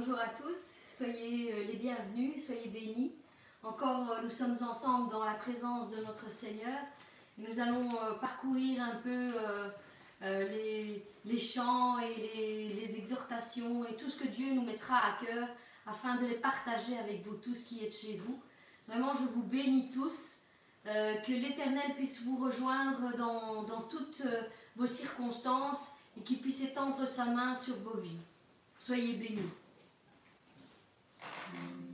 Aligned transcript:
bonjour 0.00 0.18
à 0.18 0.28
tous, 0.28 0.56
soyez 0.96 1.52
euh, 1.52 1.64
les 1.64 1.76
bienvenus, 1.76 2.46
soyez 2.46 2.68
bénis. 2.68 3.12
Encore, 3.62 4.10
euh, 4.12 4.22
nous 4.22 4.30
sommes 4.30 4.56
ensemble 4.66 5.10
dans 5.10 5.22
la 5.22 5.34
présence 5.34 5.90
de 5.90 6.02
notre 6.02 6.30
Seigneur. 6.30 6.78
Nous 7.36 7.60
allons 7.60 7.86
euh, 7.86 8.14
parcourir 8.14 8.82
un 8.82 8.96
peu 8.96 9.28
les, 10.22 11.38
chants 11.38 11.98
et 11.98 12.14
les, 12.14 12.72
les, 12.72 12.96
exhortations 12.96 13.86
et 13.86 13.94
tout 13.96 14.08
ce 14.08 14.18
que 14.18 14.28
Dieu 14.28 14.54
nous 14.54 14.62
mettra 14.62 14.96
à 14.96 15.22
cœur 15.22 15.48
afin 15.86 16.16
de 16.16 16.28
les 16.28 16.36
partager 16.36 16.96
avec 16.96 17.22
vous 17.22 17.34
tous 17.34 17.66
qui 17.66 17.84
êtes 17.84 17.94
chez 17.94 18.22
vous. 18.24 18.40
Vraiment, 18.88 19.12
je 19.12 19.24
vous 19.34 19.42
bénis 19.42 19.90
tous. 19.90 20.36
que 20.84 21.32
l'Éternel 21.32 21.94
puisse 21.96 22.22
vous 22.22 22.38
rejoindre 22.38 23.14
dans, 23.18 23.64
dans 23.64 23.82
toutes 23.82 24.22
vos 24.76 24.86
circonstances 24.86 25.90
et 26.16 26.22
qu'il 26.22 26.40
puisse 26.40 26.62
étendre 26.62 27.06
sa 27.06 27.26
main 27.26 27.52
sur 27.54 27.76
vos 27.80 27.98
vies. 27.98 28.22
Soyez 28.78 29.16
bénis. 29.16 29.50
Thank 31.52 31.64
you. 31.80 31.89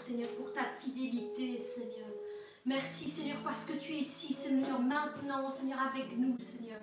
Seigneur, 0.00 0.30
pour 0.30 0.52
ta 0.52 0.64
fidélité, 0.80 1.58
Seigneur. 1.58 2.08
Merci 2.64 3.08
Seigneur 3.08 3.38
parce 3.44 3.64
que 3.64 3.74
tu 3.74 3.92
es 3.92 3.98
ici, 3.98 4.32
Seigneur, 4.32 4.80
maintenant, 4.80 5.48
Seigneur, 5.48 5.78
avec 5.80 6.16
nous, 6.16 6.38
Seigneur. 6.38 6.80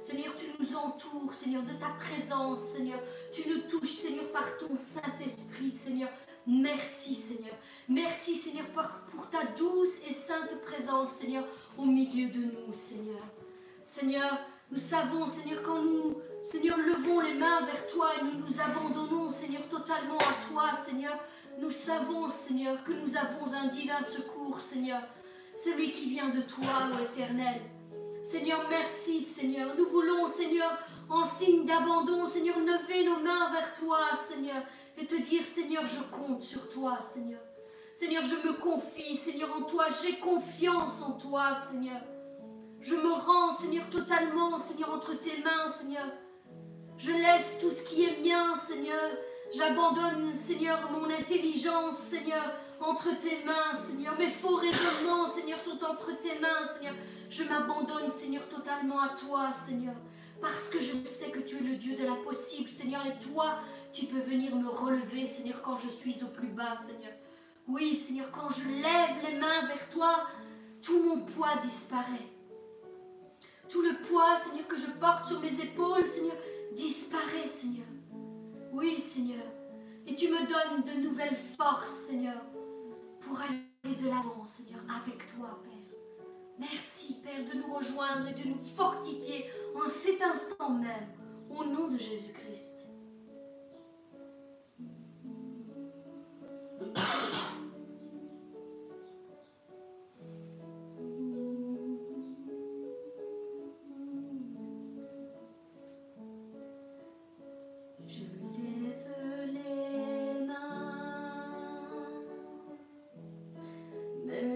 Seigneur, 0.00 0.34
tu 0.36 0.46
nous 0.58 0.76
entoures, 0.76 1.34
Seigneur, 1.34 1.62
de 1.62 1.72
ta 1.74 1.88
présence, 1.98 2.60
Seigneur. 2.60 3.00
Tu 3.32 3.48
nous 3.48 3.58
touches, 3.68 3.94
Seigneur, 3.94 4.30
par 4.32 4.56
ton 4.58 4.74
Saint-Esprit, 4.74 5.70
Seigneur. 5.70 6.08
Merci, 6.46 7.14
Seigneur. 7.14 7.54
Merci, 7.88 8.36
Seigneur, 8.36 8.66
pour, 8.68 8.84
pour 9.12 9.28
ta 9.28 9.44
douce 9.44 10.00
et 10.08 10.12
sainte 10.12 10.60
présence, 10.62 11.12
Seigneur, 11.12 11.44
au 11.76 11.84
milieu 11.84 12.30
de 12.30 12.44
nous, 12.44 12.72
Seigneur. 12.72 13.22
Seigneur, 13.84 14.38
nous 14.70 14.78
savons, 14.78 15.26
Seigneur, 15.26 15.62
quand 15.62 15.82
nous, 15.82 16.16
Seigneur, 16.42 16.78
levons 16.78 17.20
les 17.20 17.34
mains 17.34 17.66
vers 17.66 17.86
toi 17.88 18.12
et 18.16 18.24
nous 18.24 18.38
nous 18.46 18.60
abandonnons, 18.60 19.28
Seigneur, 19.30 19.68
totalement 19.68 20.18
à 20.18 20.48
toi, 20.48 20.72
Seigneur. 20.72 21.18
Nous 21.58 21.70
savons, 21.70 22.28
Seigneur, 22.28 22.82
que 22.84 22.92
nous 22.92 23.16
avons 23.16 23.52
un 23.52 23.66
divin 23.66 24.00
secours, 24.00 24.60
Seigneur, 24.60 25.02
celui 25.56 25.92
qui 25.92 26.08
vient 26.08 26.30
de 26.30 26.40
toi, 26.42 26.88
ô 26.92 27.02
Éternel. 27.02 27.60
Seigneur, 28.22 28.66
merci, 28.68 29.20
Seigneur. 29.20 29.74
Nous 29.76 29.88
voulons, 29.88 30.26
Seigneur, 30.26 30.78
en 31.08 31.24
signe 31.24 31.66
d'abandon, 31.66 32.24
Seigneur, 32.24 32.58
lever 32.58 33.04
nos 33.04 33.20
mains 33.20 33.50
vers 33.52 33.74
toi, 33.74 33.98
Seigneur, 34.14 34.62
et 34.96 35.06
te 35.06 35.16
dire, 35.16 35.44
Seigneur, 35.44 35.84
je 35.86 36.02
compte 36.16 36.42
sur 36.42 36.68
toi, 36.70 37.00
Seigneur. 37.00 37.40
Seigneur, 37.94 38.24
je 38.24 38.36
me 38.46 38.54
confie, 38.54 39.16
Seigneur, 39.16 39.54
en 39.54 39.62
toi. 39.62 39.86
J'ai 40.02 40.18
confiance 40.18 41.02
en 41.02 41.12
toi, 41.12 41.52
Seigneur. 41.54 42.00
Je 42.80 42.94
me 42.94 43.12
rends, 43.12 43.50
Seigneur, 43.50 43.88
totalement, 43.90 44.56
Seigneur, 44.56 44.94
entre 44.94 45.18
tes 45.18 45.36
mains, 45.42 45.68
Seigneur. 45.68 46.06
Je 46.96 47.12
laisse 47.12 47.58
tout 47.60 47.70
ce 47.70 47.84
qui 47.84 48.04
est 48.04 48.22
mien, 48.22 48.54
Seigneur. 48.54 49.10
J'abandonne, 49.52 50.32
Seigneur, 50.32 50.90
mon 50.92 51.10
intelligence, 51.10 51.98
Seigneur, 51.98 52.52
entre 52.80 53.16
tes 53.18 53.42
mains, 53.44 53.72
Seigneur. 53.72 54.16
Mes 54.16 54.28
faux 54.28 54.54
raisonnements, 54.54 55.26
Seigneur, 55.26 55.58
sont 55.58 55.82
entre 55.84 56.16
tes 56.18 56.38
mains, 56.38 56.62
Seigneur. 56.62 56.94
Je 57.28 57.42
m'abandonne, 57.42 58.08
Seigneur, 58.10 58.48
totalement 58.48 59.00
à 59.00 59.08
toi, 59.08 59.52
Seigneur. 59.52 59.94
Parce 60.40 60.68
que 60.68 60.80
je 60.80 60.92
sais 60.92 61.30
que 61.30 61.40
tu 61.40 61.56
es 61.56 61.60
le 61.60 61.76
Dieu 61.76 61.96
de 61.96 62.04
l'impossible, 62.04 62.68
Seigneur. 62.68 63.04
Et 63.06 63.18
toi, 63.18 63.56
tu 63.92 64.06
peux 64.06 64.20
venir 64.20 64.54
me 64.54 64.68
relever, 64.68 65.26
Seigneur, 65.26 65.60
quand 65.62 65.76
je 65.76 65.88
suis 65.88 66.22
au 66.22 66.28
plus 66.28 66.48
bas, 66.48 66.76
Seigneur. 66.78 67.12
Oui, 67.66 67.94
Seigneur, 67.94 68.30
quand 68.30 68.50
je 68.50 68.68
lève 68.68 69.22
les 69.24 69.38
mains 69.38 69.66
vers 69.66 69.90
toi, 69.90 70.26
tout 70.80 71.02
mon 71.02 71.24
poids 71.24 71.56
disparaît. 71.60 72.28
Tout 73.68 73.82
le 73.82 73.96
poids, 74.08 74.36
Seigneur, 74.36 74.68
que 74.68 74.78
je 74.78 74.86
porte 75.00 75.26
sur 75.26 75.40
mes 75.40 75.60
épaules, 75.60 76.06
Seigneur, 76.06 76.36
disparaît, 76.72 77.46
Seigneur. 77.46 77.86
Oui, 78.72 78.98
Seigneur. 78.98 79.44
Et 80.06 80.14
tu 80.14 80.28
me 80.28 80.38
donnes 80.38 80.82
de 80.82 81.02
nouvelles 81.02 81.36
forces, 81.56 81.90
Seigneur, 81.90 82.40
pour 83.20 83.40
aller 83.40 83.94
de 83.96 84.06
l'avant, 84.06 84.44
Seigneur, 84.44 84.80
avec 84.88 85.18
toi, 85.34 85.60
Père. 85.62 85.70
Merci, 86.58 87.16
Père, 87.22 87.44
de 87.44 87.58
nous 87.58 87.74
rejoindre 87.74 88.28
et 88.28 88.34
de 88.34 88.48
nous 88.48 88.58
fortifier 88.76 89.46
en 89.74 89.86
cet 89.88 90.22
instant 90.22 90.70
même, 90.70 91.08
au 91.48 91.64
nom 91.64 91.88
de 91.88 91.98
Jésus-Christ. 91.98 92.86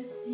Je 0.04 0.33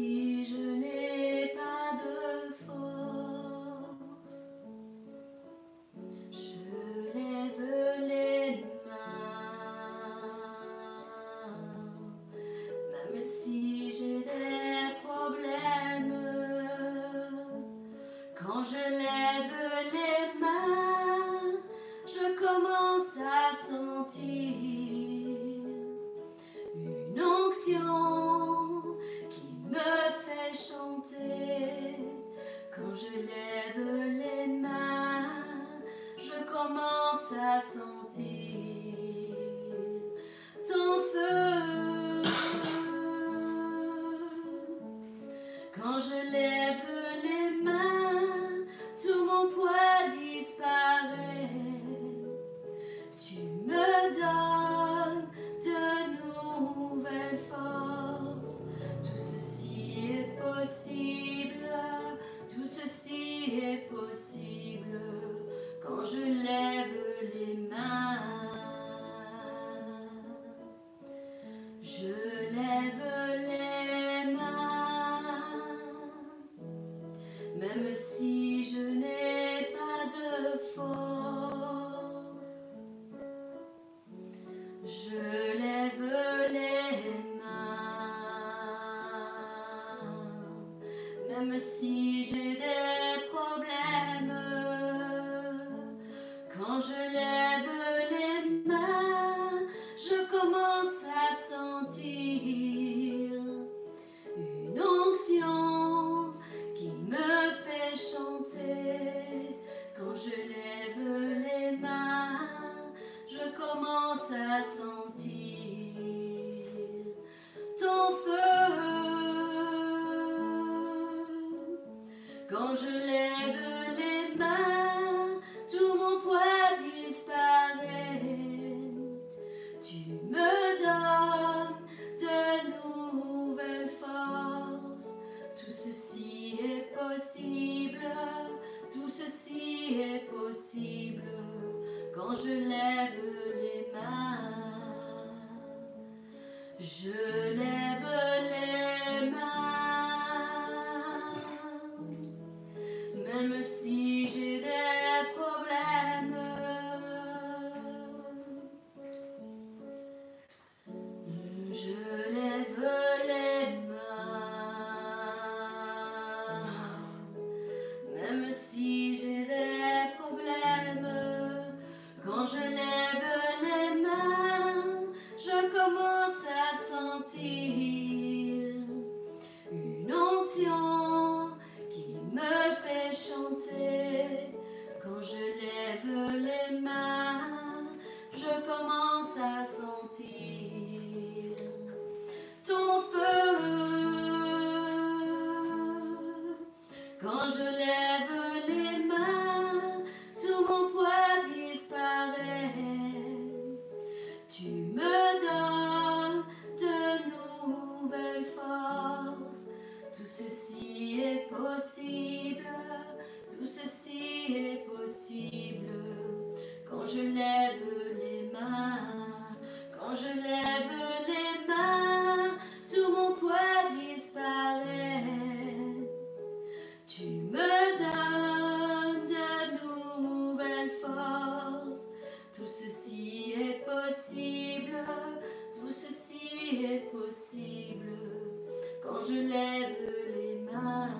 Quand 239.02 239.20
je 239.20 239.34
lève 239.34 239.96
les 240.34 240.60
mains, 240.72 241.10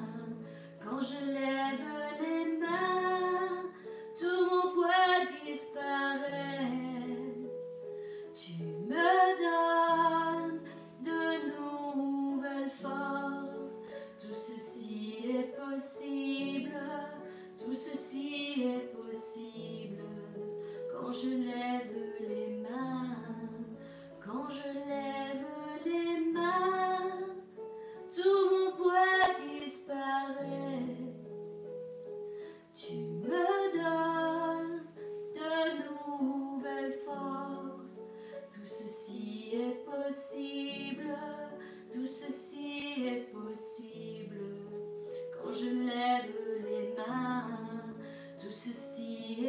quand 0.83 1.01
je 1.01 1.25
lève 1.27 1.85
les 2.21 2.59
mains, 2.59 3.63
tout 4.19 4.45
mon 4.51 4.73
poids 4.73 5.27
disparaît. 5.45 6.71
Tu 8.35 8.53
me 8.63 9.21
donnes 9.43 10.61
de 11.03 11.23
nouvelles 11.51 12.71
forces. 12.71 13.81
Tout 14.21 14.35
ceci 14.35 15.19
est 15.25 15.55
possible. 15.57 16.81
Tout 17.59 17.75
ceci 17.75 18.63
est 18.65 18.93
possible. 18.97 20.05
Quand 20.93 21.13
je 21.13 21.29
lève 21.29 21.95
les 22.29 22.63
mains, 22.63 23.17
quand 24.25 24.49
je 24.49 24.69
lève 24.89 25.20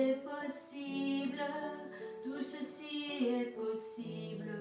est 0.01 0.23
possible. 0.23 1.43
Tout 2.23 2.41
ceci 2.41 3.25
est 3.25 3.55
possible. 3.55 4.51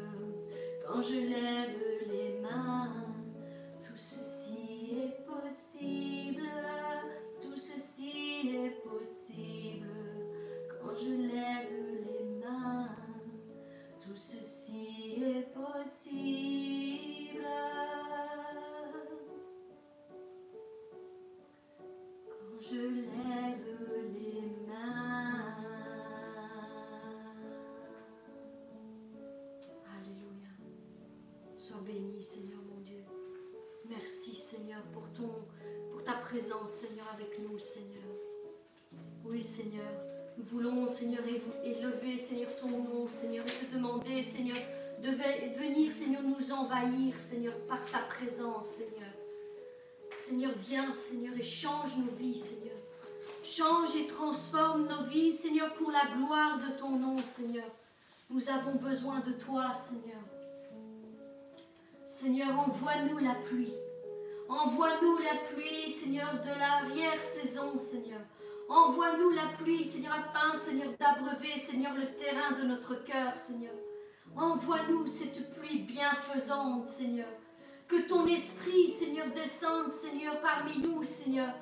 Quand 0.87 1.03
je 1.03 1.21
lève 1.35 1.81
les 2.09 2.41
mains, 2.41 2.93
tout 3.79 3.97
ceci 3.97 4.97
est 5.03 5.25
possible. 5.25 6.49
Tout 7.41 7.57
ceci 7.57 8.57
est 8.57 8.83
possible. 8.83 9.89
Quand 10.69 10.95
je 10.95 11.13
lève 11.33 11.73
les 12.07 12.25
mains, 12.43 12.89
tout 14.01 14.17
ceci 14.17 15.23
est 15.23 15.49
possible. 15.55 17.47
Quand 22.27 22.61
je 22.61 23.10
Seigneur 32.21 32.59
mon 32.69 32.81
Dieu. 32.83 33.03
Merci, 33.89 34.35
Seigneur, 34.35 34.83
pour 34.93 35.03
pour 35.91 36.05
ta 36.05 36.15
présence, 36.15 36.71
Seigneur, 36.71 37.07
avec 37.13 37.39
nous, 37.39 37.59
Seigneur. 37.59 38.03
Oui, 39.25 39.43
Seigneur. 39.43 39.87
Nous 40.39 40.45
voulons, 40.45 40.89
Seigneur, 40.89 41.23
élever, 41.65 42.17
Seigneur, 42.17 42.55
ton 42.57 42.69
nom, 42.71 43.07
Seigneur, 43.09 43.45
et 43.47 43.67
te 43.67 43.75
demander, 43.75 44.23
Seigneur, 44.23 44.57
de 45.03 45.11
ve- 45.11 45.59
venir, 45.59 45.93
Seigneur, 45.93 46.23
nous 46.23 46.53
envahir, 46.53 47.19
Seigneur, 47.21 47.55
par 47.69 47.85
ta 47.91 47.99
présence, 48.01 48.67
Seigneur. 48.67 49.11
Seigneur, 50.13 50.53
viens, 50.57 50.93
Seigneur, 50.93 51.35
et 51.39 51.43
change 51.43 51.97
nos 51.99 52.13
vies, 52.17 52.37
Seigneur. 52.37 52.77
Change 53.43 53.97
et 53.97 54.07
transforme 54.07 54.87
nos 54.89 55.05
vies, 55.05 55.33
Seigneur, 55.33 55.73
pour 55.75 55.91
la 55.91 56.07
gloire 56.17 56.59
de 56.61 56.79
ton 56.79 56.91
nom, 56.99 57.17
Seigneur. 57.19 57.69
Nous 58.31 58.49
avons 58.49 58.77
besoin 58.77 59.21
de 59.21 59.33
toi, 59.33 59.73
Seigneur. 59.75 60.21
Seigneur, 62.11 62.59
envoie-nous 62.59 63.19
la 63.19 63.35
pluie. 63.37 63.73
Envoie-nous 64.49 65.19
la 65.19 65.37
pluie, 65.49 65.89
Seigneur, 65.89 66.41
de 66.43 66.59
l'arrière-saison, 66.59 67.79
Seigneur. 67.79 68.21
Envoie-nous 68.69 69.31
la 69.31 69.47
pluie, 69.57 69.85
Seigneur, 69.85 70.15
afin, 70.15 70.53
Seigneur, 70.53 70.89
d'abreuver, 70.99 71.57
Seigneur, 71.57 71.95
le 71.95 72.17
terrain 72.17 72.61
de 72.61 72.67
notre 72.67 73.05
cœur, 73.05 73.39
Seigneur. 73.39 73.73
Envoie-nous 74.37 75.07
cette 75.07 75.55
pluie 75.55 75.83
bienfaisante, 75.85 76.89
Seigneur. 76.89 77.29
Que 77.87 78.07
ton 78.09 78.27
esprit, 78.27 78.89
Seigneur, 78.89 79.29
descende, 79.33 79.91
Seigneur, 79.91 80.41
parmi 80.41 80.79
nous, 80.79 81.05
Seigneur, 81.05 81.55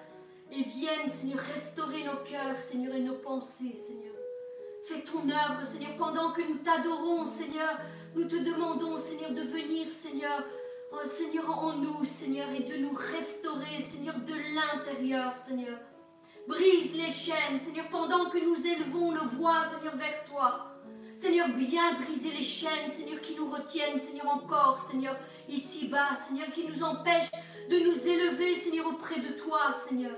et 0.51 0.63
vienne, 0.63 1.09
Seigneur, 1.09 1.41
restaurer 1.41 2.05
nos 2.05 2.25
cœurs, 2.25 2.61
Seigneur, 2.63 2.95
et 2.95 3.03
nos 3.03 3.19
pensées, 3.19 3.75
Seigneur. 3.75 4.15
Fais 4.85 5.03
ton 5.03 5.29
œuvre, 5.29 5.63
Seigneur, 5.63 5.95
pendant 5.99 6.33
que 6.33 6.41
nous 6.41 6.59
t'adorons, 6.59 7.27
Seigneur. 7.27 7.79
Nous 8.15 8.25
te 8.25 8.37
demandons, 8.37 8.97
Seigneur, 8.97 9.33
de 9.33 9.43
venir, 9.43 9.93
Seigneur, 9.93 10.43
oh, 10.93 11.05
Seigneur, 11.05 11.51
en 11.51 11.75
nous, 11.75 12.05
Seigneur, 12.05 12.49
et 12.51 12.63
de 12.63 12.77
nous 12.79 12.95
restaurer, 12.95 13.81
Seigneur, 13.81 14.15
de 14.21 14.35
l'intérieur, 14.55 15.37
Seigneur. 15.37 15.79
Brise 16.47 16.97
les 16.97 17.11
chaînes, 17.11 17.59
Seigneur, 17.61 17.89
pendant 17.91 18.31
que 18.31 18.39
nous 18.39 18.67
élevons 18.67 19.13
nos 19.13 19.29
voix, 19.29 19.69
Seigneur, 19.69 19.97
vers 19.97 20.25
toi. 20.25 20.75
Seigneur, 21.15 21.49
viens 21.57 21.95
briser 22.01 22.31
les 22.31 22.43
chaînes, 22.43 22.91
Seigneur, 22.93 23.21
qui 23.21 23.35
nous 23.35 23.51
retiennent, 23.51 23.99
Seigneur, 23.99 24.29
encore, 24.29 24.81
Seigneur, 24.81 25.17
ici-bas, 25.49 26.15
Seigneur, 26.15 26.51
qui 26.51 26.67
nous 26.67 26.83
empêchent 26.83 27.31
de 27.69 27.79
nous 27.81 28.09
élever, 28.09 28.55
Seigneur, 28.55 28.87
auprès 28.87 29.21
de 29.21 29.33
toi, 29.33 29.71
Seigneur. 29.71 30.17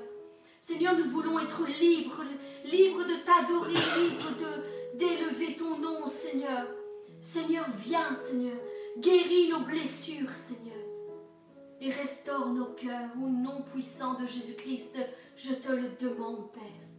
Seigneur, 0.61 0.97
nous 0.97 1.11
voulons 1.11 1.41
être 1.41 1.67
libres, 1.67 2.23
libres 2.65 3.05
de 3.05 3.25
t'adorer, 3.25 3.73
libres 3.73 4.63
d'élever 4.95 5.57
ton 5.57 5.79
nom, 5.79 6.07
Seigneur. 6.07 6.67
Seigneur, 7.21 7.67
viens, 7.79 8.15
Seigneur, 8.15 8.57
guéris 8.99 9.51
nos 9.51 9.61
blessures, 9.61 10.35
Seigneur, 10.35 10.75
et 11.81 11.91
restaure 11.91 12.53
nos 12.53 12.73
cœurs. 12.73 13.11
Au 13.23 13.29
nom 13.29 13.63
puissant 13.63 14.15
de 14.21 14.27
Jésus-Christ, 14.27 14.99
je 15.37 15.55
te 15.55 15.71
le 15.71 15.91
demande, 16.01 16.51
Père. 16.53 16.90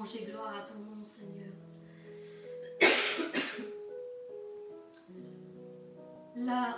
Louange 0.00 0.16
et 0.16 0.24
gloire 0.24 0.56
à 0.56 0.62
ton 0.62 0.78
nom, 0.78 1.02
Seigneur. 1.02 1.52
La 6.36 6.76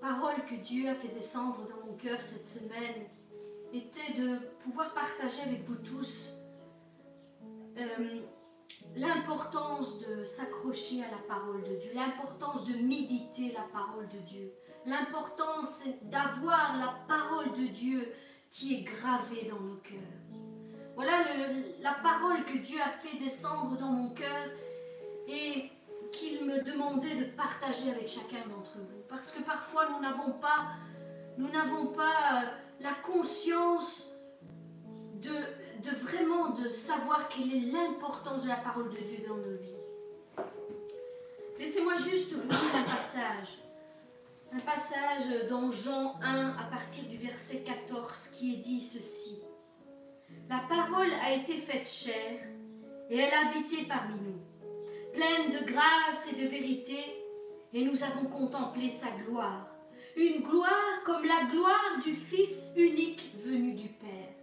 parole 0.00 0.44
que 0.46 0.56
Dieu 0.56 0.88
a 0.88 0.94
fait 0.94 1.14
descendre 1.14 1.68
dans 1.68 1.86
mon 1.86 1.94
cœur 1.94 2.20
cette 2.20 2.48
semaine 2.48 3.06
était 3.72 4.14
de 4.14 4.38
pouvoir 4.64 4.92
partager 4.94 5.42
avec 5.42 5.64
vous 5.64 5.76
tous 5.76 6.32
euh, 7.76 8.20
l'importance 8.96 10.00
de 10.00 10.24
s'accrocher 10.24 11.04
à 11.04 11.10
la 11.10 11.18
parole 11.28 11.62
de 11.62 11.76
Dieu, 11.76 11.92
l'importance 11.94 12.64
de 12.66 12.74
méditer 12.78 13.52
la 13.52 13.62
parole 13.72 14.08
de 14.08 14.18
Dieu, 14.18 14.52
l'importance 14.86 15.84
d'avoir 16.02 16.76
la 16.78 16.96
parole 17.06 17.52
de 17.52 17.66
Dieu 17.68 18.12
qui 18.50 18.74
est 18.74 18.82
gravée 18.82 19.48
dans 19.48 19.60
nos 19.60 19.76
cœurs. 19.76 20.25
Voilà 20.96 21.24
la 21.82 21.92
parole 21.92 22.42
que 22.46 22.56
Dieu 22.56 22.78
a 22.80 22.88
fait 22.88 23.18
descendre 23.18 23.76
dans 23.76 23.90
mon 23.90 24.08
cœur 24.08 24.46
et 25.28 25.70
qu'il 26.10 26.46
me 26.46 26.62
demandait 26.62 27.16
de 27.16 27.24
partager 27.24 27.90
avec 27.90 28.08
chacun 28.08 28.48
d'entre 28.48 28.78
vous. 28.78 29.02
Parce 29.06 29.30
que 29.32 29.42
parfois 29.42 29.90
nous 29.90 30.00
n'avons 30.00 30.32
pas, 30.32 30.70
euh, 31.38 32.46
la 32.80 32.92
conscience 33.04 34.06
de, 35.20 35.30
vraiment 36.02 36.56
savoir 36.66 37.28
quelle 37.28 37.54
est 37.54 37.70
l'importance 37.70 38.44
de 38.44 38.48
la 38.48 38.56
parole 38.56 38.88
de 38.88 38.96
Dieu 38.96 39.18
dans 39.28 39.36
nos 39.36 39.56
vies. 39.58 40.46
Laissez-moi 41.58 41.94
juste 41.96 42.32
vous 42.32 42.48
lire 42.48 42.74
un 42.74 42.90
passage. 42.90 43.58
Un 44.50 44.60
passage 44.60 45.46
dans 45.50 45.70
Jean 45.70 46.18
1 46.22 46.56
à 46.56 46.64
partir 46.70 47.04
du 47.04 47.18
verset 47.18 47.58
14 47.58 48.28
qui 48.28 48.54
est 48.54 48.58
dit 48.58 48.80
ceci. 48.80 49.42
La 50.48 50.60
parole 50.68 51.12
a 51.24 51.34
été 51.34 51.54
faite 51.54 51.88
chair 51.88 52.38
et 53.10 53.18
elle 53.18 53.34
a 53.34 53.48
habité 53.48 53.84
parmi 53.88 54.14
nous, 54.20 54.40
pleine 55.12 55.50
de 55.50 55.66
grâce 55.66 56.32
et 56.32 56.40
de 56.40 56.48
vérité, 56.48 56.98
et 57.72 57.84
nous 57.84 58.04
avons 58.04 58.26
contemplé 58.26 58.88
sa 58.88 59.10
gloire, 59.26 59.66
une 60.16 60.42
gloire 60.42 61.02
comme 61.04 61.24
la 61.24 61.50
gloire 61.50 61.98
du 62.04 62.14
Fils 62.14 62.72
unique 62.76 63.32
venu 63.44 63.72
du 63.72 63.88
Père. 63.88 64.34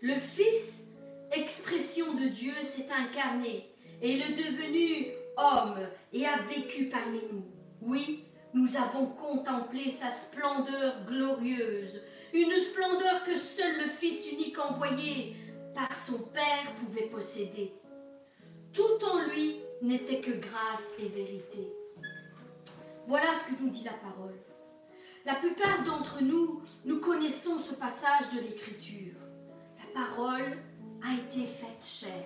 Le 0.00 0.16
Fils, 0.20 0.86
expression 1.32 2.14
de 2.14 2.28
Dieu, 2.28 2.54
s'est 2.62 2.88
incarné 2.92 3.68
et 4.00 4.12
il 4.12 4.22
est 4.22 4.36
devenu 4.36 5.06
homme 5.36 5.88
et 6.12 6.24
a 6.24 6.38
vécu 6.38 6.88
parmi 6.88 7.20
nous. 7.32 7.44
Oui, 7.82 8.26
nous 8.54 8.76
avons 8.76 9.06
contemplé 9.06 9.90
sa 9.90 10.10
splendeur 10.10 11.04
glorieuse, 11.04 12.00
une 12.32 12.56
splendeur 12.58 13.24
que 13.24 13.36
seul 13.36 13.78
le 13.78 13.88
Fils 13.88 14.30
unique 14.30 14.58
envoyé 14.58 15.36
par 15.74 15.94
son 15.96 16.18
Père 16.18 16.72
pouvait 16.80 17.08
posséder. 17.08 17.72
Tout 18.72 19.04
en 19.04 19.22
lui 19.28 19.56
n'était 19.82 20.20
que 20.20 20.32
grâce 20.32 20.94
et 20.98 21.08
vérité. 21.08 21.72
Voilà 23.06 23.34
ce 23.34 23.50
que 23.50 23.62
nous 23.62 23.70
dit 23.70 23.84
la 23.84 23.94
parole. 23.94 24.36
La 25.24 25.34
plupart 25.34 25.82
d'entre 25.84 26.22
nous, 26.22 26.62
nous 26.84 27.00
connaissons 27.00 27.58
ce 27.58 27.74
passage 27.74 28.30
de 28.34 28.40
l'Écriture. 28.40 29.14
La 29.78 30.04
parole 30.04 30.58
a 31.02 31.14
été 31.14 31.46
faite 31.46 31.84
chair. 31.84 32.24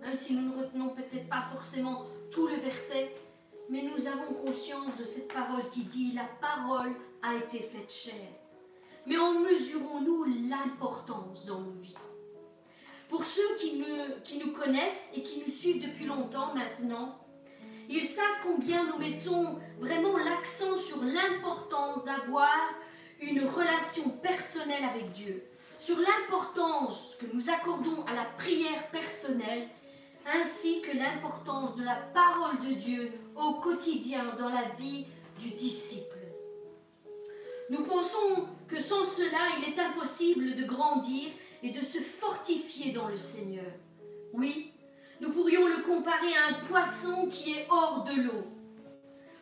Même 0.00 0.14
si 0.14 0.34
nous 0.34 0.50
ne 0.50 0.62
retenons 0.62 0.90
peut-être 0.90 1.28
pas 1.28 1.42
forcément 1.52 2.04
tout 2.30 2.46
le 2.46 2.56
verset, 2.56 3.12
mais 3.68 3.82
nous 3.82 4.06
avons 4.06 4.34
conscience 4.34 4.96
de 4.98 5.04
cette 5.04 5.32
parole 5.32 5.68
qui 5.68 5.84
dit 5.84 6.12
la 6.12 6.28
parole 6.40 6.92
a 7.22 7.34
été 7.36 7.58
faite 7.58 7.92
chair. 7.92 8.41
Mais 9.06 9.18
en 9.18 9.40
mesurons-nous 9.40 10.24
l'importance 10.48 11.44
dans 11.46 11.60
nos 11.60 11.72
vies 11.80 11.96
Pour 13.08 13.24
ceux 13.24 13.56
qui, 13.58 13.82
nous 14.38 14.52
connaissent 14.52 15.10
et 15.14 15.22
qui 15.22 15.42
nous 15.44 15.52
suivent 15.52 15.82
depuis 15.82 16.06
longtemps 16.06 16.54
maintenant, 16.54 17.18
ils 17.88 18.02
savent 18.02 18.24
combien 18.44 18.84
nous 18.86 18.98
mettons 18.98 19.58
vraiment 19.80 20.16
l'accent 20.18 20.76
sur 20.76 21.02
l'importance 21.02 22.04
d'avoir 22.04 22.56
une 23.20 23.44
relation 23.44 24.08
personnelle 24.22 24.84
avec 24.84 25.12
Dieu, 25.12 25.44
sur 25.78 25.96
l'importance 25.98 27.16
que 27.20 27.26
nous 27.34 27.50
accordons 27.50 28.04
à 28.04 28.14
la 28.14 28.24
prière 28.38 28.86
personnelle, 28.90 29.68
ainsi 30.26 30.80
que 30.80 30.96
l'importance 30.96 31.74
de 31.74 31.84
la 31.84 31.96
parole 31.96 32.60
de 32.60 32.74
Dieu 32.74 33.12
au 33.34 33.54
quotidien 33.54 34.36
dans 34.38 34.48
la 34.48 34.68
vie 34.78 35.06
du 35.40 35.50
disciple. 35.50 36.21
Nous 37.72 37.84
pensons 37.84 38.48
que 38.68 38.78
sans 38.78 39.02
cela, 39.02 39.56
il 39.56 39.72
est 39.72 39.78
impossible 39.78 40.56
de 40.56 40.64
grandir 40.64 41.30
et 41.62 41.70
de 41.70 41.80
se 41.80 42.00
fortifier 42.00 42.92
dans 42.92 43.08
le 43.08 43.16
Seigneur. 43.16 43.72
Oui, 44.34 44.74
nous 45.22 45.32
pourrions 45.32 45.66
le 45.66 45.78
comparer 45.78 46.34
à 46.36 46.48
un 46.50 46.64
poisson 46.66 47.28
qui 47.28 47.54
est 47.54 47.66
hors 47.70 48.04
de 48.04 48.12
l'eau. 48.20 48.44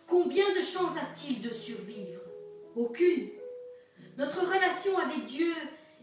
Combien 0.06 0.54
de 0.54 0.60
chances 0.60 0.96
a-t-il 0.96 1.42
de 1.42 1.50
survivre? 1.50 2.20
Aucune. 2.76 3.30
Notre 4.16 4.46
relation 4.46 4.96
avec 4.98 5.26
Dieu 5.26 5.52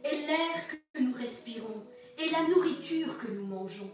est 0.03 0.27
l'air 0.27 0.67
que 0.67 0.99
nous 0.99 1.13
respirons 1.13 1.85
et 2.17 2.29
la 2.29 2.43
nourriture 2.49 3.17
que 3.19 3.31
nous 3.31 3.45
mangeons. 3.45 3.93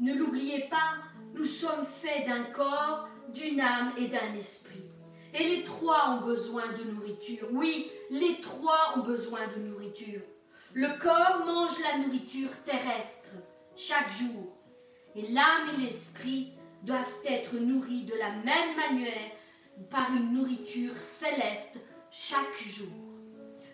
Ne 0.00 0.14
l'oubliez 0.14 0.66
pas, 0.68 0.96
nous 1.32 1.44
sommes 1.44 1.86
faits 1.86 2.26
d'un 2.26 2.42
corps, 2.42 3.08
d'une 3.32 3.60
âme 3.60 3.92
et 3.96 4.08
d'un 4.08 4.34
esprit. 4.34 4.85
Et 5.38 5.48
les 5.48 5.64
trois 5.64 6.12
ont 6.12 6.24
besoin 6.24 6.64
de 6.72 6.90
nourriture. 6.90 7.46
Oui, 7.52 7.90
les 8.08 8.40
trois 8.40 8.94
ont 8.96 9.02
besoin 9.02 9.40
de 9.48 9.60
nourriture. 9.60 10.22
Le 10.72 10.98
corps 10.98 11.44
mange 11.44 11.78
la 11.82 11.98
nourriture 11.98 12.48
terrestre 12.64 13.32
chaque 13.76 14.10
jour. 14.10 14.56
Et 15.14 15.28
l'âme 15.28 15.74
et 15.74 15.82
l'esprit 15.82 16.54
doivent 16.82 17.12
être 17.26 17.54
nourris 17.54 18.04
de 18.04 18.14
la 18.14 18.30
même 18.30 18.76
manière 18.76 19.30
par 19.90 20.10
une 20.10 20.32
nourriture 20.32 20.98
céleste 20.98 21.80
chaque 22.10 22.58
jour. 22.58 22.96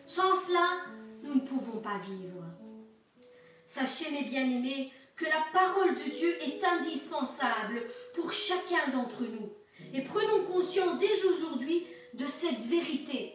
Sans 0.04 0.34
cela, 0.34 0.80
nous 1.22 1.34
ne 1.36 1.46
pouvons 1.46 1.78
pas 1.78 1.98
vivre. 1.98 2.42
Sachez, 3.64 4.10
mes 4.10 4.24
bien-aimés, 4.24 4.92
que 5.14 5.26
la 5.26 5.44
parole 5.52 5.94
de 5.94 6.10
Dieu 6.10 6.42
est 6.42 6.64
indispensable 6.64 7.82
pour 8.14 8.32
chacun 8.32 8.90
d'entre 8.92 9.22
nous. 9.22 9.52
Et 9.94 10.02
prenons 10.02 10.44
conscience 10.44 10.98
dès 10.98 11.24
aujourd'hui 11.24 11.86
de 12.14 12.26
cette 12.26 12.64
vérité. 12.64 13.34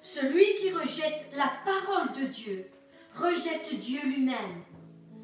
Celui 0.00 0.54
qui 0.56 0.72
rejette 0.72 1.30
la 1.36 1.52
parole 1.64 2.12
de 2.12 2.26
Dieu 2.26 2.70
rejette 3.14 3.78
Dieu 3.78 4.00
lui-même. 4.04 4.64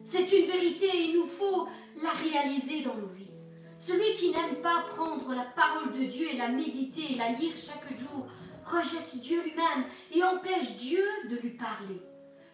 C'est 0.04 0.30
une 0.32 0.46
vérité 0.46 0.86
et 0.86 1.04
il 1.10 1.18
nous 1.18 1.26
faut 1.26 1.68
la 2.02 2.10
réaliser 2.10 2.82
dans 2.82 2.94
nos 2.94 3.08
vies. 3.08 3.30
Celui 3.78 4.14
qui 4.14 4.30
n'aime 4.30 4.60
pas 4.62 4.84
prendre 4.88 5.34
la 5.34 5.44
parole 5.44 5.92
de 5.92 6.04
Dieu 6.04 6.28
et 6.30 6.36
la 6.36 6.48
méditer 6.48 7.12
et 7.12 7.16
la 7.16 7.30
lire 7.30 7.54
chaque 7.56 7.98
jour 7.98 8.26
rejette 8.64 9.16
Dieu 9.20 9.42
lui-même 9.42 9.84
et 10.12 10.22
empêche 10.22 10.76
Dieu 10.76 11.04
de 11.30 11.36
lui 11.36 11.50
parler. 11.50 12.02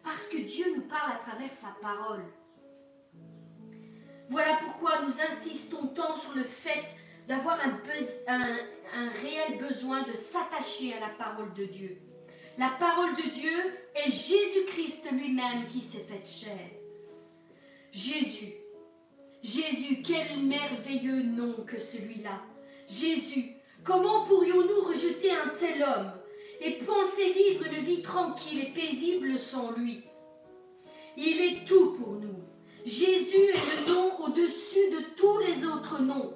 Parce 0.02 0.28
que 0.28 0.38
Dieu 0.38 0.66
nous 0.76 0.82
parle 0.82 1.12
à 1.12 1.18
travers 1.18 1.52
sa 1.52 1.74
parole. 1.80 2.24
Voilà 4.30 4.58
pourquoi 4.62 5.02
nous 5.02 5.20
insistons 5.20 5.88
tant 5.88 6.14
sur 6.14 6.34
le 6.34 6.44
fait 6.44 6.84
d'avoir 7.28 7.58
un, 7.60 9.08
réel 9.22 9.58
besoin 9.58 10.02
de 10.02 10.14
s'attacher 10.14 10.94
à 10.94 11.00
la 11.00 11.08
parole 11.08 11.52
de 11.54 11.64
Dieu. 11.64 11.98
La 12.58 12.70
parole 12.78 13.14
de 13.16 13.30
Dieu 13.30 13.74
est 13.94 14.10
Jésus-Christ 14.10 15.10
lui-même 15.12 15.66
qui 15.66 15.80
s'est 15.80 16.06
fait 16.08 16.26
chair. 16.26 16.70
Jésus. 17.90 18.52
Jésus, 19.42 20.02
quel 20.02 20.40
merveilleux 20.40 21.22
nom 21.22 21.54
que 21.66 21.78
celui-là. 21.78 22.40
Jésus, 22.88 23.56
comment 23.82 24.24
pourrions-nous 24.24 24.82
rejeter 24.82 25.30
un 25.30 25.48
tel 25.48 25.82
homme 25.82 26.12
et 26.60 26.78
penser 26.78 27.32
vivre 27.32 27.66
une 27.66 27.80
vie 27.80 28.02
tranquille 28.02 28.64
et 28.64 28.72
paisible 28.72 29.38
sans 29.38 29.72
lui? 29.72 30.04
Il 31.16 31.40
est 31.40 31.64
tout 31.66 31.92
pour 31.92 32.12
nous. 32.12 32.42
Jésus 32.84 33.36
est 33.36 33.80
le 33.80 33.92
nom 33.92 34.20
au-dessus 34.20 34.90
de 34.90 35.14
tous 35.16 35.38
les 35.38 35.66
autres 35.66 36.00
noms. 36.00 36.34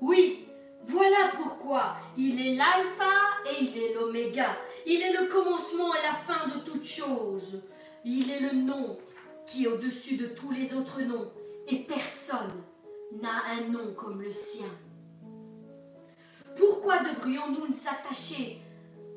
Oui, 0.00 0.48
voilà 0.82 1.32
pourquoi 1.36 1.96
il 2.16 2.40
est 2.40 2.54
l'alpha 2.54 3.12
et 3.46 3.64
il 3.64 3.76
est 3.76 3.94
l'oméga. 3.94 4.56
Il 4.86 5.02
est 5.02 5.12
le 5.12 5.28
commencement 5.28 5.94
et 5.94 6.02
la 6.02 6.14
fin 6.14 6.48
de 6.48 6.64
toutes 6.64 6.86
choses. 6.86 7.62
Il 8.04 8.30
est 8.30 8.40
le 8.40 8.52
nom 8.52 8.98
qui 9.46 9.64
est 9.64 9.68
au-dessus 9.68 10.16
de 10.16 10.26
tous 10.26 10.50
les 10.50 10.74
autres 10.74 11.02
noms. 11.02 11.30
Et 11.68 11.80
personne 11.80 12.64
n'a 13.20 13.44
un 13.50 13.68
nom 13.68 13.92
comme 13.94 14.22
le 14.22 14.32
sien. 14.32 14.70
Pourquoi 16.56 16.98
devrions-nous 16.98 17.66
nous 17.66 17.88
attacher 17.88 18.60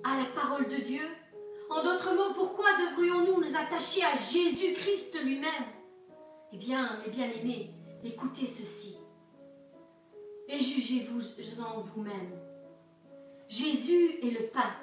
à 0.04 0.18
la 0.18 0.26
parole 0.26 0.68
de 0.68 0.78
Dieu? 0.78 1.04
En 1.70 1.82
d'autres 1.82 2.14
mots, 2.14 2.34
pourquoi 2.36 2.66
devrions-nous 2.74 3.40
nous 3.40 3.56
attacher 3.56 4.04
à 4.04 4.16
Jésus-Christ 4.16 5.18
lui-même? 5.24 5.66
Eh 6.52 6.58
bien, 6.58 7.00
mes 7.04 7.12
bien-aimés, 7.12 7.72
écoutez 8.04 8.46
ceci 8.46 8.98
et 10.48 10.60
jugez-vous 10.60 11.22
en 11.62 11.82
vous-même. 11.82 12.40
Jésus 13.48 14.20
est 14.24 14.32
le 14.32 14.48
pain. 14.48 14.74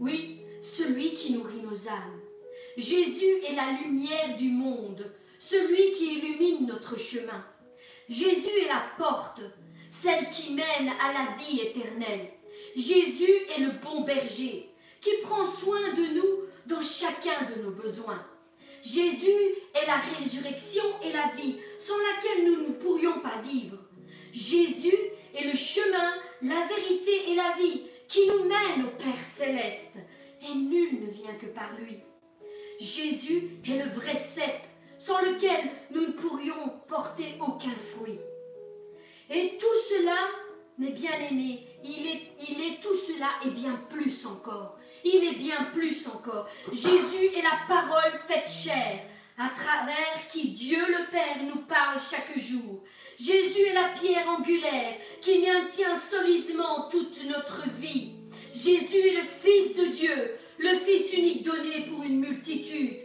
Oui, 0.00 0.42
celui 0.60 1.14
qui 1.14 1.32
nourrit 1.32 1.62
nos 1.62 1.88
âmes. 1.88 2.20
Jésus 2.76 3.42
est 3.46 3.54
la 3.54 3.72
lumière 3.72 4.36
du 4.36 4.48
monde, 4.48 5.12
celui 5.38 5.92
qui 5.92 6.18
illumine 6.18 6.66
notre 6.66 6.98
chemin. 6.98 7.44
Jésus 8.08 8.50
est 8.64 8.68
la 8.68 8.84
porte, 8.98 9.40
celle 9.90 10.28
qui 10.30 10.52
mène 10.52 10.90
à 11.00 11.12
la 11.12 11.36
vie 11.36 11.60
éternelle. 11.60 12.30
Jésus 12.76 13.32
est 13.56 13.60
le 13.60 13.72
bon 13.82 14.02
berger, 14.02 14.70
qui 15.00 15.10
prend 15.22 15.44
soin 15.44 15.92
de 15.94 16.14
nous 16.14 16.40
dans 16.66 16.82
chacun 16.82 17.48
de 17.50 17.62
nos 17.62 17.70
besoins. 17.70 18.24
Jésus 18.82 19.54
est 19.74 19.86
la 19.86 19.96
résurrection 19.96 20.84
et 21.02 21.12
la 21.12 21.28
vie, 21.34 21.58
sans 21.78 21.96
laquelle 21.98 22.44
nous 22.44 22.68
ne 22.68 22.72
pourrions 22.74 23.20
pas 23.20 23.40
vivre. 23.42 23.78
Jésus 24.34 24.98
est 25.32 25.44
le 25.44 25.54
chemin, 25.54 26.12
la 26.42 26.66
vérité 26.66 27.30
et 27.30 27.36
la 27.36 27.52
vie 27.56 27.82
qui 28.08 28.26
nous 28.26 28.42
mène 28.44 28.84
au 28.84 28.90
Père 28.98 29.24
céleste, 29.24 30.00
et 30.42 30.54
nul 30.56 31.06
ne 31.06 31.10
vient 31.10 31.34
que 31.34 31.46
par 31.46 31.72
lui. 31.78 32.00
Jésus 32.80 33.50
est 33.64 33.78
le 33.78 33.88
vrai 33.90 34.16
cep, 34.16 34.60
sans 34.98 35.20
lequel 35.20 35.70
nous 35.92 36.00
ne 36.00 36.12
pourrions 36.12 36.80
porter 36.88 37.36
aucun 37.40 37.76
fruit. 37.94 38.18
Et 39.30 39.56
tout 39.56 39.78
cela, 39.88 40.16
mes 40.78 40.90
bien-aimés, 40.90 41.64
il 41.84 42.06
est, 42.08 42.22
il 42.48 42.60
est 42.60 42.80
tout 42.82 42.94
cela 42.94 43.28
et 43.46 43.50
bien 43.50 43.80
plus 43.88 44.26
encore. 44.26 44.76
Il 45.04 45.28
est 45.28 45.38
bien 45.38 45.66
plus 45.72 46.08
encore. 46.08 46.48
Jésus 46.72 47.26
est 47.36 47.42
la 47.42 47.60
parole 47.68 48.20
faite 48.26 48.50
chair, 48.50 49.00
à 49.38 49.48
travers 49.50 50.26
qui 50.28 50.50
Dieu 50.50 50.80
le 50.80 51.10
Père 51.10 51.42
nous 51.44 51.62
parle 51.62 51.98
chaque 52.00 52.36
jour. 52.36 52.82
Jésus 53.18 53.66
est 53.68 53.74
la 53.74 53.90
pierre 54.00 54.28
angulaire 54.28 54.94
qui 55.20 55.40
maintient 55.40 55.94
solidement 55.94 56.88
toute 56.90 57.24
notre 57.26 57.64
vie. 57.78 58.12
Jésus 58.52 59.08
est 59.08 59.20
le 59.20 59.28
Fils 59.42 59.76
de 59.76 59.86
Dieu, 59.86 60.32
le 60.58 60.74
Fils 60.76 61.12
unique 61.12 61.44
donné 61.44 61.86
pour 61.88 62.02
une 62.02 62.20
multitude. 62.20 62.96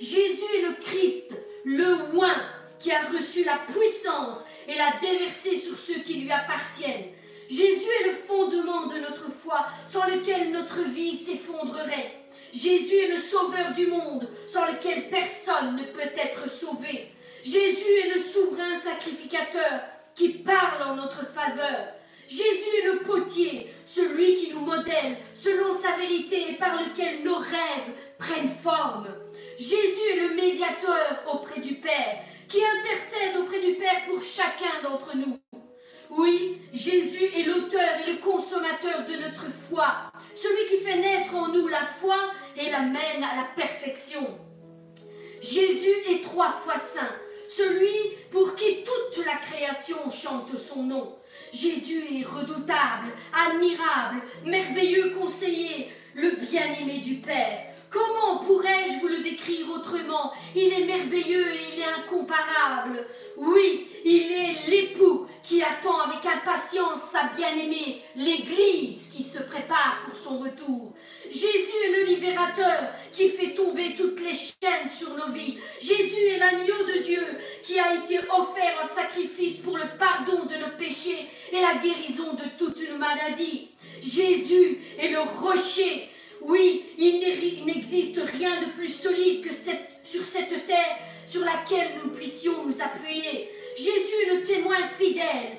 Jésus 0.00 0.44
est 0.58 0.62
le 0.62 0.74
Christ, 0.80 1.34
le 1.64 2.16
oint 2.16 2.42
qui 2.78 2.92
a 2.92 3.02
reçu 3.02 3.44
la 3.44 3.58
puissance 3.72 4.38
et 4.68 4.74
l'a 4.74 4.98
déversé 5.00 5.56
sur 5.56 5.76
ceux 5.76 6.00
qui 6.00 6.14
lui 6.14 6.30
appartiennent. 6.30 7.10
Jésus 7.48 7.88
est 8.00 8.08
le 8.08 8.14
fondement 8.26 8.86
de 8.86 8.98
notre 8.98 9.30
foi, 9.30 9.66
sans 9.86 10.06
lequel 10.06 10.50
notre 10.50 10.82
vie 10.82 11.14
s'effondrerait. 11.14 12.12
Jésus 12.52 12.96
est 12.96 13.08
le 13.08 13.18
sauveur 13.18 13.72
du 13.72 13.86
monde, 13.86 14.28
sans 14.46 14.66
lequel 14.66 15.08
personne 15.10 15.76
ne 15.76 15.84
peut 15.84 16.10
être 16.16 16.50
sauvé. 16.50 17.08
Jésus 17.46 17.92
est 18.04 18.12
le 18.12 18.20
souverain 18.20 18.74
sacrificateur 18.74 19.82
qui 20.16 20.30
parle 20.30 20.82
en 20.82 20.96
notre 20.96 21.30
faveur. 21.30 21.92
Jésus 22.26 22.70
est 22.82 22.86
le 22.92 22.98
potier, 23.04 23.72
celui 23.84 24.34
qui 24.34 24.52
nous 24.52 24.62
modèle 24.62 25.16
selon 25.32 25.70
sa 25.70 25.92
vérité 25.92 26.50
et 26.50 26.54
par 26.54 26.74
lequel 26.74 27.22
nos 27.22 27.36
rêves 27.36 27.92
prennent 28.18 28.48
forme. 28.48 29.06
Jésus 29.58 30.08
est 30.12 30.28
le 30.28 30.34
médiateur 30.34 31.22
auprès 31.32 31.60
du 31.60 31.76
Père, 31.76 32.18
qui 32.48 32.58
intercède 32.80 33.36
auprès 33.36 33.60
du 33.60 33.74
Père 33.74 34.06
pour 34.08 34.20
chacun 34.24 34.82
d'entre 34.82 35.16
nous. 35.16 35.38
Oui, 36.10 36.58
Jésus 36.72 37.26
est 37.26 37.44
l'auteur 37.44 38.00
et 38.04 38.10
le 38.10 38.18
consommateur 38.18 39.04
de 39.06 39.22
notre 39.22 39.52
foi, 39.52 40.10
celui 40.34 40.66
qui 40.68 40.84
fait 40.84 40.98
naître 40.98 41.32
en 41.36 41.46
nous 41.52 41.68
la 41.68 41.86
foi 42.00 42.16
et 42.56 42.70
la 42.70 42.80
mène 42.80 43.22
à 43.22 43.36
la 43.36 43.46
perfection. 43.54 44.36
Jésus 45.40 45.94
est 46.08 46.24
trois 46.24 46.50
fois 46.50 46.76
saint, 46.76 47.12
celui 47.56 48.16
pour 48.30 48.54
qui 48.54 48.84
toute 48.84 49.24
la 49.24 49.36
création 49.36 50.10
chante 50.10 50.56
son 50.58 50.82
nom. 50.82 51.16
Jésus 51.52 52.04
est 52.12 52.26
redoutable, 52.26 53.12
admirable, 53.32 54.22
merveilleux 54.44 55.10
conseiller, 55.18 55.90
le 56.14 56.36
bien-aimé 56.36 56.98
du 56.98 57.16
Père. 57.16 57.75
Comment 57.96 58.44
pourrais-je 58.44 59.00
vous 59.00 59.08
le 59.08 59.20
décrire 59.20 59.70
autrement? 59.70 60.32
Il 60.54 60.70
est 60.70 60.84
merveilleux 60.84 61.50
et 61.50 61.60
il 61.72 61.80
est 61.80 61.84
incomparable. 61.84 63.06
Oui, 63.38 63.86
il 64.04 64.32
est 64.32 64.68
l'époux 64.68 65.26
qui 65.42 65.62
attend 65.62 66.00
avec 66.00 66.26
impatience 66.26 67.00
sa 67.00 67.24
bien-aimée, 67.34 68.02
l'Église 68.14 69.08
qui 69.14 69.22
se 69.22 69.38
prépare 69.38 70.02
pour 70.04 70.14
son 70.14 70.38
retour. 70.38 70.92
Jésus 71.30 71.76
est 71.86 72.00
le 72.00 72.04
libérateur 72.04 72.92
qui 73.12 73.30
fait 73.30 73.54
tomber 73.54 73.94
toutes 73.96 74.20
les 74.20 74.34
chaînes 74.34 74.90
sur 74.94 75.16
nos 75.16 75.32
vies. 75.32 75.58
Jésus 75.80 76.26
est 76.34 76.38
l'agneau 76.38 76.84
de 76.86 77.02
Dieu 77.02 77.24
qui 77.62 77.78
a 77.78 77.94
été 77.94 78.18
offert 78.18 78.78
en 78.82 78.86
sacrifice 78.86 79.60
pour 79.60 79.78
le 79.78 79.96
pardon 79.98 80.44
de 80.44 80.56
nos 80.56 80.76
péchés 80.76 81.28
et 81.50 81.60
la 81.60 81.76
guérison 81.76 82.34
de 82.34 82.44
toute 82.58 82.78
une 82.82 82.98
maladie. 82.98 83.68
Jésus 84.02 84.80
est 84.98 85.08
le 85.08 85.20
rocher. 85.20 86.10
Oui, 86.46 86.84
il 86.96 87.64
n'existe 87.64 88.20
rien 88.38 88.60
de 88.60 88.70
plus 88.72 88.88
solide 88.88 89.42
que 89.42 89.52
sur 89.52 90.24
cette 90.24 90.66
terre 90.66 90.98
sur 91.26 91.44
laquelle 91.44 92.00
nous 92.04 92.10
puissions 92.10 92.64
nous 92.64 92.80
appuyer. 92.80 93.50
Jésus 93.76 94.30
le 94.30 94.44
témoin 94.44 94.86
fidèle. 94.96 95.58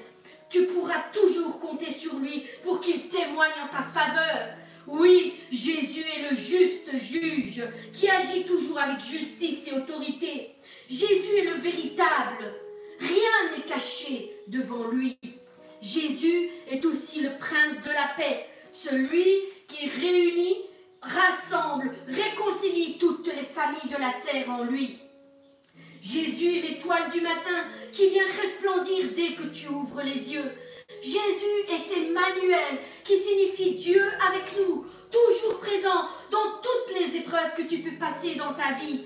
Tu 0.49 0.63
pourras 0.67 1.03
toujours 1.11 1.59
compter 1.59 1.91
sur 1.91 2.15
lui 2.19 2.45
pour 2.63 2.79
qu'il 2.79 3.09
témoigne 3.09 3.51
en 3.65 3.67
ta 3.67 3.83
faveur. 3.83 4.53
Oui, 4.87 5.33
Jésus 5.51 6.05
est 6.15 6.29
le 6.29 6.35
juste 6.35 6.97
juge 6.97 7.63
qui 7.91 8.09
agit 8.09 8.45
toujours 8.45 8.79
avec 8.79 9.01
justice 9.01 9.67
et 9.67 9.73
autorité. 9.73 10.55
Jésus 10.89 11.35
est 11.39 11.53
le 11.53 11.59
véritable. 11.59 12.53
Rien 12.97 13.51
n'est 13.57 13.65
caché 13.65 14.37
devant 14.47 14.87
lui. 14.87 15.17
Jésus 15.81 16.49
est 16.71 16.85
aussi 16.85 17.21
le 17.21 17.37
prince 17.37 17.83
de 17.83 17.89
la 17.89 18.13
paix, 18.15 18.45
celui 18.71 19.27
qui 19.67 19.89
réunit, 19.89 20.55
rassemble, 21.01 21.91
réconcilie 22.07 22.97
toutes 22.97 23.27
les 23.27 23.43
familles 23.43 23.89
de 23.89 23.97
la 23.97 24.13
terre 24.21 24.49
en 24.49 24.63
lui. 24.63 24.99
Jésus 26.01 26.57
est 26.57 26.61
l'étoile 26.61 27.09
du 27.09 27.21
matin 27.21 27.65
qui 27.91 28.09
vient 28.09 28.25
resplendir 28.25 29.05
dès 29.15 29.33
que 29.33 29.47
tu 29.53 29.67
ouvres 29.67 30.01
les 30.01 30.33
yeux. 30.33 30.51
Jésus 31.01 31.65
est 31.69 31.91
Emmanuel, 31.91 32.79
qui 33.03 33.17
signifie 33.17 33.75
Dieu 33.75 34.03
avec 34.27 34.57
nous, 34.57 34.85
toujours 35.11 35.59
présent 35.59 36.07
dans 36.31 36.61
toutes 36.61 36.99
les 36.99 37.17
épreuves 37.17 37.53
que 37.55 37.63
tu 37.63 37.79
peux 37.79 37.97
passer 37.97 38.35
dans 38.35 38.53
ta 38.53 38.73
vie. 38.73 39.05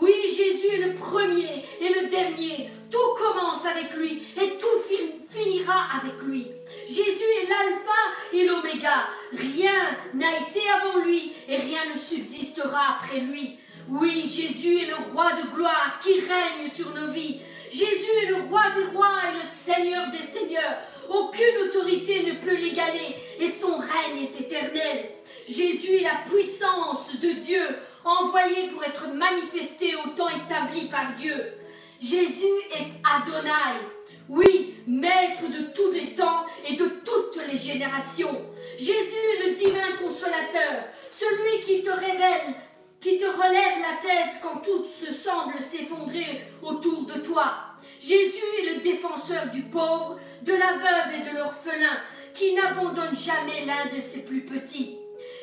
Oui, 0.00 0.12
Jésus 0.26 0.74
est 0.74 0.88
le 0.88 0.94
premier 0.94 1.64
et 1.80 2.02
le 2.02 2.08
dernier. 2.08 2.70
Tout 2.90 3.14
commence 3.16 3.64
avec 3.64 3.94
lui 3.94 4.22
et 4.36 4.58
tout 4.58 4.94
finira 5.30 5.86
avec 6.00 6.20
lui. 6.22 6.48
Jésus 6.86 7.30
est 7.42 7.48
l'alpha 7.48 8.00
et 8.32 8.44
l'oméga. 8.44 9.08
Rien 9.32 9.96
n'a 10.14 10.38
été 10.40 10.60
avant 10.70 10.98
lui 10.98 11.32
et 11.48 11.56
rien 11.56 11.80
ne 11.92 11.98
subsistera 11.98 12.96
après 12.96 13.20
lui. 13.20 13.58
Oui, 13.88 14.22
Jésus 14.22 14.78
est 14.78 14.86
le 14.86 14.96
roi 15.12 15.32
de 15.32 15.54
gloire 15.54 16.00
qui 16.02 16.20
règne 16.20 16.70
sur 16.72 16.94
nos 16.94 17.12
vies. 17.12 17.40
Jésus 17.70 18.10
est 18.22 18.28
le 18.28 18.42
roi 18.48 18.62
des 18.76 18.84
rois 18.96 19.18
et 19.30 19.38
le 19.38 19.44
seigneur 19.44 20.10
des 20.10 20.22
seigneurs. 20.22 20.78
Aucune 21.08 21.68
autorité 21.68 22.22
ne 22.22 22.32
peut 22.34 22.56
l'égaler 22.56 23.16
et 23.38 23.46
son 23.46 23.76
règne 23.76 24.22
est 24.22 24.40
éternel. 24.40 25.10
Jésus 25.46 25.96
est 25.96 26.04
la 26.04 26.22
puissance 26.26 27.10
de 27.20 27.32
Dieu 27.32 27.66
envoyé 28.04 28.68
pour 28.68 28.84
être 28.84 29.08
manifesté 29.08 29.94
au 29.96 30.10
temps 30.10 30.28
établi 30.28 30.88
par 30.88 31.14
Dieu. 31.14 31.52
Jésus 32.00 32.44
est 32.72 32.88
Adonai, 33.04 33.80
oui, 34.28 34.73
maître 34.86 35.42
de 35.48 35.72
tous 35.74 35.90
les 35.90 36.14
temps 36.14 36.46
et 36.68 36.76
de 36.76 36.86
toutes 37.04 37.40
les 37.46 37.56
générations. 37.56 38.42
Jésus 38.78 39.16
est 39.34 39.48
le 39.48 39.54
divin 39.54 39.96
consolateur, 40.02 40.84
celui 41.10 41.60
qui 41.60 41.82
te 41.82 41.90
révèle, 41.90 42.54
qui 43.00 43.18
te 43.18 43.24
relève 43.24 43.80
la 43.80 44.00
tête 44.00 44.40
quand 44.42 44.58
tout 44.58 44.84
se 44.84 45.12
semble 45.12 45.60
s'effondrer 45.60 46.42
autour 46.62 47.04
de 47.04 47.20
toi. 47.20 47.54
Jésus 48.00 48.44
est 48.60 48.74
le 48.74 48.80
défenseur 48.80 49.50
du 49.50 49.62
pauvre, 49.62 50.18
de 50.42 50.52
la 50.52 50.72
veuve 50.72 51.14
et 51.14 51.30
de 51.30 51.36
l'orphelin, 51.36 51.98
qui 52.34 52.54
n'abandonne 52.54 53.16
jamais 53.16 53.64
l'un 53.64 53.94
de 53.94 54.00
ses 54.00 54.24
plus 54.24 54.42
petits. 54.42 54.98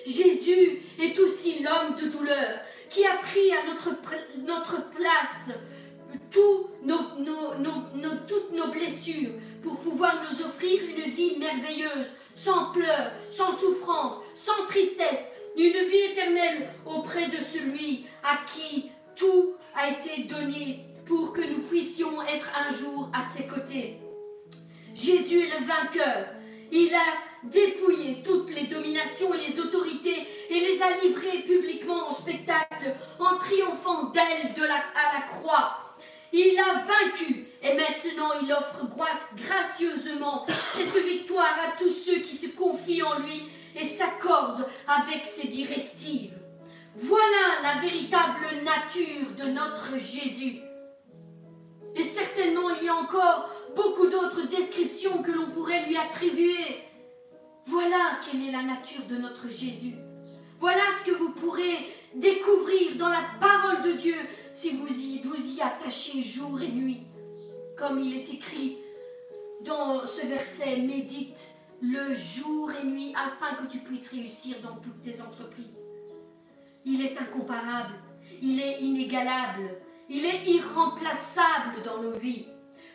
Jésus 0.05 0.81
est 0.99 1.17
aussi 1.19 1.63
l'homme 1.63 1.95
de 1.95 2.09
douleur 2.09 2.59
qui 2.89 3.05
a 3.05 3.15
pris 3.17 3.51
à 3.51 3.63
notre 4.37 4.89
place 4.89 5.57
nos, 6.83 8.15
toutes 8.27 8.51
nos 8.53 8.67
blessures 8.67 9.31
pour 9.61 9.77
pouvoir 9.77 10.23
nous 10.23 10.45
offrir 10.45 10.81
une 10.83 11.11
vie 11.11 11.37
merveilleuse, 11.37 12.15
sans 12.35 12.71
pleurs, 12.71 13.11
sans 13.29 13.51
souffrance, 13.51 14.15
sans 14.33 14.65
tristesse, 14.67 15.31
une 15.55 15.83
vie 15.89 16.11
éternelle 16.11 16.69
auprès 16.85 17.27
de 17.27 17.39
celui 17.39 18.05
à 18.23 18.37
qui 18.45 18.89
tout 19.15 19.55
a 19.75 19.89
été 19.89 20.23
donné 20.23 20.85
pour 21.05 21.33
que 21.33 21.41
nous 21.41 21.61
puissions 21.63 22.21
être 22.23 22.49
un 22.55 22.71
jour 22.71 23.09
à 23.13 23.21
ses 23.21 23.45
côtés. 23.47 23.97
Jésus 24.93 25.41
est 25.41 25.59
le 25.59 25.65
vainqueur. 25.65 26.27
Il 26.71 26.93
a 26.93 27.47
dépouillé 27.47 28.21
toutes 28.23 28.53
les 28.53 28.67
dominations 28.67 29.33
et 29.33 29.47
les 29.47 29.59
autorités 29.59 30.27
et 30.49 30.59
les 30.59 30.81
a 30.81 30.97
livrées 31.01 31.39
publiquement 31.39 32.07
en 32.07 32.11
spectacle 32.11 32.95
en 33.19 33.37
triomphant 33.37 34.05
d'elles 34.05 34.53
de 34.55 34.63
à 34.63 35.19
la 35.19 35.21
croix. 35.27 35.90
Il 36.33 36.57
a 36.59 36.79
vaincu 36.79 37.45
et 37.61 37.73
maintenant 37.73 38.31
il 38.41 38.51
offre 38.53 38.87
gracieusement 39.35 40.45
cette 40.73 40.95
victoire 41.03 41.57
à 41.67 41.77
tous 41.77 41.89
ceux 41.89 42.19
qui 42.19 42.35
se 42.35 42.47
confient 42.55 43.03
en 43.03 43.19
lui 43.19 43.49
et 43.75 43.83
s'accordent 43.83 44.65
avec 44.87 45.25
ses 45.25 45.47
directives. 45.47 46.33
Voilà 46.95 47.61
la 47.63 47.81
véritable 47.81 48.63
nature 48.63 49.31
de 49.37 49.51
notre 49.51 49.97
Jésus. 49.97 50.59
Et 51.95 52.03
certainement 52.03 52.69
il 52.69 52.85
y 52.85 52.89
a 52.89 52.95
encore 52.95 53.49
beaucoup 53.75 54.07
d'autres 54.07 54.47
descriptions 54.47 55.21
que 55.21 55.31
l'on 55.31 55.51
pourrait 55.51 55.85
lui 55.87 55.97
attribuer. 55.97 56.83
Voilà 57.65 58.19
quelle 58.23 58.47
est 58.47 58.51
la 58.51 58.63
nature 58.63 59.03
de 59.09 59.17
notre 59.17 59.49
Jésus. 59.49 59.95
Voilà 60.61 60.83
ce 60.97 61.09
que 61.09 61.15
vous 61.17 61.31
pourrez 61.31 61.87
découvrir 62.15 62.95
dans 62.95 63.09
la 63.09 63.23
parole 63.39 63.81
de 63.81 63.93
Dieu 63.93 64.15
si 64.53 64.71
vous 64.71 64.87
y, 64.87 65.21
vous 65.23 65.57
y 65.57 65.61
attachez 65.61 66.23
jour 66.23 66.61
et 66.61 66.71
nuit. 66.71 67.03
Comme 67.77 67.99
il 67.99 68.15
est 68.15 68.33
écrit 68.33 68.77
dans 69.63 70.05
ce 70.05 70.25
verset, 70.27 70.77
médite 70.77 71.55
le 71.81 72.13
jour 72.13 72.71
et 72.71 72.85
nuit 72.85 73.13
afin 73.15 73.55
que 73.55 73.71
tu 73.71 73.79
puisses 73.79 74.11
réussir 74.11 74.57
dans 74.61 74.75
toutes 74.75 75.01
tes 75.01 75.21
entreprises. 75.21 75.65
Il 76.85 77.03
est 77.03 77.19
incomparable, 77.19 77.93
il 78.41 78.59
est 78.59 78.81
inégalable, 78.81 79.77
il 80.09 80.25
est 80.25 80.45
irremplaçable 80.45 81.81
dans 81.83 82.01
nos 82.01 82.11
vies. 82.11 82.47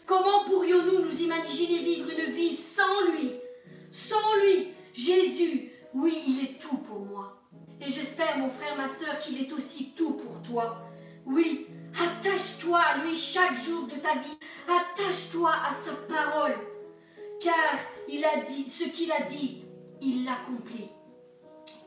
Comment 0.06 0.44
pourrions-nous 0.44 1.04
nous 1.04 1.22
imaginer 1.22 1.78
vivre 1.78 2.10
une 2.10 2.30
vie 2.30 2.52
sans 2.52 3.10
lui? 3.10 3.32
Sans 3.90 4.36
lui, 4.42 4.68
Jésus, 4.92 5.72
oui, 5.94 6.22
il 6.26 6.44
est 6.44 6.60
tout 6.60 6.78
pour 6.78 7.00
moi. 7.00 7.42
Et 7.80 7.88
j'espère, 7.88 8.38
mon 8.38 8.50
frère, 8.50 8.76
ma 8.76 8.88
soeur, 8.88 9.18
qu'il 9.18 9.40
est 9.40 9.52
aussi 9.52 9.92
tout 9.94 10.12
pour 10.12 10.42
toi. 10.42 10.85
Oui, 11.26 11.66
attache-toi 12.00 12.78
à 12.78 12.98
lui 12.98 13.16
chaque 13.16 13.58
jour 13.58 13.86
de 13.86 13.96
ta 13.96 14.14
vie. 14.14 14.38
Attache-toi 14.68 15.50
à 15.50 15.72
sa 15.72 15.92
parole. 15.92 16.54
Car 17.40 17.78
il 18.08 18.24
a 18.24 18.36
dit 18.38 18.68
ce 18.68 18.84
qu'il 18.84 19.10
a 19.10 19.22
dit, 19.22 19.64
il 20.00 20.24
l'accomplit. 20.24 20.88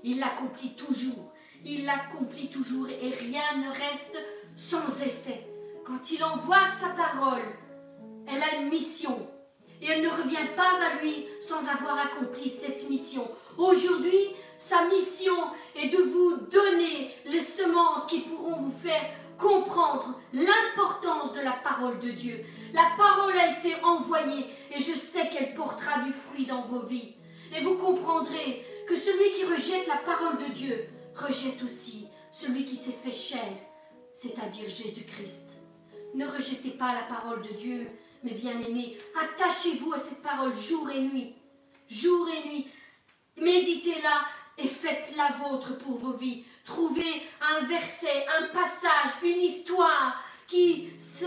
Il 0.03 0.19
l'accomplit 0.19 0.75
toujours. 0.75 1.31
Il 1.63 1.85
l'accomplit 1.85 2.49
toujours 2.49 2.89
et 2.89 3.09
rien 3.11 3.57
ne 3.57 3.69
reste 3.69 4.17
sans 4.57 5.01
effet. 5.01 5.47
Quand 5.85 6.11
il 6.11 6.21
envoie 6.23 6.65
sa 6.65 6.89
parole, 6.89 7.43
elle 8.27 8.43
a 8.43 8.55
une 8.61 8.69
mission. 8.69 9.25
Et 9.81 9.87
elle 9.87 10.03
ne 10.03 10.09
revient 10.09 10.49
pas 10.57 10.71
à 10.85 11.01
lui 11.01 11.27
sans 11.39 11.65
avoir 11.69 11.97
accompli 11.97 12.49
cette 12.49 12.89
mission. 12.89 13.25
Aujourd'hui, 13.57 14.35
sa 14.57 14.85
mission 14.89 15.35
est 15.75 15.87
de 15.87 16.03
vous 16.03 16.35
donner 16.51 17.11
les 17.25 17.39
semences 17.39 18.05
qui 18.07 18.19
pourront 18.19 18.61
vous 18.63 18.77
faire 18.83 19.01
comprendre 19.39 20.19
l'importance 20.33 21.33
de 21.33 21.39
la 21.39 21.53
parole 21.53 21.99
de 21.99 22.11
Dieu. 22.11 22.45
La 22.73 22.91
parole 22.97 23.37
a 23.37 23.57
été 23.57 23.73
envoyée 23.83 24.45
et 24.75 24.79
je 24.79 24.93
sais 24.93 25.29
qu'elle 25.29 25.55
portera 25.55 25.99
du 25.99 26.11
fruit 26.11 26.45
dans 26.45 26.61
vos 26.63 26.81
vies. 26.81 27.15
Et 27.55 27.63
vous 27.63 27.75
comprendrez 27.75 28.65
que 28.87 28.95
celui 28.95 29.31
qui 29.31 29.45
rejette 29.45 29.87
la 29.87 29.97
parole 29.97 30.37
de 30.37 30.53
Dieu 30.53 30.89
rejette 31.15 31.63
aussi 31.63 32.07
celui 32.31 32.65
qui 32.65 32.75
s'est 32.75 32.91
fait 32.91 33.11
chair, 33.11 33.51
c'est-à-dire 34.13 34.69
Jésus-Christ. 34.69 35.61
Ne 36.13 36.27
rejetez 36.27 36.71
pas 36.71 36.93
la 36.93 37.03
parole 37.03 37.41
de 37.41 37.53
Dieu, 37.53 37.87
mais 38.23 38.33
bien 38.33 38.59
aimés, 38.59 38.97
attachez-vous 39.19 39.93
à 39.93 39.97
cette 39.97 40.21
parole 40.21 40.55
jour 40.55 40.89
et 40.91 41.01
nuit. 41.01 41.35
Jour 41.89 42.27
et 42.29 42.47
nuit. 42.47 42.67
Méditez-la 43.37 44.25
et 44.57 44.67
faites 44.67 45.13
la 45.15 45.31
vôtre 45.31 45.77
pour 45.77 45.97
vos 45.97 46.13
vies. 46.13 46.43
Trouvez 46.65 47.23
un 47.41 47.65
verset, 47.65 48.25
un 48.39 48.47
passage, 48.47 49.11
une 49.23 49.41
histoire 49.41 50.23
qui, 50.47 50.89
se, 50.99 51.25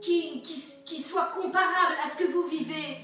qui, 0.00 0.42
qui, 0.42 0.62
qui 0.84 1.00
soit 1.00 1.26
comparable 1.34 1.94
à 2.04 2.10
ce 2.10 2.16
que 2.16 2.30
vous 2.30 2.46
vivez 2.46 2.98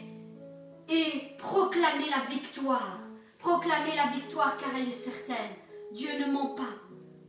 et 0.88 1.36
proclamez 1.38 2.08
la 2.10 2.24
victoire. 2.28 3.00
Proclamez 3.38 3.94
la 3.96 4.06
victoire 4.06 4.56
car 4.56 4.70
elle 4.76 4.88
est 4.88 4.90
certaine. 4.90 5.52
Dieu 5.92 6.10
ne 6.18 6.32
ment 6.32 6.54
pas. 6.54 6.74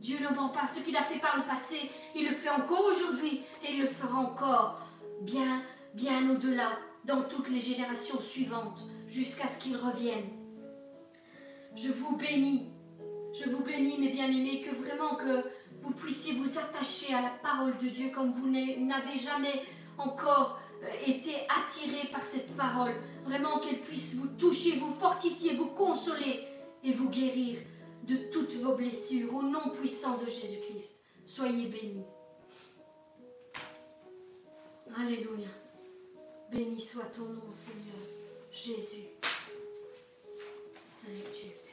Dieu 0.00 0.18
ne 0.20 0.34
ment 0.34 0.48
pas. 0.48 0.66
Ce 0.66 0.80
qu'il 0.80 0.96
a 0.96 1.02
fait 1.02 1.18
par 1.18 1.36
le 1.36 1.44
passé, 1.44 1.90
il 2.14 2.28
le 2.28 2.34
fait 2.34 2.50
encore 2.50 2.84
aujourd'hui 2.84 3.42
et 3.64 3.72
il 3.72 3.82
le 3.82 3.88
fera 3.88 4.18
encore 4.18 4.80
bien, 5.22 5.62
bien 5.94 6.30
au-delà 6.30 6.70
dans 7.04 7.22
toutes 7.22 7.48
les 7.48 7.60
générations 7.60 8.20
suivantes 8.20 8.82
jusqu'à 9.06 9.48
ce 9.48 9.58
qu'il 9.58 9.76
revienne. 9.76 10.28
Je 11.74 11.90
vous 11.90 12.16
bénis. 12.16 12.72
Je 13.32 13.48
vous 13.50 13.62
bénis, 13.62 13.98
mes 13.98 14.08
bien-aimés, 14.08 14.62
que 14.62 14.74
vraiment 14.74 15.14
que 15.14 15.44
vous 15.82 15.92
puissiez 15.92 16.34
vous 16.34 16.58
attacher 16.58 17.14
à 17.14 17.20
la 17.20 17.30
parole 17.30 17.76
de 17.78 17.88
Dieu 17.88 18.10
comme 18.10 18.32
vous 18.32 18.48
n'avez 18.48 19.18
jamais 19.18 19.62
encore 19.98 20.60
euh, 20.82 20.86
été 21.06 21.32
attiré 21.48 22.08
par 22.10 22.24
cette 22.24 22.56
parole. 22.56 22.94
Vraiment 23.24 23.58
qu'elle 23.58 23.80
puisse 23.80 24.14
vous 24.14 24.28
toucher, 24.28 24.78
vous 24.78 24.92
fortifier, 24.98 25.54
vous 25.54 25.66
consoler 25.66 26.44
et 26.84 26.92
vous 26.92 27.08
guérir 27.10 27.58
de 28.04 28.16
toutes 28.30 28.54
vos 28.54 28.74
blessures 28.74 29.34
au 29.34 29.42
nom 29.42 29.70
puissant 29.70 30.16
de 30.18 30.26
Jésus-Christ. 30.26 31.02
Soyez 31.26 31.66
bénis. 31.66 32.06
Alléluia. 34.96 35.48
Béni 36.50 36.80
soit 36.80 37.04
ton 37.04 37.26
nom, 37.26 37.52
Seigneur 37.52 37.94
Jésus. 38.50 39.04
Saint 40.82 41.08
Dieu. 41.08 41.67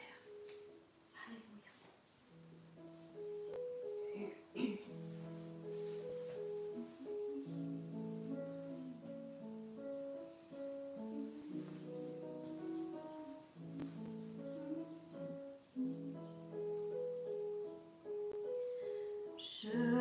Should 19.58 19.95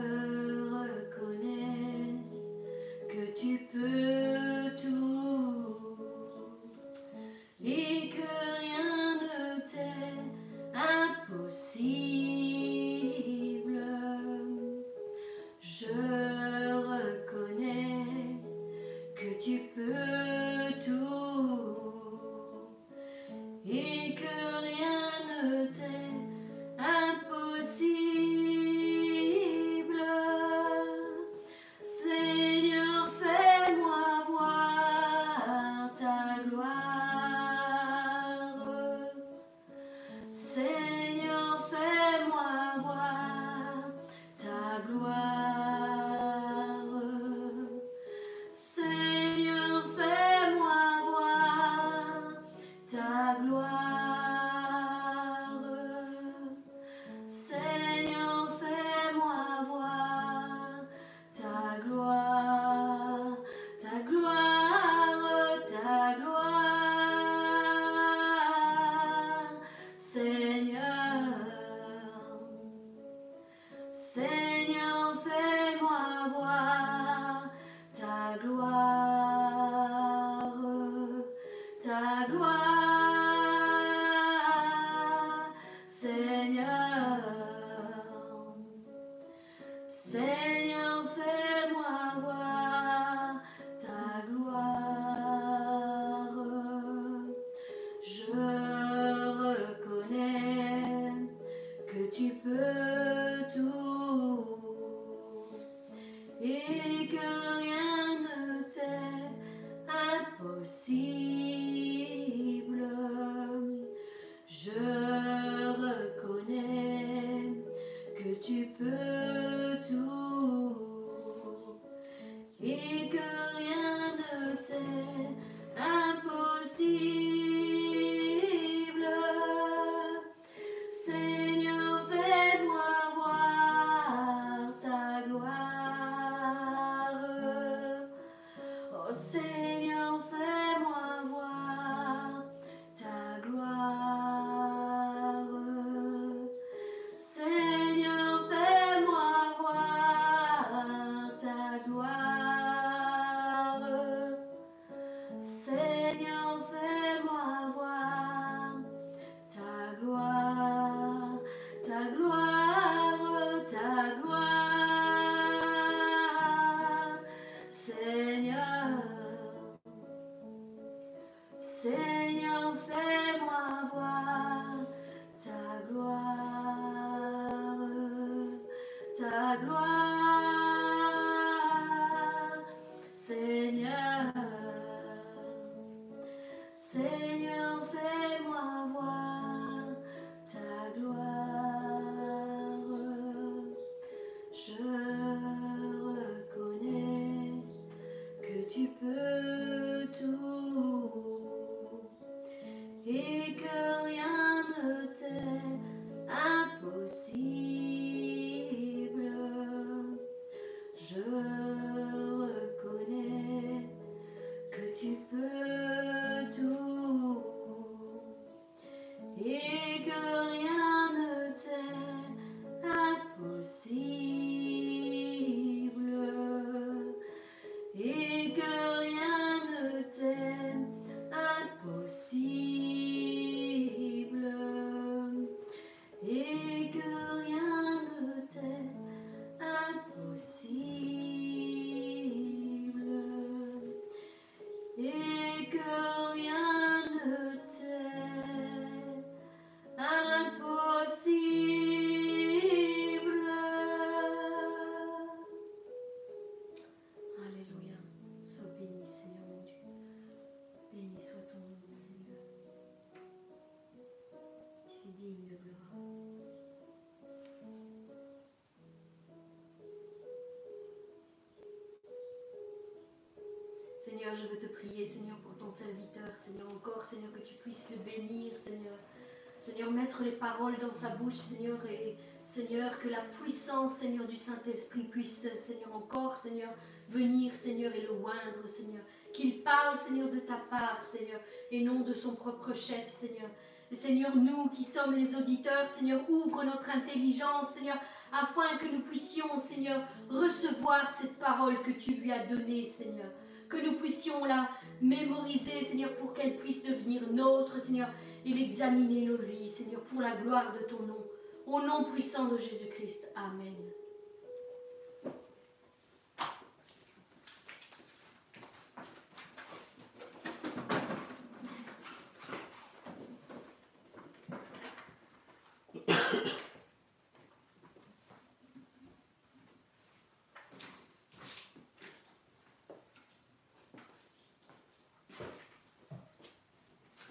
paroles 280.45 280.77
dans 280.79 280.91
sa 280.91 281.09
bouche, 281.09 281.33
Seigneur, 281.35 281.79
et 281.89 282.15
Seigneur, 282.43 282.99
que 282.99 283.09
la 283.09 283.21
puissance, 283.41 283.93
Seigneur, 283.93 284.27
du 284.27 284.35
Saint-Esprit 284.35 285.05
puisse, 285.05 285.47
Seigneur, 285.55 285.95
encore, 285.95 286.37
Seigneur, 286.37 286.69
venir, 287.09 287.55
Seigneur, 287.55 287.91
et 287.95 288.01
le 288.01 288.11
oindre, 288.11 288.67
Seigneur. 288.67 289.01
Qu'il 289.33 289.63
parle, 289.63 289.97
Seigneur, 289.97 290.29
de 290.29 290.37
ta 290.37 290.57
part, 290.69 291.03
Seigneur, 291.03 291.39
et 291.71 291.83
non 291.83 292.01
de 292.01 292.13
son 292.13 292.35
propre 292.35 292.75
chef, 292.75 293.07
Seigneur. 293.07 293.49
Et 293.91 293.95
Seigneur, 293.95 294.35
nous 294.35 294.69
qui 294.69 294.83
sommes 294.83 295.15
les 295.15 295.35
auditeurs, 295.35 295.89
Seigneur, 295.89 296.21
ouvre 296.29 296.63
notre 296.63 296.91
intelligence, 296.91 297.69
Seigneur, 297.73 297.97
afin 298.31 298.77
que 298.77 298.87
nous 298.93 299.01
puissions, 299.01 299.57
Seigneur, 299.57 300.03
recevoir 300.29 301.09
cette 301.09 301.39
parole 301.39 301.81
que 301.81 301.91
tu 301.91 302.11
lui 302.11 302.31
as 302.31 302.45
donnée, 302.45 302.85
Seigneur. 302.85 303.31
Que 303.67 303.83
nous 303.83 303.97
puissions 303.97 304.45
la 304.45 304.69
mémoriser, 305.01 305.81
Seigneur, 305.81 306.13
pour 306.17 306.33
qu'elle 306.33 306.55
puisse 306.57 306.83
devenir 306.83 307.31
nôtre, 307.31 307.79
Seigneur, 307.79 308.09
et 308.45 308.53
l'examiner 308.53 309.25
nos 309.25 309.37
vies, 309.37 309.67
Seigneur, 309.67 310.01
pour 310.01 310.21
la 310.21 310.35
gloire 310.35 310.71
de 310.73 310.85
ton 310.85 311.03
nom. 311.03 311.25
Au 311.65 311.81
nom 311.81 312.03
puissant 312.03 312.45
de 312.45 312.57
Jésus-Christ. 312.57 313.27
Amen. 313.35 313.73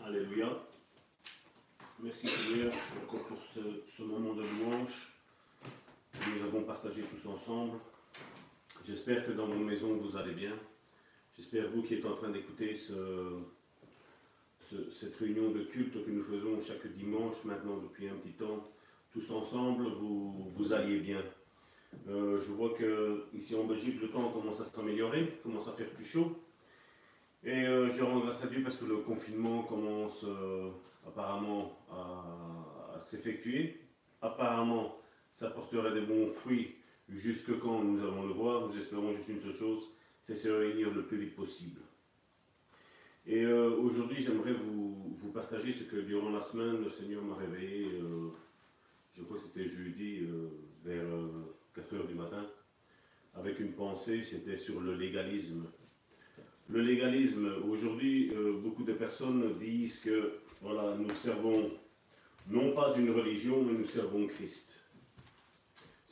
Alléluia. 0.04 0.48
Merci 2.04 2.26
Seigneur 2.28 2.74
encore 3.02 3.26
pour 3.28 3.42
ce, 3.42 3.60
ce 3.88 4.02
moment 4.02 4.34
de 4.34 4.42
louange 4.42 5.12
que 6.12 6.30
nous 6.30 6.44
avons 6.44 6.62
partagé 6.64 7.02
tous 7.02 7.26
J'espère 8.86 9.26
que 9.26 9.32
dans 9.32 9.46
vos 9.46 9.62
maisons 9.64 9.94
vous 9.96 10.16
allez 10.16 10.32
bien. 10.34 10.52
J'espère 11.36 11.70
vous 11.70 11.82
qui 11.82 11.94
êtes 11.94 12.04
en 12.06 12.14
train 12.14 12.30
d'écouter 12.30 12.74
ce- 12.74 13.38
ce- 14.60 14.90
cette 14.90 15.16
réunion 15.16 15.50
de 15.50 15.62
culte 15.64 16.04
que 16.04 16.10
nous 16.10 16.22
faisons 16.22 16.60
chaque 16.60 16.86
dimanche 16.94 17.44
maintenant 17.44 17.78
depuis 17.78 18.08
un 18.08 18.14
petit 18.14 18.32
temps, 18.34 18.62
tous 19.12 19.30
ensemble, 19.30 19.84
vous, 20.00 20.72
alliez 20.72 20.98
bien. 21.00 21.22
Euh, 22.08 22.40
je 22.40 22.50
vois 22.50 22.70
que 22.74 23.24
ici 23.34 23.54
en 23.54 23.64
Belgique 23.64 24.00
le 24.00 24.08
temps 24.08 24.30
commence 24.32 24.60
à 24.60 24.64
s'améliorer, 24.64 25.38
commence 25.42 25.68
à 25.68 25.72
faire 25.72 25.88
plus 25.90 26.04
chaud. 26.04 26.36
Et 27.44 27.66
euh, 27.66 27.90
je 27.92 28.02
rends 28.02 28.20
grâce 28.20 28.42
à 28.42 28.46
Dieu 28.48 28.62
parce 28.62 28.76
que 28.76 28.84
le 28.86 28.98
confinement 28.98 29.62
commence 29.62 30.24
euh, 30.24 30.70
apparemment 31.06 31.78
à, 31.90 32.94
à 32.96 33.00
s'effectuer. 33.00 33.80
Apparemment, 34.22 34.96
ça 35.30 35.50
portera 35.50 35.90
des 35.90 36.00
bons 36.00 36.30
fruits 36.30 36.74
jusque 37.08 37.58
quand 37.58 37.82
nous 37.82 38.00
allons 38.00 38.26
le 38.26 38.32
voir. 38.32 38.68
Nous 38.68 38.78
espérons 38.78 39.12
juste 39.12 39.28
une 39.28 39.40
seule 39.40 39.54
chose, 39.54 39.90
c'est 40.22 40.36
se 40.36 40.48
réunir 40.48 40.92
le 40.92 41.04
plus 41.04 41.18
vite 41.18 41.36
possible. 41.36 41.80
Et 43.26 43.42
euh, 43.42 43.76
aujourd'hui, 43.76 44.22
j'aimerais 44.22 44.52
vous, 44.52 45.16
partager 45.32 45.72
ce 45.72 45.82
que 45.84 45.96
durant 45.96 46.30
la 46.30 46.40
semaine, 46.40 46.84
le 46.84 46.90
Seigneur 46.90 47.22
m'a 47.22 47.34
réveillé, 47.34 47.86
euh, 47.86 48.28
je 49.14 49.22
crois 49.24 49.36
que 49.36 49.42
c'était 49.42 49.66
jeudi, 49.66 50.20
euh, 50.20 50.48
vers 50.84 51.06
4 51.74 51.94
heures 51.94 52.06
du 52.06 52.14
matin, 52.14 52.46
avec 53.34 53.58
une 53.58 53.72
pensée, 53.72 54.22
c'était 54.22 54.56
sur 54.56 54.80
le 54.80 54.94
légalisme. 54.94 55.64
Le 56.68 56.82
légalisme, 56.82 57.50
aujourd'hui, 57.68 58.32
beaucoup 58.62 58.84
de 58.84 58.92
personnes 58.92 59.58
disent 59.58 59.98
que 59.98 60.34
voilà, 60.62 60.96
nous 60.96 61.10
servons 61.10 61.70
non 62.48 62.72
pas 62.72 62.94
une 62.96 63.10
religion, 63.10 63.62
mais 63.64 63.72
nous 63.72 63.84
servons 63.86 64.26
Christ. 64.26 64.73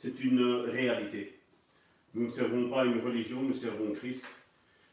C'est 0.03 0.21
une 0.21 0.43
réalité. 0.67 1.33
Nous 2.13 2.27
ne 2.27 2.29
servons 2.29 2.69
pas 2.69 2.83
une 2.83 2.99
religion, 2.99 3.41
nous 3.41 3.53
servons 3.53 3.93
Christ. 3.93 4.25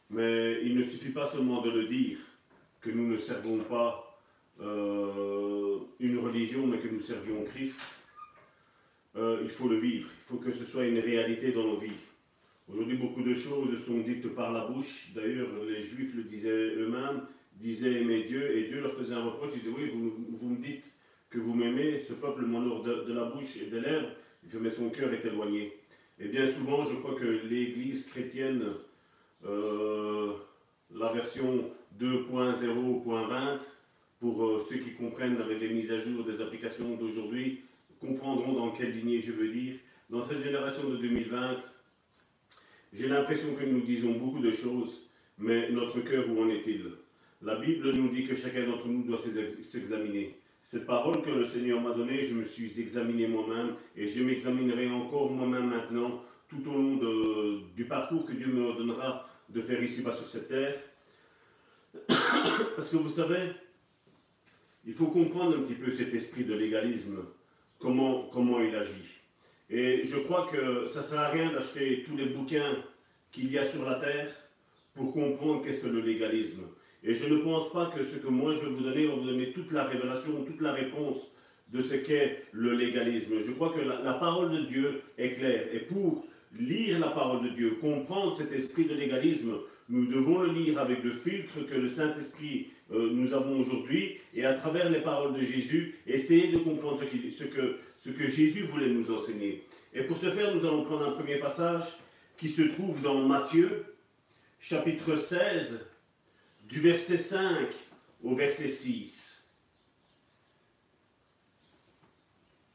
Mais 0.09 0.63
il 0.63 0.77
ne 0.77 0.85
suffit 0.85 1.11
pas 1.11 1.27
seulement 1.27 1.63
de 1.63 1.71
le 1.73 1.87
dire, 1.87 2.19
que 2.81 2.91
nous 2.91 3.09
ne 3.09 3.17
servons 3.17 3.59
pas 3.59 4.23
euh, 4.61 5.79
une 5.99 6.17
religion, 6.21 6.65
mais 6.65 6.79
que 6.79 6.87
nous 6.87 7.01
servions 7.01 7.43
Christ. 7.43 7.81
Euh, 9.17 9.41
il 9.43 9.51
faut 9.51 9.69
le 9.69 9.81
vivre. 9.81 10.09
Il 10.09 10.29
faut 10.29 10.37
que 10.37 10.53
ce 10.53 10.65
soit 10.65 10.87
une 10.87 11.01
réalité 11.01 11.51
dans 11.51 11.65
nos 11.65 11.79
vies. 11.79 12.01
Aujourd'hui, 12.69 12.97
beaucoup 12.97 13.25
de 13.25 13.35
choses 13.35 13.85
sont 13.85 13.99
dites 14.03 14.29
par 14.29 14.53
la 14.53 14.67
bouche. 14.67 15.11
D'ailleurs, 15.13 15.49
les 15.69 15.83
Juifs 15.83 16.15
le 16.15 16.23
disaient 16.23 16.77
eux-mêmes, 16.77 17.23
disaient 17.57 18.01
aimer 18.01 18.27
Dieu, 18.29 18.57
et 18.57 18.69
Dieu 18.69 18.81
leur 18.81 18.95
faisait 18.95 19.15
un 19.15 19.25
reproche. 19.25 19.51
Il 19.57 19.63
disait, 19.63 19.75
oui, 19.77 19.91
vous, 19.93 20.49
me 20.51 20.63
dites 20.63 20.89
que 21.31 21.41
vous 21.41 21.55
m'aimez, 21.55 21.99
ce 21.99 22.13
peuple 22.13 22.43
m'honore 22.43 22.85
de, 22.85 23.03
de, 23.03 23.13
la 23.13 23.25
bouche 23.25 23.57
et 23.57 23.67
des 23.67 23.81
lèvres, 23.81 24.11
mais 24.61 24.71
son 24.71 24.91
cœur 24.91 25.13
est 25.13 25.25
éloigné. 25.25 25.77
Et 26.19 26.29
bien 26.29 26.51
souvent, 26.51 26.85
je 26.85 26.97
crois 26.97 27.15
que 27.15 27.25
l'Église 27.25 28.07
chrétienne 28.07 28.65
euh, 29.47 30.35
la 30.95 31.13
version 31.13 31.71
2.0.20, 31.99 33.61
pour 34.19 34.45
euh, 34.45 34.65
ceux 34.69 34.79
qui 34.79 34.93
comprennent 34.93 35.41
avec 35.41 35.61
les 35.61 35.71
mises 35.71 35.91
à 35.93 35.99
jour 35.99 36.25
des 36.25 36.41
applications 36.41 36.97
d'aujourd'hui, 36.97 37.63
comprendront 38.01 38.53
dans 38.53 38.73
quelle 38.73 38.93
lignée 38.93 39.21
je 39.21 39.33
veux 39.33 39.49
dire. 39.49 39.77
Dans 40.11 40.23
cette 40.23 40.43
génération 40.43 40.89
de 40.89 40.97
2020, 40.97 41.59
j'ai 42.93 43.09
l'impression 43.09 43.55
que 43.55 43.65
nous 43.65 43.81
disons 43.81 44.13
beaucoup 44.13 44.41
de 44.41 44.51
choses, 44.51 45.09
mais 45.39 45.71
notre 45.71 46.01
cœur, 46.01 46.29
où 46.29 46.43
en 46.43 46.49
est-il? 46.49 46.85
La 47.43 47.57
Bible 47.57 47.93
nous 47.93 48.09
dit 48.11 48.27
que 48.27 48.35
chacun 48.35 48.67
d'entre 48.67 48.89
nous 48.89 49.05
doit 49.05 49.19
s'examiner. 49.63 50.40
Cette 50.71 50.87
parole 50.87 51.21
que 51.23 51.31
le 51.31 51.45
Seigneur 51.45 51.81
m'a 51.81 51.91
donnée, 51.91 52.23
je 52.23 52.33
me 52.33 52.45
suis 52.45 52.81
examiné 52.81 53.27
moi-même 53.27 53.75
et 53.97 54.07
je 54.07 54.23
m'examinerai 54.23 54.89
encore 54.89 55.29
moi-même 55.29 55.69
maintenant 55.69 56.23
tout 56.47 56.63
au 56.65 56.73
long 56.73 57.01
du 57.75 57.87
parcours 57.87 58.25
que 58.25 58.35
Dieu 58.35 58.47
me 58.47 58.73
donnera 58.75 59.29
de 59.49 59.61
faire 59.63 59.83
ici-bas 59.83 60.13
sur 60.13 60.29
cette 60.29 60.47
terre. 60.47 60.79
Parce 62.77 62.89
que 62.89 62.97
vous 62.99 63.09
savez, 63.09 63.51
il 64.87 64.93
faut 64.93 65.09
comprendre 65.09 65.57
un 65.59 65.63
petit 65.63 65.75
peu 65.75 65.91
cet 65.91 66.15
esprit 66.15 66.45
de 66.45 66.55
légalisme, 66.55 67.19
comment, 67.81 68.29
comment 68.33 68.61
il 68.61 68.77
agit. 68.77 69.19
Et 69.71 70.05
je 70.05 70.19
crois 70.19 70.49
que 70.53 70.87
ça 70.87 71.01
ne 71.01 71.05
sert 71.05 71.19
à 71.19 71.31
rien 71.31 71.51
d'acheter 71.51 72.05
tous 72.07 72.17
les 72.17 72.27
bouquins 72.27 72.77
qu'il 73.33 73.51
y 73.51 73.59
a 73.59 73.67
sur 73.67 73.85
la 73.85 73.97
terre 73.97 74.33
pour 74.95 75.13
comprendre 75.13 75.65
qu'est-ce 75.65 75.81
que 75.81 75.89
le 75.89 76.01
légalisme. 76.01 76.63
Et 77.03 77.15
je 77.15 77.27
ne 77.27 77.39
pense 77.39 77.73
pas 77.73 77.87
que 77.87 78.05
ce 78.05 78.17
que 78.17 78.29
moi 78.29 78.53
je 78.53 78.61
vais 78.61 78.73
vous 78.73 78.83
donner 78.83 79.07
va 79.07 79.15
vous 79.15 79.25
donner 79.25 79.53
toute 79.53 79.73
la 79.73 79.85
révélation, 79.85 80.45
toute 80.45 80.61
la 80.61 80.73
réponse 80.73 81.17
de 81.73 81.81
ce 81.81 81.95
qu'est 81.95 82.45
le 82.53 82.75
légalisme. 82.75 83.35
Je 83.45 83.53
crois 83.53 83.73
que 83.73 83.81
la, 83.81 84.15
parole 84.15 84.51
de 84.51 84.65
Dieu 84.67 85.03
est 85.19 85.35
claire. 85.35 85.67
Et 85.73 85.81
pour 85.81 86.27
lire 86.59 86.99
la 86.99 87.09
parole 87.09 87.45
de 87.45 87.51
Dieu, 87.51 87.77
comprendre 87.81 88.37
cet 88.37 88.53
esprit 88.53 88.85
de 88.85 88.95
légalisme, 88.95 89.55
nous 89.89 90.07
devons 90.07 90.41
le 90.41 90.53
lire 90.53 90.79
avec 90.79 91.03
le 91.03 91.11
filtre 91.11 91.61
que 91.69 91.75
le 91.75 91.89
Saint-Esprit 91.89 92.69
euh, 92.93 93.11
nous 93.13 93.35
avons 93.35 93.61
aujourd'hui 93.61 94.19
et 94.35 94.45
à 94.45 94.55
travers 94.55 94.91
les 94.91 95.01
paroles 95.01 95.35
de 95.35 95.45
Jésus, 95.45 95.97
essayer 96.07 96.49
de 96.49 96.59
comprendre 96.59 96.99
ce 96.99 98.11
que 98.11 98.27
Jésus 98.29 98.65
voulait 98.65 98.91
nous 98.91 99.13
enseigner. 99.13 99.65
Et 99.95 100.03
pour 100.03 100.17
ce 100.17 100.31
faire, 100.31 100.55
nous 100.55 100.65
allons 100.65 100.85
prendre 100.85 101.09
un 101.09 101.13
premier 101.13 101.37
passage 101.37 101.85
qui 102.37 102.49
se 102.49 102.63
trouve 102.63 103.01
dans 103.01 103.21
Matthieu, 103.27 103.85
chapitre 104.59 105.17
16, 105.17 105.81
du 106.71 106.81
verset 106.81 107.19
5 107.19 107.69
au 108.23 108.35
verset 108.35 108.69
6. 108.69 109.45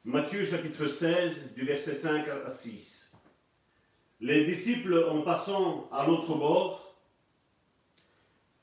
Matthieu 0.03 0.45
chapitre 0.45 0.85
16, 0.85 1.53
du 1.53 1.65
verset 1.65 1.93
5 1.93 2.27
à 2.27 2.49
6 2.49 2.95
les 4.21 4.45
disciples, 4.45 5.05
en 5.09 5.21
passant 5.21 5.89
à 5.91 6.05
l'autre 6.05 6.35
bord, 6.35 6.95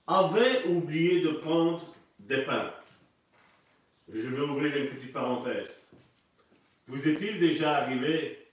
avaient 0.06 0.64
oublié 0.66 1.20
de 1.20 1.30
prendre 1.30 1.94
des 2.18 2.42
pains. 2.42 2.72
Je 4.12 4.28
vais 4.28 4.40
ouvrir 4.40 4.76
une 4.76 4.88
petite 4.88 5.12
parenthèse. 5.12 5.90
Vous 6.88 7.08
est-il 7.08 7.38
déjà 7.38 7.76
arrivé 7.76 8.46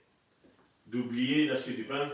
d'oublier 0.86 1.48
d'acheter 1.48 1.72
du 1.72 1.84
pain? 1.84 2.10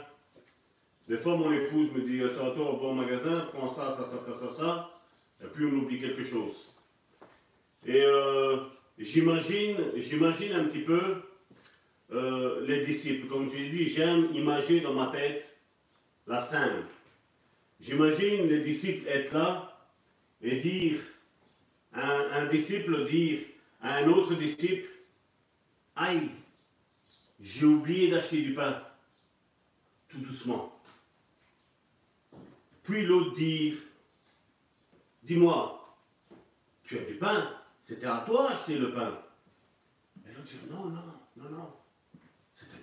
Des 1.08 1.16
fois, 1.18 1.36
mon 1.36 1.52
épouse 1.52 1.92
me 1.92 2.00
dit, 2.00 2.20
ça 2.34 2.42
va 2.42 2.50
toi, 2.50 2.72
on 2.72 2.76
va 2.78 2.86
au 2.88 2.94
magasin, 2.94 3.48
prends 3.52 3.70
ça, 3.70 3.96
ça, 3.96 4.04
ça, 4.04 4.18
ça, 4.18 4.34
ça, 4.34 4.50
ça, 4.50 4.90
et 5.42 5.46
puis 5.46 5.64
on 5.64 5.76
oublie 5.76 6.00
quelque 6.00 6.24
chose. 6.24 6.74
Et 7.84 8.02
euh, 8.02 8.56
j'imagine, 8.98 9.76
j'imagine 9.96 10.52
un 10.54 10.64
petit 10.64 10.80
peu 10.80 11.22
euh, 12.12 12.66
les 12.66 12.84
disciples. 12.84 13.28
Comme 13.28 13.48
je 13.48 13.56
l'ai 13.56 13.68
dit, 13.70 13.88
j'aime 13.88 14.28
imager 14.34 14.80
dans 14.80 14.94
ma 14.94 15.06
tête 15.08 15.56
la 16.26 16.40
scène. 16.40 16.82
J'imagine 17.80 18.48
les 18.48 18.60
disciples 18.60 19.06
être 19.08 19.32
là 19.32 19.78
et 20.42 20.56
dire, 20.56 20.98
un 21.92 22.46
disciple 22.46 23.04
dire 23.08 23.40
à 23.80 23.96
un 23.96 24.08
autre 24.08 24.34
disciple, 24.34 24.88
aïe, 25.94 26.30
j'ai 27.40 27.66
oublié 27.66 28.08
d'acheter 28.08 28.42
du 28.42 28.54
pain, 28.54 28.82
tout 30.08 30.18
doucement. 30.18 30.75
Puis 32.86 33.04
l'autre 33.04 33.34
dire, 33.34 33.74
dis-moi, 35.24 35.98
tu 36.84 36.98
as 36.98 37.02
du 37.02 37.14
pain, 37.14 37.52
c'était 37.82 38.06
à 38.06 38.22
toi 38.24 38.48
d'acheter 38.48 38.78
le 38.78 38.92
pain. 38.94 39.20
Et 40.24 40.32
l'autre 40.32 40.46
dit, 40.46 40.70
non, 40.70 40.84
non, 40.84 41.02
non, 41.36 41.50
non, 41.50 41.72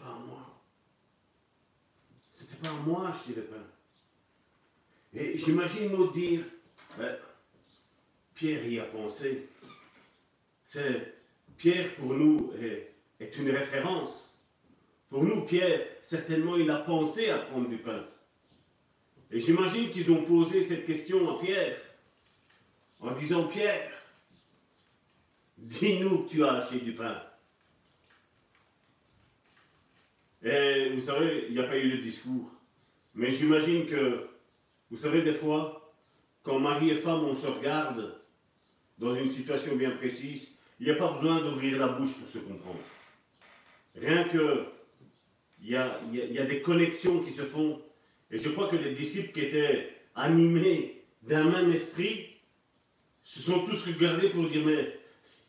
pas 0.04 0.10
à 0.10 0.20
moi. 0.20 0.62
C'était 2.34 2.56
pas 2.56 2.70
à 2.70 2.86
moi 2.86 3.08
acheter 3.08 3.34
le 3.34 3.44
pain. 3.44 3.66
Et 5.14 5.38
j'imagine 5.38 5.92
nous 5.92 6.12
dire, 6.12 6.42
ben, 6.98 7.16
Pierre 8.36 8.68
y 8.68 8.80
a 8.80 8.86
pensé. 8.86 9.48
C'est, 10.66 11.16
Pierre 11.58 11.96
pour 11.96 12.14
nous 12.14 12.52
est 12.58 13.38
une 13.38 13.52
référence. 13.52 14.36
Pour 15.10 15.24
nous, 15.24 15.46
Pierre, 15.46 15.88
certainement, 16.02 16.58
il 16.58 16.70
a 16.70 16.80
pensé 16.80 17.30
à 17.30 17.38
prendre 17.38 17.70
du 17.70 17.78
pain. 17.78 18.04
Et 19.34 19.40
j'imagine 19.40 19.90
qu'ils 19.90 20.12
ont 20.12 20.22
posé 20.22 20.62
cette 20.62 20.86
question 20.86 21.28
à 21.36 21.44
Pierre, 21.44 21.76
en 23.00 23.12
disant, 23.14 23.48
Pierre, 23.48 23.92
dis-nous 25.58 26.20
que 26.20 26.30
tu 26.30 26.44
as 26.44 26.54
acheté 26.54 26.78
du 26.78 26.94
pain. 26.94 27.20
Et 30.44 30.92
vous 30.94 31.02
savez, 31.02 31.46
il 31.48 31.56
n'y 31.56 31.60
a 31.60 31.64
pas 31.64 31.80
eu 31.80 31.90
de 31.90 31.98
discours. 31.98 32.52
Mais 33.16 33.32
j'imagine 33.32 33.88
que, 33.88 34.30
vous 34.92 34.98
savez, 34.98 35.24
des 35.24 35.34
fois, 35.34 35.92
quand 36.44 36.60
mari 36.60 36.92
et 36.92 36.98
femme, 36.98 37.24
on 37.24 37.34
se 37.34 37.48
regarde 37.48 38.22
dans 39.00 39.16
une 39.16 39.32
situation 39.32 39.76
bien 39.76 39.92
précise, 39.92 40.60
il 40.80 40.86
n'y 40.86 40.92
a 40.92 40.96
pas 40.96 41.12
besoin 41.12 41.42
d'ouvrir 41.42 41.80
la 41.80 41.88
bouche 41.88 42.14
pour 42.20 42.30
se 42.30 42.38
comprendre. 42.38 42.80
Rien 43.96 44.26
que, 44.26 44.66
il 45.60 45.70
y 45.70 45.76
a, 45.76 46.00
y 46.12 46.38
a 46.38 46.46
des 46.46 46.62
connexions 46.62 47.24
qui 47.24 47.32
se 47.32 47.42
font. 47.42 47.82
Et 48.34 48.40
je 48.40 48.50
crois 48.50 48.68
que 48.68 48.76
les 48.76 48.96
disciples 48.96 49.32
qui 49.32 49.42
étaient 49.42 49.94
animés 50.16 51.04
d'un 51.22 51.44
même 51.44 51.72
esprit 51.72 52.30
se 53.24 53.40
sont 53.40 53.64
tous 53.64 53.86
regardés 53.86 54.30
pour 54.30 54.50
dire, 54.50 54.66
mais 54.66 55.00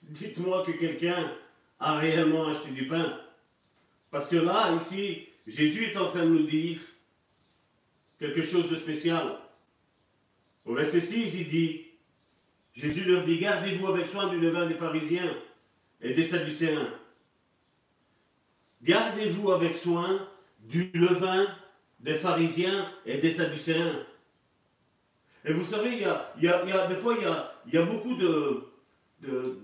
dites-moi 0.02 0.64
que 0.66 0.72
quelqu'un 0.72 1.32
a 1.80 1.98
réellement 1.98 2.46
acheté 2.46 2.72
du 2.72 2.86
pain. 2.86 3.18
Parce 4.10 4.28
que 4.28 4.36
là, 4.36 4.76
ici, 4.76 5.28
Jésus 5.46 5.86
est 5.86 5.96
en 5.96 6.10
train 6.10 6.26
de 6.26 6.30
nous 6.30 6.42
dire 6.42 6.78
quelque 8.18 8.42
chose 8.42 8.70
de 8.70 8.76
spécial. 8.76 9.38
Au 10.66 10.74
verset 10.74 11.00
6, 11.00 11.40
il 11.40 11.48
dit, 11.48 11.86
Jésus 12.74 13.04
leur 13.04 13.24
dit, 13.24 13.38
gardez-vous 13.38 13.86
avec 13.86 14.04
soin 14.04 14.28
du 14.28 14.38
levain 14.38 14.66
des 14.66 14.74
pharisiens 14.74 15.34
et 16.02 16.12
des 16.12 16.22
sadducéens. 16.22 16.92
Gardez-vous 18.82 19.52
avec 19.52 19.74
soin 19.74 20.28
du 20.60 20.90
levain 20.92 21.46
des 22.04 22.14
pharisiens 22.14 22.86
et 23.06 23.16
des 23.16 23.30
sadducéens. 23.30 24.04
Et 25.46 25.52
vous 25.54 25.64
savez, 25.64 25.92
il 25.92 26.00
y 26.00 26.04
a, 26.04 26.32
il 26.36 26.44
y 26.44 26.48
a, 26.48 26.86
des 26.86 26.94
fois, 26.94 27.14
il 27.18 27.22
y 27.22 27.26
a, 27.26 27.52
il 27.66 27.74
y 27.74 27.78
a 27.78 27.82
beaucoup 27.82 28.14
de, 28.14 28.64
de, 29.22 29.58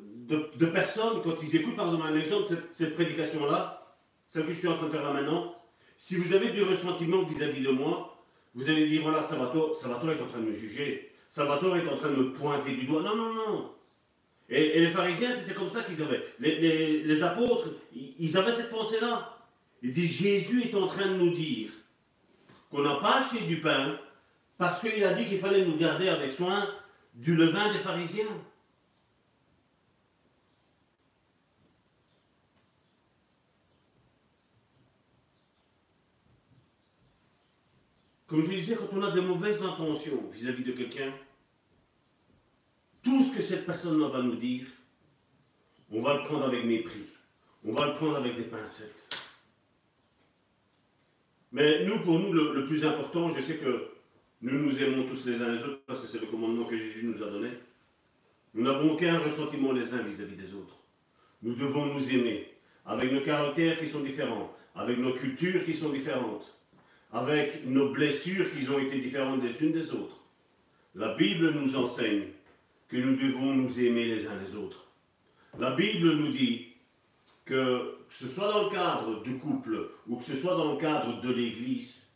de, 0.57 0.67
personnes, 0.67 1.21
quand 1.23 1.37
ils 1.43 1.57
écoutent 1.57 1.77
par 1.77 1.95
exemple 2.17 2.47
cette, 2.49 2.75
cette 2.75 2.95
prédication-là, 2.95 3.95
ce 4.31 4.41
que 4.41 4.53
je 4.53 4.59
suis 4.59 4.69
en 4.69 4.77
train 4.77 4.87
de 4.87 4.91
faire 4.91 5.03
là 5.03 5.13
maintenant, 5.13 5.55
si 5.99 6.17
vous 6.17 6.35
avez 6.35 6.51
du 6.51 6.63
ressentiment 6.63 7.25
vis-à-vis 7.25 7.63
de 7.63 7.71
moi, 7.71 8.17
vous 8.55 8.69
allez 8.69 8.89
dire, 8.89 9.03
voilà, 9.03 9.23
Salvatore, 9.23 9.77
Salvatore 9.77 10.13
est 10.13 10.23
en 10.23 10.27
train 10.27 10.41
de 10.41 10.47
me 10.47 10.55
juger, 10.55 11.13
Salvatore 11.29 11.77
est 11.77 11.89
en 11.89 11.97
train 11.97 12.09
de 12.09 12.17
me 12.17 12.33
pointer 12.33 12.73
du 12.73 12.85
doigt. 12.85 13.03
Non, 13.03 13.15
non, 13.15 13.35
non. 13.35 13.71
Et, 14.49 14.81
les 14.81 14.91
pharisiens, 14.91 15.31
c'était 15.31 15.55
comme 15.55 15.71
ça 15.71 15.83
qu'ils 15.83 16.03
avaient. 16.03 16.25
Les, 16.41 17.23
apôtres, 17.23 17.69
ils 17.95 18.37
avaient 18.37 18.53
cette 18.53 18.71
pensée-là. 18.71 19.37
Ils 19.83 19.93
disent, 19.93 20.11
Jésus 20.11 20.63
est 20.65 20.75
en 20.75 20.87
train 20.89 21.07
de 21.07 21.15
nous 21.15 21.35
dire 21.35 21.71
qu'on 22.71 22.83
n'a 22.83 22.97
pas 22.97 23.21
acheté 23.21 23.41
du 23.47 23.61
pain 23.61 23.99
parce 24.57 24.81
qu'il 24.81 25.03
a 25.05 25.15
dit 25.15 25.27
qu'il 25.27 25.39
fallait 25.39 25.65
nous 25.65 25.77
garder 25.77 26.09
avec 26.09 26.33
soin 26.33 26.69
du 27.15 27.35
levain 27.35 27.73
des 27.73 27.79
pharisiens. 27.79 28.25
Comme 38.27 38.45
je 38.45 38.51
disais, 38.51 38.77
quand 38.77 38.97
on 38.97 39.03
a 39.03 39.11
des 39.11 39.23
mauvaises 39.23 39.61
intentions 39.61 40.31
vis-à-vis 40.33 40.63
de 40.63 40.71
quelqu'un, 40.71 41.13
tout 43.03 43.25
ce 43.25 43.35
que 43.35 43.43
cette 43.43 43.67
personne-là 43.67 44.09
va 44.09 44.23
nous 44.23 44.37
dire, 44.37 44.67
on 45.91 46.01
va 46.01 46.19
le 46.19 46.23
prendre 46.23 46.45
avec 46.45 46.65
mépris. 46.65 47.07
On 47.65 47.73
va 47.73 47.87
le 47.87 47.95
prendre 47.95 48.17
avec 48.17 48.37
des 48.37 48.45
pincettes. 48.45 49.20
Mais 51.53 51.85
nous, 51.85 52.01
pour 52.01 52.19
nous, 52.19 52.33
le, 52.33 52.65
plus 52.65 52.85
important, 52.85 53.29
je 53.31 53.41
sais 53.41 53.57
que 53.57 53.89
nous 54.43 54.59
nous 54.59 54.83
aimons 54.83 55.05
tous 55.05 55.27
les 55.27 55.43
uns 55.43 55.53
les 55.53 55.63
autres 55.63 55.81
parce 55.87 56.01
que 56.01 56.07
c'est 56.07 56.21
le 56.21 56.27
commandement 56.27 56.65
que 56.65 56.77
Jésus 56.77 57.05
nous 57.05 57.23
a 57.23 57.31
donné. 57.31 57.51
Nous 58.55 58.63
n'avons 58.63 58.93
aucun 58.93 59.19
ressentiment 59.19 59.73
les 59.73 59.93
uns 59.93 60.03
vis-à-vis 60.03 60.37
des 60.37 60.55
autres. 60.55 60.77
Nous 61.43 61.55
devons 61.55 61.87
nous 61.87 62.11
aimer, 62.11 62.49
avec 62.87 63.13
nos 63.13 63.21
caractères 63.21 63.79
qui 63.79 63.87
sont 63.87 64.01
différents, 64.01 64.55
avec 64.75 64.99
nos 64.99 65.15
cultures 65.15 65.65
qui 65.65 65.75
sont 65.75 65.91
différentes, 65.91 66.57
avec 67.13 67.67
nos 67.67 67.91
blessures 67.91 68.47
qui 68.53 68.69
ont 68.69 68.79
été 68.79 68.99
différentes 69.01 69.41
des 69.41 69.63
unes 69.63 69.73
des 69.73 69.91
autres. 69.93 70.21
La 70.95 71.15
Bible 71.15 71.53
nous 71.53 71.77
enseigne 71.77 72.25
que 72.89 72.97
nous 72.97 73.17
devons 73.17 73.55
nous 73.55 73.81
aimer 73.81 74.07
les 74.07 74.27
uns 74.27 74.39
les 74.45 74.57
autres. 74.57 74.87
La 75.59 75.73
Bible 75.73 76.13
nous 76.13 76.33
dit 76.33 76.69
que, 77.45 77.97
que 78.11 78.17
ce 78.17 78.27
soit 78.27 78.53
dans 78.53 78.65
le 78.65 78.71
cadre 78.71 79.23
du 79.23 79.39
couple 79.39 79.93
ou 80.09 80.17
que 80.17 80.25
ce 80.25 80.35
soit 80.35 80.57
dans 80.57 80.73
le 80.73 80.81
cadre 80.81 81.21
de 81.21 81.33
l'Église, 81.33 82.11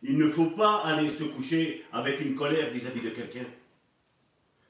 il 0.00 0.16
ne 0.16 0.28
faut 0.28 0.50
pas 0.50 0.76
aller 0.84 1.10
se 1.10 1.24
coucher 1.24 1.84
avec 1.92 2.20
une 2.20 2.36
colère 2.36 2.70
vis-à-vis 2.70 3.00
de 3.00 3.10
quelqu'un. 3.10 3.46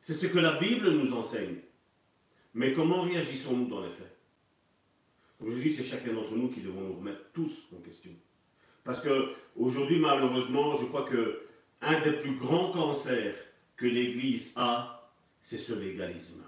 C'est 0.01 0.15
ce 0.15 0.27
que 0.27 0.39
la 0.39 0.59
Bible 0.59 0.91
nous 0.91 1.13
enseigne. 1.13 1.57
Mais 2.55 2.73
comment 2.73 3.03
réagissons-nous 3.03 3.67
dans 3.67 3.83
les 3.83 3.91
faits? 3.91 4.17
Comme 5.39 5.51
je 5.51 5.61
dis, 5.61 5.69
c'est 5.69 5.85
chacun 5.85 6.15
d'entre 6.15 6.35
nous 6.35 6.49
qui 6.49 6.63
devons 6.63 6.81
nous 6.81 6.95
remettre 6.95 7.31
tous 7.35 7.67
en 7.77 7.83
question. 7.83 8.13
Parce 8.83 9.03
que 9.03 9.35
aujourd'hui, 9.57 9.99
malheureusement, 9.99 10.77
je 10.77 10.87
crois 10.87 11.05
que 11.05 11.43
un 11.83 12.01
des 12.01 12.13
plus 12.13 12.37
grands 12.37 12.73
cancers 12.73 13.37
que 13.77 13.85
l'Église 13.85 14.55
a, 14.57 15.13
c'est 15.43 15.59
ce 15.59 15.75
légalisme. 15.75 16.43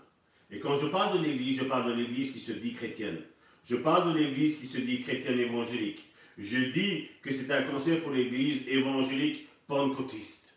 Et 0.51 0.59
quand 0.59 0.77
je 0.77 0.87
parle 0.87 1.19
de 1.19 1.23
l'Église, 1.23 1.59
je 1.59 1.65
parle 1.65 1.87
de 1.89 2.01
l'Église 2.01 2.33
qui 2.33 2.41
se 2.41 2.53
dit 2.53 2.73
chrétienne. 2.73 3.19
Je 3.65 3.77
parle 3.77 4.13
de 4.13 4.19
l'Église 4.19 4.59
qui 4.59 4.67
se 4.67 4.79
dit 4.79 5.03
chrétienne 5.03 5.39
évangélique. 5.39 6.09
Je 6.39 6.59
dis 6.73 7.09
que 7.23 7.33
c'est 7.33 7.51
un 7.51 7.63
cancer 7.63 8.03
pour 8.03 8.11
l'Église 8.11 8.67
évangélique 8.67 9.49
pentecôtiste. 9.67 10.55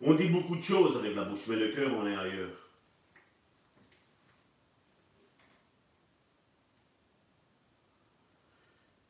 On 0.00 0.14
dit 0.14 0.28
beaucoup 0.28 0.56
de 0.56 0.62
choses 0.62 0.96
avec 0.96 1.14
la 1.14 1.24
bouche, 1.24 1.46
mais 1.48 1.56
le 1.56 1.72
cœur 1.72 1.94
en 1.94 2.06
est 2.06 2.16
ailleurs. 2.16 2.70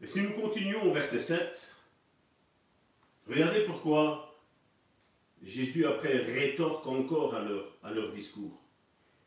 Et 0.00 0.06
si 0.06 0.20
nous 0.20 0.32
continuons 0.32 0.90
au 0.90 0.92
verset 0.92 1.20
7, 1.20 1.74
regardez 3.28 3.64
pourquoi 3.64 4.40
Jésus 5.42 5.86
après 5.86 6.16
rétorque 6.18 6.86
encore 6.86 7.34
à 7.34 7.42
leur, 7.42 7.76
à 7.82 7.92
leur 7.92 8.12
discours. 8.12 8.60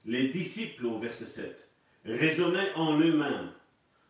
Les 0.05 0.27
disciples 0.29 0.85
au 0.85 0.99
verset 0.99 1.25
7 1.25 1.64
raisonnaient 2.05 2.73
en 2.75 2.99
eux-mêmes. 2.99 3.51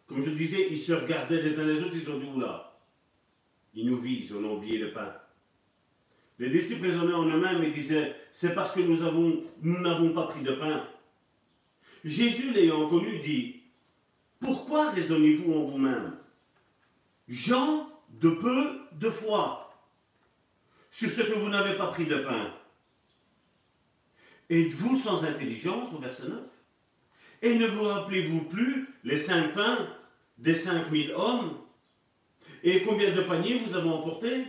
Comme 0.08 0.24
je 0.24 0.32
disais, 0.32 0.68
ils 0.70 0.78
se 0.78 0.94
regardaient 0.94 1.42
les 1.42 1.60
uns 1.60 1.66
les 1.66 1.82
autres, 1.82 1.96
ils 1.96 2.10
ont 2.10 2.20
dit, 2.20 2.28
oula, 2.36 2.78
ils 3.74 3.90
nous 3.90 3.98
visent, 3.98 4.34
on 4.36 4.44
a 4.44 4.54
oublié 4.54 4.78
le 4.78 4.92
pain. 4.92 5.14
Les 6.38 6.50
disciples 6.50 6.88
raisonnaient 6.88 7.14
en 7.14 7.26
eux-mêmes 7.26 7.64
et 7.64 7.72
disaient, 7.72 8.16
c'est 8.32 8.54
parce 8.54 8.74
que 8.74 8.82
nous 8.82 9.02
avons, 9.02 9.44
nous 9.62 9.80
n'avons 9.80 10.12
pas 10.12 10.28
pris 10.28 10.44
de 10.44 10.54
pain. 10.54 10.88
Jésus 12.04 12.54
l'ayant 12.54 12.88
connu 12.90 13.20
dit, 13.20 13.64
pourquoi 14.40 14.92
raisonnez-vous 14.92 15.54
en 15.54 15.64
vous-même? 15.64 16.18
Jean 17.28 17.90
de 18.10 18.30
peu 18.30 18.82
de 18.94 19.10
foi 19.10 19.74
sur 20.92 21.10
ce 21.10 21.24
que 21.24 21.34
vous 21.34 21.50
n'avez 21.50 21.76
pas 21.78 21.88
pris 21.88 22.06
de 22.06 22.18
pain. 22.18 22.54
Êtes-vous 24.50 24.98
sans 24.98 25.24
intelligence? 25.24 25.92
Au 25.94 25.98
verset 25.98 26.28
9 26.28 26.55
Et 27.46 27.60
ne 27.60 27.68
vous 27.68 27.84
rappelez-vous 27.84 28.46
plus 28.46 28.90
les 29.04 29.20
cinq 29.20 29.54
pains 29.54 29.88
des 30.40 30.56
cinq 30.56 30.90
mille 30.90 31.12
hommes? 31.12 31.60
Et 32.64 32.82
combien 32.82 33.12
de 33.12 33.22
paniers 33.22 33.60
vous 33.60 33.76
avez 33.76 33.88
emportés? 33.88 34.46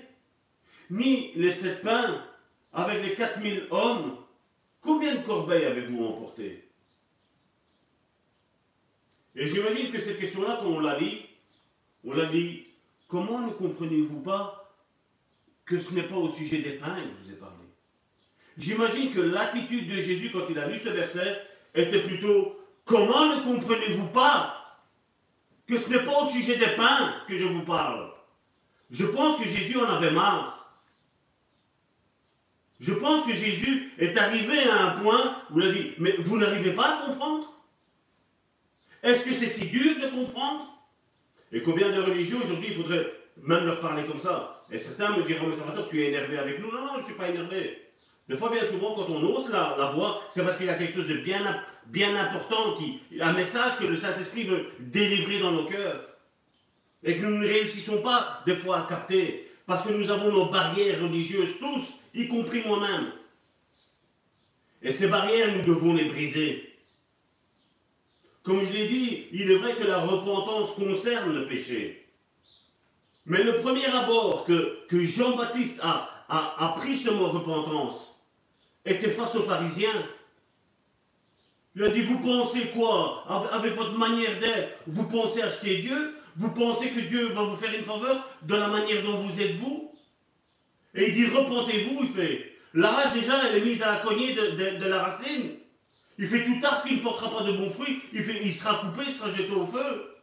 Ni 0.89 1.35
les 1.35 1.51
sept 1.51 1.83
pains 1.83 2.25
avec 2.73 3.03
les 3.03 3.15
quatre 3.15 3.39
mille 3.41 3.67
hommes 3.71 4.17
Combien 4.81 5.15
de 5.15 5.21
corbeilles 5.21 5.67
avez-vous 5.67 6.07
emporté 6.07 6.71
Et 9.35 9.47
j'imagine 9.47 9.93
que 9.93 9.99
cette 9.99 10.19
question-là, 10.19 10.61
quand 10.63 10.69
on 10.69 10.81
la 10.81 10.99
lit, 10.99 11.27
on 12.03 12.15
la 12.15 12.31
lit 12.31 12.65
Comment 13.09 13.41
ne 13.41 13.51
comprenez-vous 13.51 14.23
pas 14.23 14.75
que 15.67 15.79
ce 15.79 15.93
n'est 15.93 16.09
pas 16.09 16.17
au 16.17 16.31
sujet 16.31 16.63
des 16.63 16.79
pains 16.79 16.95
que 16.95 17.11
je 17.11 17.25
vous 17.27 17.33
ai 17.35 17.39
parlé? 17.39 17.67
J'imagine 18.57 19.13
que 19.13 19.21
l'attitude 19.21 19.87
de 19.87 20.01
Jésus 20.01 20.31
quand 20.33 20.47
il 20.49 20.59
a 20.59 20.67
lu 20.67 20.79
ce 20.79 20.89
verset 20.89 21.43
était 21.75 22.03
plutôt 22.03 22.57
Comment 22.87 23.35
ne 23.35 23.41
comprenez-vous 23.43 24.07
pas 24.07 24.79
que 25.67 25.77
ce 25.77 25.91
n'est 25.91 26.05
pas 26.05 26.23
au 26.23 26.29
sujet 26.29 26.57
des 26.57 26.77
pains 26.77 27.17
que 27.29 27.37
je 27.37 27.45
vous 27.45 27.65
parle? 27.65 28.13
Je 28.91 29.05
pense 29.05 29.39
que 29.39 29.49
Jésus 29.49 29.77
en 29.79 29.89
avait 29.89 30.13
marre. 30.13 30.73
Je 32.79 32.95
pense 32.95 33.27
que 33.27 33.35
Jésus 33.35 33.93
est 33.99 34.17
arrivé 34.17 34.69
à 34.69 34.85
un 34.85 35.01
point 35.01 35.43
où 35.51 35.59
il 35.59 35.67
a 35.67 35.73
dit 35.73 35.93
Mais 35.99 36.15
vous 36.19 36.39
n'arrivez 36.39 36.73
pas 36.73 36.89
à 36.89 37.07
comprendre? 37.07 37.53
Est-ce 39.03 39.25
que 39.25 39.33
c'est 39.33 39.49
si 39.49 39.67
dur 39.69 39.97
de 40.01 40.09
comprendre? 40.09 40.73
Et 41.51 41.63
combien 41.63 41.91
de 41.91 42.01
religieux 42.01 42.37
aujourd'hui, 42.37 42.69
il 42.71 42.77
faudrait 42.77 43.13
même 43.43 43.67
leur 43.67 43.81
parler 43.81 44.05
comme 44.05 44.21
ça? 44.21 44.65
Et 44.71 44.79
certains 44.79 45.17
me 45.17 45.25
diront, 45.25 45.49
mais 45.49 45.89
tu 45.91 46.03
es 46.03 46.09
énervé 46.09 46.39
avec 46.39 46.61
nous? 46.61 46.71
Non, 46.71 46.83
non, 46.83 46.95
je 46.97 47.01
ne 47.01 47.05
suis 47.07 47.15
pas 47.15 47.29
énervé. 47.29 47.86
Des 48.29 48.37
fois, 48.37 48.51
bien 48.51 48.67
souvent, 48.67 48.95
quand 48.95 49.09
on 49.09 49.23
ose 49.23 49.51
la, 49.51 49.93
voix, 49.95 50.23
c'est 50.31 50.45
parce 50.45 50.57
qu'il 50.57 50.67
y 50.67 50.71
a 50.71 50.75
quelque 50.75 50.95
chose 50.95 51.09
de 51.09 51.19
bien, 51.19 51.63
bien 51.87 52.17
important, 52.17 52.75
qui, 52.75 53.01
un 53.21 53.33
message 53.33 53.79
que 53.79 53.85
le 53.85 53.97
Saint-Esprit 53.97 54.45
veut 54.45 54.67
délivrer 54.81 55.39
dans 55.39 55.53
nos 55.53 55.65
cœurs. 55.65 56.01
Et 57.05 57.17
que 57.17 57.25
nous 57.25 57.39
ne 57.39 57.47
réussissons 57.47 58.03
pas, 58.03 58.43
des 58.47 58.57
fois, 58.57 58.81
à 58.81 58.83
capter. 58.89 59.49
Parce 59.65 59.87
que 59.87 59.93
nous 59.93 60.11
avons 60.11 60.33
nos 60.33 60.47
barrières 60.47 61.01
religieuses, 61.01 61.59
tous, 61.61 62.01
y 62.15 62.27
compris 62.27 62.63
moi-même. 62.67 63.13
Et 64.83 64.91
ces 64.91 65.09
barrières, 65.09 65.55
nous 65.57 65.63
devons 65.63 65.95
les 65.95 66.07
briser. 66.07 66.77
Comme 68.43 68.65
je 68.65 68.73
l'ai 68.73 68.87
dit, 68.87 69.27
il 69.33 69.51
est 69.51 69.57
vrai 69.57 69.75
que 69.75 69.85
la 69.85 69.99
repentance 69.99 70.75
concerne 70.75 71.33
le 71.33 71.47
péché. 71.47 72.07
Mais 73.25 73.43
le 73.43 73.57
premier 73.57 73.87
abord 73.87 74.45
que, 74.45 74.87
que 74.87 75.05
Jean-Baptiste 75.05 75.81
a, 75.83 76.09
a, 76.29 76.77
pris 76.79 76.97
ce 76.97 77.11
mot 77.11 77.29
repentance 77.29 78.16
était 78.87 79.11
face 79.11 79.35
aux 79.35 79.43
pharisiens. 79.43 80.07
Il 81.75 81.83
a 81.83 81.91
dit, 81.91 82.03
vous 82.03 82.21
pensez 82.21 82.69
quoi 82.69 83.25
Avec 83.53 83.75
votre 83.75 83.99
manière 83.99 84.39
d'être, 84.39 84.79
vous 84.87 85.05
pensez 85.05 85.43
acheter 85.43 85.79
Dieu 85.79 86.17
Vous 86.37 86.51
pensez 86.53 86.91
que 86.91 87.01
Dieu 87.01 87.33
va 87.33 87.43
vous 87.43 87.57
faire 87.57 87.75
une 87.75 87.85
faveur 87.85 88.27
de 88.43 88.55
la 88.55 88.69
manière 88.69 89.03
dont 89.03 89.19
vous 89.19 89.41
êtes 89.41 89.57
vous 89.57 89.93
Et 90.95 91.09
il 91.09 91.15
dit, 91.15 91.27
repentez-vous, 91.27 92.05
il 92.05 92.09
fait. 92.09 92.53
La 92.73 92.93
rage 92.93 93.13
déjà, 93.13 93.49
elle 93.49 93.59
est 93.59 93.65
mise 93.65 93.83
à 93.83 93.93
la 93.93 93.97
cognée 93.97 94.33
de 94.35 94.87
la 94.87 95.03
racine. 95.03 95.51
Il 96.19 96.29
fait 96.29 96.45
tout 96.47 96.61
tard 96.61 96.83
qu'il 96.83 96.97
ne 96.97 97.03
portera 97.03 97.31
pas 97.31 97.45
de 97.45 97.53
bons 97.53 97.71
fruits, 97.71 98.01
il, 98.13 98.25
il 98.43 98.53
sera 98.53 98.77
coupé, 98.77 99.03
il 99.07 99.13
sera 99.13 99.31
jeté 99.33 99.51
au 99.51 99.67
feu. 99.67 100.15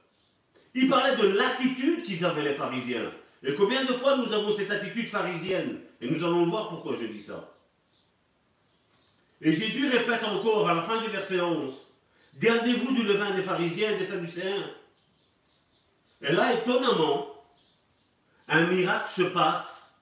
Il 0.73 0.89
parlait 0.89 1.15
de 1.15 1.27
l'attitude 1.27 2.03
qu'ils 2.03 2.25
avaient 2.25 2.41
les 2.41 2.55
pharisiens. 2.55 3.11
Et 3.43 3.53
combien 3.53 3.83
de 3.83 3.93
fois 3.93 4.17
nous 4.17 4.33
avons 4.33 4.55
cette 4.55 4.71
attitude 4.71 5.07
pharisienne? 5.07 5.81
Et 6.01 6.09
nous 6.09 6.23
allons 6.23 6.47
voir 6.47 6.69
pourquoi 6.69 6.95
je 6.99 7.05
dis 7.05 7.21
ça. 7.21 7.52
Et 9.43 9.51
Jésus 9.51 9.89
répète 9.89 10.23
encore 10.23 10.69
à 10.69 10.73
la 10.73 10.81
fin 10.83 11.01
du 11.01 11.09
verset 11.09 11.41
11, 11.41 11.73
Gardez-vous 12.39 12.95
du 12.95 13.03
levain 13.03 13.35
des 13.35 13.43
pharisiens 13.43 13.91
et 13.91 13.99
des 13.99 14.05
sadducéens. 14.05 14.71
Et 16.21 16.31
là, 16.31 16.53
étonnamment, 16.53 17.27
un 18.47 18.65
miracle 18.67 19.09
se 19.09 19.23
passe 19.23 19.93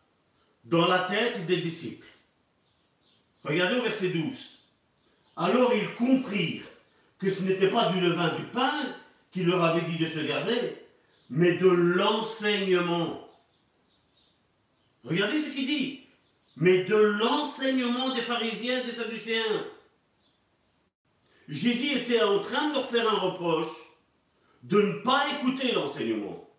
dans 0.64 0.88
la 0.88 1.00
tête 1.00 1.46
des 1.48 1.58
disciples. 1.58 2.08
Regardez 3.44 3.80
au 3.80 3.84
verset 3.84 4.10
12. 4.10 4.60
Alors 5.36 5.74
ils 5.74 5.94
comprirent 5.96 6.68
que 7.18 7.32
ce 7.32 7.42
n'était 7.42 7.70
pas 7.70 7.90
du 7.90 8.00
levain 8.00 8.36
du 8.36 8.44
pain 8.44 8.96
qu'il 9.32 9.48
leur 9.48 9.64
avait 9.64 9.90
dit 9.90 9.98
de 9.98 10.06
se 10.06 10.20
garder, 10.20 10.76
mais 11.30 11.54
de 11.58 11.68
l'enseignement. 11.68 13.28
Regardez 15.04 15.42
ce 15.42 15.50
qu'il 15.50 15.66
dit. 15.68 16.01
Mais 16.58 16.84
de 16.84 16.96
l'enseignement 16.96 18.14
des 18.14 18.22
pharisiens, 18.22 18.84
des 18.84 18.92
sadducéens. 18.92 19.66
Jésus 21.48 21.98
était 21.98 22.22
en 22.22 22.40
train 22.40 22.70
de 22.70 22.74
leur 22.76 22.90
faire 22.90 23.10
un 23.10 23.18
reproche 23.18 23.68
de 24.64 24.82
ne 24.82 24.94
pas 25.04 25.24
écouter 25.34 25.72
l'enseignement, 25.72 26.50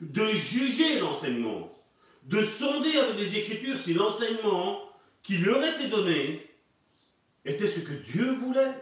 de 0.00 0.26
juger 0.28 1.00
l'enseignement, 1.00 1.76
de 2.24 2.42
sonder 2.42 2.96
avec 2.96 3.16
les 3.16 3.36
Écritures 3.36 3.78
si 3.78 3.94
l'enseignement 3.94 4.80
qui 5.22 5.38
leur 5.38 5.62
était 5.64 5.88
donné 5.88 6.48
était 7.44 7.68
ce 7.68 7.80
que 7.80 7.92
Dieu 7.92 8.34
voulait. 8.34 8.74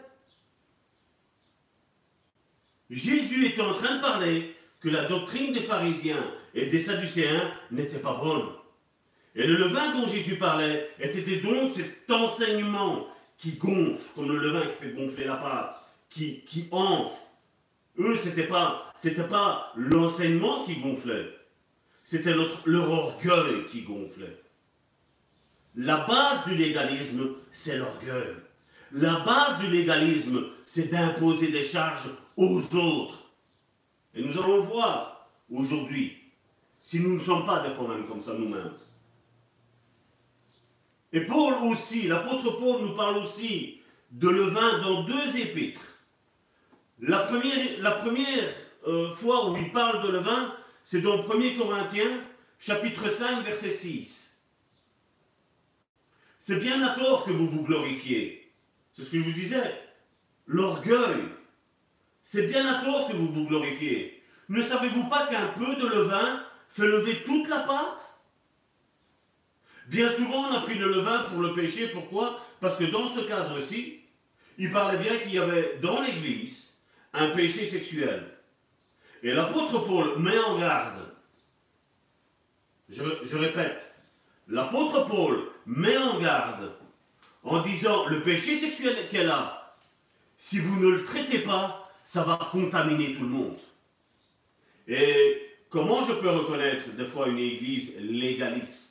Jésus 2.90 3.46
était 3.46 3.62
en 3.62 3.74
train 3.74 3.96
de 3.96 4.00
parler 4.00 4.54
que 4.80 4.88
la 4.88 5.04
doctrine 5.04 5.52
des 5.52 5.62
pharisiens 5.62 6.32
et 6.54 6.66
des 6.66 6.80
sadducéens 6.80 7.52
n'était 7.70 7.98
pas 7.98 8.14
bonne. 8.14 8.48
Et 9.38 9.46
le 9.46 9.54
levain 9.54 9.92
dont 9.92 10.08
Jésus 10.08 10.36
parlait 10.36 10.90
était 10.98 11.36
donc 11.36 11.72
cet 11.72 12.10
enseignement 12.10 13.06
qui 13.36 13.52
gonfle, 13.52 14.04
comme 14.16 14.28
le 14.28 14.36
levain 14.36 14.66
qui 14.66 14.84
fait 14.84 14.90
gonfler 14.90 15.26
la 15.26 15.36
pâte, 15.36 15.80
qui, 16.10 16.40
qui 16.40 16.66
enfle. 16.72 17.14
Eux, 18.00 18.16
ce 18.16 18.30
n'était 18.30 18.48
pas, 18.48 18.92
pas 19.30 19.72
l'enseignement 19.76 20.64
qui 20.64 20.80
gonflait, 20.80 21.28
c'était 22.02 22.34
leur 22.34 22.90
orgueil 22.90 23.68
qui 23.70 23.82
gonflait. 23.82 24.42
La 25.76 25.98
base 25.98 26.44
du 26.48 26.56
légalisme, 26.56 27.34
c'est 27.52 27.78
l'orgueil. 27.78 28.34
La 28.90 29.20
base 29.20 29.60
du 29.60 29.68
légalisme, 29.68 30.46
c'est 30.66 30.90
d'imposer 30.90 31.52
des 31.52 31.62
charges 31.62 32.10
aux 32.36 32.58
autres. 32.74 33.30
Et 34.16 34.22
nous 34.22 34.36
allons 34.36 34.56
le 34.56 34.62
voir 34.62 35.28
aujourd'hui, 35.48 36.16
si 36.82 36.98
nous 36.98 37.18
ne 37.18 37.22
sommes 37.22 37.46
pas 37.46 37.60
des 37.60 37.72
fois 37.76 37.86
même 37.86 38.08
comme 38.08 38.22
ça 38.22 38.32
nous-mêmes. 38.32 38.72
Et 41.12 41.22
Paul 41.22 41.54
aussi, 41.64 42.06
l'apôtre 42.06 42.58
Paul 42.58 42.82
nous 42.82 42.94
parle 42.94 43.18
aussi 43.18 43.80
de 44.10 44.28
levain 44.28 44.78
dans 44.80 45.02
deux 45.04 45.36
épîtres. 45.36 45.80
La 47.00 47.20
première, 47.20 48.50
euh, 48.86 49.10
fois 49.14 49.50
où 49.50 49.56
il 49.56 49.72
parle 49.72 50.02
de 50.02 50.08
levain, 50.08 50.54
c'est 50.84 51.00
dans 51.00 51.24
1 51.24 51.56
Corinthiens, 51.56 52.20
chapitre 52.58 53.08
5, 53.08 53.44
verset 53.44 53.70
6. 53.70 54.38
C'est 56.40 56.58
bien 56.58 56.82
à 56.82 56.98
tort 56.98 57.24
que 57.24 57.30
vous 57.30 57.46
vous 57.46 57.62
glorifiez. 57.62 58.50
C'est 58.96 59.04
ce 59.04 59.10
que 59.10 59.18
je 59.18 59.24
vous 59.24 59.32
disais. 59.32 59.82
L'orgueil. 60.46 61.24
C'est 62.22 62.46
bien 62.46 62.66
à 62.66 62.84
tort 62.84 63.08
que 63.08 63.14
vous 63.14 63.28
vous 63.28 63.44
glorifiez. 63.46 64.22
Ne 64.48 64.62
savez-vous 64.62 65.08
pas 65.08 65.26
qu'un 65.26 65.48
peu 65.48 65.76
de 65.76 65.86
levain 65.86 66.42
fait 66.70 66.86
lever 66.86 67.22
toute 67.24 67.48
la 67.48 67.60
pâte? 67.60 68.07
Bien 69.88 70.12
souvent, 70.12 70.50
on 70.50 70.54
a 70.54 70.60
pris 70.60 70.74
le 70.74 70.92
levain 70.92 71.24
pour 71.24 71.40
le 71.40 71.54
péché. 71.54 71.88
Pourquoi? 71.88 72.40
Parce 72.60 72.76
que 72.76 72.84
dans 72.84 73.08
ce 73.08 73.20
cadre-ci, 73.20 74.00
il 74.58 74.70
parlait 74.70 74.98
bien 74.98 75.16
qu'il 75.16 75.32
y 75.32 75.38
avait 75.38 75.78
dans 75.80 76.02
l'Église 76.02 76.74
un 77.14 77.30
péché 77.30 77.66
sexuel. 77.66 78.28
Et 79.22 79.32
l'apôtre 79.32 79.86
Paul 79.86 80.18
met 80.18 80.38
en 80.38 80.58
garde. 80.58 81.06
Je, 82.90 83.36
répète, 83.36 83.80
l'apôtre 84.46 85.08
Paul 85.08 85.48
met 85.66 85.96
en 85.96 86.20
garde 86.20 86.72
en 87.42 87.60
disant 87.62 88.06
le 88.08 88.22
péché 88.22 88.56
sexuel 88.56 89.08
qu'elle 89.10 89.30
a, 89.30 89.74
si 90.36 90.58
vous 90.58 90.78
ne 90.80 90.96
le 90.96 91.04
traitez 91.04 91.40
pas, 91.40 91.90
ça 92.04 92.24
va 92.24 92.38
contaminer 92.52 93.14
tout 93.14 93.22
le 93.22 93.28
monde. 93.28 93.58
Et 94.86 95.56
comment 95.70 96.04
je 96.06 96.12
peux 96.12 96.30
reconnaître 96.30 96.90
des 96.90 97.06
fois 97.06 97.28
une 97.28 97.38
église 97.38 97.94
légaliste? 97.98 98.87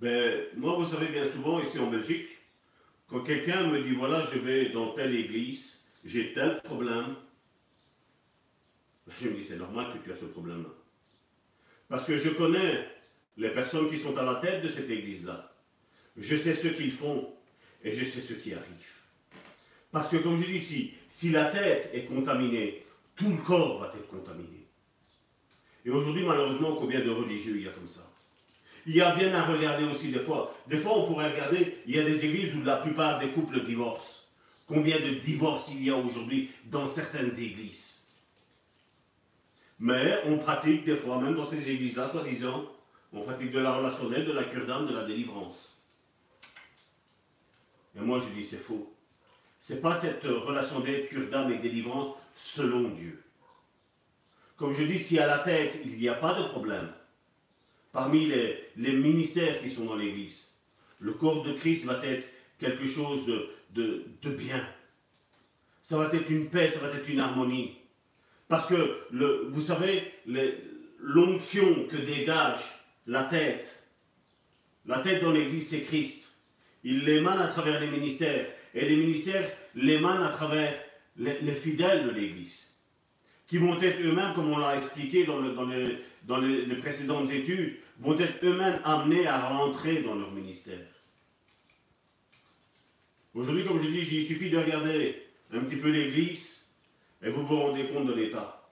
Ben, 0.00 0.44
moi, 0.56 0.76
vous 0.76 0.84
savez, 0.84 1.06
bien 1.06 1.30
souvent, 1.30 1.60
ici 1.60 1.78
en 1.78 1.90
Belgique, 1.90 2.28
quand 3.08 3.20
quelqu'un 3.20 3.66
me 3.68 3.82
dit, 3.82 3.92
voilà, 3.92 4.24
je 4.32 4.38
vais 4.38 4.70
dans 4.70 4.90
telle 4.90 5.14
église, 5.14 5.80
j'ai 6.04 6.32
tel 6.32 6.60
problème, 6.62 7.16
ben, 9.06 9.14
je 9.20 9.28
me 9.28 9.34
dis, 9.34 9.44
c'est 9.44 9.56
normal 9.56 9.92
que 9.92 10.04
tu 10.04 10.12
as 10.12 10.16
ce 10.16 10.26
problème-là. 10.26 10.70
Parce 11.88 12.04
que 12.04 12.16
je 12.18 12.30
connais 12.30 12.88
les 13.36 13.50
personnes 13.50 13.88
qui 13.88 13.96
sont 13.96 14.16
à 14.16 14.22
la 14.22 14.36
tête 14.36 14.62
de 14.62 14.68
cette 14.68 14.90
église-là. 14.90 15.52
Je 16.16 16.36
sais 16.36 16.54
ce 16.54 16.68
qu'ils 16.68 16.92
font 16.92 17.32
et 17.84 17.94
je 17.94 18.04
sais 18.04 18.20
ce 18.20 18.34
qui 18.34 18.52
arrive. 18.54 18.96
Parce 19.92 20.08
que, 20.08 20.16
comme 20.16 20.36
je 20.36 20.46
dis 20.46 20.56
ici, 20.56 20.94
si 21.08 21.30
la 21.30 21.46
tête 21.46 21.90
est 21.94 22.04
contaminée, 22.04 22.84
tout 23.14 23.30
le 23.30 23.38
corps 23.38 23.78
va 23.78 23.86
être 23.88 24.08
contaminé. 24.08 24.66
Et 25.84 25.90
aujourd'hui, 25.90 26.24
malheureusement, 26.24 26.74
combien 26.74 27.00
de 27.00 27.10
religieux 27.10 27.56
il 27.56 27.62
y 27.62 27.68
a 27.68 27.72
comme 27.72 27.88
ça? 27.88 28.10
Il 28.86 28.94
y 28.94 29.00
a 29.00 29.14
bien 29.14 29.34
à 29.34 29.44
regarder 29.44 29.84
aussi 29.84 30.12
des 30.12 30.20
fois. 30.20 30.54
Des 30.68 30.78
fois, 30.78 30.98
on 30.98 31.06
pourrait 31.06 31.32
regarder, 31.32 31.78
il 31.86 31.96
y 31.96 31.98
a 31.98 32.04
des 32.04 32.24
églises 32.24 32.54
où 32.54 32.62
la 32.62 32.76
plupart 32.76 33.18
des 33.18 33.30
couples 33.30 33.64
divorcent. 33.64 34.22
Combien 34.66 34.98
de 34.98 35.14
divorces 35.14 35.70
il 35.72 35.84
y 35.84 35.90
a 35.90 35.96
aujourd'hui 35.96 36.50
dans 36.64 36.88
certaines 36.88 37.36
églises? 37.38 38.04
Mais 39.78 40.22
on 40.26 40.38
pratique 40.38 40.84
des 40.84 40.96
fois, 40.96 41.20
même 41.20 41.34
dans 41.34 41.46
ces 41.46 41.68
églises-là, 41.68 42.08
soi-disant, 42.08 42.64
on 43.12 43.22
pratique 43.22 43.50
de 43.50 43.58
la 43.58 43.74
relationnelle, 43.74 44.24
de 44.24 44.32
la 44.32 44.44
cure 44.44 44.66
d'âme, 44.66 44.86
de 44.86 44.94
la 44.94 45.04
délivrance. 45.04 45.72
Et 47.96 48.00
moi, 48.00 48.20
je 48.20 48.32
dis, 48.34 48.44
c'est 48.44 48.56
faux. 48.56 48.92
C'est 49.60 49.80
pas 49.80 49.94
cette 49.94 50.22
relation 50.22 50.80
d'aide, 50.80 51.08
cure 51.08 51.28
d'âme 51.28 51.52
et 51.52 51.58
délivrance 51.58 52.14
selon 52.34 52.88
Dieu. 52.90 53.22
Comme 54.56 54.72
je 54.72 54.84
dis, 54.84 54.98
si 54.98 55.18
à 55.18 55.26
la 55.26 55.38
tête, 55.38 55.80
il 55.84 55.98
n'y 55.98 56.08
a 56.08 56.14
pas 56.14 56.40
de 56.40 56.48
problème, 56.48 56.90
parmi 57.96 58.26
les, 58.26 58.92
ministères 58.92 59.62
qui 59.62 59.70
sont 59.70 59.86
dans 59.86 59.96
l'Église. 59.96 60.50
Le 61.00 61.14
corps 61.14 61.42
de 61.42 61.54
Christ 61.54 61.86
va 61.86 61.98
être 62.04 62.28
quelque 62.58 62.86
chose 62.86 63.24
de, 63.24 63.48
de, 63.74 64.30
bien. 64.30 64.62
Ça 65.82 65.96
va 65.96 66.10
être 66.12 66.28
une 66.28 66.50
paix, 66.50 66.68
ça 66.68 66.80
va 66.80 66.94
être 66.94 67.08
une 67.08 67.20
harmonie. 67.20 67.78
Parce 68.48 68.66
que, 68.66 68.98
le, 69.10 69.48
vous 69.50 69.62
savez, 69.62 70.12
l'onction 71.00 71.86
que 71.88 71.96
dégage 71.96 72.60
la 73.06 73.24
tête, 73.24 73.82
la 74.84 74.98
tête 74.98 75.22
dans 75.22 75.32
l'Église, 75.32 75.70
c'est 75.70 75.84
Christ. 75.84 76.28
Il 76.84 77.06
l'émane 77.06 77.40
à 77.40 77.48
travers 77.48 77.80
les 77.80 77.90
ministères. 77.90 78.46
Et 78.74 78.86
les 78.86 78.96
ministères 78.96 79.48
l'émanent 79.74 80.22
à 80.22 80.32
travers 80.32 80.78
les, 81.16 81.54
fidèles 81.54 82.04
de 82.04 82.10
l'Église. 82.10 82.70
Qui 83.46 83.56
vont 83.56 83.80
être 83.80 84.02
eux-mêmes, 84.02 84.34
comme 84.34 84.52
on 84.52 84.58
l'a 84.58 84.76
expliqué 84.76 85.24
dans, 85.24 85.40
dans 85.40 86.38
les 86.38 86.76
précédentes 86.76 87.30
études, 87.30 87.78
vont 87.98 88.18
être 88.18 88.44
eux-mêmes 88.44 88.80
amenés 88.84 89.26
à 89.26 89.48
rentrer 89.48 90.02
dans 90.02 90.14
leur 90.14 90.30
ministère. 90.30 90.86
Aujourd'hui, 93.34 93.64
comme 93.64 93.80
je 93.80 93.88
dis, 93.88 94.06
il 94.16 94.26
suffit 94.26 94.50
de 94.50 94.58
regarder 94.58 95.22
un 95.52 95.60
petit 95.60 95.76
peu 95.76 95.90
l'Église 95.90 96.64
et 97.22 97.30
vous 97.30 97.44
vous 97.44 97.60
rendez 97.60 97.88
compte 97.88 98.06
de 98.06 98.14
l'état. 98.14 98.70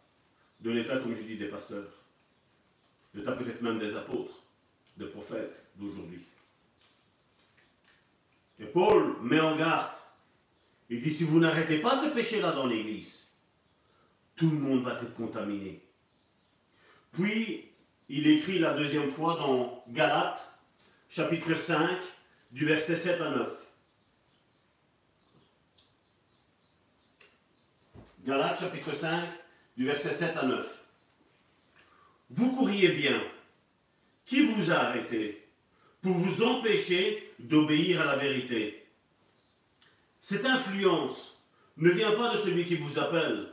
De 0.61 0.70
l'état, 0.70 0.99
comme 0.99 1.14
je 1.14 1.22
dis, 1.22 1.37
des 1.37 1.49
pasteurs. 1.49 1.91
L'état 3.14 3.33
peut-être 3.33 3.62
même 3.62 3.79
des 3.79 3.95
apôtres, 3.95 4.43
des 4.97 5.07
prophètes 5.07 5.64
d'aujourd'hui. 5.77 6.22
Et 8.59 8.64
Paul 8.64 9.16
met 9.22 9.41
en 9.41 9.57
garde. 9.57 9.93
Il 10.91 11.03
dit, 11.03 11.12
si 11.12 11.25
vous 11.25 11.41
n'arrêtez 11.41 11.79
pas 11.79 12.03
ce 12.03 12.14
péché-là 12.14 12.53
dans 12.53 12.66
l'Église, 12.66 13.33
tout 14.37 14.51
le 14.51 14.59
monde 14.59 14.83
va 14.83 14.95
être 14.95 15.14
contaminé. 15.14 15.83
Puis, 17.12 17.70
il 18.09 18.27
écrit 18.27 18.59
la 18.59 18.75
deuxième 18.75 19.11
fois 19.11 19.37
dans 19.37 19.83
Galates, 19.89 20.53
chapitre 21.09 21.55
5, 21.55 21.99
du 22.51 22.65
verset 22.65 22.97
7 22.97 23.21
à 23.21 23.31
9. 23.31 23.49
Galates, 28.27 28.61
chapitre 28.61 28.95
5, 28.95 29.29
du 29.77 29.87
verset 29.87 30.13
7 30.13 30.37
à 30.37 30.47
9. 30.47 30.85
Vous 32.31 32.55
courriez 32.55 32.89
bien. 32.91 33.23
Qui 34.25 34.47
vous 34.47 34.71
a 34.71 34.77
arrêté 34.77 35.47
pour 36.01 36.15
vous 36.15 36.43
empêcher 36.43 37.35
d'obéir 37.39 38.01
à 38.01 38.07
la 38.07 38.17
vérité? 38.17 38.87
Cette 40.21 40.47
influence 40.47 41.43
ne 41.77 41.91
vient 41.91 42.13
pas 42.13 42.35
de 42.35 42.39
celui 42.39 42.65
qui 42.65 42.77
vous 42.77 42.99
appelle. 42.99 43.53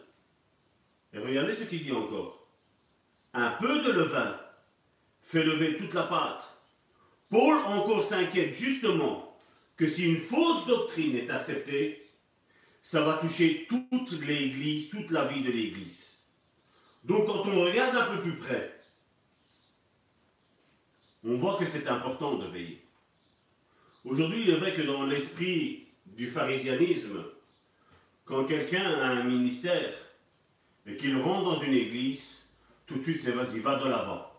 Et 1.14 1.20
regardez 1.20 1.54
ce 1.54 1.64
qu'il 1.64 1.84
dit 1.84 1.92
encore 1.92 2.42
un 3.34 3.52
peu 3.52 3.84
de 3.84 3.92
levain 3.92 4.40
fait 5.22 5.44
lever 5.44 5.78
toute 5.78 5.94
la 5.94 6.04
pâte. 6.04 6.44
Paul 7.30 7.58
encore 7.66 8.06
s'inquiète 8.06 8.54
justement 8.54 9.38
que 9.78 9.88
si 9.88 10.06
une 10.06 10.18
fausse 10.18 10.66
doctrine 10.68 11.16
est 11.16 11.30
acceptée, 11.30 12.10
ça 12.84 13.02
va 13.02 13.14
toucher 13.14 13.68
toute 13.68 14.12
l'Église, 14.22 14.90
toute 14.90 15.12
la 15.12 15.26
vie 15.26 15.42
de 15.42 15.52
l'Église. 15.52 16.18
Donc 17.04 17.28
quand 17.28 17.48
on 17.48 17.62
regarde 17.64 17.96
un 17.96 18.16
peu 18.16 18.22
plus 18.22 18.38
près, 18.38 18.76
on 21.24 21.36
voit 21.36 21.58
que 21.58 21.66
c'est 21.66 21.88
important 21.88 22.36
de 22.38 22.48
veiller. 22.48 22.84
Aujourd'hui, 24.04 24.44
il 24.44 24.50
est 24.50 24.58
vrai 24.58 24.74
que 24.74 24.82
dans 24.82 25.06
l'esprit 25.06 25.88
du 26.06 26.28
pharisianisme, 26.28 27.24
quand 28.26 28.46
quelqu'un 28.46 28.84
a 28.84 29.08
un 29.08 29.24
ministère, 29.24 29.94
et 30.88 30.98
qu'il 30.98 31.16
rentre 31.18 31.44
dans 31.44 31.62
une 31.62 31.74
église, 31.74 32.46
tout 32.88 32.96
de 32.96 33.04
suite 33.04 33.22
c'est 33.22 33.32
vas-y, 33.32 33.60
va 33.60 33.76
de 33.76 33.88
l'avant. 33.88 34.31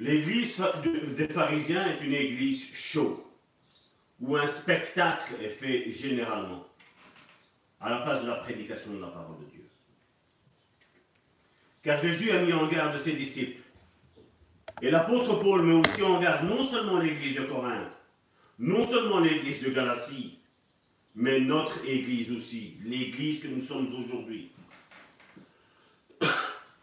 L'église 0.00 0.56
des 1.14 1.28
pharisiens 1.28 1.86
est 1.86 2.02
une 2.02 2.14
église 2.14 2.74
chaude, 2.74 3.18
où 4.18 4.34
un 4.34 4.46
spectacle 4.46 5.34
est 5.42 5.50
fait 5.50 5.90
généralement, 5.90 6.66
à 7.82 7.90
la 7.90 7.98
place 7.98 8.22
de 8.22 8.28
la 8.28 8.36
prédication 8.36 8.94
de 8.94 9.00
la 9.02 9.08
parole 9.08 9.38
de 9.40 9.50
Dieu. 9.50 9.68
Car 11.82 12.00
Jésus 12.00 12.30
a 12.30 12.42
mis 12.42 12.54
en 12.54 12.66
garde 12.66 12.98
ses 12.98 13.12
disciples. 13.12 13.60
Et 14.80 14.90
l'apôtre 14.90 15.38
Paul 15.38 15.62
met 15.62 15.86
aussi 15.86 16.02
en 16.02 16.18
garde 16.18 16.48
non 16.48 16.64
seulement 16.64 16.98
l'église 16.98 17.36
de 17.36 17.42
Corinthe, 17.42 17.92
non 18.58 18.88
seulement 18.88 19.20
l'église 19.20 19.62
de 19.62 19.68
Galatie, 19.68 20.38
mais 21.14 21.40
notre 21.40 21.84
église 21.86 22.32
aussi, 22.32 22.78
l'église 22.84 23.42
que 23.42 23.48
nous 23.48 23.60
sommes 23.60 23.86
aujourd'hui. 23.86 24.50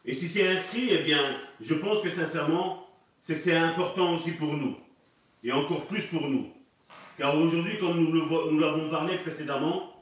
Et 0.05 0.13
si 0.13 0.28
c'est 0.28 0.47
inscrit, 0.47 0.89
eh 0.91 0.99
bien, 0.99 1.39
je 1.59 1.74
pense 1.74 2.03
que 2.03 2.11
sincèrement, 2.11 2.86
c'est 3.28 3.36
que 3.36 3.41
c'est 3.41 3.57
important 3.57 4.13
aussi 4.13 4.32
pour 4.32 4.53
nous. 4.53 4.78
Et 5.43 5.51
encore 5.51 5.86
plus 5.88 6.05
pour 6.05 6.30
nous. 6.30 6.47
Car 7.17 7.38
aujourd'hui, 7.38 7.78
comme 7.78 7.99
nous 7.99 8.57
l'avons 8.57 8.89
parlé 8.89 9.17
précédemment, 9.17 10.01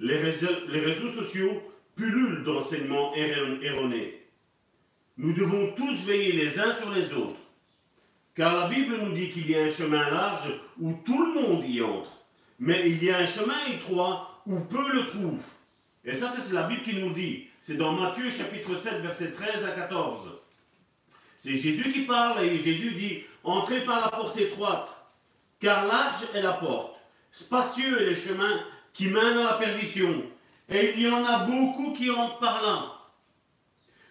les 0.00 0.16
réseaux, 0.16 1.08
sociaux 1.08 1.62
pullulent 1.94 2.42
d'enseignements 2.42 3.14
erronés. 3.14 4.26
Nous 5.18 5.34
devons 5.34 5.70
tous 5.76 6.04
veiller 6.04 6.32
les 6.32 6.58
uns 6.58 6.74
sur 6.74 6.90
les 6.90 7.12
autres. 7.12 7.38
Car 8.34 8.62
la 8.62 8.66
Bible 8.66 8.96
nous 9.04 9.12
dit 9.12 9.30
qu'il 9.30 9.48
y 9.48 9.54
a 9.54 9.62
un 9.62 9.70
chemin 9.70 10.10
large 10.10 10.60
où 10.80 10.94
tout 11.04 11.26
le 11.26 11.32
monde 11.32 11.64
y 11.64 11.80
entre. 11.80 12.24
Mais 12.58 12.90
il 12.90 13.04
y 13.04 13.10
a 13.12 13.18
un 13.18 13.26
chemin 13.26 13.66
étroit 13.72 14.42
où 14.48 14.58
peu 14.58 14.92
le 14.94 15.06
trouvent. 15.06 15.52
Et 16.04 16.14
ça, 16.14 16.28
c'est 16.28 16.52
la 16.52 16.64
Bible 16.64 16.82
qui 16.82 16.96
nous 16.96 17.12
dit. 17.12 17.46
C'est 17.62 17.76
dans 17.76 17.92
Matthieu 17.92 18.28
chapitre 18.30 18.74
7, 18.74 18.94
verset 18.94 19.30
13 19.30 19.64
à 19.64 19.70
14. 19.70 20.40
C'est 21.44 21.58
Jésus 21.58 21.92
qui 21.92 22.06
parle 22.06 22.42
et 22.42 22.56
Jésus 22.56 22.92
dit, 22.92 23.22
entrez 23.42 23.84
par 23.84 24.00
la 24.00 24.08
porte 24.08 24.38
étroite, 24.38 24.88
car 25.60 25.84
large 25.84 26.22
est 26.32 26.40
la 26.40 26.54
porte, 26.54 26.96
spacieux 27.30 28.00
est 28.00 28.10
le 28.10 28.14
chemin 28.14 28.60
qui 28.94 29.08
mène 29.08 29.36
à 29.36 29.44
la 29.44 29.52
perdition, 29.58 30.24
et 30.70 30.94
il 30.96 31.02
y 31.02 31.10
en 31.10 31.22
a 31.22 31.44
beaucoup 31.44 31.92
qui 31.92 32.08
entrent 32.10 32.38
par 32.38 32.62
là. 32.62 32.94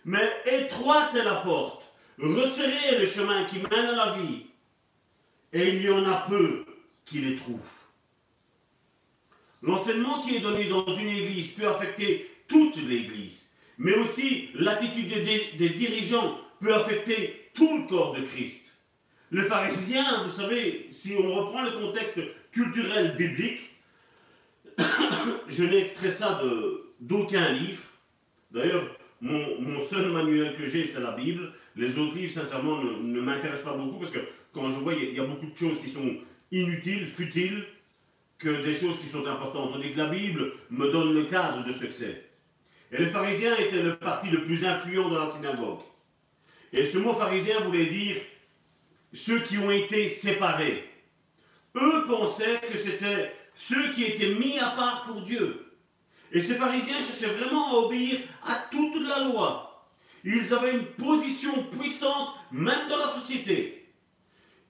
Mais 0.05 0.31
étroite 0.45 1.15
est 1.15 1.23
la 1.23 1.37
porte, 1.37 1.81
resserré 2.19 2.77
est 2.91 2.99
le 2.99 3.07
chemin 3.07 3.45
qui 3.45 3.57
mène 3.57 3.73
à 3.73 3.95
la 3.95 4.11
vie, 4.11 4.45
et 5.53 5.69
il 5.69 5.81
y 5.81 5.89
en 5.89 6.05
a 6.05 6.27
peu 6.29 6.67
qui 7.03 7.17
les 7.17 7.37
trouvent. 7.37 7.57
L'enseignement 9.63 10.21
qui 10.21 10.35
est 10.35 10.41
donné 10.41 10.65
dans 10.65 10.85
une 10.85 11.09
église 11.09 11.53
peut 11.53 11.67
affecter 11.67 12.29
toute 12.47 12.75
l'église, 12.75 13.49
mais 13.79 13.95
aussi 13.95 14.51
l'attitude 14.53 15.23
des 15.57 15.69
dirigeants 15.69 16.37
peut 16.63 16.73
affecter 16.73 17.49
tout 17.53 17.77
le 17.79 17.87
corps 17.87 18.15
de 18.15 18.21
Christ. 18.21 18.63
Le 19.29 19.43
pharisien, 19.43 20.23
vous 20.23 20.31
savez, 20.31 20.87
si 20.89 21.13
on 21.19 21.31
reprend 21.33 21.63
le 21.63 21.71
contexte 21.71 22.19
culturel 22.51 23.15
biblique, 23.17 23.69
je 25.49 25.63
n'ai 25.63 25.79
extrait 25.79 26.11
ça 26.11 26.41
d'aucun 26.99 27.51
livre. 27.51 27.83
D'ailleurs, 28.51 28.83
mon, 29.21 29.79
seul 29.79 30.11
manuel 30.11 30.55
que 30.55 30.65
j'ai, 30.65 30.85
c'est 30.85 31.01
la 31.01 31.11
Bible. 31.11 31.51
Les 31.75 31.97
autres 31.97 32.15
livres, 32.15 32.31
sincèrement, 32.31 32.81
ne, 32.83 33.21
m'intéressent 33.21 33.65
pas 33.65 33.77
beaucoup 33.77 33.99
parce 33.99 34.11
que 34.11 34.19
quand 34.53 34.69
je 34.69 34.75
vois, 34.75 34.93
il 34.93 35.15
y, 35.15 35.19
a 35.19 35.25
beaucoup 35.25 35.47
de 35.47 35.57
choses 35.57 35.81
qui 35.81 35.89
sont 35.89 36.17
inutiles, 36.51 37.07
futiles, 37.07 37.65
que 38.37 38.63
des 38.63 38.73
choses 38.73 38.99
qui 38.99 39.07
sont 39.07 39.25
importantes. 39.25 39.73
Tandis 39.73 39.93
que 39.93 39.97
la 39.97 40.07
Bible 40.07 40.53
me 40.69 40.91
donne 40.91 41.13
le 41.13 41.23
cadre 41.25 41.65
de 41.65 41.71
ce 41.71 41.85
que 41.85 41.91
c'est. 41.91 42.29
Et 42.91 42.97
les 42.97 43.07
pharisiens 43.07 43.55
étaient 43.57 43.81
le 43.81 43.95
parti 43.95 44.29
le 44.29 44.43
plus 44.43 44.63
influent 44.63 45.09
dans 45.09 45.25
la 45.25 45.31
synagogue. 45.31 45.79
Et 46.73 46.87
ce 46.87 46.97
mot 46.97 47.13
pharisien 47.13 47.59
voulait 47.61 47.85
dire 47.85 48.17
ceux 49.13 49.41
qui 49.41 49.59
ont 49.59 49.69
été 49.69 50.09
séparés. 50.09 50.89
Eux 51.75 52.05
pensaient 52.07 52.59
que 52.71 52.79
c'était 52.79 53.31
ceux 53.53 53.93
qui 53.93 54.03
étaient 54.05 54.33
mis 54.33 54.57
à 54.57 54.71
part 54.71 55.05
pour 55.05 55.21
Dieu. 55.21 55.71
Et 56.31 56.41
ces 56.41 56.55
pharisiens 56.55 56.97
cherchaient 56.97 57.35
vraiment 57.35 57.69
à 57.69 57.85
obéir 57.85 58.21
à 58.43 58.55
toute 58.71 59.07
la 59.07 59.19
loi. 59.25 59.87
Ils 60.23 60.51
avaient 60.51 60.73
une 60.73 60.85
position 60.85 61.65
puissante 61.65 62.29
même 62.51 62.89
dans 62.89 62.97
la 62.97 63.09
société. 63.09 63.87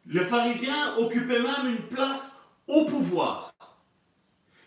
Les 0.05 0.25
pharisiens 0.25 0.97
occupaient 0.97 1.41
même 1.41 1.67
une 1.67 1.87
place 1.87 2.33
au 2.67 2.83
pouvoir. 2.85 3.53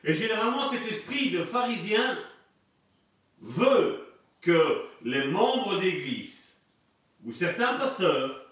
Et 0.04 0.14
généralement, 0.14 0.70
cet 0.70 0.86
esprit 0.86 1.32
de 1.32 1.44
pharisien 1.44 2.18
veut 3.42 4.06
que 4.40 4.84
les 5.04 5.26
membres 5.26 5.78
d'Église 5.80 6.45
où 7.26 7.32
certains 7.32 7.74
pasteurs 7.74 8.46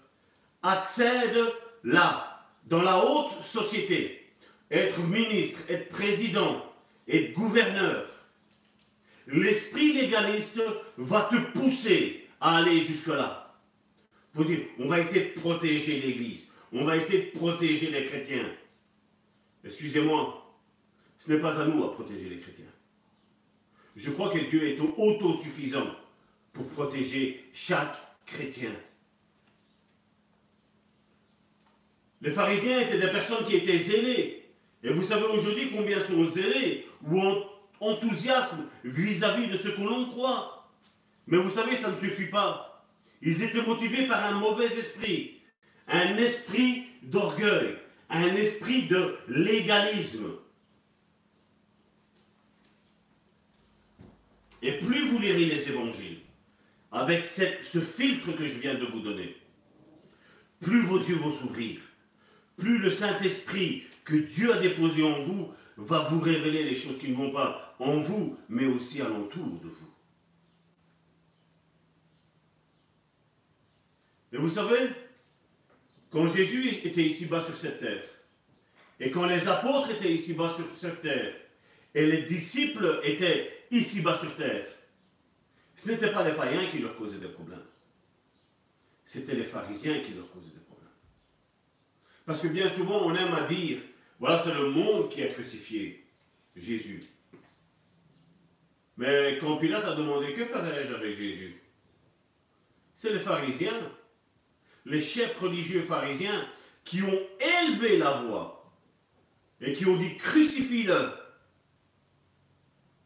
accèdent 0.63 1.53
là, 1.85 2.45
dans 2.67 2.83
la 2.83 2.99
haute 2.99 3.41
société, 3.43 4.27
être 4.71 4.99
ministre, 5.01 5.61
être 5.69 5.89
président, 5.91 6.65
être 7.07 7.33
gouverneur. 7.35 8.07
L'esprit 9.29 9.93
légaliste 9.93 10.61
va 10.99 11.31
te 11.31 11.37
pousser 11.59 12.27
à 12.41 12.57
aller 12.57 12.85
jusque-là. 12.85 13.55
Pour 14.33 14.45
dire, 14.45 14.61
on 14.81 14.89
va 14.89 14.99
essayer 14.99 15.27
de 15.27 15.41
protéger 15.41 16.01
l'Église, 16.01 16.53
on 16.73 16.85
va 16.85 16.97
essayer 16.97 17.31
de 17.33 17.39
protéger 17.39 17.91
les 17.91 18.07
chrétiens. 18.07 18.51
Excusez-moi, 19.65 20.53
ce 21.19 21.33
n'est 21.33 21.39
pas 21.39 21.61
à 21.61 21.67
nous 21.67 21.85
à 21.85 21.95
protéger 21.95 22.29
les 22.29 22.39
chrétiens. 22.39 22.65
Je 23.95 24.11
crois 24.11 24.31
que 24.31 24.39
Dieu 24.39 24.67
est 24.67 24.81
autosuffisant 24.81 25.87
pour 26.53 26.67
protéger 26.71 27.49
chaque 27.55 27.97
Les 32.21 32.31
pharisiens 32.31 32.81
étaient 32.81 32.99
des 32.99 33.11
personnes 33.11 33.45
qui 33.47 33.57
étaient 33.57 33.79
zélées. 33.79 34.49
Et 34.83 34.93
vous 34.93 35.03
savez 35.03 35.25
aujourd'hui 35.25 35.71
combien 35.71 36.01
sont 36.01 36.25
zélés 36.27 36.87
ou 37.07 37.21
enthousiastes 37.81 38.55
vis-à-vis 38.85 39.49
de 39.49 39.57
ce 39.57 39.69
que 39.69 39.81
l'on 39.81 40.07
croit. 40.07 40.71
Mais 41.27 41.39
vous 41.39 41.51
savez, 41.51 41.77
ça 41.77 41.91
ne 41.91 41.97
suffit 41.97 42.27
pas. 42.27 42.87
Ils 43.23 43.43
étaient 43.43 43.63
motivés 43.63 44.07
par 44.07 44.25
un 44.25 44.39
mauvais 44.39 44.67
esprit, 44.67 45.41
un 45.89 46.17
esprit 46.17 46.85
d'orgueil, 47.03 47.77
un 48.11 48.35
esprit 48.37 48.83
de 48.83 49.17
légalisme. 49.29 50.33
Et 54.63 54.73
plus 54.79 55.09
vous 55.09 55.19
lirez 55.19 55.47
les 55.47 55.69
évangiles, 55.69 56.14
avec 56.95 57.25
ce 57.25 57.81
filtre 57.81 58.33
que 58.37 58.47
je 58.47 58.61
viens 58.61 58.77
de 58.77 58.87
vous 58.87 59.01
donner, 59.01 59.37
plus 60.61 60.83
vos 60.83 60.99
yeux 60.99 61.17
vont 61.17 61.33
s'ouvrir, 61.33 61.81
plus 62.57 62.79
le 62.79 62.89
Saint-Esprit 62.89 63.83
que 64.05 64.15
Dieu 64.15 64.55
a 64.55 64.61
déposé 64.61 65.03
en 65.03 65.21
vous 65.23 65.53
va 65.77 66.01
vous 66.01 66.21
révéler 66.21 66.63
les 66.63 66.77
choses 66.77 66.99
qui 66.99 67.09
ne 67.09 67.17
vont 67.17 67.33
pas 67.33 67.75
en 67.81 68.01
vous, 68.01 68.39
mais 68.49 68.67
aussi 68.67 69.03
alentour 69.03 69.45
de 69.61 69.69
vous. 69.69 69.91
Et 74.33 74.37
vous 74.37 74.49
savez, 74.49 74.91
quand 76.11 76.29
Jésus 76.29 76.69
était 76.85 77.03
ici-bas 77.03 77.43
sur 77.43 77.57
cette 77.57 77.81
terre, 77.81 78.05
et 79.01 79.11
quand 79.11 79.27
les 79.27 79.49
apôtres 79.49 79.91
étaient 79.91 80.13
ici-bas 80.13 80.55
sur 80.55 80.67
cette 80.79 81.03
terre, 81.03 81.35
et 81.93 82.07
les 82.07 82.23
disciples 82.23 83.01
étaient 83.03 83.51
ici-bas 83.73 84.17
sur 84.17 84.37
terre, 84.37 84.67
ce 85.77 85.91
n'étaient 85.91 86.13
pas 86.13 86.25
les 86.25 86.35
païens 86.35 86.71
qui 86.71 86.79
leur 86.79 86.97
causaient 86.97 87.19
des 87.19 87.29
problèmes. 87.29 87.65
C'était 89.07 89.35
les 89.35 89.45
pharisiens 89.45 90.01
qui 90.01 90.15
leur 90.15 90.31
causaient 90.31 90.51
des 90.51 90.61
problèmes. 90.61 90.89
Parce 92.25 92.41
que 92.41 92.49
bien 92.49 92.71
souvent, 92.71 93.07
on 93.07 93.15
aime 93.15 93.35
à 93.35 93.43
dire, 93.43 93.79
voilà, 94.19 94.39
c'est 94.39 94.55
le 94.55 94.71
monde 94.71 95.11
qui 95.11 95.23
a 95.23 95.29
crucifié 95.29 96.07
Jésus. 96.57 97.05
Mais 98.97 99.39
quand 99.41 99.57
Pilate 99.57 99.85
a 99.85 99.95
demandé, 99.97 100.33
que 100.35 100.45
ferais-je 100.45 100.95
avec 100.95 101.17
Jésus? 101.17 101.61
C'est 102.95 103.13
les 103.13 103.19
pharisiens, 103.19 103.93
les 104.87 105.01
chefs 105.01 105.39
religieux 105.39 105.83
pharisiens, 105.83 106.49
qui 106.85 107.03
ont 107.03 107.21
élevé 107.63 107.99
la 107.99 108.23
voix 108.23 108.73
et 109.61 109.73
qui 109.73 109.87
ont 109.87 109.97
dit, 109.97 110.17
crucifie-le. 110.17 111.11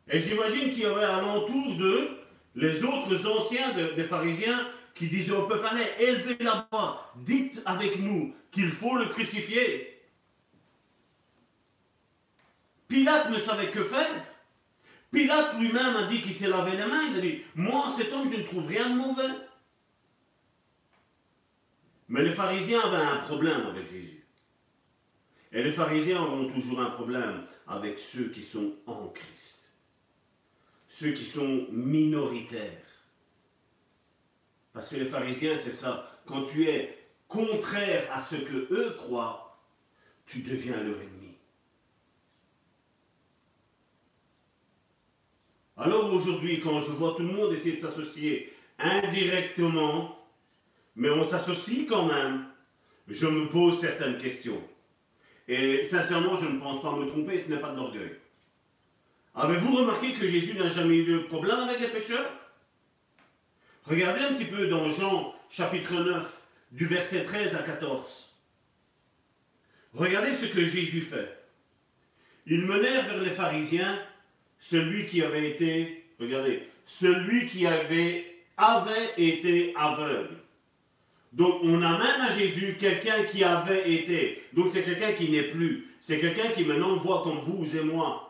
Et 0.09 0.21
j'imagine 0.21 0.71
qu'il 0.71 0.81
y 0.81 0.87
avait 0.87 1.05
alentour 1.05 1.77
d'eux 1.77 2.18
les 2.55 2.83
autres 2.85 3.27
anciens 3.27 3.75
des 3.75 4.05
pharisiens 4.05 4.69
qui 4.95 5.09
disaient 5.09 5.33
au 5.33 5.47
peuple, 5.47 5.67
allez, 5.67 5.87
élevez 6.01 6.37
la 6.41 6.67
voix, 6.71 7.13
dites 7.17 7.63
avec 7.65 8.01
nous 8.01 8.35
qu'il 8.51 8.71
faut 8.71 8.97
le 8.97 9.07
crucifier. 9.07 10.03
Pilate 12.89 13.31
ne 13.31 13.39
savait 13.39 13.71
que 13.71 13.85
faire. 13.85 14.27
Pilate 15.13 15.59
lui-même 15.59 15.97
a 15.97 16.07
dit 16.07 16.21
qu'il 16.21 16.35
s'est 16.35 16.49
lavé 16.49 16.73
les 16.73 16.85
mains. 16.85 17.03
Il 17.11 17.19
a 17.19 17.21
dit, 17.21 17.43
moi, 17.55 17.93
cet 17.97 18.13
homme, 18.13 18.31
je 18.33 18.39
ne 18.39 18.43
trouve 18.43 18.67
rien 18.67 18.91
de 18.91 18.97
mauvais. 18.97 19.35
Mais 22.09 22.23
les 22.23 22.33
pharisiens 22.33 22.81
avaient 22.81 22.97
un 22.97 23.17
problème 23.19 23.67
avec 23.67 23.91
Jésus. 23.91 24.25
Et 25.53 25.63
les 25.63 25.73
pharisiens 25.73 26.23
auront 26.23 26.51
toujours 26.51 26.81
un 26.81 26.91
problème 26.91 27.47
avec 27.67 27.99
ceux 27.99 28.29
qui 28.29 28.43
sont 28.43 28.75
en 28.87 29.09
Christ. 29.09 29.58
Ceux 30.99 31.13
qui 31.13 31.27
sont 31.27 31.67
minoritaires. 31.71 32.83
Parce 34.73 34.89
que 34.89 34.97
les 34.97 35.05
pharisiens, 35.05 35.57
c'est 35.57 35.73
ça. 35.73 36.11
Quand 36.27 36.43
tu 36.43 36.69
es 36.69 36.99
contraire 37.29 38.11
à 38.13 38.21
ce 38.21 38.35
que 38.35 38.67
eux 38.73 38.97
croient, 38.99 39.61
tu 40.27 40.41
deviens 40.41 40.83
leur 40.83 41.01
ennemi. 41.01 41.37
Alors 45.77 46.13
aujourd'hui, 46.13 46.61
quand 46.61 46.81
je 46.81 46.91
vois 46.91 47.15
tout 47.17 47.23
le 47.23 47.33
monde 47.33 47.53
essayer 47.53 47.77
de 47.77 47.81
s'associer 47.81 48.53
indirectement, 48.81 50.19
mais 50.97 51.11
on 51.11 51.23
s'associe 51.23 51.87
quand 51.89 52.07
même, 52.07 52.49
je 53.07 53.27
me 53.29 53.49
pose 53.49 53.79
certaines 53.79 54.19
questions. 54.19 54.61
Et 55.47 55.85
sincèrement, 55.85 56.37
je 56.37 56.47
ne 56.47 56.59
pense 56.59 56.83
pas 56.83 56.97
me 56.97 57.07
tromper, 57.07 57.39
ce 57.39 57.53
n'est 57.53 57.61
pas 57.61 57.71
de 57.71 57.77
l'orgueil. 57.77 58.17
Avez-vous 59.39 59.77
remarqué 59.77 60.15
que 60.15 60.27
Jésus 60.27 60.59
n'a 60.59 60.69
jamais 60.69 60.97
eu 60.97 61.05
de 61.05 61.19
problème 61.19 61.61
avec 61.61 61.79
les 61.79 61.87
pécheurs? 61.87 62.29
Regardez 63.85 64.21
un 64.25 64.33
petit 64.33 64.47
peu 64.47 64.67
dans 64.67 64.91
Jean 64.91 65.33
chapitre 65.49 65.95
9, 65.95 66.41
du 66.73 66.87
verset 66.87 67.23
13 67.23 67.55
à 67.55 67.63
14. 67.63 68.35
Regardez 69.95 70.35
ce 70.35 70.47
que 70.47 70.65
Jésus 70.65 71.03
fait. 71.03 71.39
Il 72.47 72.63
menèrent 72.63 73.07
vers 73.07 73.23
les 73.23 73.31
pharisiens 73.31 74.03
celui 74.59 75.07
qui 75.07 75.23
avait 75.23 75.51
été, 75.51 76.05
regardez, 76.19 76.69
celui 76.85 77.47
qui 77.47 77.65
avait, 77.65 78.43
avait 78.57 79.13
été 79.19 79.73
aveugle. 79.77 80.35
Donc 81.33 81.61
on 81.63 81.81
amène 81.81 82.23
à 82.23 82.37
Jésus 82.37 82.77
quelqu'un 82.77 83.23
qui 83.23 83.45
avait 83.45 83.89
été. 83.89 84.43
Donc 84.53 84.67
c'est 84.69 84.83
quelqu'un 84.83 85.13
qui 85.13 85.31
n'est 85.31 85.45
plus. 85.45 85.95
C'est 86.01 86.19
quelqu'un 86.19 86.51
qui 86.51 86.65
maintenant 86.65 86.97
voit 86.97 87.23
comme 87.23 87.39
vous 87.39 87.77
et 87.77 87.85
moi. 87.85 88.28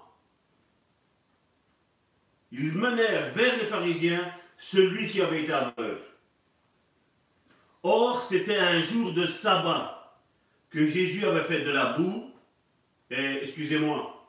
Ils 2.50 2.72
menèrent 2.72 3.32
vers 3.32 3.56
les 3.58 3.66
pharisiens 3.66 4.32
celui 4.56 5.06
qui 5.06 5.20
avait 5.20 5.42
été 5.42 5.52
aveugle. 5.52 6.00
Or, 7.82 8.22
c'était 8.22 8.58
un 8.58 8.80
jour 8.80 9.12
de 9.12 9.26
sabbat 9.26 10.18
que 10.70 10.86
Jésus 10.86 11.24
avait 11.24 11.44
fait 11.44 11.62
de 11.62 11.70
la 11.70 11.92
boue. 11.92 12.30
Et, 13.10 13.38
excusez-moi, 13.42 14.26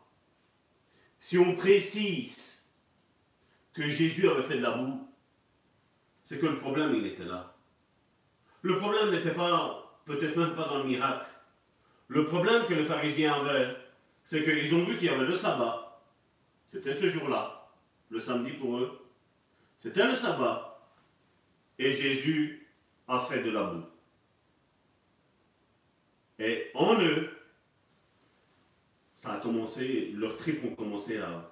si 1.19 1.37
on 1.37 1.55
précise 1.55 2.65
que 3.73 3.89
Jésus 3.89 4.29
avait 4.29 4.43
fait 4.43 4.57
de 4.57 4.63
la 4.63 4.71
boue, 4.71 5.07
c'est 6.25 6.37
que 6.37 6.45
le 6.45 6.57
problème, 6.57 6.95
il 6.95 7.05
était 7.07 7.25
là. 7.25 7.55
Le 8.61 8.77
problème 8.77 9.11
n'était 9.11 9.33
pas, 9.33 9.99
peut-être 10.05 10.37
même 10.37 10.55
pas 10.55 10.67
dans 10.67 10.79
le 10.79 10.83
miracle. 10.83 11.25
Le 12.07 12.25
problème 12.25 12.65
que 12.67 12.73
les 12.73 12.85
pharisiens 12.85 13.33
avaient, 13.33 13.75
c'est 14.23 14.43
qu'ils 14.43 14.73
ont 14.75 14.83
vu 14.83 14.97
qu'il 14.97 15.07
y 15.07 15.09
avait 15.09 15.25
le 15.25 15.35
sabbat. 15.35 16.01
C'était 16.71 16.93
ce 16.93 17.09
jour-là, 17.09 17.58
le 18.09 18.19
samedi 18.19 18.51
pour 18.53 18.77
eux. 18.77 18.99
C'était 19.81 20.05
le 20.05 20.15
sabbat. 20.15 20.65
Et 21.77 21.93
Jésus 21.93 22.67
a 23.07 23.19
fait 23.19 23.41
de 23.41 23.51
la 23.51 23.63
boue. 23.63 23.85
Et 26.39 26.71
en 26.73 27.01
eux, 27.01 27.29
ça 29.15 29.33
a 29.33 29.39
commencé, 29.39 30.11
leurs 30.15 30.37
tripes 30.37 30.63
ont 30.63 30.75
commencé 30.75 31.17
à, 31.17 31.51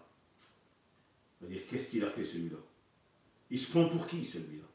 dire 1.42 1.62
qu'est-ce 1.70 1.90
qu'il 1.90 2.04
a 2.04 2.10
fait 2.10 2.26
celui-là? 2.26 2.58
Il 3.50 3.60
se 3.60 3.72
prend 3.72 3.88
pour 3.88 4.08
qui 4.08 4.26
celui-là? 4.26 4.66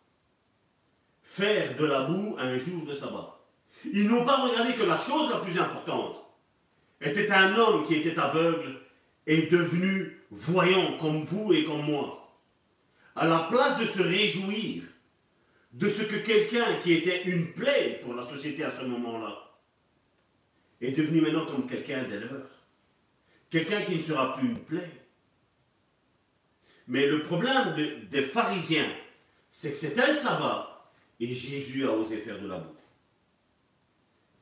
Faire 1.22 1.76
de 1.76 1.84
la 1.84 2.04
boue 2.04 2.36
un 2.38 2.58
jour 2.58 2.84
de 2.84 2.94
sabbat. 2.94 3.40
Ils 3.84 4.06
n'ont 4.06 4.24
pas 4.24 4.46
regardé 4.46 4.74
que 4.74 4.82
la 4.82 4.96
chose 4.96 5.30
la 5.30 5.40
plus 5.40 5.58
importante 5.58 6.16
était 7.00 7.30
un 7.30 7.56
homme 7.56 7.84
qui 7.84 7.94
était 7.94 8.18
aveugle 8.18 8.80
et 9.26 9.46
devenu 9.46 10.21
voyant 10.32 10.96
comme 10.96 11.24
vous 11.24 11.52
et 11.52 11.64
comme 11.64 11.84
moi. 11.84 12.18
À 13.14 13.26
la 13.26 13.46
place 13.50 13.78
de 13.78 13.84
se 13.84 14.02
réjouir 14.02 14.82
de 15.74 15.88
ce 15.88 16.02
que 16.02 16.16
quelqu'un 16.16 16.80
qui 16.82 16.94
était 16.94 17.24
une 17.24 17.52
plaie 17.52 18.00
pour 18.02 18.14
la 18.14 18.26
société 18.26 18.64
à 18.64 18.70
ce 18.70 18.84
moment-là 18.84 19.52
est 20.80 20.92
devenu 20.92 21.20
maintenant 21.20 21.46
comme 21.46 21.66
quelqu'un 21.66 22.04
de 22.04 22.16
leur. 22.16 22.48
Quelqu'un 23.50 23.82
qui 23.82 23.96
ne 23.96 24.02
sera 24.02 24.36
plus 24.36 24.48
une 24.48 24.58
plaie. 24.58 24.90
Mais 26.88 27.06
le 27.06 27.22
problème 27.22 27.74
des 28.10 28.22
pharisiens, 28.22 28.90
c'est 29.50 29.72
que 29.72 29.78
c'était 29.78 30.08
le 30.08 30.14
sabbat 30.14 30.90
et 31.20 31.34
Jésus 31.34 31.84
a 31.84 31.92
osé 31.92 32.16
faire 32.16 32.40
de 32.40 32.48
la 32.48 32.58
boue. 32.58 32.74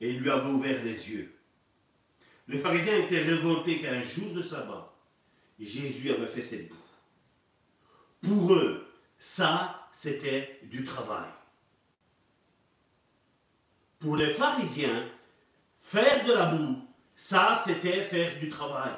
Et 0.01 0.11
il 0.11 0.21
lui 0.21 0.31
avait 0.31 0.49
ouvert 0.49 0.83
les 0.85 1.11
yeux. 1.11 1.35
Les 2.47 2.59
pharisiens 2.59 2.97
étaient 2.99 3.23
révoltés 3.23 3.81
qu'un 3.81 4.01
jour 4.03 4.33
de 4.33 4.41
sabbat, 4.41 4.90
Jésus 5.61 6.11
avait 6.11 6.27
fait 6.27 6.43
cette 6.43 6.69
boue. 6.69 6.77
Pour 8.23 8.55
eux, 8.55 8.89
ça, 9.19 9.89
c'était 9.93 10.59
du 10.63 10.85
travail. 10.85 11.29
Pour 13.99 14.17
les 14.17 14.33
pharisiens, 14.33 15.07
faire 15.81 16.25
de 16.25 16.33
la 16.33 16.47
boue, 16.47 16.79
ça, 17.15 17.63
c'était 17.65 18.03
faire 18.05 18.39
du 18.39 18.49
travail. 18.49 18.93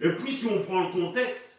Et 0.00 0.10
puis, 0.10 0.32
si 0.32 0.46
on 0.46 0.62
prend 0.62 0.84
le 0.84 0.92
contexte, 0.92 1.56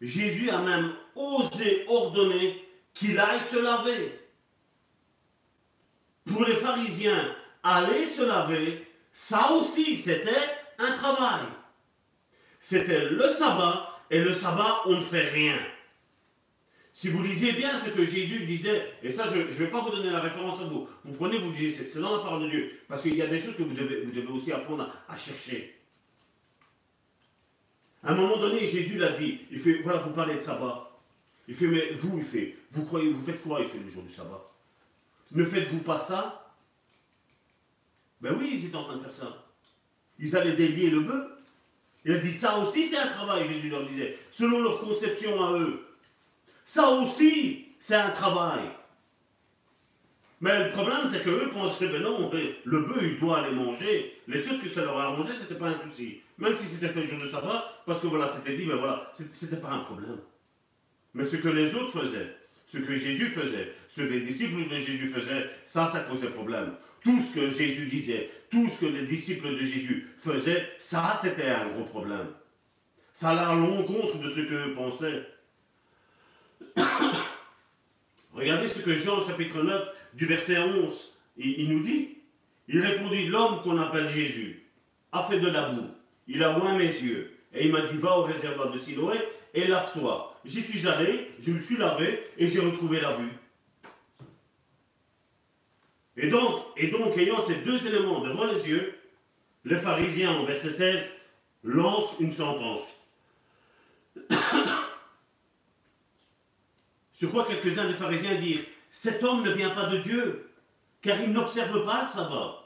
Jésus 0.00 0.48
a 0.50 0.58
même 0.58 0.94
osé 1.14 1.84
ordonner 1.88 2.66
qu'il 2.94 3.18
aille 3.18 3.42
se 3.42 3.58
laver. 3.58 4.18
Pour 6.24 6.44
les 6.44 6.56
pharisiens, 6.56 7.34
aller 7.62 8.06
se 8.06 8.22
laver, 8.22 8.86
ça 9.12 9.52
aussi, 9.52 9.98
c'était 9.98 10.32
un 10.78 10.92
travail. 10.92 11.42
C'était 12.60 13.08
le 13.10 13.28
sabbat, 13.32 14.00
et 14.10 14.20
le 14.20 14.32
sabbat, 14.32 14.82
on 14.86 14.96
ne 14.96 15.00
fait 15.00 15.28
rien. 15.28 15.58
Si 16.92 17.08
vous 17.10 17.22
lisez 17.22 17.52
bien 17.52 17.78
ce 17.78 17.90
que 17.90 18.04
Jésus 18.04 18.44
disait, 18.44 18.94
et 19.04 19.10
ça 19.10 19.26
je 19.32 19.38
ne 19.38 19.44
vais 19.44 19.68
pas 19.68 19.80
vous 19.80 19.90
donner 19.90 20.10
la 20.10 20.18
référence 20.18 20.60
à 20.60 20.64
vous, 20.64 20.88
vous 21.04 21.12
prenez, 21.12 21.38
vous 21.38 21.52
lisez, 21.52 21.86
c'est 21.86 22.00
dans 22.00 22.16
la 22.16 22.22
parole 22.22 22.42
de 22.42 22.50
Dieu, 22.50 22.72
parce 22.88 23.02
qu'il 23.02 23.14
y 23.14 23.22
a 23.22 23.28
des 23.28 23.38
choses 23.38 23.54
que 23.54 23.62
vous 23.62 23.74
devez, 23.74 24.00
vous 24.00 24.10
devez 24.10 24.26
aussi 24.26 24.52
apprendre 24.52 24.92
à, 25.08 25.16
chercher. 25.16 25.78
À 28.02 28.12
un 28.12 28.14
moment 28.16 28.38
donné, 28.38 28.66
Jésus 28.66 28.98
l'a 28.98 29.12
dit, 29.12 29.42
il 29.50 29.60
fait, 29.60 29.80
voilà, 29.82 30.00
vous 30.00 30.10
parlez 30.10 30.34
de 30.34 30.40
sabbat. 30.40 30.90
Il 31.46 31.54
fait, 31.54 31.68
mais 31.68 31.92
vous, 31.92 32.18
il 32.18 32.24
fait, 32.24 32.56
vous 32.72 32.84
croyez, 32.84 33.12
vous 33.12 33.24
faites 33.24 33.42
quoi, 33.42 33.60
il 33.60 33.68
fait 33.68 33.78
le 33.78 33.88
jour 33.88 34.02
du 34.02 34.10
sabbat 34.10 34.50
Ne 35.30 35.44
faites-vous 35.44 35.80
pas 35.80 36.00
ça? 36.00 36.56
Ben 38.20 38.34
oui, 38.36 38.54
ils 38.54 38.66
étaient 38.66 38.76
en 38.76 38.84
train 38.84 38.96
de 38.96 39.02
faire 39.02 39.12
ça. 39.12 39.46
Ils 40.18 40.36
allaient 40.36 40.56
délier 40.56 40.90
le 40.90 41.00
bœuf. 41.00 41.37
Il 42.08 42.14
a 42.14 42.18
dit, 42.20 42.32
ça 42.32 42.56
aussi 42.56 42.86
c'est 42.86 42.96
un 42.96 43.08
travail, 43.08 43.46
Jésus 43.46 43.68
leur 43.68 43.84
disait, 43.84 44.16
selon 44.30 44.62
leur 44.62 44.80
conception 44.80 45.44
à 45.44 45.58
eux. 45.58 45.78
Ça 46.64 46.88
aussi, 46.88 47.66
c'est 47.80 47.96
un 47.96 48.08
travail. 48.08 48.60
Mais 50.40 50.64
le 50.64 50.70
problème, 50.70 51.00
c'est 51.06 51.22
qu'eux 51.22 51.50
pensent 51.52 51.76
que 51.76 51.84
ben 51.84 52.00
non, 52.00 52.30
le 52.64 52.80
bœuf, 52.80 53.02
il 53.02 53.20
doit 53.20 53.40
aller 53.40 53.54
manger. 53.54 54.22
Les 54.26 54.38
choses 54.38 54.62
que 54.62 54.70
ça 54.70 54.86
leur 54.86 54.98
a 54.98 55.04
arrangé, 55.04 55.34
ce 55.34 55.42
n'était 55.42 55.56
pas 55.56 55.68
un 55.68 55.80
souci. 55.82 56.22
Même 56.38 56.56
si 56.56 56.64
c'était 56.68 56.88
fait 56.88 57.02
le 57.02 57.08
jour 57.08 57.20
de 57.20 57.28
sabbat, 57.28 57.82
parce 57.84 58.00
que 58.00 58.06
voilà, 58.06 58.26
c'était 58.26 58.56
dit, 58.56 58.64
mais 58.64 58.72
ben 58.72 58.78
voilà, 58.78 59.12
c'était 59.30 59.56
pas 59.56 59.68
un 59.68 59.80
problème. 59.80 60.16
Mais 61.12 61.24
ce 61.24 61.36
que 61.36 61.48
les 61.48 61.74
autres 61.74 62.00
faisaient, 62.00 62.36
ce 62.66 62.78
que 62.78 62.96
Jésus 62.96 63.26
faisait, 63.26 63.74
ce 63.86 64.00
que 64.00 64.06
les 64.06 64.20
disciples 64.20 64.66
de 64.66 64.78
Jésus 64.78 65.08
faisaient, 65.08 65.50
ça, 65.66 65.86
ça 65.86 66.00
causait 66.00 66.30
problème. 66.30 66.72
Tout 67.02 67.20
ce 67.20 67.34
que 67.34 67.50
Jésus 67.50 67.86
disait, 67.86 68.30
tout 68.50 68.68
ce 68.68 68.80
que 68.80 68.86
les 68.86 69.06
disciples 69.06 69.52
de 69.54 69.58
Jésus 69.58 70.08
faisaient, 70.18 70.68
ça, 70.78 71.18
c'était 71.20 71.48
un 71.48 71.68
gros 71.68 71.84
problème. 71.84 72.28
Ça 73.12 73.30
allait 73.30 73.40
à 73.40 73.54
l'encontre 73.54 74.18
de 74.18 74.28
ce 74.28 74.40
que 74.40 74.74
pensaient. 74.74 75.26
Regardez 78.32 78.68
ce 78.68 78.80
que 78.80 78.96
Jean 78.96 79.26
chapitre 79.26 79.62
9 79.62 79.88
du 80.14 80.26
verset 80.26 80.58
11, 80.58 81.14
il, 81.36 81.68
nous 81.68 81.80
dit. 81.80 82.18
Il 82.68 82.80
répondit, 82.80 83.26
l'homme 83.26 83.62
qu'on 83.62 83.78
appelle 83.78 84.08
Jésus 84.08 84.62
a 85.12 85.22
fait 85.22 85.40
de 85.40 85.48
la 85.48 85.70
boue, 85.70 85.88
il 86.26 86.42
a 86.42 86.58
oint 86.58 86.76
mes 86.76 86.84
yeux, 86.84 87.32
et 87.54 87.66
il 87.66 87.72
m'a 87.72 87.80
dit, 87.82 87.96
va 87.96 88.18
au 88.18 88.22
réservoir 88.22 88.70
de 88.70 88.78
Siloé 88.78 89.16
et 89.54 89.66
lave-toi. 89.66 90.38
J'y 90.44 90.60
suis 90.60 90.86
allé, 90.86 91.32
je 91.40 91.50
me 91.50 91.58
suis 91.58 91.76
lavé 91.76 92.22
et 92.36 92.46
j'ai 92.46 92.60
retrouvé 92.60 93.00
la 93.00 93.14
vue. 93.14 93.32
Et 96.20 96.28
donc, 96.28 97.16
ayant 97.16 97.40
ces 97.46 97.54
deux 97.56 97.86
éléments 97.86 98.20
devant 98.20 98.46
les 98.46 98.68
yeux, 98.68 98.92
les 99.64 99.78
pharisiens, 99.78 100.40
au 100.40 100.46
verset 100.46 100.70
16, 100.70 101.00
lancent 101.62 102.16
une 102.18 102.32
sentence. 102.32 102.82
Sur 107.12 107.30
quoi 107.30 107.46
quelques-uns 107.46 107.86
des 107.86 107.94
pharisiens 107.94 108.34
dirent 108.34 108.64
Cet 108.90 109.22
homme 109.22 109.44
ne 109.44 109.52
vient 109.52 109.70
pas 109.70 109.86
de 109.86 109.98
Dieu, 109.98 110.50
car 111.02 111.20
il 111.20 111.32
n'observe 111.32 111.84
pas 111.84 112.02
le 112.02 112.10
sabbat. 112.10 112.64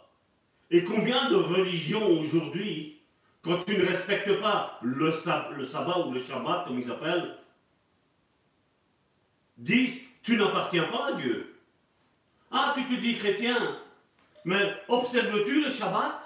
Et 0.70 0.82
combien 0.84 1.28
de 1.28 1.36
religions 1.36 2.08
aujourd'hui, 2.08 3.02
quand 3.42 3.62
tu 3.64 3.76
ne 3.76 3.84
respectes 3.84 4.40
pas 4.40 4.78
le, 4.80 5.12
le 5.56 5.66
sabbat 5.66 6.06
ou 6.06 6.12
le 6.12 6.24
shabbat, 6.24 6.66
comme 6.66 6.80
ils 6.80 6.90
appellent, 6.90 7.36
disent 9.58 10.00
Tu 10.22 10.38
n'appartiens 10.38 10.84
pas 10.84 11.08
à 11.08 11.12
Dieu. 11.12 11.51
Ah, 12.52 12.74
tu 12.76 12.84
te 12.84 13.00
dis 13.00 13.16
chrétien, 13.16 13.56
mais 14.44 14.76
observes-tu 14.88 15.64
le 15.64 15.70
Shabbat? 15.70 16.20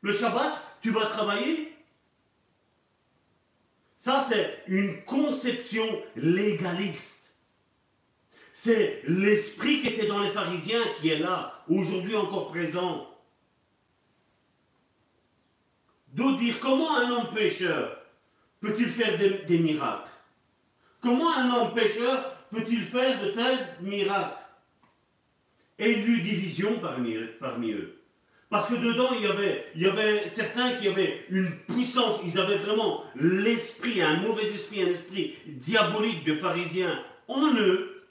Le 0.00 0.12
Shabbat, 0.12 0.52
tu 0.80 0.90
vas 0.90 1.06
travailler? 1.06 1.76
Ça, 3.98 4.24
c'est 4.26 4.62
une 4.68 5.02
conception 5.02 6.02
légaliste. 6.14 7.24
C'est 8.52 9.02
l'esprit 9.06 9.82
qui 9.82 9.88
était 9.88 10.06
dans 10.06 10.20
les 10.20 10.30
pharisiens 10.30 10.80
qui 11.00 11.10
est 11.10 11.18
là, 11.18 11.62
aujourd'hui 11.68 12.16
encore 12.16 12.48
présent. 12.48 13.06
D'où 16.08 16.36
dire 16.36 16.58
comment 16.60 16.96
un 16.96 17.10
homme 17.10 17.34
pécheur 17.34 18.00
peut-il 18.60 18.88
faire 18.88 19.18
des, 19.18 19.58
miracles? 19.58 20.08
Comment 21.02 21.36
un 21.36 21.50
homme 21.50 21.74
pécheur 21.74 22.35
peut-il 22.50 22.82
faire 22.82 23.22
de 23.22 23.30
tels 23.30 23.76
miracles? 23.80 24.36
Et 25.78 25.92
il 25.92 25.98
y 25.98 26.02
eut 26.02 26.20
division 26.22 26.78
parmi, 26.80 27.16
parmi 27.38 27.72
eux. 27.72 28.00
Parce 28.48 28.68
que 28.68 28.74
dedans, 28.74 29.10
il 29.16 29.22
y, 29.22 29.26
avait, 29.26 29.66
il 29.74 29.82
y 29.82 29.86
avait 29.86 30.28
certains 30.28 30.74
qui 30.76 30.88
avaient 30.88 31.24
une 31.30 31.50
puissance, 31.68 32.20
ils 32.24 32.38
avaient 32.38 32.56
vraiment 32.56 33.02
l'esprit, 33.16 34.00
un 34.00 34.18
mauvais 34.18 34.44
esprit, 34.44 34.82
un 34.82 34.88
esprit 34.88 35.34
diabolique 35.46 36.24
de 36.24 36.36
pharisiens 36.36 37.02
en 37.26 37.54
eux. 37.54 38.04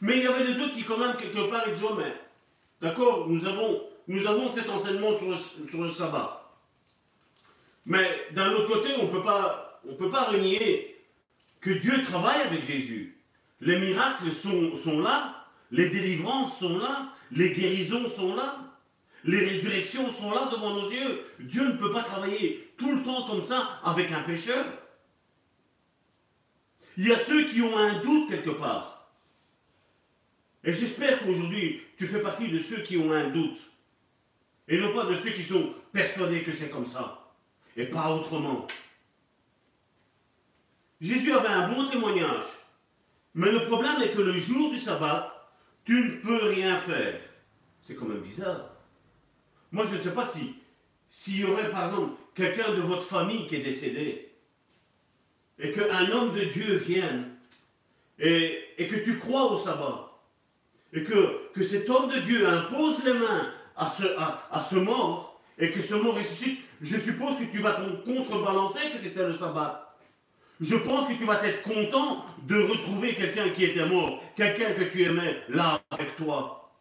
Mais 0.00 0.18
il 0.18 0.24
y 0.24 0.26
avait 0.26 0.46
des 0.46 0.58
autres 0.60 0.74
qui, 0.74 0.84
quand 0.84 0.96
même, 0.96 1.16
quelque 1.16 1.50
part, 1.50 1.64
ils 1.66 1.74
disaient, 1.74 1.86
mais 1.98 2.14
d'accord, 2.80 3.28
nous 3.28 3.46
avons, 3.46 3.82
nous 4.08 4.26
avons 4.26 4.50
cet 4.50 4.70
enseignement 4.70 5.12
sur 5.12 5.30
le, 5.30 5.36
sur 5.36 5.82
le 5.82 5.88
sabbat. 5.88 6.50
Mais 7.84 8.28
d'un 8.32 8.52
autre 8.52 8.66
côté, 8.66 8.94
on 8.98 9.04
ne 9.04 9.96
peut 9.96 10.10
pas 10.10 10.24
renier 10.24 10.96
que 11.60 11.70
Dieu 11.70 12.02
travaille 12.04 12.40
avec 12.40 12.66
Jésus. 12.66 13.18
Les 13.64 13.78
miracles 13.78 14.30
sont, 14.30 15.00
là, 15.00 15.46
les 15.70 15.88
délivrances 15.88 16.58
sont 16.58 16.78
là, 16.78 17.14
les 17.32 17.54
guérisons 17.54 18.08
sont 18.08 18.36
là. 18.36 18.58
Les 19.24 19.38
résurrections 19.38 20.10
sont 20.10 20.32
là 20.32 20.50
devant 20.52 20.74
nos 20.74 20.90
yeux. 20.90 21.24
Dieu 21.40 21.66
ne 21.66 21.78
peut 21.78 21.90
pas 21.90 22.02
travailler 22.02 22.74
tout 22.76 22.94
le 22.94 23.02
temps 23.02 23.26
comme 23.26 23.42
ça 23.42 23.80
avec 23.82 24.12
un 24.12 24.20
pécheur. 24.20 24.66
Il 26.98 27.08
y 27.08 27.12
a 27.12 27.18
ceux 27.18 27.48
qui 27.48 27.62
ont 27.62 27.76
un 27.76 28.02
doute 28.02 28.28
quelque 28.28 28.50
part. 28.50 29.08
Et 30.62 30.74
j'espère 30.74 31.20
qu'aujourd'hui, 31.20 31.80
tu 31.96 32.06
fais 32.06 32.20
partie 32.20 32.48
de 32.48 32.58
ceux 32.58 32.82
qui 32.82 32.98
ont 32.98 33.12
un 33.12 33.30
doute. 33.30 33.58
Et 34.68 34.78
non 34.78 34.92
pas 34.94 35.06
de 35.06 35.14
ceux 35.14 35.30
qui 35.30 35.42
sont 35.42 35.74
persuadés 35.90 36.42
que 36.42 36.52
c'est 36.52 36.68
comme 36.68 36.86
ça. 36.86 37.32
Et 37.78 37.86
pas 37.86 38.10
autrement. 38.10 38.66
Jésus 41.00 41.32
avait 41.32 41.48
un 41.48 41.68
bon 41.68 41.88
témoignage. 41.88 42.44
Mais 43.34 43.50
le 43.50 43.66
problème 43.66 44.00
est 44.02 44.12
que 44.12 44.20
le 44.20 44.32
jour 44.32 44.70
du 44.70 44.78
sabbat, 44.78 45.50
tu 45.84 45.92
ne 45.92 46.10
peux 46.16 46.48
rien 46.48 46.78
faire. 46.78 47.20
C'est 47.82 47.94
quand 47.94 48.06
même 48.06 48.20
bizarre. 48.20 48.70
Moi, 49.72 49.84
je 49.90 49.96
ne 49.96 50.00
sais 50.00 50.14
pas 50.14 50.24
si, 50.24 50.54
s'il 51.10 51.40
y 51.40 51.44
aurait, 51.44 51.70
par 51.70 51.86
exemple, 51.86 52.12
quelqu'un 52.34 52.72
de 52.74 52.80
votre 52.80 53.02
famille 53.02 53.46
qui 53.46 53.56
est 53.56 53.62
décédé, 53.62 54.30
et 55.58 55.70
qu'un 55.72 56.10
homme 56.10 56.32
de 56.32 56.44
Dieu 56.44 56.76
vienne, 56.76 57.30
et, 58.18 58.76
que 58.78 58.96
tu 59.04 59.18
crois 59.18 59.52
au 59.52 59.58
sabbat, 59.58 60.12
et 60.92 61.02
que, 61.02 61.50
cet 61.62 61.90
homme 61.90 62.08
de 62.08 62.20
Dieu 62.20 62.48
impose 62.48 63.04
les 63.04 63.14
mains 63.14 63.52
à 63.76 63.90
ce, 63.90 64.04
à, 64.16 64.60
ce 64.60 64.76
mort, 64.76 65.40
et 65.58 65.70
que 65.70 65.80
ce 65.80 65.94
mort 65.94 66.16
ressuscite, 66.16 66.60
je 66.80 66.96
suppose 66.96 67.38
que 67.38 67.44
tu 67.44 67.58
vas 67.58 67.80
contrebalancer 68.04 68.90
que 68.92 68.98
c'était 69.02 69.26
le 69.26 69.34
sabbat. 69.34 69.93
Je 70.60 70.76
pense 70.76 71.08
que 71.08 71.14
tu 71.14 71.24
vas 71.24 71.44
être 71.44 71.62
content 71.62 72.24
de 72.42 72.62
retrouver 72.62 73.14
quelqu'un 73.14 73.50
qui 73.50 73.64
était 73.64 73.86
mort, 73.86 74.22
quelqu'un 74.36 74.72
que 74.74 74.84
tu 74.84 75.02
aimais 75.02 75.42
là 75.48 75.80
avec 75.90 76.16
toi. 76.16 76.72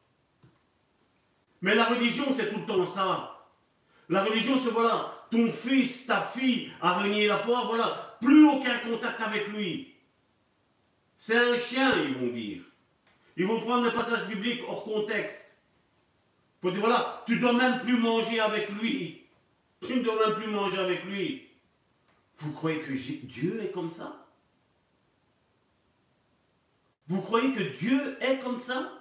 Mais 1.62 1.74
la 1.76 1.86
religion, 1.86 2.26
c'est 2.36 2.52
tout 2.52 2.60
le 2.60 2.66
temps 2.66 2.86
ça. 2.86 3.48
La 4.10 4.24
religion, 4.24 4.60
c'est 4.60 4.70
voilà, 4.70 5.26
ton 5.32 5.52
fils, 5.52 6.06
ta 6.06 6.22
fille 6.22 6.72
a 6.82 7.00
renié 7.00 7.28
la 7.28 7.38
foi, 7.38 7.64
voilà, 7.66 8.18
plus 8.22 8.46
aucun 8.48 8.78
contact 8.80 9.22
avec 9.22 9.48
lui. 9.48 9.96
C'est 11.18 11.38
un 11.38 11.58
chien, 11.58 11.94
ils 12.06 12.16
vont 12.16 12.34
dire. 12.34 12.62
Ils 13.38 13.48
vont 13.48 13.62
prendre 13.62 13.86
le 13.86 13.92
passage 13.92 14.28
biblique 14.28 14.62
hors 14.68 14.84
contexte. 14.84 15.58
Pour 16.62 16.72
dire, 16.72 16.82
voilà, 16.82 17.24
tu 17.26 17.40
dois 17.40 17.54
même 17.54 17.80
plus 17.80 17.98
manger 17.98 18.40
avec 18.40 18.70
lui. 18.70 19.24
Tu 19.86 19.96
ne 19.96 20.04
dois 20.04 20.28
même 20.28 20.36
plus 20.36 20.52
manger 20.52 20.78
avec 20.78 21.06
lui. 21.06 21.50
Vous 22.38 22.52
croyez 22.52 22.80
que 22.82 22.92
Dieu 22.92 23.62
est 23.62 23.72
comme 23.72 23.90
ça? 23.90 24.28
Vous 27.08 27.22
croyez 27.22 27.54
que 27.54 27.78
Dieu 27.78 28.18
est 28.22 28.40
comme 28.40 28.58
ça? 28.58 28.92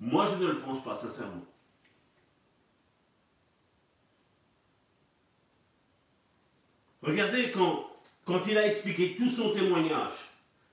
Moi, 0.00 0.26
je 0.26 0.42
ne 0.42 0.48
le 0.48 0.60
pense 0.60 0.82
pas, 0.82 0.96
sincèrement. 0.96 1.44
Regardez 7.02 7.52
quand, 7.52 8.46
il 8.48 8.56
a 8.56 8.66
expliqué 8.66 9.14
tout 9.16 9.28
son 9.28 9.52
témoignage, 9.52 10.12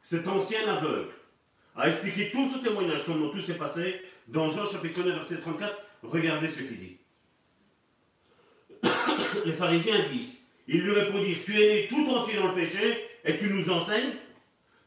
cet 0.02 0.28
ancien 0.28 0.66
aveugle 0.68 1.12
a 1.76 1.90
expliqué 1.90 2.32
tout 2.32 2.50
son 2.50 2.60
témoignage, 2.60 3.06
comment 3.06 3.30
tout 3.30 3.42
s'est 3.42 3.58
passé, 3.58 4.02
dans 4.28 4.52
Jean 4.52 4.66
chapitre 4.66 5.04
9, 5.04 5.14
verset 5.16 5.42
34, 5.42 5.76
regardez 6.04 6.48
ce 6.48 6.62
qu'il 6.62 6.80
dit. 6.80 6.98
Les 9.46 9.52
pharisiens 9.52 10.10
disent, 10.10 10.41
ils 10.74 10.82
lui 10.82 10.92
répondirent, 10.94 11.38
tu 11.44 11.62
es 11.62 11.68
né 11.68 11.88
tout 11.90 12.10
entier 12.10 12.36
dans 12.38 12.48
le 12.48 12.56
péché 12.56 13.06
et 13.26 13.38
tu 13.38 13.50
nous 13.50 13.70
enseignes 13.70 14.14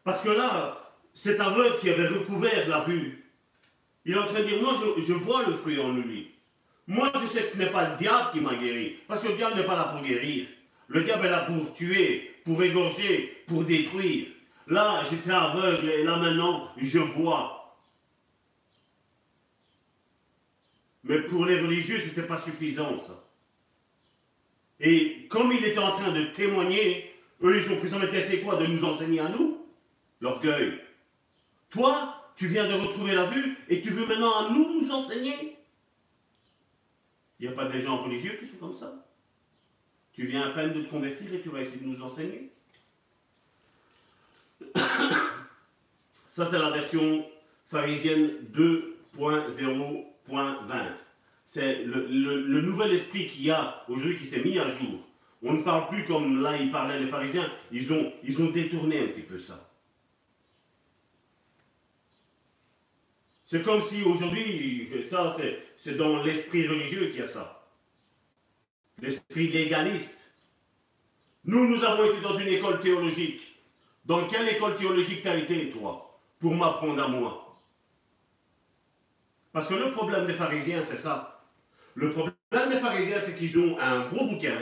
Parce 0.02 0.22
que 0.22 0.30
là, 0.30 0.92
cet 1.12 1.38
aveugle 1.38 1.78
qui 1.78 1.90
avait 1.90 2.08
recouvert 2.08 2.66
la 2.68 2.80
vue, 2.80 3.24
il 4.06 4.14
est 4.14 4.18
en 4.18 4.26
train 4.26 4.40
de 4.40 4.44
dire, 4.44 4.62
moi 4.62 4.74
je, 5.06 5.12
vois 5.12 5.44
le 5.44 5.52
fruit 5.54 5.78
en 5.78 5.92
lui. 5.92 6.30
Moi 6.86 7.12
je 7.14 7.26
sais 7.26 7.42
que 7.42 7.46
ce 7.46 7.58
n'est 7.58 7.70
pas 7.70 7.90
le 7.90 7.96
diable 7.96 8.30
qui 8.32 8.40
m'a 8.40 8.54
guéri. 8.54 8.96
Parce 9.06 9.20
que 9.20 9.28
le 9.28 9.36
diable 9.36 9.56
n'est 9.56 9.66
pas 9.66 9.76
là 9.76 9.84
pour 9.84 10.02
guérir. 10.02 10.46
Le 10.88 11.04
diable 11.04 11.26
est 11.26 11.30
là 11.30 11.40
pour 11.40 11.74
tuer, 11.74 12.34
pour 12.44 12.62
égorger, 12.62 13.44
pour 13.46 13.64
détruire. 13.64 14.28
Là, 14.66 15.02
j'étais 15.10 15.30
aveugle 15.30 15.90
et 15.90 16.04
là 16.04 16.16
maintenant, 16.16 16.70
je 16.78 16.98
vois. 16.98 17.76
Mais 21.04 21.20
pour 21.20 21.44
les 21.44 21.60
religieux, 21.60 22.00
ce 22.00 22.06
n'était 22.06 22.22
pas 22.22 22.38
suffisant 22.38 22.98
ça. 23.00 23.23
Et 24.84 25.26
comme 25.30 25.50
il 25.50 25.64
était 25.64 25.78
en 25.78 25.92
train 25.92 26.12
de 26.12 26.26
témoigner, 26.26 27.10
eux, 27.42 27.56
ils 27.56 27.72
ont 27.72 27.78
pris 27.78 27.90
mais 27.98 28.22
c'est 28.22 28.40
quoi 28.40 28.56
De 28.56 28.66
nous 28.66 28.84
enseigner 28.84 29.20
à 29.20 29.30
nous? 29.30 29.66
L'orgueil. 30.20 30.78
Toi, 31.70 32.30
tu 32.36 32.48
viens 32.48 32.68
de 32.68 32.74
retrouver 32.74 33.14
la 33.14 33.24
vue 33.24 33.56
et 33.70 33.80
tu 33.80 33.88
veux 33.90 34.06
maintenant 34.06 34.36
à 34.36 34.50
nous 34.50 34.78
nous 34.78 34.90
enseigner? 34.90 35.56
Il 37.40 37.48
n'y 37.48 37.52
a 37.52 37.56
pas 37.56 37.64
des 37.64 37.80
gens 37.80 38.02
religieux 38.02 38.36
qui 38.38 38.46
sont 38.46 38.58
comme 38.58 38.74
ça? 38.74 39.06
Tu 40.12 40.26
viens 40.26 40.42
à 40.42 40.50
peine 40.50 40.74
de 40.74 40.82
te 40.82 40.90
convertir 40.90 41.32
et 41.32 41.40
tu 41.40 41.48
vas 41.48 41.62
essayer 41.62 41.80
de 41.80 41.86
nous 41.86 42.02
enseigner? 42.02 42.52
Ça, 46.30 46.44
c'est 46.44 46.58
la 46.58 46.70
version 46.70 47.24
pharisienne 47.70 48.32
2.0.20. 48.52 51.13
C'est 51.46 51.84
le, 51.84 52.60
nouvel 52.60 52.92
esprit 52.92 53.26
qu'il 53.26 53.44
y 53.44 53.50
a 53.50 53.84
aujourd'hui 53.88 54.18
qui 54.18 54.24
s'est 54.24 54.42
mis 54.42 54.58
à 54.58 54.68
jour. 54.70 55.00
On 55.42 55.52
ne 55.52 55.62
parle 55.62 55.88
plus 55.88 56.04
comme 56.04 56.42
là, 56.42 56.56
ils 56.56 56.70
parlaient 56.70 56.98
les 56.98 57.08
pharisiens. 57.08 57.50
Ils 57.70 57.92
ont, 57.92 58.50
détourné 58.50 59.00
un 59.00 59.08
petit 59.08 59.22
peu 59.22 59.38
ça. 59.38 59.70
C'est 63.44 63.62
comme 63.62 63.82
si 63.82 64.02
aujourd'hui, 64.02 64.90
ça 65.06 65.36
c'est 65.76 65.96
dans 65.96 66.22
l'esprit 66.22 66.66
religieux 66.66 67.08
qu'il 67.08 67.20
y 67.20 67.22
a 67.22 67.26
ça. 67.26 67.68
L'esprit 69.00 69.48
légaliste. 69.48 70.18
Nous, 71.44 71.68
nous 71.68 71.84
avons 71.84 72.10
été 72.10 72.20
dans 72.22 72.38
une 72.38 72.48
école 72.48 72.80
théologique. 72.80 73.42
Dans 74.04 74.26
quelle 74.28 74.48
école 74.48 74.76
théologique 74.76 75.22
tu 75.22 75.28
as 75.28 75.36
été, 75.36 75.70
toi, 75.70 76.18
pour 76.40 76.54
m'apprendre 76.54 77.02
à 77.02 77.08
moi? 77.08 77.44
Parce 79.52 79.68
que 79.68 79.74
le 79.74 79.92
problème 79.92 80.26
des 80.26 80.34
pharisiens, 80.34 80.82
c'est 80.82 80.96
ça. 80.96 81.33
Le 81.94 82.10
problème 82.10 82.34
des 82.52 82.78
pharisiens, 82.78 83.20
c'est 83.20 83.36
qu'ils 83.36 83.58
ont 83.58 83.78
un 83.78 84.08
gros 84.08 84.26
bouquin, 84.26 84.60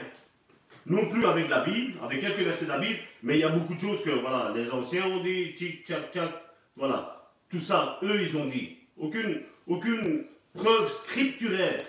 non 0.87 1.09
plus 1.09 1.25
avec 1.27 1.49
la 1.49 1.65
Bible, 1.65 1.99
avec 2.03 2.21
quelques 2.21 2.41
versets 2.41 2.67
de 2.67 2.71
la 2.71 2.79
Bible, 2.79 2.99
mais 3.23 3.37
il 3.37 3.41
y 3.41 3.45
a 3.45 3.49
beaucoup 3.49 3.75
de 3.75 3.81
choses 3.81 4.03
que 4.03 4.11
voilà, 4.11 4.53
les 4.55 4.71
anciens 4.71 5.07
ont 5.07 5.23
dit, 5.23 5.53
tchic, 5.55 5.87
tchac, 5.87 6.13
tchac, 6.13 6.31
voilà. 6.77 7.31
Tout 7.49 7.61
ça, 7.61 7.99
eux, 8.03 8.23
ils 8.23 8.37
ont 8.37 8.47
dit. 8.47 8.79
Aucune, 8.97 9.43
aucune 9.67 10.25
preuve 10.55 10.91
scripturaire 10.91 11.85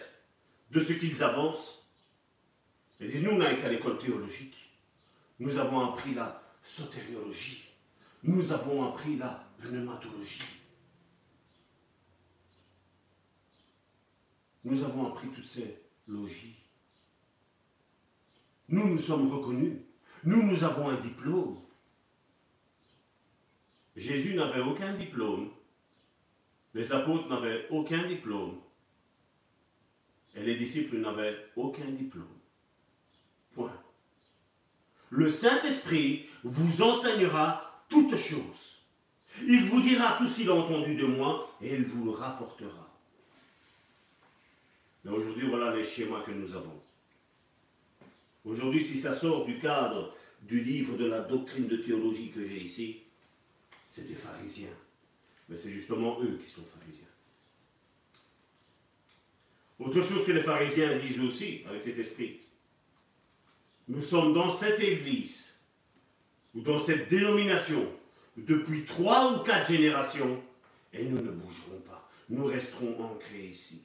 de 0.71 0.79
ce 0.79 0.93
qu'ils 0.93 1.23
avancent. 1.23 1.87
Et 2.99 3.19
nous, 3.19 3.31
on 3.31 3.37
n'a 3.37 3.51
été 3.51 3.65
à 3.65 3.69
l'école 3.69 3.97
théologique. 3.97 4.69
Nous 5.39 5.57
avons 5.57 5.81
appris 5.81 6.13
la 6.13 6.41
sotériologie. 6.61 7.63
Nous 8.23 8.51
avons 8.51 8.87
appris 8.87 9.17
la 9.17 9.43
pneumatologie. 9.61 10.62
Nous 14.63 14.83
avons 14.83 15.07
appris 15.07 15.27
toutes 15.29 15.47
ces 15.47 15.77
logies. 16.07 16.55
Nous, 18.69 18.87
nous 18.87 18.97
sommes 18.97 19.31
reconnus. 19.31 19.77
Nous, 20.23 20.41
nous 20.43 20.63
avons 20.63 20.89
un 20.89 20.99
diplôme. 20.99 21.57
Jésus 23.95 24.35
n'avait 24.35 24.61
aucun 24.61 24.93
diplôme. 24.93 25.49
Les 26.73 26.91
apôtres 26.91 27.27
n'avaient 27.27 27.67
aucun 27.69 28.07
diplôme. 28.07 28.59
Et 30.35 30.43
les 30.43 30.55
disciples 30.55 30.97
n'avaient 30.97 31.37
aucun 31.55 31.89
diplôme. 31.91 32.25
Point. 33.53 33.71
le 35.11 35.29
Saint-Esprit 35.29 36.25
vous 36.43 36.81
enseignera 36.81 37.85
toutes 37.87 38.17
choses. 38.17 38.81
Il 39.41 39.65
vous 39.65 39.81
dira 39.81 40.17
tout 40.17 40.25
ce 40.25 40.35
qu'il 40.35 40.49
a 40.49 40.55
entendu 40.55 40.95
de 40.95 41.05
moi 41.05 41.55
et 41.61 41.75
il 41.75 41.85
vous 41.85 42.05
le 42.05 42.11
rapportera. 42.11 42.82
Mais 45.03 45.11
aujourd'hui, 45.11 45.47
voilà 45.47 45.75
les 45.75 45.83
schémas 45.83 46.21
que 46.21 46.31
nous 46.31 46.53
avons. 46.53 46.81
Aujourd'hui, 48.45 48.83
si 48.83 48.97
ça 48.97 49.15
sort 49.15 49.45
du 49.45 49.59
cadre 49.59 50.15
du 50.41 50.61
livre 50.61 50.97
de 50.97 51.05
la 51.05 51.21
doctrine 51.21 51.67
de 51.67 51.77
théologie 51.77 52.29
que 52.29 52.45
j'ai 52.45 52.61
ici, 52.61 53.01
c'est 53.89 54.07
des 54.07 54.15
pharisiens. 54.15 54.75
Mais 55.49 55.57
c'est 55.57 55.71
justement 55.71 56.21
eux 56.21 56.39
qui 56.43 56.49
sont 56.49 56.63
pharisiens. 56.63 57.03
Autre 59.79 60.01
chose 60.01 60.25
que 60.25 60.31
les 60.31 60.41
pharisiens 60.41 60.97
disent 60.97 61.19
aussi 61.19 61.61
avec 61.67 61.81
cet 61.81 61.97
esprit. 61.97 62.39
Nous 63.87 64.01
sommes 64.01 64.33
dans 64.33 64.53
cette 64.53 64.79
église 64.79 65.53
ou 66.55 66.61
dans 66.61 66.79
cette 66.79 67.09
dénomination 67.09 67.85
depuis 68.37 68.85
trois 68.85 69.33
ou 69.33 69.43
quatre 69.43 69.71
générations 69.71 70.41
et 70.93 71.03
nous 71.03 71.21
ne 71.21 71.31
bougerons 71.31 71.79
pas. 71.85 72.09
Nous 72.29 72.45
resterons 72.45 73.03
ancrés 73.03 73.47
ici. 73.47 73.81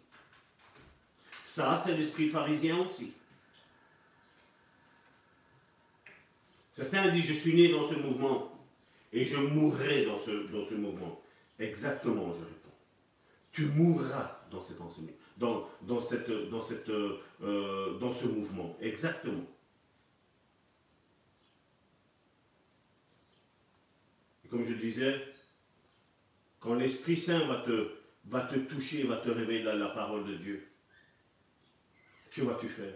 Ça, 1.58 1.82
c'est 1.84 1.96
l'esprit 1.96 2.28
pharisien 2.28 2.78
aussi. 2.78 3.12
Certains 6.72 7.08
disent, 7.08 7.24
je 7.24 7.32
suis 7.32 7.56
né 7.56 7.72
dans 7.72 7.82
ce 7.82 7.96
mouvement 7.96 8.56
et 9.12 9.24
je 9.24 9.38
mourrai 9.38 10.06
dans 10.06 10.20
ce, 10.20 10.74
mouvement. 10.74 11.20
Exactement, 11.58 12.32
je 12.32 12.44
réponds. 12.44 12.76
Tu 13.50 13.66
mourras 13.66 14.38
dans 14.52 14.62
cet 14.62 14.80
enseignement, 14.80 15.16
dans, 15.36 15.68
euh, 17.42 18.12
ce 18.12 18.26
mouvement. 18.28 18.76
Exactement. 18.80 19.44
comme 24.48 24.64
je 24.64 24.74
disais, 24.74 25.26
quand 26.60 26.74
l'Esprit 26.74 27.16
Saint 27.16 27.48
va 27.48 27.56
te, 27.56 27.90
va 28.26 28.42
te 28.42 28.54
toucher, 28.60 29.02
va 29.02 29.16
te 29.16 29.28
révéler 29.28 29.64
la, 29.64 29.88
parole 29.88 30.24
de 30.24 30.36
Dieu, 30.36 30.67
que 32.30 32.42
vas-tu 32.42 32.68
faire? 32.68 32.94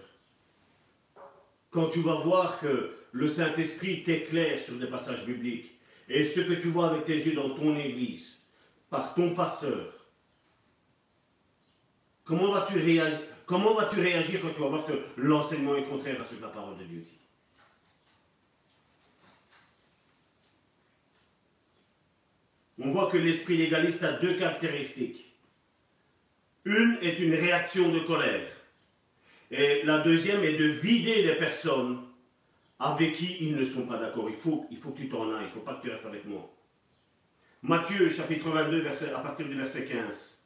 Quand 1.70 1.88
tu 1.88 2.00
vas 2.00 2.16
voir 2.16 2.60
que 2.60 2.96
le 3.12 3.26
Saint-Esprit 3.26 4.02
t'éclaire 4.02 4.59
sur 4.59 4.74
des 4.74 4.86
passages 4.86 5.24
bibliques, 5.24 5.78
et 6.09 6.24
ce 6.24 6.40
que 6.40 6.54
tu 6.54 6.68
vois 6.68 6.90
avec 6.90 7.04
tes 7.04 7.16
yeux 7.16 7.34
dans 7.34 7.54
ton 7.54 7.76
église, 7.76 8.42
par 8.90 9.14
ton 9.14 9.34
pasteur, 9.34 9.92
comment 12.24 12.52
vas-tu 12.52 12.78
réagir, 12.78 13.20
quand 14.42 14.52
tu 14.54 14.60
vas 14.60 14.68
voir 14.68 14.86
que 14.86 14.92
l'enseignement 15.16 15.76
est 15.76 15.84
contraire 15.84 16.20
à 16.20 16.24
ce 16.24 16.34
que 16.34 16.42
la 16.42 16.48
parole 16.48 16.76
de 16.78 16.84
Dieu 16.84 17.00
dit? 17.00 17.18
On 22.78 22.90
voit 22.90 23.10
que 23.10 23.16
l'esprit 23.16 23.56
légaliste 23.56 24.02
a 24.02 24.12
deux 24.12 24.36
caractéristiques. 24.36 25.32
Une 26.64 26.98
est 27.00 27.18
une 27.18 27.34
réaction 27.34 27.90
de 27.92 28.00
colère. 28.00 28.48
Et 29.53 29.83
la 29.85 29.99
deuxième 29.99 30.43
est 30.45 30.57
de 30.57 30.65
vider 30.65 31.24
les 31.24 31.35
personnes 31.35 31.99
avec 32.81 33.15
qui 33.16 33.37
ils 33.43 33.55
ne 33.55 33.65
sont 33.65 33.87
pas 33.87 33.99
d'accord. 33.99 34.31
Il 34.31 34.35
faut, 34.35 34.66
il 34.70 34.79
faut 34.79 34.91
que 34.91 35.03
tu 35.03 35.11
t'en 35.11 35.31
ailles, 35.31 35.43
il 35.43 35.47
ne 35.47 35.51
faut 35.51 35.61
pas 35.61 35.74
que 35.74 35.83
tu 35.83 35.91
restes 35.91 36.07
avec 36.07 36.24
moi. 36.24 36.51
Matthieu 37.62 38.09
chapitre 38.09 38.49
22, 38.49 38.81
verset, 38.81 39.12
à 39.12 39.19
partir 39.19 39.47
du 39.47 39.55
verset 39.55 39.85
15. 39.85 40.39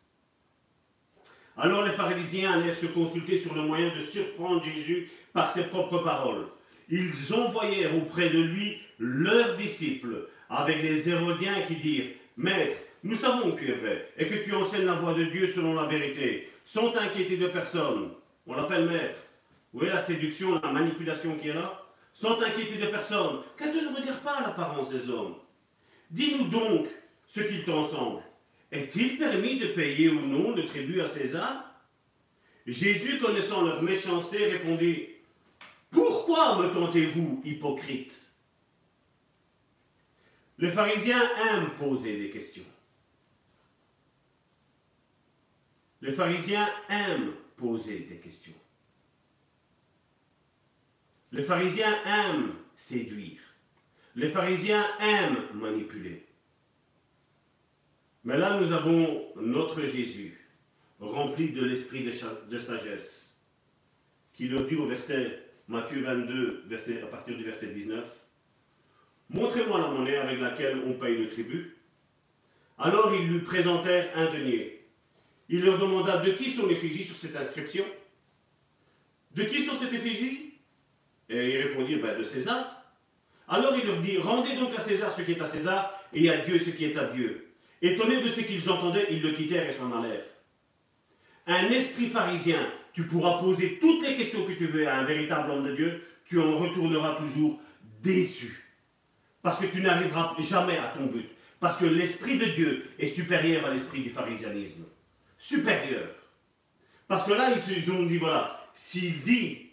Alors 1.56 1.84
les 1.84 1.92
pharisiens 1.92 2.52
allèrent 2.52 2.74
se 2.74 2.86
consulter 2.86 3.38
sur 3.38 3.54
le 3.54 3.62
moyen 3.62 3.94
de 3.94 4.00
surprendre 4.00 4.62
Jésus 4.64 5.08
par 5.32 5.50
ses 5.50 5.68
propres 5.68 5.98
paroles. 5.98 6.48
Ils 6.90 7.32
envoyèrent 7.32 7.96
auprès 7.96 8.28
de 8.30 8.40
lui 8.40 8.78
leurs 8.98 9.56
disciples 9.56 10.28
avec 10.50 10.82
les 10.82 11.08
Hérodiens 11.08 11.62
qui 11.62 11.76
dirent 11.76 12.10
Maître, 12.36 12.76
nous 13.04 13.16
savons 13.16 13.52
que 13.52 13.60
tu 13.60 13.70
es 13.70 13.76
vrai 13.76 14.10
et 14.18 14.26
que 14.26 14.44
tu 14.44 14.52
enseignes 14.52 14.84
la 14.84 14.94
voie 14.94 15.14
de 15.14 15.24
Dieu 15.24 15.46
selon 15.46 15.74
la 15.74 15.86
vérité, 15.86 16.50
sans 16.64 16.90
t'inquiéter 16.90 17.36
de 17.36 17.46
personne. 17.46 18.10
On 18.46 18.54
l'appelle 18.54 18.88
maître. 18.88 19.22
Vous 19.72 19.80
voyez 19.80 19.92
la 19.92 20.02
séduction, 20.02 20.60
la 20.60 20.72
manipulation 20.72 21.36
qui 21.36 21.48
est 21.48 21.54
là? 21.54 21.82
Sans 22.14 22.36
t'inquiéter 22.36 22.78
de 22.78 22.86
personne, 22.86 23.42
car 23.58 23.70
tu 23.70 23.82
ne 23.82 23.94
regardes 23.94 24.22
pas 24.22 24.40
l'apparence 24.40 24.90
des 24.90 25.10
hommes. 25.10 25.34
Dis-nous 26.10 26.48
donc 26.48 26.88
ce 27.26 27.40
qu'il 27.40 27.64
t'ensemble. 27.64 28.22
Est-il 28.72 29.18
permis 29.18 29.58
de 29.58 29.68
payer 29.68 30.08
ou 30.08 30.20
non 30.20 30.54
le 30.54 30.64
tribut 30.64 31.00
à 31.00 31.08
César? 31.08 31.74
Jésus, 32.66 33.20
connaissant 33.20 33.62
leur 33.62 33.82
méchanceté, 33.82 34.46
répondit 34.46 35.08
Pourquoi 35.90 36.58
me 36.58 36.72
tentez-vous, 36.72 37.42
hypocrite? 37.44 38.14
Les 40.58 40.70
pharisiens 40.70 41.22
aiment 41.48 41.70
poser 41.78 42.16
des 42.16 42.30
questions. 42.30 42.64
Les 46.00 46.12
pharisiens 46.12 46.68
aiment 46.88 47.34
poser 47.56 48.00
des 48.00 48.16
questions. 48.16 48.54
Les 51.32 51.42
pharisiens 51.42 51.96
aiment 52.04 52.54
séduire. 52.76 53.40
Les 54.14 54.28
pharisiens 54.28 54.86
aiment 55.00 55.48
manipuler. 55.54 56.26
Mais 58.24 58.38
là, 58.38 58.58
nous 58.60 58.72
avons 58.72 59.24
notre 59.36 59.82
Jésus, 59.82 60.38
rempli 61.00 61.50
de 61.50 61.64
l'esprit 61.64 62.04
de 62.04 62.58
sagesse, 62.58 63.36
qui 64.32 64.48
leur 64.48 64.66
dit 64.66 64.76
au 64.76 64.86
verset 64.86 65.42
Matthieu 65.68 66.02
22, 66.02 66.64
verset, 66.66 67.02
à 67.02 67.06
partir 67.06 67.36
du 67.36 67.44
verset 67.44 67.68
19, 67.68 68.26
Montrez-moi 69.30 69.80
la 69.80 69.88
monnaie 69.88 70.16
avec 70.16 70.40
laquelle 70.40 70.82
on 70.86 70.92
paye 70.92 71.18
le 71.18 71.28
tribut. 71.28 71.76
Alors 72.78 73.12
ils 73.14 73.26
lui 73.26 73.40
présentèrent 73.40 74.10
un 74.14 74.32
denier. 74.32 74.75
Il 75.48 75.64
leur 75.64 75.78
demanda 75.78 76.18
de 76.18 76.32
qui 76.32 76.50
sont 76.50 76.66
les 76.66 76.74
effigies 76.74 77.04
sur 77.04 77.16
cette 77.16 77.36
inscription 77.36 77.84
De 79.34 79.44
qui 79.44 79.62
sont 79.62 79.76
ces 79.76 79.94
effigies 79.94 80.54
Et 81.28 81.50
ils 81.50 81.62
répondirent 81.68 82.02
ben, 82.02 82.18
de 82.18 82.24
César. 82.24 82.82
Alors 83.48 83.74
il 83.76 83.86
leur 83.86 84.00
dit 84.00 84.18
Rendez 84.18 84.56
donc 84.56 84.74
à 84.76 84.80
César 84.80 85.12
ce 85.12 85.22
qui 85.22 85.32
est 85.32 85.40
à 85.40 85.46
César 85.46 85.92
et 86.12 86.28
à 86.30 86.38
Dieu 86.38 86.58
ce 86.58 86.70
qui 86.70 86.84
est 86.84 86.96
à 86.96 87.04
Dieu. 87.04 87.52
Étonnés 87.80 88.22
de 88.22 88.30
ce 88.30 88.40
qu'ils 88.40 88.68
entendaient, 88.70 89.06
ils 89.10 89.22
le 89.22 89.32
quittèrent 89.32 89.68
et 89.68 89.72
s'en 89.72 89.92
allèrent. 89.96 90.24
Un 91.46 91.70
esprit 91.70 92.06
pharisien, 92.06 92.72
tu 92.92 93.04
pourras 93.04 93.38
poser 93.38 93.78
toutes 93.78 94.04
les 94.04 94.16
questions 94.16 94.44
que 94.44 94.52
tu 94.52 94.66
veux 94.66 94.88
à 94.88 94.96
un 94.96 95.04
véritable 95.04 95.50
homme 95.50 95.66
de 95.66 95.76
Dieu, 95.76 96.02
tu 96.24 96.40
en 96.40 96.58
retourneras 96.58 97.14
toujours 97.16 97.60
déçu. 98.02 98.64
Parce 99.42 99.60
que 99.60 99.66
tu 99.66 99.80
n'arriveras 99.80 100.34
jamais 100.40 100.78
à 100.78 100.92
ton 100.96 101.06
but. 101.06 101.28
Parce 101.60 101.76
que 101.76 101.84
l'Esprit 101.84 102.38
de 102.38 102.46
Dieu 102.46 102.90
est 102.98 103.06
supérieur 103.06 103.64
à 103.66 103.70
l'esprit 103.70 104.02
du 104.02 104.10
pharisianisme. 104.10 104.84
Supérieur. 105.38 106.08
Parce 107.08 107.24
que 107.24 107.32
là, 107.32 107.52
ils 107.54 107.90
ont 107.92 108.04
dit, 108.06 108.18
voilà, 108.18 108.68
s'il 108.74 109.22
dit 109.22 109.70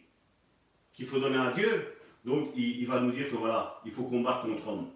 qu'il 0.94 1.06
faut 1.06 1.20
donner 1.20 1.38
à 1.38 1.52
Dieu, 1.52 1.94
donc 2.26 2.52
il, 2.56 2.86
va 2.88 3.00
nous 3.00 3.12
dire 3.12 3.30
que 3.30 3.36
voilà, 3.36 3.82
il 3.86 3.92
faut 3.92 4.04
combattre 4.04 4.44
contre 4.44 4.68
homme. 4.68 4.90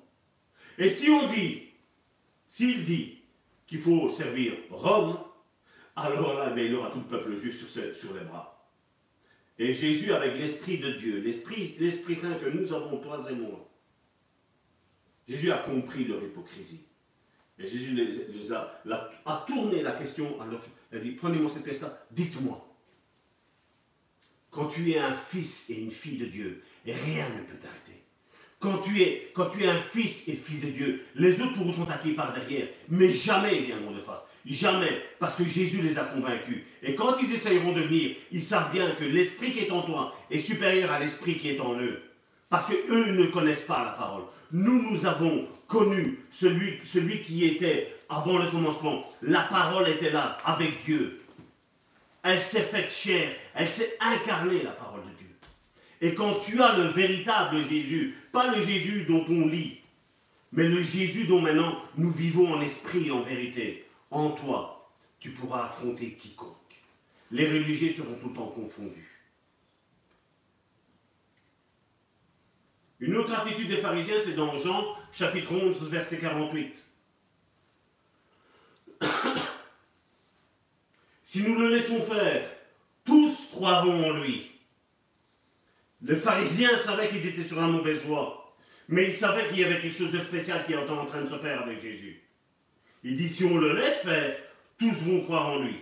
Et 0.77 0.89
si 0.89 1.09
on 1.09 1.27
dit, 1.27 1.63
s'il 2.47 2.83
dit 2.83 3.19
qu'il 3.65 3.79
faut 3.79 4.09
servir 4.09 4.53
Rome, 4.69 5.17
alors 5.95 6.35
là, 6.35 6.51
ben, 6.51 6.65
il 6.65 6.75
aura 6.75 6.91
tout 6.91 6.99
le 6.99 7.05
peuple 7.05 7.35
juif 7.35 7.57
sur, 7.57 7.95
sur 7.95 8.13
les 8.13 8.23
bras. 8.23 8.53
Et 9.59 9.73
Jésus, 9.73 10.13
avec 10.13 10.37
l'Esprit 10.37 10.77
de 10.77 10.93
Dieu, 10.93 11.19
l'Esprit 11.19 12.15
Saint 12.15 12.35
que 12.35 12.49
nous 12.49 12.71
avons, 12.71 12.97
toi 12.99 13.19
et 13.29 13.35
moi, 13.35 13.67
Jésus 15.27 15.51
a 15.51 15.57
compris 15.57 16.05
leur 16.05 16.23
hypocrisie. 16.23 16.86
Et 17.59 17.67
Jésus 17.67 17.93
les, 17.93 18.53
a, 18.53 19.45
tourné 19.47 19.81
la 19.81 19.93
question 19.93 20.39
à 20.39 20.45
leur... 20.45 20.61
Il 20.91 20.97
a 20.97 21.01
dit, 21.01 21.11
prenez-moi 21.11 21.49
cette 21.51 21.63
pièce-là, 21.63 22.05
dites-moi. 22.11 22.63
Quand 24.51 24.67
tu 24.67 24.91
es 24.91 24.99
un 24.99 25.13
fils 25.13 25.69
et 25.69 25.79
une 25.81 25.91
fille 25.91 26.17
de 26.17 26.25
Dieu, 26.25 26.63
rien 26.85 27.29
ne 27.29 27.41
peut 27.41 27.57
t'arrêter. 27.61 27.87
Quand 28.59 28.79
tu, 28.79 29.01
es, 29.01 29.67
un 29.67 29.79
fils 29.79 30.27
et 30.27 30.33
fille 30.33 30.59
de 30.59 30.69
Dieu, 30.69 31.03
les 31.15 31.41
autres 31.41 31.53
pourront 31.53 31.85
t'attaquer 31.85 32.13
par 32.13 32.33
derrière, 32.33 32.67
mais 32.89 33.11
jamais 33.11 33.57
ils 33.57 33.65
viendront 33.65 33.91
de 33.91 33.99
face. 33.99 34.21
Jamais, 34.45 35.01
parce 35.19 35.35
que 35.35 35.43
Jésus 35.43 35.81
les 35.81 35.99
a 35.99 36.05
convaincus. 36.05 36.63
Et 36.81 36.95
quand 36.95 37.17
ils 37.21 37.33
essayeront 37.33 37.73
de 37.73 37.81
venir, 37.81 38.15
ils 38.31 38.41
savent 38.41 38.71
bien 38.71 38.91
que 38.91 39.03
l'esprit 39.03 39.51
qui 39.51 39.59
est 39.59 39.71
en 39.71 39.81
toi 39.81 40.15
est 40.31 40.39
supérieur 40.39 40.91
à 40.91 40.99
l'esprit 40.99 41.37
qui 41.37 41.49
est 41.49 41.59
en 41.59 41.79
eux. 41.79 42.01
Parce 42.49 42.65
qu'eux 42.65 43.11
ne 43.11 43.27
connaissent 43.27 43.61
pas 43.61 43.83
la 43.83 43.91
parole. 43.91 44.23
Nous, 44.51 44.89
nous 44.89 45.05
avons 45.05 45.47
connu 45.67 46.19
celui, 46.31 47.21
qui 47.23 47.45
était 47.45 47.93
avant 48.09 48.37
le 48.37 48.49
commencement. 48.49 49.03
La 49.21 49.41
parole 49.41 49.89
était 49.89 50.11
là, 50.11 50.37
avec 50.45 50.83
Dieu. 50.83 51.21
Elle 52.23 52.41
s'est 52.41 52.61
faite 52.61 52.91
chair, 52.91 53.35
elle 53.53 53.69
s'est 53.69 53.97
incarnée, 53.99 54.63
la 54.63 54.71
parole 54.71 55.01
de 55.01 55.17
Dieu. 55.17 55.27
Et 56.01 56.13
quand 56.13 56.35
tu 56.35 56.61
as 56.61 56.77
le 56.77 56.83
véritable 56.83 57.63
Jésus, 57.69 58.15
pas 58.31 58.53
le 58.53 58.61
Jésus 58.61 59.05
dont 59.07 59.25
on 59.29 59.47
lit, 59.47 59.81
mais 60.51 60.67
le 60.67 60.81
Jésus 60.83 61.25
dont 61.25 61.41
maintenant 61.41 61.81
nous 61.97 62.11
vivons 62.11 62.53
en 62.53 62.61
esprit 62.61 63.07
et 63.07 63.11
en 63.11 63.21
vérité, 63.21 63.85
en 64.11 64.31
toi, 64.31 64.89
tu 65.19 65.31
pourras 65.31 65.65
affronter 65.65 66.13
quiconque. 66.13 66.53
Les 67.31 67.47
religieux 67.47 67.89
seront 67.89 68.15
tout 68.21 68.29
le 68.29 68.35
temps 68.35 68.47
confondus. 68.47 69.16
Une 72.99 73.15
autre 73.15 73.39
attitude 73.39 73.67
des 73.67 73.77
pharisiens, 73.77 74.17
c'est 74.23 74.33
dans 74.33 74.57
Jean 74.57 74.95
chapitre 75.11 75.53
11, 75.53 75.89
verset 75.89 76.17
48. 76.17 76.83
si 81.23 81.43
nous 81.43 81.59
le 81.59 81.69
laissons 81.75 82.01
faire, 82.01 82.49
tous 83.05 83.51
croiront 83.51 84.09
en 84.09 84.13
lui. 84.19 84.51
Les 86.01 86.15
pharisiens 86.15 86.75
savaient 86.77 87.09
qu'ils 87.09 87.27
étaient 87.27 87.43
sur 87.43 87.61
la 87.61 87.67
mauvaise 87.67 88.03
voie, 88.03 88.55
mais 88.87 89.05
ils 89.05 89.13
savaient 89.13 89.47
qu'il 89.47 89.59
y 89.59 89.63
avait 89.63 89.79
quelque 89.79 89.95
chose 89.97 90.11
de 90.11 90.19
spécial 90.19 90.65
qui 90.65 90.73
était 90.73 90.89
en 90.89 91.05
train 91.05 91.21
de 91.21 91.29
se 91.29 91.37
faire 91.37 91.61
avec 91.61 91.81
Jésus. 91.81 92.21
Il 93.03 93.15
dit, 93.15 93.29
si 93.29 93.45
on 93.45 93.57
le 93.57 93.75
laisse 93.75 93.99
faire, 93.99 94.37
tous 94.79 95.03
vont 95.03 95.21
croire 95.21 95.49
en 95.49 95.59
lui. 95.59 95.75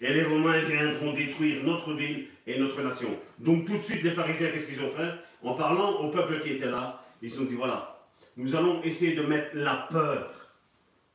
Et 0.00 0.12
les 0.12 0.22
Romains 0.22 0.60
viendront 0.60 1.12
détruire 1.12 1.64
notre 1.64 1.92
ville 1.94 2.28
et 2.46 2.58
notre 2.58 2.80
nation. 2.82 3.18
Donc 3.38 3.66
tout 3.66 3.76
de 3.76 3.82
suite, 3.82 4.04
les 4.04 4.12
pharisiens, 4.12 4.50
qu'est-ce 4.50 4.68
qu'ils 4.68 4.80
ont 4.80 4.90
fait? 4.90 5.12
En 5.42 5.54
parlant 5.54 6.00
au 6.00 6.10
peuple 6.10 6.40
qui 6.42 6.50
était 6.50 6.70
là, 6.70 7.04
ils 7.22 7.40
ont 7.40 7.44
dit, 7.44 7.54
voilà, 7.54 8.06
nous 8.36 8.54
allons 8.56 8.82
essayer 8.82 9.14
de 9.14 9.22
mettre 9.22 9.56
la 9.56 9.88
peur 9.90 10.54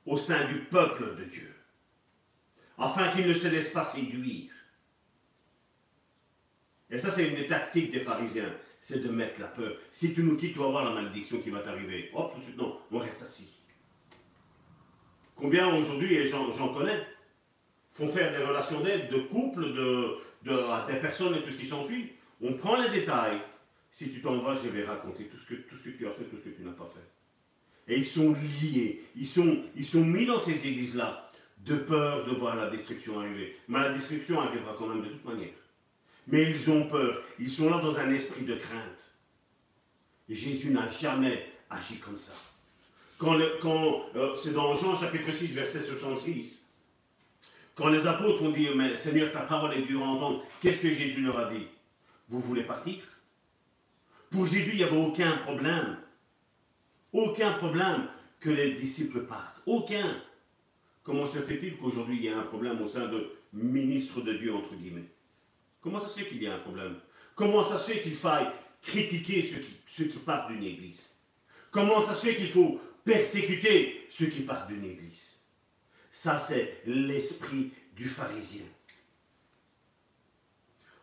au 0.05 0.17
sein 0.17 0.45
du 0.47 0.59
peuple 0.59 1.15
de 1.17 1.23
Dieu, 1.25 1.53
afin 2.77 3.09
qu'il 3.09 3.27
ne 3.27 3.33
se 3.33 3.47
laisse 3.47 3.71
pas 3.71 3.83
séduire. 3.83 4.51
Et 6.89 6.99
ça, 6.99 7.09
c'est 7.09 7.27
une 7.27 7.35
des 7.35 7.47
tactiques 7.47 7.91
des 7.91 8.01
pharisiens, 8.01 8.53
c'est 8.81 9.01
de 9.01 9.09
mettre 9.09 9.41
la 9.41 9.47
peur. 9.47 9.73
Si 9.91 10.13
tu 10.13 10.23
nous 10.23 10.35
quittes, 10.35 10.53
tu 10.53 10.59
vas 10.59 10.67
voir 10.67 10.85
la 10.85 10.91
malédiction 10.91 11.39
qui 11.39 11.49
va 11.49 11.59
t'arriver. 11.59 12.11
Hop, 12.13 12.33
tout 12.33 12.39
de 12.39 12.43
suite, 12.43 12.57
non, 12.57 12.77
on 12.91 12.99
reste 12.99 13.23
assis. 13.23 13.49
Combien 15.35 15.73
aujourd'hui, 15.75 16.15
et 16.15 16.25
j'en 16.25 16.73
connais, 16.73 17.07
font 17.91 18.07
faire 18.07 18.31
des 18.31 18.43
relations 18.43 18.81
d'aide, 18.81 19.09
de 19.09 19.19
couple, 19.19 19.73
de, 19.73 20.17
de, 20.43 20.91
des 20.91 20.99
personnes 20.99 21.35
et 21.35 21.41
tout 21.41 21.51
ce 21.51 21.57
qui 21.57 21.65
s'ensuit. 21.65 22.11
On 22.41 22.53
prend 22.53 22.75
les 22.81 22.89
détails. 22.89 23.41
Si 23.93 24.09
tu 24.09 24.21
t'en 24.21 24.39
vas, 24.39 24.55
je 24.55 24.69
vais 24.69 24.83
raconter 24.83 25.25
tout 25.25 25.37
ce, 25.37 25.45
que, 25.45 25.53
tu 25.91 26.07
as 26.07 26.11
fait, 26.11 26.23
tout 26.23 26.37
ce 26.37 26.49
que 26.49 26.49
tu 26.49 26.63
n'as 26.63 26.71
pas 26.71 26.91
fait. 26.93 27.93
Et 27.93 27.97
ils 27.97 28.05
sont 28.05 28.33
liés, 28.33 29.03
ils 29.15 29.27
sont, 29.27 30.03
mis 30.03 30.25
dans 30.25 30.39
ces 30.39 30.67
églises-là 30.67 31.29
de 31.59 31.75
peur 31.75 32.25
de 32.25 32.31
voir 32.31 32.55
la 32.55 32.71
destruction 32.71 33.19
arriver. 33.19 33.55
Mais 33.67 33.79
la 33.81 33.93
destruction 33.93 34.41
arrivera 34.41 34.75
quand 34.79 34.87
même 34.87 35.03
de 35.03 35.09
toute 35.09 35.23
manière. 35.23 35.53
Mais 36.27 36.49
ils 36.49 36.71
ont 36.71 36.87
peur, 36.87 37.21
ils 37.39 37.51
sont 37.51 37.69
là 37.69 37.79
dans 37.81 37.99
un 37.99 38.11
esprit 38.11 38.45
de 38.45 38.55
crainte. 38.55 38.99
Jésus 40.27 40.71
n'a 40.71 40.89
jamais 40.89 41.51
agi 41.69 41.99
comme 41.99 42.17
ça. 42.17 42.33
Quand, 43.19 43.37
quand 43.61 44.05
euh, 44.15 44.33
c'est 44.33 44.53
dans 44.53 44.75
Jean 44.75 44.95
chapitre 44.95 45.31
6, 45.31 45.53
verset 45.53 45.81
66, 45.81 46.65
quand 47.75 47.89
les 47.89 48.07
apôtres 48.07 48.41
ont 48.41 48.49
dit, 48.49 48.69
mais 48.75 48.95
Seigneur, 48.95 49.31
ta 49.31 49.41
parole 49.41 49.75
est 49.75 49.83
dure 49.83 50.01
à 50.01 50.07
entendre, 50.07 50.43
qu'est-ce 50.61 50.81
que 50.81 50.93
Jésus 50.93 51.21
leur 51.21 51.37
a 51.37 51.53
dit? 51.53 51.67
Vous 52.27 52.39
voulez 52.39 52.63
partir? 52.63 52.95
Pour 54.34 54.47
Jésus, 54.47 54.72
il 54.72 54.77
n'y 54.77 54.84
avait 54.84 54.97
aucun 54.97 55.38
problème. 55.38 55.95
Aucun 57.11 57.53
problème 57.53 58.07
que 58.39 58.49
les 58.49 58.73
disciples 58.73 59.26
partent. 59.27 59.61
Aucun. 59.68 60.23
Comment 61.03 61.27
se 61.27 61.38
fait-il 61.38 61.77
qu'aujourd'hui 61.77 62.18
il 62.18 62.23
y 62.23 62.30
a 62.30 62.39
un 62.39 62.43
problème 62.43 62.81
au 62.81 62.88
sein 62.88 63.07
de 63.07 63.30
ministres 63.53 64.22
de 64.22 64.34
Dieu, 64.34 64.51
entre 64.51 64.73
guillemets? 64.73 65.05
Comment 65.81 65.99
ça 65.99 66.07
se 66.07 66.19
fait 66.19 66.27
qu'il 66.27 66.41
y 66.41 66.47
a 66.47 66.55
un 66.55 66.60
problème? 66.60 66.95
Comment 67.35 67.64
ça 67.64 67.77
se 67.77 67.91
fait 67.91 68.01
qu'il 68.01 68.15
faille 68.15 68.47
critiquer 68.81 69.43
ceux 69.43 69.60
qui, 69.60 69.73
ceux 69.85 70.05
qui 70.05 70.18
partent 70.18 70.51
d'une 70.51 70.64
église? 70.64 71.07
Comment 71.69 72.03
ça 72.03 72.15
se 72.15 72.26
fait 72.26 72.35
qu'il 72.35 72.49
faut 72.49 72.81
persécuter 73.05 74.07
ceux 74.10 74.27
qui 74.27 74.41
partent 74.41 74.69
d'une 74.69 74.85
église? 74.85 75.41
Ça, 76.10 76.39
c'est 76.39 76.81
l'esprit 76.88 77.72
du 77.95 78.07
pharisien. 78.07 78.65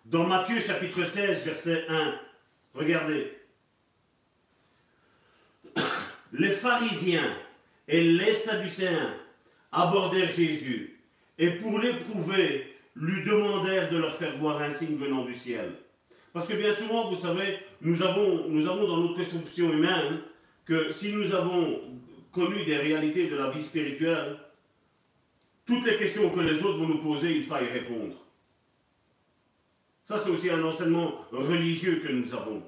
Dans 0.05 0.27
Matthieu 0.27 0.61
chapitre 0.61 1.05
16, 1.05 1.45
verset 1.45 1.87
1, 1.89 2.21
regardez. 2.75 3.33
Les 6.33 6.51
pharisiens 6.51 7.37
et 7.89 8.03
les 8.03 8.35
sadducéens 8.35 9.15
abordèrent 9.73 10.31
Jésus 10.31 11.01
et 11.39 11.51
pour 11.53 11.79
l'éprouver, 11.79 12.77
lui 12.95 13.25
demandèrent 13.25 13.91
de 13.91 13.97
leur 13.97 14.15
faire 14.15 14.37
voir 14.37 14.61
un 14.61 14.71
signe 14.71 14.97
venant 14.97 15.25
du 15.25 15.35
ciel. 15.35 15.73
Parce 16.33 16.47
que 16.47 16.55
bien 16.55 16.75
souvent, 16.75 17.11
vous 17.11 17.21
savez, 17.21 17.59
nous 17.81 18.03
avons, 18.03 18.49
nous 18.49 18.69
avons 18.69 18.87
dans 18.87 18.99
notre 18.99 19.15
conception 19.15 19.73
humaine 19.73 20.21
que 20.67 20.93
si 20.93 21.13
nous 21.13 21.35
avons 21.35 21.81
connu 22.31 22.65
des 22.65 22.77
réalités 22.77 23.29
de 23.29 23.37
la 23.37 23.51
vie 23.51 23.63
spirituelle, 23.63 24.37
toutes 25.67 25.87
les 25.87 25.97
questions 25.97 26.31
que 26.31 26.41
les 26.41 26.59
autres 26.59 26.79
vont 26.79 26.89
nous 26.89 27.03
poser, 27.03 27.33
il 27.37 27.47
y 27.47 27.73
répondre. 27.73 28.17
Ça, 30.11 30.19
c'est 30.19 30.31
aussi 30.31 30.51
un 30.51 30.65
enseignement 30.65 31.25
religieux 31.31 32.03
que 32.05 32.11
nous 32.11 32.35
avons. 32.35 32.65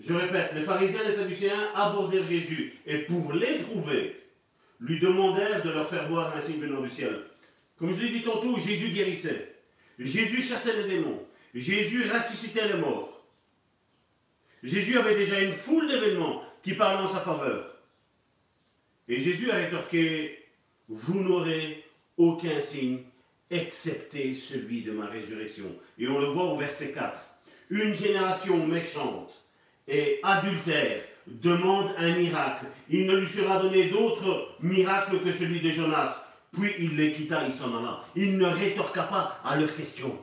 Je 0.00 0.14
répète, 0.14 0.52
les 0.54 0.62
pharisiens 0.62 1.02
et 1.02 1.08
les 1.08 1.12
sadducéens 1.12 1.72
abordèrent 1.74 2.24
Jésus 2.24 2.72
et 2.86 3.00
pour 3.00 3.34
l'éprouver, 3.34 4.16
lui 4.80 4.98
demandèrent 4.98 5.62
de 5.62 5.68
leur 5.68 5.86
faire 5.86 6.08
voir 6.08 6.34
un 6.34 6.40
signe 6.40 6.58
venant 6.58 6.80
du 6.80 6.88
ciel. 6.88 7.20
Comme 7.78 7.92
je 7.92 8.00
l'ai 8.00 8.12
dit 8.12 8.22
tantôt, 8.22 8.58
Jésus 8.58 8.92
guérissait. 8.92 9.54
Jésus 9.98 10.40
chassait 10.40 10.74
les 10.74 10.88
démons. 10.88 11.22
Jésus 11.54 12.10
ressuscitait 12.10 12.66
les 12.66 12.78
morts. 12.78 13.26
Jésus 14.62 14.96
avait 14.96 15.16
déjà 15.16 15.38
une 15.38 15.52
foule 15.52 15.86
d'événements 15.86 16.42
qui 16.62 16.72
parlaient 16.72 17.02
en 17.02 17.08
sa 17.08 17.20
faveur. 17.20 17.76
Et 19.08 19.20
Jésus 19.20 19.50
a 19.50 19.56
rétorqué 19.56 20.38
vous 20.88 21.20
n'aurez 21.20 21.84
aucun 22.16 22.58
signe 22.58 23.00
excepté 23.50 24.34
celui 24.34 24.82
de 24.82 24.92
ma 24.92 25.06
résurrection. 25.06 25.66
Et 25.98 26.08
on 26.08 26.18
le 26.18 26.26
voit 26.26 26.44
au 26.44 26.56
verset 26.56 26.92
4. 26.92 27.18
Une 27.70 27.94
génération 27.94 28.66
méchante 28.66 29.32
et 29.88 30.20
adultère 30.22 31.02
demande 31.26 31.94
un 31.98 32.16
miracle. 32.16 32.66
Il 32.88 33.06
ne 33.06 33.16
lui 33.16 33.28
sera 33.28 33.58
donné 33.58 33.88
d'autre 33.88 34.56
miracle 34.60 35.22
que 35.22 35.32
celui 35.32 35.60
de 35.60 35.70
Jonas. 35.70 36.20
Puis 36.52 36.72
il 36.78 36.96
les 36.96 37.12
quitta, 37.12 37.44
il 37.46 37.52
s'en 37.52 37.76
alla. 37.76 38.04
Il 38.14 38.38
ne 38.38 38.46
rétorqua 38.46 39.04
pas 39.04 39.40
à 39.44 39.56
leurs 39.56 39.74
questions. 39.74 40.16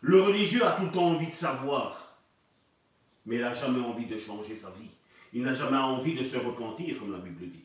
Le 0.00 0.20
religieux 0.20 0.64
a 0.64 0.72
tout 0.72 0.84
le 0.84 0.90
temps 0.90 1.10
envie 1.10 1.28
de 1.28 1.34
savoir, 1.34 2.18
mais 3.24 3.36
il 3.36 3.40
n'a 3.40 3.54
jamais 3.54 3.80
envie 3.80 4.06
de 4.06 4.18
changer 4.18 4.56
sa 4.56 4.70
vie. 4.70 4.90
Il 5.32 5.42
n'a 5.42 5.54
jamais 5.54 5.78
envie 5.78 6.14
de 6.14 6.24
se 6.24 6.36
repentir, 6.36 6.98
comme 6.98 7.12
la 7.12 7.18
Bible 7.18 7.50
dit. 7.50 7.64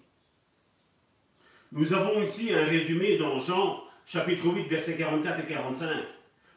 Nous 1.71 1.93
avons 1.93 2.21
ici 2.23 2.53
un 2.53 2.63
résumé 2.63 3.17
dans 3.17 3.39
Jean 3.39 3.83
chapitre 4.07 4.45
8 4.45 4.69
versets 4.69 4.95
44 4.95 5.39
et 5.41 5.53
45. 5.53 5.89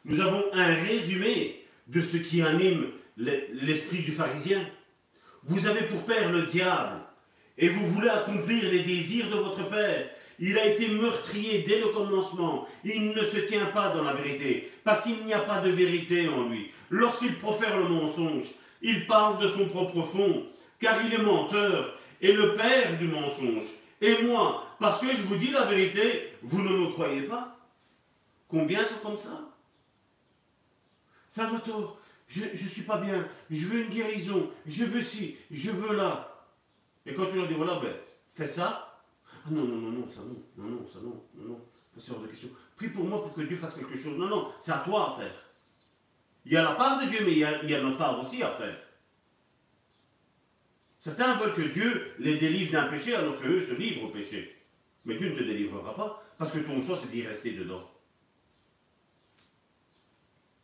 Nous 0.05 0.21
avons 0.21 0.43
un 0.53 0.73
résumé 0.73 1.65
de 1.87 1.99
ce 1.99 2.17
qui 2.17 2.41
anime 2.41 2.87
l'esprit 3.17 3.99
du 3.99 4.11
pharisien. 4.11 4.61
Vous 5.43 5.67
avez 5.67 5.81
pour 5.81 6.05
père 6.05 6.31
le 6.31 6.43
diable 6.43 7.01
et 7.57 7.67
vous 7.67 7.85
voulez 7.87 8.07
accomplir 8.07 8.63
les 8.71 8.83
désirs 8.83 9.29
de 9.29 9.35
votre 9.35 9.67
père. 9.69 10.09
Il 10.39 10.57
a 10.57 10.65
été 10.65 10.87
meurtrier 10.87 11.63
dès 11.67 11.79
le 11.79 11.89
commencement. 11.89 12.67
Il 12.85 13.09
ne 13.09 13.23
se 13.23 13.37
tient 13.39 13.65
pas 13.65 13.89
dans 13.89 14.03
la 14.03 14.13
vérité 14.13 14.71
parce 14.83 15.01
qu'il 15.01 15.23
n'y 15.25 15.33
a 15.33 15.39
pas 15.39 15.59
de 15.59 15.69
vérité 15.69 16.29
en 16.29 16.47
lui. 16.47 16.71
Lorsqu'il 16.89 17.37
profère 17.37 17.77
le 17.77 17.89
mensonge, 17.89 18.47
il 18.81 19.05
parle 19.05 19.39
de 19.39 19.47
son 19.47 19.67
propre 19.67 20.01
fond 20.03 20.43
car 20.79 21.05
il 21.05 21.13
est 21.13 21.21
menteur 21.21 21.99
et 22.21 22.31
le 22.31 22.53
père 22.53 22.97
du 22.97 23.07
mensonge. 23.07 23.65
Et 24.01 24.23
moi, 24.23 24.70
parce 24.81 24.99
que 24.99 25.13
je 25.13 25.21
vous 25.21 25.35
dis 25.35 25.51
la 25.51 25.65
vérité, 25.65 26.33
vous 26.41 26.59
ne 26.63 26.69
me 26.69 26.91
croyez 26.91 27.21
pas 27.21 27.55
Combien 28.47 28.83
sont 28.83 28.97
comme 29.01 29.15
ça? 29.15 29.39
Salvatore, 31.29 31.99
je 32.27 32.45
ne 32.45 32.67
suis 32.67 32.81
pas 32.81 32.97
bien, 32.97 33.25
je 33.51 33.65
veux 33.67 33.83
une 33.85 33.91
guérison, 33.91 34.49
je 34.65 34.83
veux 34.83 35.03
ci, 35.03 35.37
je 35.51 35.69
veux 35.69 35.95
là. 35.95 36.47
Et 37.05 37.13
quand 37.13 37.27
tu 37.27 37.37
leur 37.37 37.47
dis, 37.47 37.53
voilà, 37.53 37.79
ben, 37.79 37.93
fais 38.33 38.47
ça. 38.47 38.99
Ah 39.45 39.49
non, 39.51 39.63
non, 39.63 39.77
non, 39.77 39.91
non, 39.91 40.07
ça 40.09 40.21
non, 40.21 40.43
non, 40.57 40.69
non, 40.71 40.87
ça 40.91 40.99
non, 40.99 41.23
non, 41.35 41.49
non, 41.49 41.61
c'est 41.97 42.11
hors 42.11 42.19
de 42.19 42.27
question. 42.27 42.49
Prie 42.75 42.89
pour 42.89 43.05
moi 43.05 43.21
pour 43.21 43.33
que 43.33 43.41
Dieu 43.41 43.55
fasse 43.55 43.75
quelque 43.75 43.95
chose. 43.95 44.17
Non, 44.17 44.27
non, 44.27 44.51
c'est 44.59 44.71
à 44.71 44.79
toi 44.79 45.13
à 45.13 45.21
faire. 45.21 45.35
Il 46.43 46.53
y 46.53 46.57
a 46.57 46.63
la 46.63 46.73
part 46.73 46.99
de 47.01 47.07
Dieu, 47.07 47.19
mais 47.23 47.33
il 47.33 47.37
y 47.37 47.45
a, 47.45 47.63
il 47.63 47.69
y 47.69 47.75
a 47.75 47.81
notre 47.81 47.97
part 47.97 48.19
aussi 48.19 48.41
à 48.41 48.51
faire. 48.53 48.77
Certains 50.99 51.35
veulent 51.35 51.53
que 51.53 51.61
Dieu 51.61 52.15
les 52.17 52.37
délivre 52.37 52.71
d'un 52.71 52.87
péché 52.87 53.15
alors 53.15 53.39
qu'eux 53.39 53.61
se 53.61 53.75
livrent 53.75 54.05
au 54.05 54.09
péché. 54.09 54.57
Mais 55.05 55.15
Dieu 55.15 55.29
ne 55.29 55.37
te 55.37 55.43
délivrera 55.43 55.95
pas, 55.95 56.23
parce 56.37 56.51
que 56.51 56.59
ton 56.59 56.81
choix, 56.81 56.97
c'est 57.01 57.11
d'y 57.11 57.25
rester 57.25 57.51
dedans. 57.51 57.89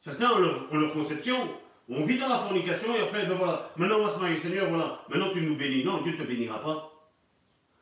Certains 0.03 0.31
ont 0.31 0.77
leur, 0.77 0.93
conception, 0.93 1.35
on 1.89 2.03
vit 2.03 2.17
dans 2.17 2.29
la 2.29 2.39
fornication 2.39 2.95
et 2.95 3.01
après, 3.01 3.25
ben 3.25 3.35
voilà, 3.35 3.71
maintenant 3.75 3.99
on 3.99 4.05
va 4.05 4.13
se 4.13 4.19
marier, 4.19 4.39
Seigneur, 4.39 4.69
voilà, 4.69 5.01
maintenant 5.09 5.31
tu 5.33 5.41
nous 5.41 5.57
bénis. 5.57 5.83
Non, 5.83 6.01
Dieu 6.01 6.13
ne 6.13 6.17
te 6.17 6.23
bénira 6.23 6.61
pas. 6.61 6.93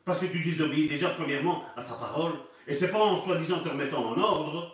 Parce 0.04 0.18
que 0.18 0.26
tu 0.26 0.40
désobéis 0.40 0.88
déjà 0.88 1.10
premièrement 1.10 1.64
à 1.76 1.82
sa 1.82 1.94
parole. 1.94 2.32
Et 2.66 2.74
c'est 2.74 2.90
pas 2.90 2.98
en 2.98 3.16
soi-disant 3.16 3.60
te 3.60 3.68
remettant 3.68 4.04
en 4.04 4.18
ordre 4.18 4.72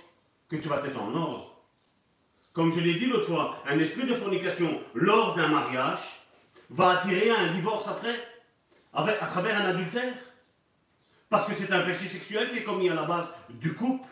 que 0.48 0.56
tu 0.56 0.68
vas 0.68 0.82
être 0.84 0.98
en 0.98 1.14
ordre. 1.14 1.52
Comme 2.52 2.72
je 2.72 2.80
l'ai 2.80 2.94
dit 2.94 3.06
l'autre 3.06 3.26
fois, 3.26 3.62
un 3.66 3.78
esprit 3.78 4.06
de 4.06 4.14
fornication 4.14 4.80
lors 4.94 5.34
d'un 5.34 5.48
mariage 5.48 6.00
va 6.70 6.98
attirer 6.98 7.30
un 7.30 7.52
divorce 7.52 7.88
après, 7.88 8.14
à 8.92 9.26
travers 9.26 9.60
un 9.60 9.70
adultère. 9.70 10.14
Parce 11.32 11.46
que 11.48 11.54
c'est 11.54 11.72
un 11.72 11.80
péché 11.80 12.06
sexuel 12.06 12.50
qui 12.50 12.58
est 12.58 12.62
commis 12.62 12.90
à 12.90 12.94
la 12.94 13.04
base 13.04 13.26
du 13.48 13.72
couple. 13.72 14.06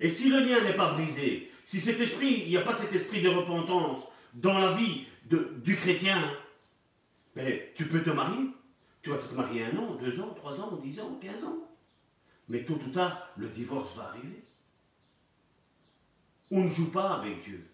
Et 0.00 0.08
si 0.08 0.30
le 0.30 0.40
lien 0.40 0.62
n'est 0.62 0.72
pas 0.72 0.94
brisé, 0.94 1.52
si 1.66 1.78
cet 1.80 2.00
esprit, 2.00 2.44
il 2.44 2.48
n'y 2.48 2.56
a 2.56 2.62
pas 2.62 2.72
cet 2.72 2.94
esprit 2.94 3.20
de 3.20 3.28
repentance 3.28 3.98
dans 4.32 4.56
la 4.56 4.72
vie 4.72 5.04
du 5.26 5.76
chrétien, 5.76 6.18
ben, 7.36 7.60
tu 7.74 7.86
peux 7.86 8.02
te 8.02 8.08
marier. 8.08 8.46
Tu 9.02 9.10
vas 9.10 9.18
te 9.18 9.34
marier 9.34 9.66
un 9.66 9.76
an, 9.76 9.96
deux 9.96 10.18
ans, 10.20 10.32
trois 10.34 10.58
ans, 10.58 10.80
dix 10.82 10.98
ans, 10.98 11.18
quinze 11.20 11.44
ans. 11.44 11.58
Mais 12.48 12.64
tôt 12.64 12.80
ou 12.82 12.90
tard, 12.90 13.28
le 13.36 13.48
divorce 13.48 13.94
va 13.96 14.04
arriver. 14.04 14.42
On 16.50 16.64
ne 16.64 16.70
joue 16.70 16.90
pas 16.90 17.16
avec 17.16 17.44
Dieu. 17.44 17.68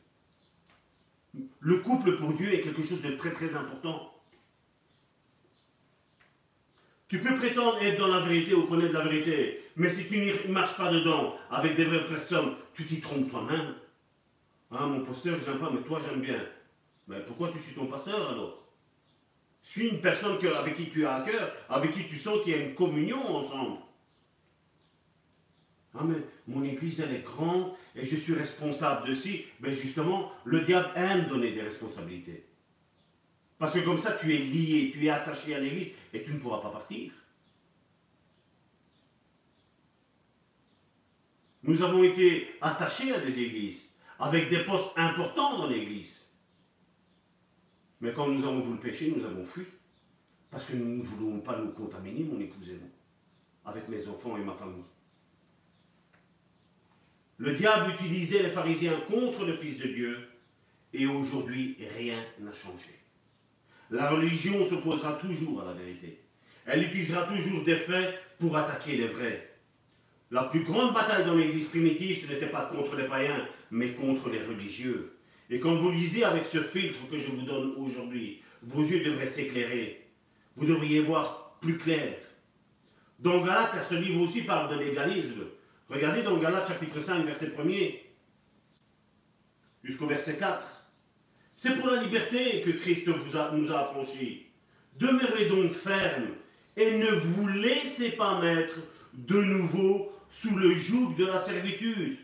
Le 1.61 1.77
couple 1.79 2.19
pour 2.19 2.33
Dieu 2.33 2.53
est 2.53 2.63
quelque 2.63 2.83
chose 2.83 3.03
de 3.03 3.13
très 3.13 3.31
très 3.31 3.55
important. 3.55 4.13
Tu 7.09 7.21
peux 7.21 7.37
prétendre 7.37 7.81
être 7.83 7.99
dans 7.99 8.09
la 8.09 8.21
vérité 8.21 8.53
ou 8.55 8.67
connaître 8.67 8.95
la 8.95 9.05
vérité, 9.05 9.63
mais 9.77 9.89
si 9.89 10.09
tu 10.09 10.19
ne 10.19 10.53
marches 10.53 10.77
pas 10.77 10.91
dedans 10.91 11.37
avec 11.51 11.77
des 11.77 11.85
vraies 11.85 12.07
personnes, 12.07 12.55
tu 12.75 12.85
t'y 12.85 13.01
trompes 13.01 13.31
toi-même. 13.31 13.75
Ah, 14.73 14.87
mon 14.87 15.05
pasteur, 15.05 15.39
je 15.39 15.49
n'aime 15.49 15.61
pas, 15.61 15.71
mais 15.71 15.83
toi, 15.83 16.01
j'aime 16.05 16.21
bien. 16.21 16.45
Mais 17.07 17.21
pourquoi 17.21 17.51
tu 17.53 17.59
suis 17.59 17.75
ton 17.75 17.87
pasteur 17.87 18.31
alors? 18.31 18.65
Suis 19.63 19.89
une 19.89 20.01
personne 20.01 20.37
avec 20.59 20.77
qui 20.77 20.91
tu 20.91 21.07
as 21.07 21.15
à 21.17 21.21
cœur, 21.23 21.53
avec 21.69 21.93
qui 21.93 22.09
tu 22.09 22.17
sens 22.17 22.43
qu'il 22.43 22.53
y 22.53 22.57
a 22.57 22.63
une 22.63 22.75
communion 22.75 23.37
ensemble. 23.37 23.79
Ah, 25.95 26.03
mais 26.05 26.17
mon 26.49 26.65
église, 26.65 27.01
elle 27.01 27.15
est 27.15 27.25
grande 27.25 27.73
et 27.95 28.05
je 28.05 28.17
suis 28.17 28.35
responsable 28.35 29.09
de 29.09 29.15
ci. 29.15 29.45
Mais 29.61 29.73
justement, 29.73 30.33
le 30.45 30.61
diable 30.61 30.91
aime 30.97 31.27
donner 31.27 31.53
des 31.53 31.63
responsabilités. 31.63 32.45
Parce 33.59 33.75
que 33.75 33.81
comme 33.81 33.99
ça, 33.99 34.13
tu 34.13 34.35
es 34.35 34.39
lié, 34.39 34.91
tu 34.93 35.05
es 35.07 35.11
attaché 35.11 35.55
à 35.55 35.61
l'église 35.61 35.93
et 36.13 36.23
tu 36.23 36.33
ne 36.33 36.39
pourras 36.39 36.61
pas 36.61 36.71
partir. 36.71 37.13
Nous 41.63 41.83
avons 41.83 42.05
été 42.05 42.55
attachés 42.61 43.13
à 43.13 43.19
des 43.19 43.41
églises, 43.41 43.95
avec 44.19 44.51
des 44.51 44.65
postes 44.65 44.93
importants 44.97 45.59
dans 45.59 45.67
l'église. 45.67 46.31
Mais 48.01 48.13
quand 48.13 48.29
nous 48.29 48.45
avons 48.45 48.61
vu 48.61 48.73
le 48.73 48.79
péché, 48.79 49.13
nous 49.17 49.25
avons 49.25 49.43
fui. 49.43 49.65
Parce 50.51 50.65
que 50.67 50.77
nous 50.77 50.99
ne 50.99 51.03
voulons 51.03 51.41
pas 51.41 51.59
nous 51.59 51.73
contaminer, 51.73 52.23
mon 52.23 52.39
épouse 52.41 52.71
et 52.71 52.75
moi, 52.75 52.89
avec 53.65 53.89
mes 53.89 54.07
enfants 54.07 54.37
et 54.37 54.45
ma 54.45 54.55
famille. 54.55 54.85
Le 57.39 57.55
diable 57.55 57.91
utilisait 57.93 58.43
les 58.43 58.51
pharisiens 58.51 58.99
contre 59.01 59.45
le 59.45 59.57
Fils 59.57 59.79
de 59.79 59.89
Dieu, 59.89 60.29
et 60.93 61.07
aujourd'hui, 61.07 61.77
rien 61.97 62.25
n'a 62.39 62.55
changé. 62.55 62.96
La 63.91 64.11
religion 64.11 64.65
s'opposera 64.65 65.13
toujours 65.13 65.63
à 65.63 65.67
la 65.67 65.73
vérité. 65.73 66.21
Elle 66.67 66.85
utilisera 66.85 67.23
toujours 67.25 67.63
des 67.65 67.77
faits 67.77 68.15
pour 68.39 68.57
attaquer 68.57 68.97
les 68.97 69.09
vrais. 69.09 69.51
La 70.33 70.45
plus 70.45 70.65
grande 70.65 70.93
bataille 70.93 71.25
dans 71.25 71.37
l'Église 71.37 71.67
primitive, 71.67 72.29
n'était 72.29 72.49
pas 72.49 72.65
contre 72.65 72.97
les 72.97 73.07
païens, 73.07 73.47
mais 73.71 73.93
contre 73.93 74.29
les 74.29 74.43
religieux. 74.43 75.17
Et 75.51 75.61
quand 75.61 75.77
vous 75.77 75.93
lisez 75.93 76.25
avec 76.25 76.45
ce 76.45 76.61
filtre 76.61 77.09
que 77.09 77.19
je 77.19 77.31
vous 77.31 77.43
donne 77.43 77.75
aujourd'hui, 77.77 78.43
vos 78.63 78.83
yeux 78.83 79.05
devraient 79.05 79.29
s'éclairer. 79.29 80.09
Vous 80.57 80.67
devriez 80.67 81.01
voir 81.01 81.57
plus 81.61 81.79
clair. 81.79 82.15
Dans 83.21 83.45
Galates, 83.45 83.87
ce 83.89 83.95
livre 83.95 84.21
aussi 84.21 84.43
parle 84.43 84.77
de 84.77 84.83
l'égalisme. 84.83 85.45
Regardez 85.89 86.23
dans 86.23 86.37
Galates 86.39 86.67
chapitre 86.67 86.99
5, 86.99 87.25
verset 87.25 87.55
1er, 87.57 88.01
jusqu'au 89.85 90.07
verset 90.07 90.37
4. 90.39 90.76
C'est 91.57 91.75
pour 91.79 91.89
la 91.89 92.03
liberté 92.03 92.61
que 92.61 92.71
Christ 92.71 93.09
nous 93.09 93.73
a 93.73 93.81
affranchis. 93.81 94.47
Demeurez 94.99 95.47
donc 95.47 95.73
fermes 95.73 96.29
et 96.77 96.99
ne 96.99 97.11
vous 97.13 97.49
laissez 97.49 98.11
pas 98.11 98.41
mettre 98.41 98.75
de 99.15 99.41
nouveau 99.41 100.13
sous 100.29 100.55
le 100.57 100.75
joug 100.75 101.15
de 101.17 101.25
la 101.25 101.39
servitude. 101.39 102.19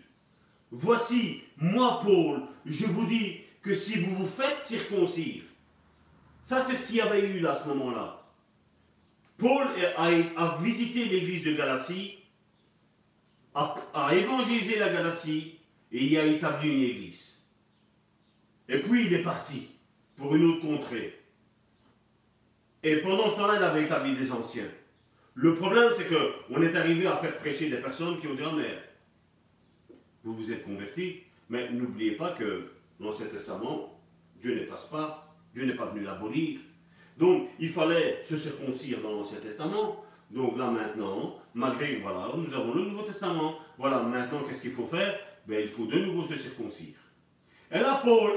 Voici, 0.71 1.43
moi 1.57 2.01
Paul, 2.05 2.43
je 2.67 2.87
vous 2.87 3.07
dis 3.07 3.39
que 3.63 3.75
si 3.75 3.99
vous 4.01 4.15
vous 4.15 4.27
faites 4.27 4.59
circoncire, 4.59 5.45
ça 6.43 6.61
c'est 6.61 6.75
ce 6.75 6.87
qu'il 6.87 6.97
y 6.97 7.01
avait 7.01 7.27
eu 7.27 7.47
à 7.47 7.55
ce 7.55 7.69
moment-là. 7.69 8.23
Paul 9.39 9.67
a, 9.97 10.59
visité 10.61 11.07
l'église 11.07 11.45
de 11.45 11.55
Galatie, 11.55 12.19
a, 13.55 13.75
a 13.95 14.15
évangélisé 14.15 14.79
la 14.79 14.91
Galatie 14.91 15.59
et 15.91 16.05
y 16.05 16.19
a 16.19 16.27
établi 16.27 16.71
une 16.71 16.83
église. 16.83 17.42
Et 18.69 18.79
puis 18.79 19.07
il 19.07 19.15
est 19.15 19.23
parti 19.23 19.69
pour 20.17 20.35
une 20.35 20.45
autre 20.45 20.61
contrée. 20.61 21.19
Et 22.83 22.97
pendant 22.97 23.31
ce 23.31 23.37
temps-là, 23.37 23.57
il 23.57 23.63
avait 23.63 23.85
établi 23.85 24.17
des 24.17 24.33
anciens. 24.33 24.69
Le 25.35 25.55
problème, 25.55 25.91
c'est 25.93 26.09
qu'on 26.09 26.63
est 26.63 26.77
arrivé 26.77 27.07
à 27.07 27.17
faire 27.17 27.39
prêcher 27.39 27.71
des 27.71 27.77
personnes 27.77 28.21
qui 28.21 28.27
ont 28.27 28.35
dit, 28.35 28.43
oh, 28.45 28.55
mais 28.57 28.79
vous 30.25 30.35
vous 30.35 30.53
êtes 30.53 30.65
convertis, 30.65 31.21
mais 31.49 31.71
n'oubliez 31.71 32.13
pas 32.13 32.31
que 32.31 32.71
l'Ancien 33.01 33.27
Testament, 33.27 34.01
Dieu 34.41 34.55
n'efface 34.55 34.89
pas, 34.89 35.35
Dieu 35.55 35.65
n'est 35.65 35.75
pas 35.75 35.87
venu 35.87 36.05
l'abolir. 36.05 36.61
Donc, 37.17 37.49
il 37.59 37.69
fallait 37.69 38.23
se 38.25 38.37
circoncire 38.37 39.01
dans 39.01 39.13
l'Ancien 39.13 39.39
Testament. 39.39 40.05
Donc 40.31 40.57
là 40.57 40.71
maintenant, 40.71 41.37
malgré, 41.55 41.97
voilà, 41.97 42.31
nous 42.35 42.53
avons 42.55 42.73
le 42.75 42.85
Nouveau 42.85 43.03
Testament. 43.03 43.59
Voilà, 43.79 44.03
maintenant, 44.03 44.43
qu'est-ce 44.45 44.63
qu'il 44.63 44.71
faut 44.71 44.87
faire? 44.87 45.19
Ben, 45.47 45.61
Il 45.61 45.69
faut 45.69 45.87
de 45.87 45.99
nouveau 45.99 46.25
se 46.25 46.37
circoncire. 46.37 46.95
Et 47.73 47.79
là, 47.79 48.01
Paul 48.05 48.33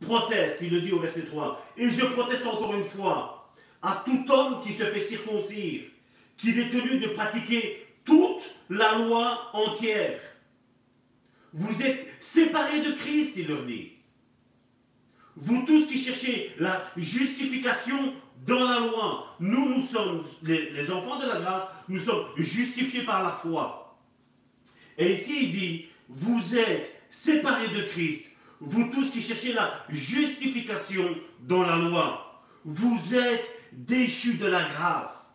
proteste, 0.00 0.58
il 0.62 0.70
le 0.70 0.80
dit 0.80 0.92
au 0.92 0.98
verset 0.98 1.26
3. 1.26 1.72
Et 1.76 1.90
je 1.90 2.04
proteste 2.06 2.46
encore 2.46 2.74
une 2.74 2.84
fois 2.84 3.52
à 3.82 4.02
tout 4.04 4.24
homme 4.30 4.60
qui 4.62 4.72
se 4.72 4.84
fait 4.84 5.00
circoncire, 5.00 5.82
qu'il 6.36 6.58
est 6.58 6.70
tenu 6.70 6.98
de 6.98 7.08
pratiquer 7.08 7.86
toute 8.04 8.42
la 8.70 8.98
loi 8.98 9.50
entière. 9.52 10.20
Vous 11.52 11.82
êtes 11.82 12.06
séparés 12.20 12.80
de 12.80 12.92
Christ, 12.92 13.34
il 13.36 13.48
leur 13.48 13.64
dit. 13.64 13.92
Vous 15.36 15.64
tous 15.66 15.86
qui 15.86 15.98
cherchez 15.98 16.54
la 16.58 16.84
justification 16.96 18.14
dans 18.46 18.68
la 18.68 18.80
loi, 18.80 19.36
nous, 19.40 19.68
nous 19.68 19.80
sommes 19.80 20.24
les, 20.42 20.70
les 20.70 20.90
enfants 20.90 21.18
de 21.18 21.26
la 21.26 21.40
grâce, 21.40 21.64
nous 21.88 21.98
sommes 21.98 22.26
justifiés 22.36 23.02
par 23.02 23.22
la 23.22 23.32
foi. 23.32 23.98
Et 24.96 25.12
ici, 25.12 25.44
il 25.44 25.52
dit, 25.52 25.86
vous 26.08 26.56
êtes 26.56 27.02
séparés 27.10 27.68
de 27.68 27.82
Christ, 27.82 28.27
vous 28.60 28.90
tous 28.90 29.10
qui 29.10 29.22
cherchez 29.22 29.52
la 29.52 29.84
justification 29.88 31.16
dans 31.40 31.62
la 31.62 31.76
loi, 31.76 32.42
vous 32.64 33.14
êtes 33.14 33.48
déchus 33.72 34.34
de 34.34 34.46
la 34.46 34.68
grâce. 34.68 35.28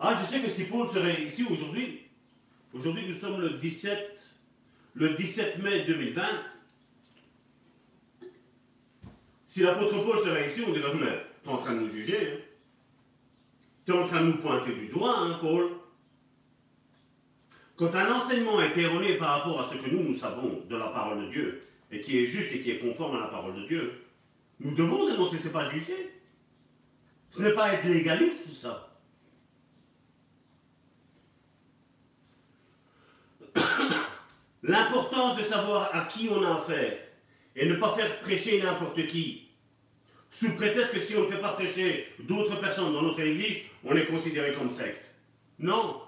Ah, 0.00 0.16
je 0.20 0.26
sais 0.26 0.40
que 0.40 0.50
si 0.50 0.64
Paul 0.64 0.88
serait 0.88 1.24
ici 1.24 1.44
aujourd'hui, 1.50 2.02
aujourd'hui 2.72 3.06
nous 3.06 3.14
sommes 3.14 3.40
le 3.40 3.50
17, 3.50 4.36
le 4.94 5.14
17 5.14 5.58
mai 5.62 5.84
2020, 5.84 6.22
si 9.48 9.60
l'apôtre 9.60 10.04
Paul 10.04 10.18
serait 10.20 10.46
ici, 10.46 10.62
on 10.66 10.72
dirait, 10.72 10.94
mais 10.94 11.24
tu 11.42 11.48
es 11.48 11.52
en 11.52 11.58
train 11.58 11.74
de 11.74 11.80
nous 11.80 11.88
juger, 11.88 12.32
hein. 12.32 12.38
tu 13.84 13.92
es 13.92 13.98
en 13.98 14.06
train 14.06 14.20
de 14.20 14.26
nous 14.26 14.38
pointer 14.38 14.72
du 14.72 14.86
doigt, 14.86 15.18
hein, 15.18 15.38
Paul. 15.40 15.77
Quand 17.78 17.94
un 17.94 18.12
enseignement 18.12 18.60
est 18.60 18.76
erroné 18.76 19.14
par 19.18 19.38
rapport 19.38 19.60
à 19.60 19.66
ce 19.66 19.76
que 19.76 19.88
nous, 19.88 20.02
nous 20.02 20.14
savons 20.14 20.64
de 20.68 20.76
la 20.76 20.88
parole 20.88 21.26
de 21.26 21.30
Dieu, 21.30 21.62
et 21.92 22.00
qui 22.00 22.18
est 22.18 22.26
juste 22.26 22.52
et 22.52 22.60
qui 22.60 22.72
est 22.72 22.80
conforme 22.80 23.16
à 23.16 23.20
la 23.20 23.28
parole 23.28 23.54
de 23.54 23.66
Dieu, 23.68 24.04
nous 24.58 24.74
devons 24.74 25.06
dénoncer, 25.08 25.38
ce 25.38 25.44
n'est 25.44 25.52
pas 25.52 25.70
juger. 25.70 26.12
Ce 27.30 27.40
n'est 27.40 27.52
pas 27.52 27.72
être 27.72 27.84
légaliste, 27.84 28.52
ça. 28.52 28.96
L'importance 34.64 35.38
de 35.38 35.44
savoir 35.44 35.94
à 35.94 36.06
qui 36.06 36.28
on 36.30 36.42
a 36.42 36.56
affaire 36.56 36.98
et 37.54 37.68
ne 37.68 37.76
pas 37.76 37.94
faire 37.94 38.18
prêcher 38.20 38.60
n'importe 38.60 39.06
qui. 39.06 39.50
Sous 40.30 40.56
prétexte 40.56 40.94
que 40.94 41.00
si 41.00 41.16
on 41.16 41.22
ne 41.22 41.28
fait 41.28 41.40
pas 41.40 41.52
prêcher 41.52 42.08
d'autres 42.18 42.60
personnes 42.60 42.92
dans 42.92 43.02
notre 43.02 43.20
église, 43.20 43.58
on 43.84 43.94
est 43.94 44.06
considéré 44.06 44.52
comme 44.52 44.68
secte. 44.68 45.04
Non, 45.60 46.02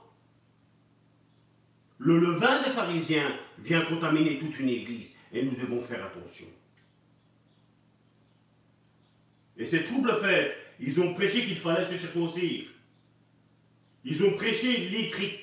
le 2.00 2.18
levain 2.18 2.62
des 2.62 2.70
pharisiens 2.70 3.36
vient 3.58 3.82
contaminer 3.82 4.38
toute 4.38 4.58
une 4.58 4.70
église 4.70 5.14
et 5.32 5.42
nous 5.42 5.54
devons 5.54 5.82
faire 5.82 6.02
attention. 6.02 6.46
Et 9.58 9.66
ces 9.66 9.84
troubles 9.84 10.14
faits, 10.14 10.56
ils 10.80 10.98
ont 10.98 11.12
prêché 11.12 11.44
qu'il 11.44 11.58
fallait 11.58 11.84
se 11.84 11.98
circoncire. 11.98 12.64
Ils 14.02 14.24
ont 14.24 14.32
prêché 14.32 14.88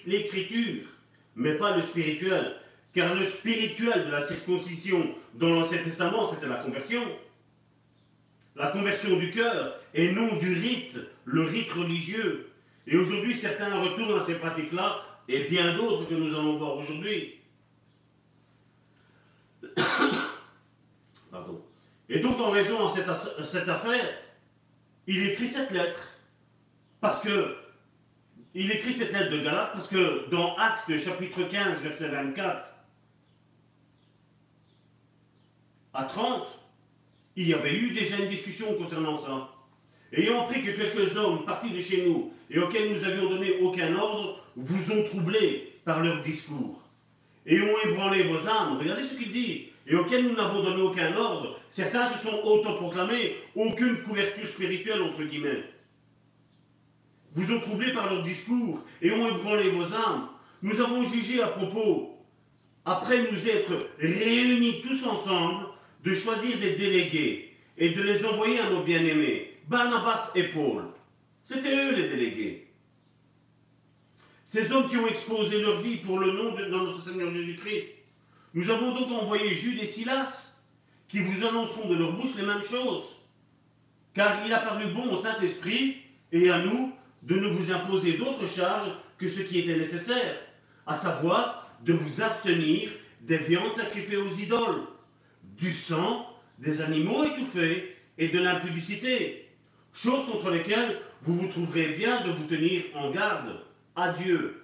l'écriture, 0.08 0.88
mais 1.36 1.54
pas 1.54 1.76
le 1.76 1.82
spirituel. 1.84 2.56
Car 2.92 3.14
le 3.14 3.24
spirituel 3.24 4.08
de 4.08 4.12
la 4.12 4.26
circoncision 4.26 5.14
dans 5.36 5.50
l'Ancien 5.50 5.78
Testament, 5.84 6.32
c'était 6.34 6.48
la 6.48 6.56
conversion. 6.56 7.04
La 8.56 8.72
conversion 8.72 9.16
du 9.18 9.30
cœur 9.30 9.80
et 9.94 10.12
non 10.12 10.38
du 10.38 10.54
rite, 10.54 10.98
le 11.26 11.44
rite 11.44 11.72
religieux. 11.72 12.50
Et 12.88 12.98
aujourd'hui, 12.98 13.36
certains 13.36 13.80
retournent 13.80 14.20
à 14.20 14.26
ces 14.26 14.40
pratiques-là 14.40 15.04
et 15.28 15.48
bien 15.50 15.76
d'autres 15.76 16.08
que 16.08 16.16
nous 16.16 16.34
allons 16.38 16.58
voir 16.58 16.78
aujourd'hui. 16.78 17.36
Pardon. 21.32 21.62
Et 22.10 22.20
donc, 22.20 22.40
en 22.40 22.52
raison 22.52 22.86
de 22.86 22.92
cette, 22.92 23.10
cette, 23.46 23.68
affaire, 23.68 24.06
il 25.06 25.28
écrit 25.28 25.48
cette 25.48 25.72
lettre. 25.72 26.14
Parce 27.02 27.22
que, 27.22 27.58
il 28.54 28.72
écrit 28.72 28.94
cette 28.94 29.12
lettre 29.12 29.32
de 29.32 29.40
Galate 29.44 29.74
parce 29.74 29.88
que 29.88 30.30
dans 30.30 30.56
Actes 30.56 30.98
chapitre 30.98 31.44
15, 31.44 31.82
verset 31.82 32.08
24 32.10 32.74
à 35.94 36.04
30, 36.06 36.48
il 37.36 37.48
y 37.48 37.54
avait 37.54 37.76
eu 37.76 37.92
déjà 37.92 38.18
une 38.18 38.30
discussion 38.30 38.74
concernant 38.76 39.18
ça. 39.18 39.54
Ayant 40.12 40.44
appris 40.44 40.64
que 40.64 40.72
quelques 40.72 41.18
hommes 41.18 41.46
partis 41.46 41.72
de 41.72 41.82
chez 41.82 42.06
nous 42.08 42.34
et 42.50 42.60
auxquels 42.60 42.92
nous 42.92 43.04
avions 43.04 43.30
donné 43.30 43.60
aucun 43.62 43.96
ordre 43.96 44.44
vous 44.56 44.92
ont 44.92 45.04
troublés 45.06 45.74
par 45.86 46.04
leur 46.04 46.22
discours 46.24 46.82
et 47.46 47.62
ont 47.62 47.90
ébranlé 47.90 48.24
vos 48.24 48.48
âmes. 48.48 48.78
Regardez 48.78 49.04
ce 49.04 49.16
qu'il 49.16 49.32
dit. 49.32 49.70
Et 49.90 49.96
auxquels 49.96 50.26
nous 50.26 50.36
n'avons 50.36 50.62
donné 50.62 50.82
aucun 50.82 51.16
ordre. 51.16 51.60
Certains 51.70 52.10
se 52.10 52.18
sont 52.28 52.42
autoproclamés 52.44 53.38
aucune 53.56 54.04
couverture 54.04 54.48
spirituelle, 54.48 55.02
entre 55.02 55.24
guillemets. 55.24 55.64
Vous 57.34 57.54
ont 57.54 57.62
troublés 57.62 57.94
par 57.94 58.12
leur 58.12 58.24
discours 58.24 58.82
et 59.02 59.12
ont 59.12 59.30
ébranlé 59.30 59.70
vos 59.70 59.86
âmes. 59.94 60.28
Nous 60.62 60.82
avons 60.82 61.06
jugé 61.06 61.42
à 61.42 61.48
propos, 61.48 62.18
après 62.84 63.32
nous 63.32 63.48
être 63.48 63.90
réunis 64.00 64.82
tous 64.82 65.06
ensemble, 65.06 65.68
de 66.04 66.16
choisir 66.16 66.58
des 66.58 66.76
délégués 66.76 67.54
et 67.78 67.90
de 67.90 68.02
les 68.02 68.26
envoyer 68.26 68.60
à 68.60 68.70
nos 68.70 68.82
bien-aimés, 68.82 69.54
Barnabas 69.68 70.32
et 70.36 70.44
Paul. 70.44 70.84
C'était 71.48 71.78
eux 71.78 71.96
les 71.96 72.10
délégués. 72.10 72.68
Ces 74.44 74.70
hommes 74.74 74.90
qui 74.90 74.98
ont 74.98 75.08
exposé 75.08 75.62
leur 75.62 75.80
vie 75.80 75.96
pour 75.96 76.20
le 76.20 76.34
nom 76.34 76.54
de 76.54 76.66
notre 76.66 77.02
Seigneur 77.02 77.34
Jésus-Christ. 77.34 77.86
Nous 78.54 78.70
avons 78.70 78.94
donc 78.94 79.10
envoyé 79.12 79.56
Jude 79.56 79.82
et 79.82 79.86
Silas, 79.86 80.52
qui 81.08 81.20
vous 81.20 81.46
annonceront 81.46 81.88
de 81.88 81.96
leur 81.96 82.12
bouche 82.12 82.36
les 82.36 82.44
mêmes 82.44 82.62
choses. 82.62 83.20
Car 84.14 84.46
il 84.46 84.52
a 84.52 84.60
paru 84.60 84.92
bon 84.94 85.10
au 85.16 85.22
Saint-Esprit 85.22 86.02
et 86.34 86.50
à 86.50 86.60
nous 86.60 86.92
de 87.24 87.36
ne 87.40 87.48
vous 87.48 87.72
imposer 87.72 88.18
d'autres 88.18 88.50
charges 88.50 88.92
que 89.18 89.30
ce 89.30 89.40
qui 89.40 89.60
était 89.60 89.78
nécessaire, 89.78 90.42
à 90.86 90.96
savoir 90.96 91.72
de 91.82 91.94
vous 91.94 92.22
abstenir 92.22 92.90
des 93.22 93.38
viandes 93.38 93.74
sacrifiées 93.74 94.18
aux 94.18 94.36
idoles, 94.36 94.84
du 95.44 95.72
sang, 95.72 96.28
des 96.60 96.82
animaux 96.82 97.24
étouffés 97.24 97.96
et 98.18 98.28
de 98.28 98.40
l'impudicité, 98.40 99.50
choses 99.94 100.26
contre 100.26 100.50
lesquelles 100.50 101.00
vous 101.22 101.36
vous 101.36 101.48
trouverez 101.48 101.90
bien 101.90 102.26
de 102.26 102.32
vous 102.32 102.46
tenir 102.46 102.84
en 102.96 103.12
garde. 103.12 103.62
Adieu. 103.96 104.64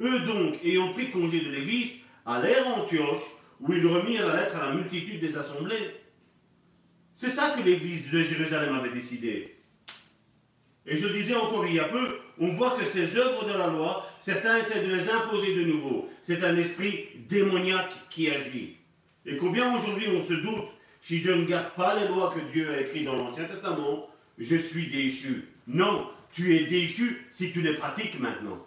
Eux 0.00 0.20
donc, 0.20 0.58
ayant 0.64 0.92
pris 0.92 1.10
congé 1.10 1.40
de 1.40 1.50
l'Église, 1.50 1.92
allèrent 2.24 2.68
à 2.68 2.80
Antioche, 2.80 3.22
où 3.60 3.72
ils 3.72 3.86
remirent 3.86 4.28
la 4.28 4.36
lettre 4.36 4.56
à 4.56 4.68
la 4.68 4.74
multitude 4.74 5.20
des 5.20 5.36
assemblées. 5.36 5.96
C'est 7.14 7.30
ça 7.30 7.50
que 7.50 7.62
l'Église 7.62 8.10
de 8.10 8.22
Jérusalem 8.22 8.74
avait 8.74 8.92
décidé. 8.92 9.56
Et 10.86 10.96
je 10.96 11.08
disais 11.08 11.34
encore 11.34 11.66
il 11.66 11.74
y 11.74 11.80
a 11.80 11.84
peu, 11.84 12.18
on 12.38 12.52
voit 12.54 12.78
que 12.78 12.86
ces 12.86 13.16
œuvres 13.16 13.44
de 13.44 13.58
la 13.58 13.66
loi, 13.66 14.08
certains 14.20 14.58
essaient 14.58 14.82
de 14.82 14.94
les 14.94 15.10
imposer 15.10 15.54
de 15.54 15.64
nouveau. 15.64 16.08
C'est 16.22 16.42
un 16.44 16.56
esprit 16.56 17.08
démoniaque 17.28 17.92
qui 18.08 18.30
agit. 18.30 18.76
Et 19.26 19.36
combien 19.36 19.76
aujourd'hui 19.76 20.06
on 20.08 20.20
se 20.20 20.34
doute, 20.34 20.68
si 21.02 21.18
je 21.18 21.30
ne 21.30 21.44
garde 21.44 21.70
pas 21.74 21.98
les 21.98 22.08
lois 22.08 22.32
que 22.34 22.52
Dieu 22.52 22.72
a 22.72 22.80
écrites 22.80 23.04
dans 23.04 23.16
l'Ancien 23.16 23.44
Testament, 23.44 24.08
je 24.38 24.56
suis 24.56 24.88
déchu. 24.88 25.48
Non, 25.68 26.10
tu 26.32 26.56
es 26.56 26.64
déchu 26.64 27.26
si 27.30 27.52
tu 27.52 27.60
les 27.60 27.74
pratiques 27.74 28.18
maintenant. 28.18 28.66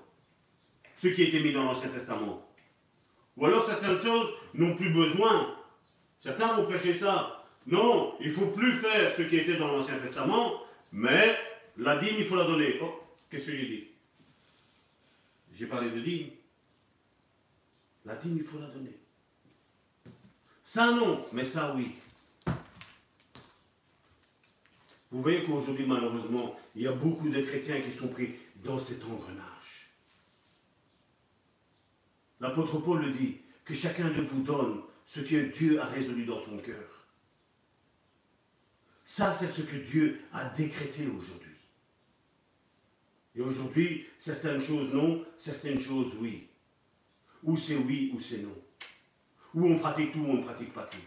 Ce 0.97 1.07
qui 1.07 1.23
était 1.23 1.39
mis 1.39 1.51
dans 1.51 1.63
l'Ancien 1.63 1.89
Testament. 1.89 2.47
Ou 3.37 3.45
alors 3.47 3.65
certaines 3.65 3.99
choses 3.99 4.29
n'ont 4.53 4.75
plus 4.75 4.91
besoin. 4.91 5.55
Certains 6.21 6.53
vont 6.53 6.65
prêcher 6.65 6.93
ça. 6.93 7.43
Non, 7.65 8.15
il 8.19 8.27
ne 8.27 8.33
faut 8.33 8.47
plus 8.47 8.73
faire 8.73 9.11
ce 9.11 9.23
qui 9.23 9.37
était 9.37 9.57
dans 9.57 9.67
l'Ancien 9.67 9.97
Testament, 9.97 10.61
mais 10.91 11.37
la 11.77 11.97
dîme, 11.97 12.15
il 12.19 12.25
faut 12.25 12.35
la 12.35 12.45
donner. 12.45 12.79
Oh, 12.81 13.01
qu'est-ce 13.29 13.47
que 13.47 13.55
j'ai 13.55 13.65
dit? 13.65 13.87
J'ai 15.53 15.65
parlé 15.65 15.89
de 15.89 15.99
dîme. 15.99 16.29
La 18.05 18.15
dîme, 18.15 18.37
il 18.37 18.43
faut 18.43 18.59
la 18.59 18.67
donner. 18.67 18.95
Ça 20.63 20.91
non, 20.91 21.25
mais 21.33 21.45
ça 21.45 21.73
oui. 21.75 21.95
Vous 25.11 25.21
voyez 25.21 25.43
qu'aujourd'hui, 25.43 25.85
malheureusement, 25.85 26.57
il 26.75 26.83
y 26.83 26.88
a 26.88 26.93
beaucoup 26.93 27.29
de 27.29 27.41
chrétiens 27.41 27.81
qui 27.81 27.91
sont 27.91 28.07
pris 28.07 28.35
dans 28.63 28.79
cet 28.79 29.03
engrenage. 29.03 29.89
L'apôtre 32.39 32.79
Paul 32.79 33.01
le 33.01 33.11
dit, 33.11 33.38
que 33.65 33.73
chacun 33.73 34.09
de 34.09 34.21
vous 34.21 34.41
donne 34.41 34.81
ce 35.05 35.19
que 35.19 35.51
Dieu 35.57 35.79
a 35.79 35.85
résolu 35.85 36.25
dans 36.25 36.39
son 36.39 36.57
cœur. 36.57 37.05
Ça, 39.05 39.33
c'est 39.33 39.47
ce 39.47 39.61
que 39.61 39.75
Dieu 39.75 40.21
a 40.33 40.49
décrété 40.49 41.07
aujourd'hui. 41.07 41.51
Et 43.35 43.41
aujourd'hui, 43.41 44.07
certaines 44.19 44.61
choses 44.61 44.93
non, 44.93 45.25
certaines 45.38 45.79
choses 45.79 46.15
oui. 46.19 46.47
Ou 47.43 47.57
c'est 47.57 47.75
oui 47.75 48.11
ou 48.15 48.19
c'est 48.19 48.39
non. 48.39 48.55
Ou 49.53 49.67
on 49.67 49.79
pratique 49.79 50.13
tout 50.13 50.19
ou 50.19 50.27
on 50.27 50.38
ne 50.38 50.43
pratique 50.43 50.73
pas 50.73 50.85
tout. 50.85 50.97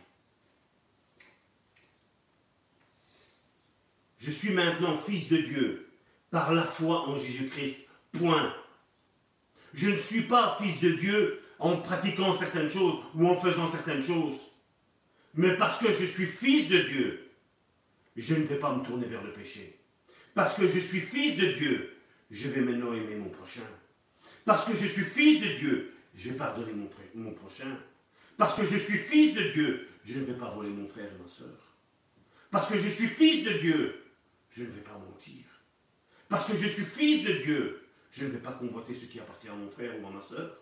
Je 4.24 4.30
suis 4.30 4.52
maintenant 4.52 4.96
fils 4.96 5.28
de 5.28 5.36
Dieu 5.36 5.86
par 6.30 6.54
la 6.54 6.64
foi 6.64 7.08
en 7.08 7.18
Jésus-Christ. 7.18 7.76
Point. 8.12 8.54
Je 9.74 9.90
ne 9.90 9.98
suis 9.98 10.22
pas 10.22 10.56
fils 10.58 10.80
de 10.80 10.92
Dieu 10.92 11.42
en 11.58 11.76
pratiquant 11.76 12.34
certaines 12.34 12.70
choses 12.70 13.00
ou 13.14 13.28
en 13.28 13.38
faisant 13.38 13.70
certaines 13.70 14.02
choses. 14.02 14.40
Mais 15.34 15.58
parce 15.58 15.78
que 15.78 15.92
je 15.92 16.06
suis 16.06 16.24
fils 16.24 16.68
de 16.68 16.78
Dieu, 16.78 17.32
je 18.16 18.34
ne 18.34 18.44
vais 18.44 18.56
pas 18.56 18.74
me 18.74 18.82
tourner 18.82 19.06
vers 19.06 19.22
le 19.22 19.32
péché. 19.32 19.78
Parce 20.32 20.56
que 20.56 20.68
je 20.68 20.78
suis 20.78 21.00
fils 21.00 21.36
de 21.36 21.52
Dieu, 21.52 21.94
je 22.30 22.48
vais 22.48 22.62
maintenant 22.62 22.94
aimer 22.94 23.16
mon 23.16 23.28
prochain. 23.28 23.68
Parce 24.46 24.64
que 24.64 24.74
je 24.74 24.86
suis 24.86 25.04
fils 25.04 25.42
de 25.42 25.58
Dieu, 25.58 25.94
je 26.14 26.30
vais 26.30 26.36
pardonner 26.36 26.72
mon, 26.72 26.88
mon 27.14 27.32
prochain. 27.32 27.76
Parce 28.38 28.54
que 28.54 28.64
je 28.64 28.78
suis 28.78 28.98
fils 28.98 29.34
de 29.34 29.42
Dieu, 29.52 29.88
je 30.06 30.18
ne 30.18 30.24
vais 30.24 30.34
pas 30.34 30.48
voler 30.48 30.70
mon 30.70 30.88
frère 30.88 31.10
et 31.12 31.22
ma 31.22 31.28
soeur. 31.28 31.74
Parce 32.50 32.70
que 32.70 32.78
je 32.78 32.88
suis 32.88 33.08
fils 33.08 33.44
de 33.44 33.52
Dieu, 33.58 34.03
je 34.54 34.62
ne 34.62 34.70
vais 34.70 34.80
pas 34.80 34.98
mentir. 34.98 35.44
Parce 36.28 36.50
que 36.50 36.56
je 36.56 36.68
suis 36.68 36.84
fils 36.84 37.24
de 37.24 37.32
Dieu, 37.32 37.86
je 38.12 38.24
ne 38.24 38.30
vais 38.30 38.38
pas 38.38 38.52
convoiter 38.52 38.94
ce 38.94 39.06
qui 39.06 39.18
appartient 39.18 39.48
à 39.48 39.54
mon 39.54 39.68
frère 39.68 39.92
ou 40.00 40.06
à 40.06 40.10
ma 40.10 40.22
soeur. 40.22 40.56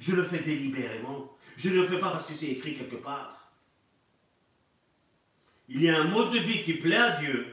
Je 0.00 0.14
le 0.14 0.24
fais 0.24 0.40
délibérément. 0.40 1.36
Je 1.56 1.70
ne 1.70 1.80
le 1.80 1.86
fais 1.86 1.98
pas 1.98 2.10
parce 2.10 2.26
que 2.26 2.34
c'est 2.34 2.48
écrit 2.48 2.74
quelque 2.74 2.96
part. 2.96 3.52
Il 5.68 5.82
y 5.82 5.88
a 5.88 6.00
un 6.00 6.04
mode 6.04 6.32
de 6.32 6.38
vie 6.38 6.62
qui 6.62 6.74
plaît 6.74 6.96
à 6.96 7.20
Dieu. 7.20 7.46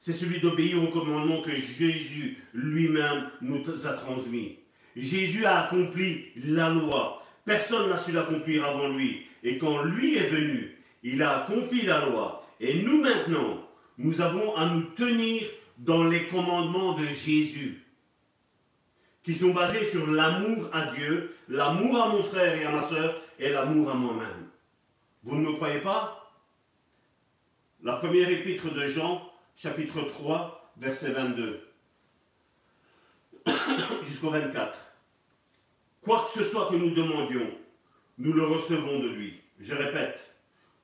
C'est 0.00 0.12
celui 0.12 0.40
d'obéir 0.40 0.82
au 0.82 0.88
commandement 0.88 1.42
que 1.42 1.56
Jésus 1.56 2.38
lui-même 2.54 3.30
nous 3.40 3.86
a 3.86 3.92
transmis. 3.94 4.58
Jésus 4.96 5.44
a 5.44 5.66
accompli 5.66 6.28
la 6.36 6.70
loi. 6.70 7.26
Personne 7.44 7.90
n'a 7.90 7.98
su 7.98 8.12
l'accomplir 8.12 8.64
avant 8.64 8.88
lui. 8.88 9.26
Et 9.42 9.58
quand 9.58 9.82
lui 9.82 10.16
est 10.16 10.28
venu, 10.28 10.78
il 11.02 11.22
a 11.22 11.42
accompli 11.42 11.82
la 11.82 12.06
loi. 12.06 12.46
Et 12.60 12.82
nous 12.82 13.00
maintenant, 13.00 13.67
nous 13.98 14.20
avons 14.20 14.54
à 14.56 14.66
nous 14.66 14.82
tenir 14.82 15.42
dans 15.76 16.04
les 16.04 16.28
commandements 16.28 16.94
de 16.94 17.06
Jésus, 17.06 17.84
qui 19.22 19.34
sont 19.34 19.52
basés 19.52 19.84
sur 19.84 20.06
l'amour 20.06 20.70
à 20.72 20.94
Dieu, 20.94 21.36
l'amour 21.48 22.00
à 22.00 22.08
mon 22.08 22.22
frère 22.22 22.54
et 22.54 22.64
à 22.64 22.70
ma 22.70 22.82
soeur, 22.82 23.20
et 23.38 23.50
l'amour 23.50 23.90
à 23.90 23.94
moi-même. 23.94 24.48
Vous 25.24 25.36
ne 25.36 25.48
me 25.48 25.52
croyez 25.52 25.80
pas? 25.80 26.32
La 27.82 27.94
première 27.94 28.28
épître 28.30 28.72
de 28.72 28.86
Jean, 28.86 29.30
chapitre 29.56 30.02
3, 30.02 30.72
verset 30.78 31.10
22 31.12 31.60
jusqu'au 34.04 34.30
24. 34.30 34.78
Quoi 36.02 36.24
que 36.24 36.38
ce 36.38 36.44
soit 36.44 36.70
que 36.70 36.76
nous 36.76 36.90
demandions, 36.90 37.50
nous 38.18 38.32
le 38.32 38.44
recevons 38.44 39.00
de 39.00 39.08
lui. 39.08 39.40
Je 39.60 39.74
répète, 39.74 40.34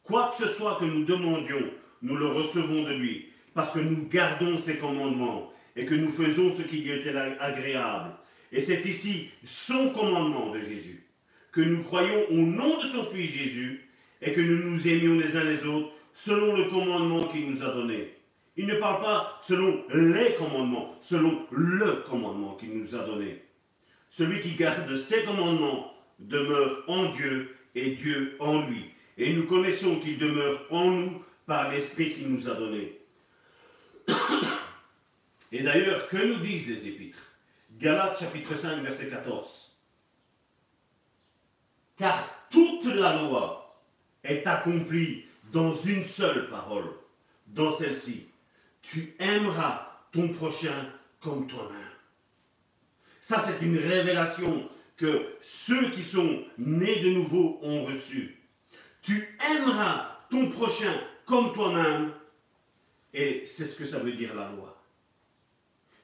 quoi 0.02 0.28
que 0.28 0.44
ce 0.44 0.48
soit 0.48 0.76
que 0.76 0.84
nous 0.84 1.04
demandions, 1.04 1.70
nous 2.05 2.16
le 2.16 2.26
recevons 2.26 2.85
de 2.85 2.93
lui, 2.93 3.31
parce 3.55 3.72
que 3.72 3.81
nous 3.81 4.06
gardons 4.09 4.59
ses 4.59 4.76
commandements 4.76 5.52
et 5.74 5.86
que 5.86 5.94
nous 5.94 6.09
faisons 6.09 6.52
ce 6.52 6.62
qui 6.62 6.76
lui 6.76 6.93
était 6.93 7.16
agréable. 7.40 8.12
Et 8.52 8.60
c'est 8.60 8.85
ici 8.85 9.31
son 9.44 9.90
commandement 9.90 10.52
de 10.52 10.60
Jésus, 10.60 11.06
que 11.51 11.62
nous 11.62 11.82
croyons 11.82 12.31
au 12.31 12.36
nom 12.36 12.78
de 12.81 12.86
son 12.89 13.05
Fils 13.05 13.31
Jésus 13.31 13.89
et 14.20 14.32
que 14.32 14.40
nous 14.40 14.70
nous 14.70 14.89
aimions 14.89 15.18
les 15.18 15.36
uns 15.36 15.44
les 15.44 15.64
autres 15.64 15.90
selon 16.12 16.56
le 16.56 16.64
commandement 16.64 17.24
qu'il 17.24 17.51
nous 17.51 17.62
a 17.62 17.72
donné. 17.72 18.14
Il 18.56 18.66
ne 18.66 18.76
parle 18.76 19.02
pas 19.02 19.39
selon 19.43 19.82
les 19.93 20.35
commandements, 20.39 20.94
selon 21.01 21.47
le 21.51 22.05
commandement 22.09 22.55
qu'il 22.55 22.78
nous 22.78 22.94
a 22.94 23.05
donné. 23.05 23.43
Celui 24.10 24.40
qui 24.40 24.52
garde 24.52 24.94
ses 24.94 25.24
commandements 25.24 25.93
demeure 26.20 26.85
en 26.86 27.06
Dieu 27.12 27.56
et 27.74 27.93
Dieu 27.97 28.36
en 28.39 28.66
lui. 28.68 28.85
Et 29.18 29.32
nous 29.32 29.47
connaissons 29.47 29.98
qu'il 30.01 30.18
demeure 30.18 30.66
en 30.70 30.90
nous 30.90 31.22
par 31.46 31.70
l'Esprit 31.70 32.14
qu'il 32.14 32.28
nous 32.28 32.48
a 32.48 32.54
donné. 32.54 33.00
Et 35.52 35.62
d'ailleurs, 35.62 36.08
que 36.08 36.16
nous 36.16 36.38
disent 36.38 36.68
les 36.68 36.88
épîtres? 36.88 37.18
Galates 37.78 38.18
chapitre 38.18 38.54
5, 38.54 38.82
verset 38.82 39.08
14. 39.08 39.76
Car 41.96 42.48
toute 42.50 42.86
la 42.86 43.22
loi 43.22 43.80
est 44.22 44.46
accomplie 44.46 45.24
dans 45.52 45.72
une 45.72 46.04
seule 46.04 46.48
parole, 46.48 46.90
dans 47.46 47.70
celle-ci. 47.70 48.28
Tu 48.82 49.14
aimeras 49.18 49.88
ton 50.12 50.28
prochain 50.28 50.90
comme 51.20 51.46
toi-même. 51.46 51.80
Ça, 53.20 53.40
c'est 53.40 53.64
une 53.64 53.78
révélation 53.78 54.68
que 54.96 55.36
ceux 55.40 55.90
qui 55.90 56.02
sont 56.02 56.44
nés 56.58 57.00
de 57.00 57.10
nouveau 57.10 57.58
ont 57.62 57.84
reçue. 57.84 58.40
Tu 59.02 59.36
aimeras 59.50 60.18
ton 60.30 60.50
prochain 60.50 60.94
comme 61.24 61.52
toi-même. 61.52 62.12
Et 63.12 63.46
c'est 63.46 63.66
ce 63.66 63.76
que 63.76 63.84
ça 63.84 63.98
veut 63.98 64.12
dire 64.12 64.34
la 64.34 64.51
loi. 64.51 64.82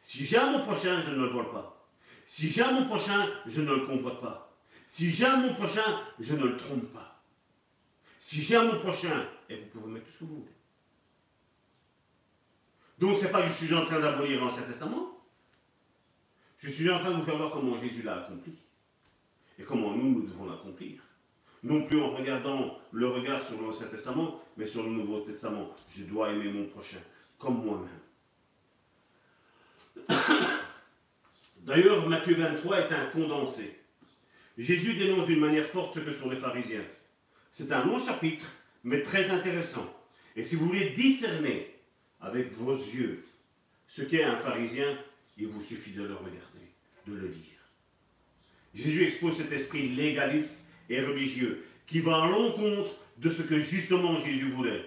Si 0.01 0.25
j'aime 0.25 0.53
mon 0.53 0.61
prochain, 0.61 1.01
je 1.03 1.11
ne 1.11 1.25
le 1.25 1.31
vole 1.31 1.51
pas. 1.51 1.89
Si 2.25 2.49
j'aime 2.49 2.75
mon 2.75 2.87
prochain, 2.87 3.29
je 3.47 3.61
ne 3.61 3.75
le 3.75 3.87
convoite 3.87 4.21
pas. 4.21 4.57
Si 4.87 5.11
j'aime 5.11 5.43
mon 5.43 5.55
prochain, 5.55 6.01
je 6.19 6.35
ne 6.35 6.45
le 6.45 6.57
trompe 6.57 6.93
pas. 6.93 7.23
Si 8.19 8.43
j'aime 8.43 8.69
mon 8.69 8.79
prochain, 8.79 9.27
et 9.49 9.57
vous 9.57 9.67
pouvez 9.67 9.93
mettre 9.93 10.07
tout 10.07 10.13
ce 10.13 10.19
que 10.21 10.25
vous 10.25 10.37
voulez. 10.37 10.53
Donc, 12.99 13.19
ce 13.19 13.25
n'est 13.25 13.31
pas 13.31 13.43
que 13.43 13.49
je 13.49 13.53
suis 13.53 13.75
en 13.75 13.85
train 13.85 13.99
d'abolir 13.99 14.41
l'Ancien 14.41 14.63
Testament. 14.63 15.19
Je 16.59 16.69
suis 16.69 16.91
en 16.91 16.99
train 16.99 17.11
de 17.11 17.17
vous 17.17 17.23
faire 17.23 17.39
voir 17.39 17.51
comment 17.51 17.77
Jésus 17.79 18.03
l'a 18.03 18.25
accompli. 18.25 18.55
Et 19.59 19.63
comment 19.63 19.97
nous, 19.97 20.11
nous 20.11 20.23
devons 20.23 20.45
l'accomplir. 20.45 21.01
Non 21.63 21.83
plus 21.85 22.01
en 22.01 22.11
regardant 22.17 22.79
le 22.91 23.09
regard 23.09 23.43
sur 23.43 23.61
l'Ancien 23.61 23.87
Testament, 23.87 24.41
mais 24.57 24.67
sur 24.67 24.83
le 24.83 24.91
Nouveau 24.91 25.21
Testament. 25.21 25.75
Je 25.91 26.05
dois 26.05 26.31
aimer 26.33 26.51
mon 26.51 26.67
prochain, 26.67 27.01
comme 27.39 27.63
moi-même. 27.65 27.89
D'ailleurs, 31.59 32.09
Matthieu 32.09 32.35
23 32.37 32.79
est 32.79 32.93
un 32.93 33.07
condensé. 33.07 33.79
Jésus 34.57 34.95
dénonce 34.95 35.27
d'une 35.27 35.41
manière 35.41 35.67
forte 35.67 35.95
ce 35.95 36.01
que 36.01 36.11
sont 36.11 36.31
les 36.31 36.39
pharisiens. 36.39 36.85
C'est 37.53 37.71
un 37.73 37.85
long 37.85 37.99
chapitre, 37.99 38.47
mais 38.85 39.03
très 39.03 39.31
intéressant. 39.31 39.87
Et 40.37 40.43
si 40.43 40.57
vous 40.57 40.67
voulez 40.67 40.91
discerner 40.91 41.75
avec 42.21 42.53
vos 42.53 42.75
yeux 42.75 43.25
ce 43.87 44.03
qu'est 44.03 44.25
un 44.25 44.37
pharisien, 44.37 44.99
il 45.37 45.49
vous 45.49 45.63
suffit 45.63 45.93
de 45.93 46.03
le 46.03 46.15
regarder, 46.15 46.73
de 47.07 47.15
le 47.15 47.27
lire. 47.27 47.45
Jésus 48.75 49.05
expose 49.05 49.37
cet 49.37 49.53
esprit 49.53 49.89
légaliste 49.89 50.59
et 50.91 51.01
religieux 51.01 51.65
qui 51.87 52.01
va 52.01 52.25
à 52.25 52.29
l'encontre 52.29 52.91
de 53.19 53.31
ce 53.31 53.43
que 53.43 53.59
justement 53.59 54.19
Jésus 54.25 54.51
voulait. 54.51 54.85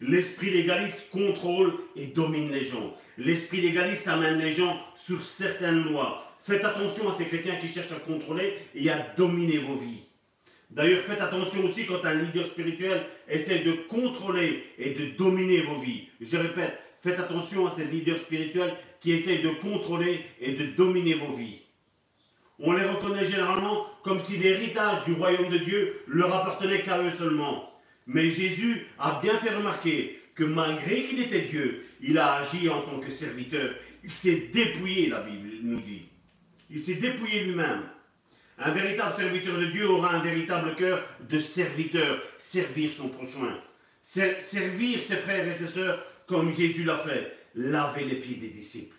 L'esprit 0.00 0.50
légaliste 0.50 1.10
contrôle 1.10 1.72
et 1.96 2.06
domine 2.06 2.52
les 2.52 2.64
gens. 2.64 2.94
L'esprit 3.18 3.60
légaliste 3.60 4.08
amène 4.08 4.38
les 4.38 4.54
gens 4.54 4.78
sur 4.94 5.22
certaines 5.22 5.84
lois. 5.84 6.30
Faites 6.42 6.64
attention 6.64 7.10
à 7.10 7.14
ces 7.14 7.24
chrétiens 7.24 7.56
qui 7.56 7.72
cherchent 7.72 7.92
à 7.92 8.00
contrôler 8.00 8.54
et 8.74 8.88
à 8.90 8.98
dominer 9.16 9.58
vos 9.58 9.76
vies. 9.76 10.02
D'ailleurs, 10.70 11.02
faites 11.02 11.20
attention 11.20 11.64
aussi 11.64 11.86
quand 11.86 12.04
un 12.04 12.14
leader 12.14 12.46
spirituel 12.46 13.06
essaie 13.28 13.60
de 13.60 13.72
contrôler 13.88 14.64
et 14.78 14.90
de 14.90 15.16
dominer 15.16 15.62
vos 15.62 15.80
vies. 15.80 16.08
Je 16.20 16.36
répète, 16.36 16.78
faites 17.02 17.18
attention 17.18 17.66
à 17.66 17.70
ces 17.70 17.84
leaders 17.84 18.18
spirituels 18.18 18.74
qui 19.00 19.12
essayent 19.12 19.42
de 19.42 19.50
contrôler 19.60 20.20
et 20.40 20.52
de 20.52 20.66
dominer 20.66 21.14
vos 21.14 21.34
vies. 21.34 21.62
On 22.58 22.72
les 22.72 22.84
reconnaît 22.84 23.24
généralement 23.24 23.86
comme 24.02 24.20
si 24.20 24.38
l'héritage 24.38 25.04
du 25.04 25.12
royaume 25.12 25.50
de 25.50 25.58
Dieu 25.58 26.00
leur 26.06 26.34
appartenait 26.34 26.82
qu'à 26.82 27.02
eux 27.02 27.10
seulement. 27.10 27.70
Mais 28.06 28.30
Jésus 28.30 28.86
a 28.98 29.20
bien 29.22 29.38
fait 29.38 29.54
remarquer 29.54 30.22
que 30.34 30.44
malgré 30.44 31.04
qu'il 31.04 31.20
était 31.22 31.42
Dieu, 31.42 31.84
il 32.00 32.18
a 32.18 32.36
agi 32.36 32.68
en 32.68 32.82
tant 32.82 33.00
que 33.00 33.10
serviteur. 33.10 33.74
Il 34.04 34.10
s'est 34.10 34.50
dépouillé, 34.52 35.08
la 35.08 35.20
Bible 35.20 35.48
nous 35.62 35.80
dit. 35.80 36.02
Il 36.70 36.80
s'est 36.80 36.94
dépouillé 36.94 37.44
lui-même. 37.44 37.82
Un 38.58 38.70
véritable 38.70 39.14
serviteur 39.14 39.58
de 39.58 39.66
Dieu 39.66 39.88
aura 39.88 40.14
un 40.14 40.22
véritable 40.22 40.74
cœur 40.76 41.06
de 41.28 41.38
serviteur, 41.38 42.22
servir 42.38 42.90
son 42.90 43.10
prochain. 43.10 43.58
Servir 44.02 45.00
ses 45.00 45.16
frères 45.16 45.46
et 45.46 45.52
ses 45.52 45.66
sœurs 45.66 46.02
comme 46.26 46.50
Jésus 46.50 46.84
l'a 46.84 46.98
fait, 46.98 47.36
laver 47.54 48.04
les 48.04 48.16
pieds 48.16 48.36
des 48.36 48.48
disciples. 48.48 48.95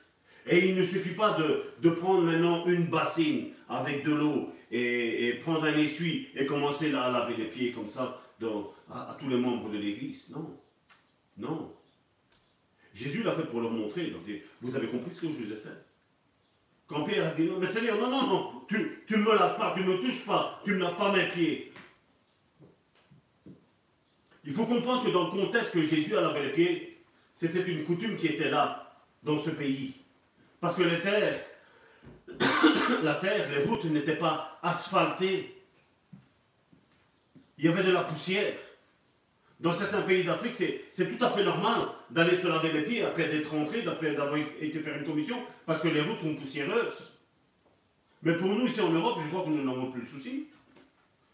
Et 0.50 0.70
il 0.70 0.76
ne 0.76 0.84
suffit 0.84 1.16
pas 1.16 1.38
de, 1.38 1.90
prendre 1.90 2.22
maintenant 2.22 2.66
une 2.66 2.88
bassine 2.88 3.50
avec 3.70 4.04
de 4.04 4.14
l'eau 4.14 4.54
et, 4.72 5.40
prendre 5.44 5.66
un 5.66 5.78
essuie 5.78 6.28
et 6.36 6.46
commencer 6.46 6.94
à 6.94 7.10
laver 7.12 7.36
les 7.36 7.46
pieds 7.46 7.72
comme 7.72 7.88
ça 7.88 8.22
à, 8.90 9.18
tous 9.20 9.30
les 9.30 9.38
membres 9.38 9.70
de 9.70 9.78
l'Église. 9.78 10.30
Non. 10.30 10.58
Non. 11.38 11.74
Jésus 12.94 13.24
l'a 13.24 13.32
fait 13.32 13.46
pour 13.46 13.62
leur 13.62 13.72
montrer. 13.72 14.14
vous 14.62 14.76
avez 14.76 14.88
compris 14.88 15.12
ce 15.12 15.22
que 15.22 15.28
je 15.28 15.34
vous 15.34 15.52
ai 15.52 15.56
fait. 15.56 15.86
Quand 16.88 17.04
Pierre 17.04 17.28
a 17.28 17.36
dit 17.36 17.46
non, 17.46 17.60
mais 17.60 17.66
Seigneur, 17.66 18.00
non, 18.00 18.10
non, 18.10 18.28
non, 18.28 18.66
tu 18.70 18.78
ne 19.10 19.18
me 19.18 19.36
laves 19.36 19.58
pas, 19.58 19.74
tu 19.76 19.84
ne 19.84 19.88
me 19.88 20.00
touches 20.00 20.26
pas, 20.26 20.62
tu 20.64 20.72
ne 20.72 20.78
me 20.78 20.84
laves 20.84 20.96
pas 20.96 21.12
mes 21.12 21.28
pieds. 21.28 21.74
Il 24.46 24.54
faut 24.54 24.66
comprendre 24.66 25.04
que 25.04 25.12
dans 25.12 25.26
le 25.26 25.32
contexte 25.32 25.74
que 25.74 25.84
Jésus 25.84 26.16
a 26.16 26.22
lavé 26.22 26.44
les 26.44 26.54
pieds, 26.54 27.04
c'était 27.36 27.70
une 27.70 27.84
coutume 27.84 28.16
qui 28.16 28.28
était 28.28 28.50
là, 28.50 28.88
dans 29.24 29.38
ce 29.38 29.50
pays. 29.50 29.94
Parce 30.60 30.76
que 30.76 30.84
les 30.84 31.02
terres, 31.02 31.40
la 33.04 33.16
terre, 33.16 33.50
les 33.52 33.64
routes 33.64 33.86
n'étaient 33.86 34.18
pas 34.18 34.60
asphaltées. 34.64 35.56
Il 37.58 37.66
y 37.66 37.68
avait 37.68 37.84
de 37.84 37.92
la 37.92 38.04
poussière. 38.04 38.54
Dans 39.60 39.74
certains 39.74 40.04
pays 40.04 40.24
d'Afrique, 40.24 40.54
c'est 40.54 41.18
tout 41.18 41.26
à 41.26 41.32
fait 41.32 41.44
normal 41.44 41.82
d'aller 42.12 42.36
se 42.36 42.48
laver 42.48 42.72
les 42.72 42.84
pieds 42.84 43.04
après 43.04 43.28
d'être 43.28 43.52
rentré, 43.52 43.84
après 43.88 44.14
d'avoir 44.14 44.38
été 44.38 44.80
faire 44.80 44.98
une 44.98 45.06
commission, 45.06 45.38
parce 45.66 45.82
que 45.82 45.88
les 45.88 46.02
routes 46.02 46.20
sont 46.20 46.36
poussiéreuses. 46.36 47.12
Mais 48.22 48.34
pour 48.34 48.50
nous, 48.50 48.68
ici 48.68 48.82
en 48.82 48.92
Europe, 48.92 49.20
je 49.24 49.30
crois 49.30 49.44
que 49.44 49.50
nous 49.50 49.64
n'avons 49.64 49.92
plus 49.92 50.02
le 50.02 50.08
souci. 50.08 50.48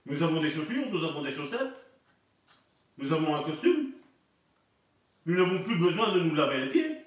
Nous 0.06 0.24
avons 0.24 0.42
des 0.42 0.50
chaussures, 0.50 0.86
nous 0.90 1.04
avons 1.04 1.22
des 1.22 1.32
chaussettes, 1.32 1.86
nous 2.98 3.12
avons 3.12 3.36
un 3.36 3.44
costume. 3.44 3.92
Nous 5.26 5.36
n'avons 5.36 5.64
plus 5.64 5.78
besoin 5.78 6.14
de 6.14 6.20
nous 6.20 6.36
laver 6.36 6.66
les 6.66 6.72
pieds. 6.72 7.03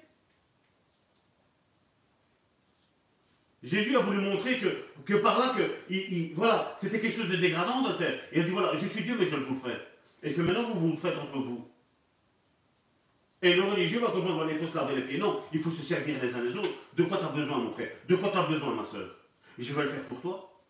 Jésus 3.67 3.97
a 3.97 3.99
voulu 3.99 4.19
montrer 4.19 4.59
que, 4.59 4.67
que 5.03 5.15
par 5.15 5.39
là, 5.39 5.53
que, 5.55 6.33
voilà, 6.35 6.75
c'était 6.79 7.01
quelque 7.01 7.15
chose 7.15 7.29
de 7.29 7.35
dégradant 7.35 7.81
de 7.81 7.89
le 7.89 7.95
faire. 7.95 8.17
Il 8.31 8.41
a 8.41 8.43
dit, 8.43 8.51
voilà, 8.51 8.73
je 8.75 8.85
suis 8.87 9.03
Dieu, 9.03 9.17
mais 9.19 9.25
je 9.25 9.35
ne 9.35 9.43
vous 9.43 9.55
le 9.55 9.59
fais. 9.59 9.87
Et 10.23 10.33
que 10.33 10.41
maintenant, 10.41 10.69
vous 10.69 10.79
vous 10.79 10.91
le 10.91 10.97
faites 10.97 11.17
entre 11.17 11.37
vous. 11.39 11.67
Et 13.41 13.53
le 13.55 13.63
religieux 13.63 13.99
va 13.99 14.07
comprendre, 14.07 14.49
il 14.49 14.57
faut 14.57 14.67
se 14.67 14.75
laver 14.75 14.95
les 14.95 15.01
pieds. 15.01 15.17
Non, 15.17 15.43
il 15.51 15.61
faut 15.61 15.69
se 15.69 15.81
servir 15.81 16.17
les 16.21 16.33
uns 16.33 16.43
les 16.43 16.57
autres. 16.57 16.69
De 16.95 17.03
quoi 17.03 17.17
tu 17.17 17.25
as 17.25 17.29
besoin, 17.29 17.57
mon 17.57 17.71
frère? 17.71 17.91
De 18.07 18.15
quoi 18.15 18.29
tu 18.29 18.37
as 18.37 18.47
besoin, 18.47 18.73
ma 18.73 18.85
soeur? 18.85 19.15
Je 19.59 19.73
vais 19.73 19.83
le 19.83 19.89
faire 19.89 20.03
pour 20.03 20.21
toi. 20.21 20.63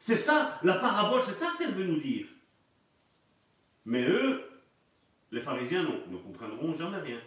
C'est 0.00 0.16
ça, 0.16 0.58
la 0.64 0.74
parabole, 0.74 1.22
c'est 1.24 1.32
ça 1.32 1.52
qu'elle 1.58 1.74
veut 1.74 1.84
nous 1.84 2.00
dire. 2.00 2.26
Mais 3.84 4.02
eux, 4.02 4.42
les 5.30 5.40
pharisiens, 5.40 5.84
non, 5.84 6.00
ne 6.10 6.16
comprendront 6.16 6.74
jamais 6.74 6.98
rien. 6.98 7.20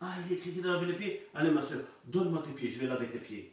Ah, 0.00 0.14
il 0.24 0.32
est 0.32 0.36
écrit 0.36 0.52
de 0.52 0.66
laver 0.66 0.86
les 0.86 0.94
pieds. 0.94 1.26
Allez, 1.34 1.50
ma 1.50 1.62
soeur, 1.62 1.80
donne-moi 2.04 2.42
tes 2.46 2.52
pieds, 2.52 2.70
je 2.70 2.78
vais 2.78 2.86
laver 2.86 3.08
tes 3.08 3.18
pieds. 3.18 3.52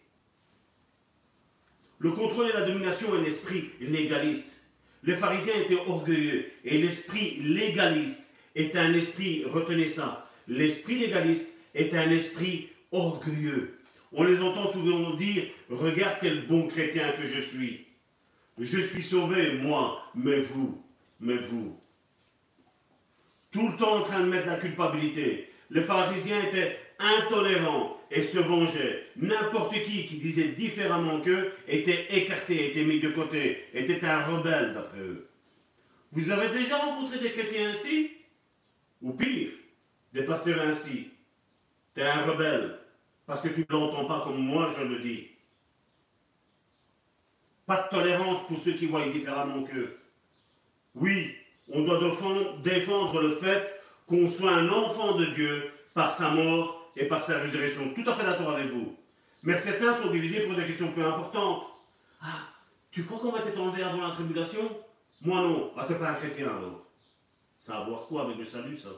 Le 1.99 2.11
contrôle 2.11 2.49
et 2.49 2.53
la 2.53 2.65
domination 2.65 3.17
est 3.17 3.23
l'esprit 3.23 3.71
légaliste. 3.81 4.57
Les 5.03 5.15
pharisiens 5.15 5.55
étaient 5.55 5.81
orgueilleux 5.87 6.45
et 6.63 6.77
l'esprit 6.77 7.39
légaliste 7.41 8.27
est 8.55 8.75
un 8.75 8.93
esprit, 8.93 9.45
retenez 9.45 9.87
ça, 9.87 10.29
l'esprit 10.47 10.99
légaliste 10.99 11.47
est 11.73 11.93
un 11.93 12.09
esprit 12.11 12.69
orgueilleux. 12.91 13.79
On 14.13 14.23
les 14.23 14.41
entend 14.41 14.71
souvent 14.71 15.15
dire, 15.15 15.45
regarde 15.69 16.17
quel 16.21 16.47
bon 16.47 16.67
chrétien 16.67 17.11
que 17.11 17.25
je 17.25 17.39
suis. 17.39 17.85
Je 18.59 18.79
suis 18.79 19.03
sauvé, 19.03 19.53
moi, 19.53 20.01
mais 20.15 20.39
vous, 20.39 20.81
mais 21.19 21.37
vous. 21.37 21.79
Tout 23.51 23.69
le 23.69 23.77
temps 23.77 23.97
en 23.97 24.01
train 24.01 24.21
de 24.21 24.25
mettre 24.25 24.47
la 24.47 24.57
culpabilité. 24.57 25.51
Les 25.69 25.81
pharisiens 25.81 26.43
étaient 26.43 26.79
intolérants 26.99 27.96
et 28.11 28.23
se 28.23 28.39
vengeaient. 28.39 29.07
N'importe 29.17 29.73
qui 29.83 30.07
qui 30.07 30.17
disait 30.17 30.49
différemment 30.49 31.21
qu'eux 31.21 31.51
était 31.67 32.07
écarté, 32.09 32.69
était 32.69 32.83
mis 32.83 32.99
de 32.99 33.09
côté, 33.09 33.65
était 33.73 34.03
un 34.05 34.23
rebelle 34.23 34.73
d'après 34.73 34.99
eux. 34.99 35.27
Vous 36.11 36.31
avez 36.31 36.49
déjà 36.49 36.77
rencontré 36.77 37.19
des 37.19 37.31
chrétiens 37.31 37.71
ainsi? 37.71 38.11
Ou 39.01 39.13
pire, 39.13 39.49
des 40.13 40.23
pasteurs 40.23 40.61
ainsi? 40.61 41.09
Tu 41.93 42.01
es 42.01 42.05
un 42.05 42.25
rebelle 42.25 42.79
parce 43.25 43.41
que 43.41 43.49
tu 43.49 43.61
ne 43.61 43.65
l'entends 43.69 44.05
pas 44.05 44.21
comme 44.21 44.39
moi 44.39 44.71
je 44.77 44.83
le 44.83 44.99
dis. 44.99 45.27
Pas 47.65 47.83
de 47.83 47.95
tolérance 47.95 48.47
pour 48.47 48.57
ceux 48.57 48.73
qui 48.73 48.85
voient 48.85 49.09
différemment 49.09 49.63
qu'eux. 49.63 49.97
Oui, 50.95 51.35
on 51.69 51.81
doit 51.81 51.99
défendre 52.63 53.21
le 53.21 53.35
fait 53.35 53.81
qu'on 54.07 54.25
soit 54.25 54.53
un 54.53 54.69
enfant 54.69 55.17
de 55.17 55.25
Dieu 55.25 55.69
par 55.93 56.13
sa 56.13 56.29
mort 56.29 56.76
et 56.97 57.05
par 57.05 57.23
sa 57.23 57.39
résurrection. 57.39 57.93
Tout 57.93 58.09
à 58.09 58.15
fait 58.15 58.25
d'accord 58.25 58.51
avec 58.51 58.71
vous. 58.71 58.95
Mais 59.43 59.55
certains 59.55 59.93
sont 59.93 60.09
divisés 60.11 60.41
pour 60.41 60.55
des 60.55 60.65
questions 60.65 60.91
peu 60.91 61.05
importantes. 61.05 61.63
Ah, 62.21 62.49
tu 62.91 63.03
crois 63.03 63.19
qu'on 63.19 63.31
va 63.31 63.39
être 63.47 63.59
enlevé 63.59 63.83
avant 63.83 64.01
la 64.01 64.13
tribulation? 64.13 64.69
Moi 65.21 65.41
non. 65.41 65.71
Ah, 65.77 65.85
t'es 65.87 65.95
pas 65.95 66.11
un 66.11 66.15
chrétien 66.15 66.47
alors. 66.47 66.85
Ça 67.59 67.75
a 67.75 67.81
à 67.81 67.83
voir 67.85 68.07
quoi 68.07 68.23
avec 68.23 68.37
le 68.37 68.45
salut, 68.45 68.77
ça? 68.77 68.89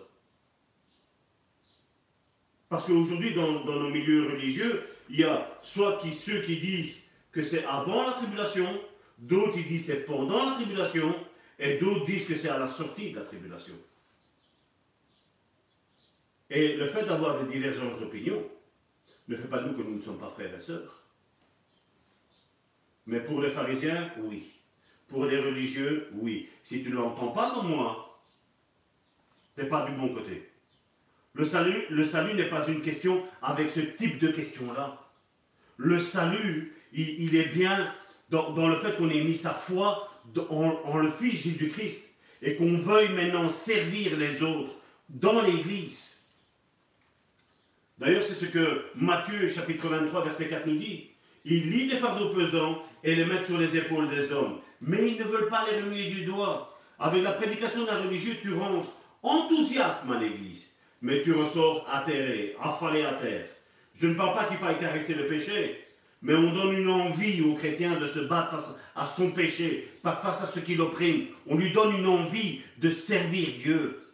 Parce 2.70 2.86
qu'aujourd'hui, 2.86 3.34
dans, 3.34 3.66
dans, 3.66 3.80
nos 3.80 3.90
milieux 3.90 4.30
religieux, 4.32 4.84
il 5.10 5.20
y 5.20 5.24
a 5.24 5.58
soit 5.64 5.98
qui, 5.98 6.14
ceux 6.14 6.42
qui 6.42 6.58
disent 6.58 7.02
que 7.32 7.42
c'est 7.42 7.66
avant 7.66 8.08
la 8.08 8.14
tribulation, 8.14 8.80
d'autres 9.18 9.54
qui 9.54 9.64
disent 9.64 9.88
c'est 9.88 10.06
pendant 10.06 10.52
la 10.52 10.56
tribulation, 10.56 11.16
et 11.58 11.78
d'autres 11.78 12.06
disent 12.06 12.28
que 12.28 12.38
c'est 12.38 12.50
à 12.50 12.60
la 12.60 12.68
sortie 12.68 13.12
de 13.12 13.20
la 13.20 13.26
tribulation. 13.26 13.74
Et 16.50 16.76
le 16.76 16.88
fait 16.88 17.06
d'avoir 17.06 17.44
des 17.44 17.52
divergences 17.52 18.00
d'opinion 18.00 18.44
ne 19.28 19.36
fait 19.36 19.48
pas 19.48 19.62
nous 19.62 19.74
que 19.74 19.84
nous 19.84 19.98
ne 19.98 20.02
sommes 20.02 20.20
pas 20.20 20.32
frères 20.32 20.54
et 20.54 20.60
sœurs. 20.60 21.04
Mais 23.06 23.20
pour 23.20 23.42
les 23.42 23.50
pharisiens, 23.50 24.12
oui. 24.18 24.54
Pour 25.08 25.26
les 25.26 25.40
religieux, 25.40 26.10
oui. 26.14 26.50
Si 26.64 26.84
tu 26.84 26.90
ne 26.90 26.96
l'entends 26.96 27.32
pas 27.32 27.52
comme 27.54 27.70
moi, 27.70 28.22
tu 29.56 29.62
n'es 29.62 29.68
pas 29.68 29.86
du 29.86 29.94
bon 29.94 30.10
côté. 30.10 30.50
Le 31.34 31.46
salut, 31.46 31.86
le 31.90 32.06
salut 32.06 32.34
n'est 32.34 32.50
pas 32.50 32.68
une 32.68 32.82
question 32.82 33.24
avec 33.42 33.70
ce 33.70 33.80
type 33.80 34.20
de 34.20 34.30
question-là. 34.30 35.00
Le 35.78 36.00
salut, 36.00 36.76
il, 36.92 37.36
est 37.36 37.50
bien 37.50 37.94
dans, 38.30 38.68
le 38.68 38.80
fait 38.80 38.98
qu'on 38.98 39.10
ait 39.10 39.24
mis 39.24 39.36
sa 39.36 39.54
foi 39.54 40.10
en, 40.50 40.98
le 40.98 41.12
Fils 41.12 41.44
Jésus-Christ 41.44 42.10
et 42.42 42.56
qu'on 42.56 42.78
veuille 42.78 43.14
maintenant 43.14 43.50
servir 43.50 44.18
les 44.18 44.44
autres 44.44 44.74
dans 45.08 45.42
l'Église. 45.42 46.19
D'ailleurs, 48.00 48.24
c'est 48.24 48.34
ce 48.34 48.46
que 48.46 48.86
Matthieu 48.96 49.48
chapitre 49.50 49.90
23, 49.90 50.24
verset 50.24 50.48
4 50.48 50.68
nous 50.68 50.78
dit. 50.78 51.10
Il 51.44 51.70
lit 51.70 51.88
des 51.88 51.98
fardeaux 51.98 52.30
pesants 52.30 52.82
et 53.04 53.16
les 53.16 53.26
met 53.26 53.44
sur 53.44 53.58
les 53.58 53.76
épaules 53.76 54.10
des 54.10 54.32
hommes. 54.32 54.60
Mais 54.82 55.12
ils 55.12 55.20
ne 55.20 55.26
veulent 55.26 55.50
pas 55.50 55.66
les 55.70 55.82
remuer 55.82 56.10
du 56.10 56.26
doigt. 56.26 56.78
Avec 56.98 57.24
la 57.24 57.34
prédication 57.34 57.86
d'un 57.86 58.02
religieux, 58.02 58.36
tu 58.42 58.54
rentres 58.54 58.90
enthousiaste 59.22 60.00
à 60.10 60.18
l'église, 60.18 60.66
mais 61.02 61.24
tu 61.24 61.34
ressors 61.34 61.86
atterré, 61.92 62.56
affalé 62.62 63.04
à 63.04 63.14
terre. 63.14 63.46
Je 63.96 64.08
ne 64.08 64.14
parle 64.14 64.34
pas 64.34 64.46
qu'il 64.46 64.58
faille 64.58 64.80
caresser 64.80 65.16
le 65.16 65.28
péché, 65.28 65.86
mais 66.22 66.36
on 66.36 66.54
donne 66.54 66.74
une 66.74 66.90
envie 66.90 67.42
aux 67.42 67.56
chrétiens 67.56 68.00
de 68.00 68.08
se 68.08 68.20
battre 68.20 68.60
face 68.60 68.76
à 68.96 69.06
son 69.06 69.32
péché, 69.32 69.90
pas 70.04 70.16
face 70.24 70.42
à 70.42 70.48
ce 70.48 70.60
qui 70.60 70.76
l'opprime. 70.76 71.28
On 71.48 71.56
lui 71.56 71.72
donne 71.72 71.98
une 71.98 72.08
envie 72.08 72.62
de 72.78 72.90
servir 72.90 73.50
Dieu. 73.60 74.06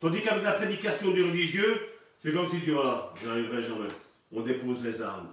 Tandis 0.00 0.20
qu'avec 0.22 0.42
la 0.42 0.52
prédication 0.52 1.12
du 1.12 1.22
religieux, 1.22 1.80
c'est 2.24 2.32
comme 2.32 2.48
si 2.48 2.56
dit 2.56 2.70
voilà, 2.70 3.12
j'arriverai 3.22 3.60
jamais. 3.60 3.90
On 4.32 4.40
dépose 4.40 4.82
les 4.82 5.02
armes. 5.02 5.28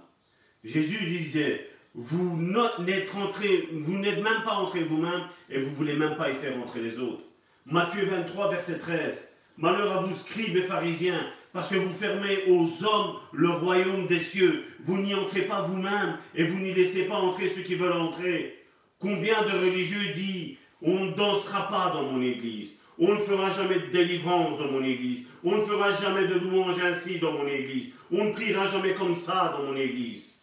Jésus 0.62 1.06
disait, 1.06 1.70
vous 1.94 2.36
n'êtes 2.36 3.14
même 3.14 4.42
pas 4.44 4.52
entré 4.52 4.84
vous-même 4.84 5.22
et 5.48 5.58
vous 5.58 5.74
voulez 5.74 5.94
même 5.94 6.16
pas 6.16 6.30
y 6.30 6.34
faire 6.34 6.54
entrer 6.58 6.82
les 6.82 6.98
autres. 6.98 7.22
Matthieu 7.64 8.04
23, 8.04 8.50
verset 8.50 8.78
13. 8.78 9.26
Malheur 9.56 9.90
à 9.90 10.00
vous, 10.02 10.14
scribes 10.14 10.54
et 10.54 10.62
pharisiens, 10.62 11.26
parce 11.54 11.70
que 11.70 11.76
vous 11.76 11.92
fermez 11.92 12.44
aux 12.48 12.84
hommes 12.84 13.16
le 13.32 13.48
royaume 13.48 14.06
des 14.06 14.20
cieux. 14.20 14.64
Vous 14.80 14.98
n'y 14.98 15.14
entrez 15.14 15.42
pas 15.42 15.62
vous-même 15.62 16.18
et 16.34 16.44
vous 16.44 16.58
n'y 16.58 16.74
laissez 16.74 17.06
pas 17.06 17.14
entrer 17.14 17.48
ceux 17.48 17.62
qui 17.62 17.74
veulent 17.74 17.92
entrer. 17.92 18.66
Combien 18.98 19.42
de 19.44 19.66
religieux 19.66 20.12
disent 20.14 20.56
on 20.82 21.06
ne 21.06 21.12
dansera 21.12 21.68
pas 21.68 21.90
dans 21.94 22.02
mon 22.02 22.20
église, 22.20 22.78
on 23.04 23.14
ne 23.16 23.18
fera 23.18 23.50
jamais 23.50 23.80
de 23.80 23.86
délivrance 23.86 24.60
dans 24.60 24.70
mon 24.70 24.84
église, 24.84 25.24
on 25.42 25.56
ne 25.56 25.62
fera 25.62 25.92
jamais 25.92 26.28
de 26.28 26.34
louange 26.34 26.80
ainsi 26.80 27.18
dans 27.18 27.32
mon 27.32 27.48
église, 27.48 27.88
on 28.12 28.26
ne 28.26 28.32
priera 28.32 28.68
jamais 28.68 28.94
comme 28.94 29.16
ça 29.16 29.52
dans 29.58 29.64
mon 29.64 29.76
église. 29.76 30.40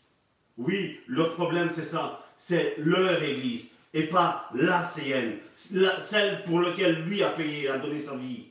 Oui, 0.58 1.00
leur 1.08 1.36
problème 1.36 1.70
c'est 1.72 1.86
ça, 1.86 2.28
c'est 2.38 2.76
leur 2.80 3.24
église 3.24 3.74
et 3.94 4.04
pas 4.04 4.50
la 4.54 4.84
sienne, 4.84 5.38
celle 5.56 6.44
pour 6.44 6.60
laquelle 6.60 7.04
lui 7.04 7.24
a 7.24 7.30
payé, 7.30 7.70
a 7.70 7.78
donné 7.78 7.98
sa 7.98 8.18
vie. 8.18 8.48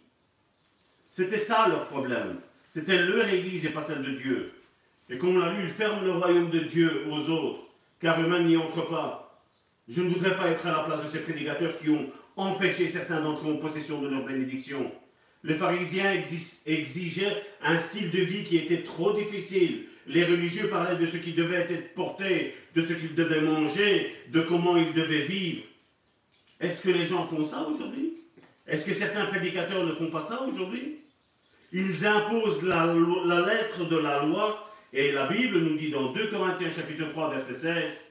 C'était 1.11 1.37
ça 1.37 1.69
leur 1.69 1.89
problème. 1.89 2.37
C'était 2.71 3.03
leur 3.03 3.29
église 3.29 3.67
et 3.67 3.71
pas 3.71 3.83
celle 3.83 4.03
de 4.03 4.13
Dieu. 4.13 4.53
Et 5.11 5.19
comme 5.19 5.37
on 5.37 5.39
l'a 5.39 5.53
lu, 5.53 5.65
ils 5.65 5.69
ferment 5.69 6.01
le 6.01 6.13
royaume 6.13 6.49
de 6.49 6.61
Dieu 6.61 7.05
aux 7.11 7.29
autres, 7.29 7.61
car 8.01 8.19
eux-mêmes 8.21 8.47
n'y 8.47 8.57
entrent 8.57 8.89
pas. 8.89 9.43
Je 9.87 10.03
ne 10.03 10.09
voudrais 10.09 10.37
pas 10.37 10.49
être 10.49 10.67
à 10.67 10.73
la 10.73 10.83
place 10.85 11.03
de 11.03 11.09
ces 11.09 11.21
prédicateurs 11.21 11.77
qui 11.77 11.91
ont 11.91 12.11
empêché 12.39 12.87
certains 12.87 13.21
d'entrer 13.21 13.51
en 13.51 13.57
possession 13.57 14.01
de 14.01 14.09
leur 14.09 14.25
bénédiction. 14.25 14.91
Les 15.45 15.55
pharisiens 15.55 16.21
exigeaient 16.67 17.43
un 17.63 17.79
style 17.79 18.11
de 18.11 18.21
vie 18.21 18.45
qui 18.45 18.57
était 18.57 18.83
trop 18.83 19.13
difficile, 19.13 19.85
les 20.09 20.25
religieux 20.25 20.69
parlaient 20.69 20.97
de 20.97 21.07
ce 21.07 21.19
qui 21.19 21.33
devait 21.33 21.67
être 21.69 21.95
porté, 21.95 22.55
de 22.75 22.83
ce 22.83 22.95
qu'ils 22.95 23.15
devaient 23.15 23.43
manger, 23.43 24.15
de 24.29 24.41
comment 24.41 24.77
ils 24.77 24.95
devaient 24.95 25.27
vivre. 25.27 25.63
Est-ce 26.61 26.83
que 26.83 26.91
les 26.91 27.07
gens 27.07 27.27
font 27.27 27.47
ça 27.47 27.69
aujourd'hui? 27.69 28.15
Est-ce 28.67 28.85
que 28.85 28.95
certains 28.95 29.27
prédicateurs 29.27 29.85
ne 29.85 29.93
font 29.93 30.11
pas 30.11 30.25
ça 30.25 30.43
aujourd'hui? 30.43 30.99
Ils 31.73 32.07
imposent 32.07 32.63
la, 32.63 32.95
la, 33.27 33.47
lettre 33.47 33.85
de 33.85 33.97
la 33.97 34.25
loi, 34.25 34.71
et 34.93 35.13
la 35.13 35.27
Bible 35.27 35.59
nous 35.59 35.77
dit 35.77 35.91
dans 35.91 36.13
2 36.13 36.29
Corinthiens 36.29 36.71
chapitre 36.71 37.11
3 37.11 37.31
verset 37.31 37.55
16, 37.55 38.08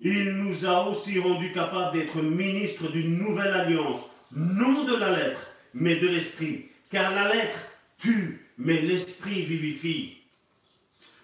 il 0.00 0.32
nous 0.32 0.64
a 0.64 0.88
aussi 0.88 1.18
rendus 1.18 1.52
capables 1.52 1.96
d'être 1.96 2.22
ministres 2.22 2.90
d'une 2.90 3.18
nouvelle 3.18 3.52
alliance, 3.52 4.10
non 4.34 4.84
de 4.84 4.96
la 4.96 5.10
lettre, 5.10 5.50
mais 5.74 5.96
de 5.96 6.08
l'esprit. 6.08 6.66
Car 6.90 7.12
la 7.12 7.32
lettre 7.34 7.58
tue, 7.98 8.46
mais 8.58 8.80
l'esprit 8.80 9.42
vivifie. 9.42 10.16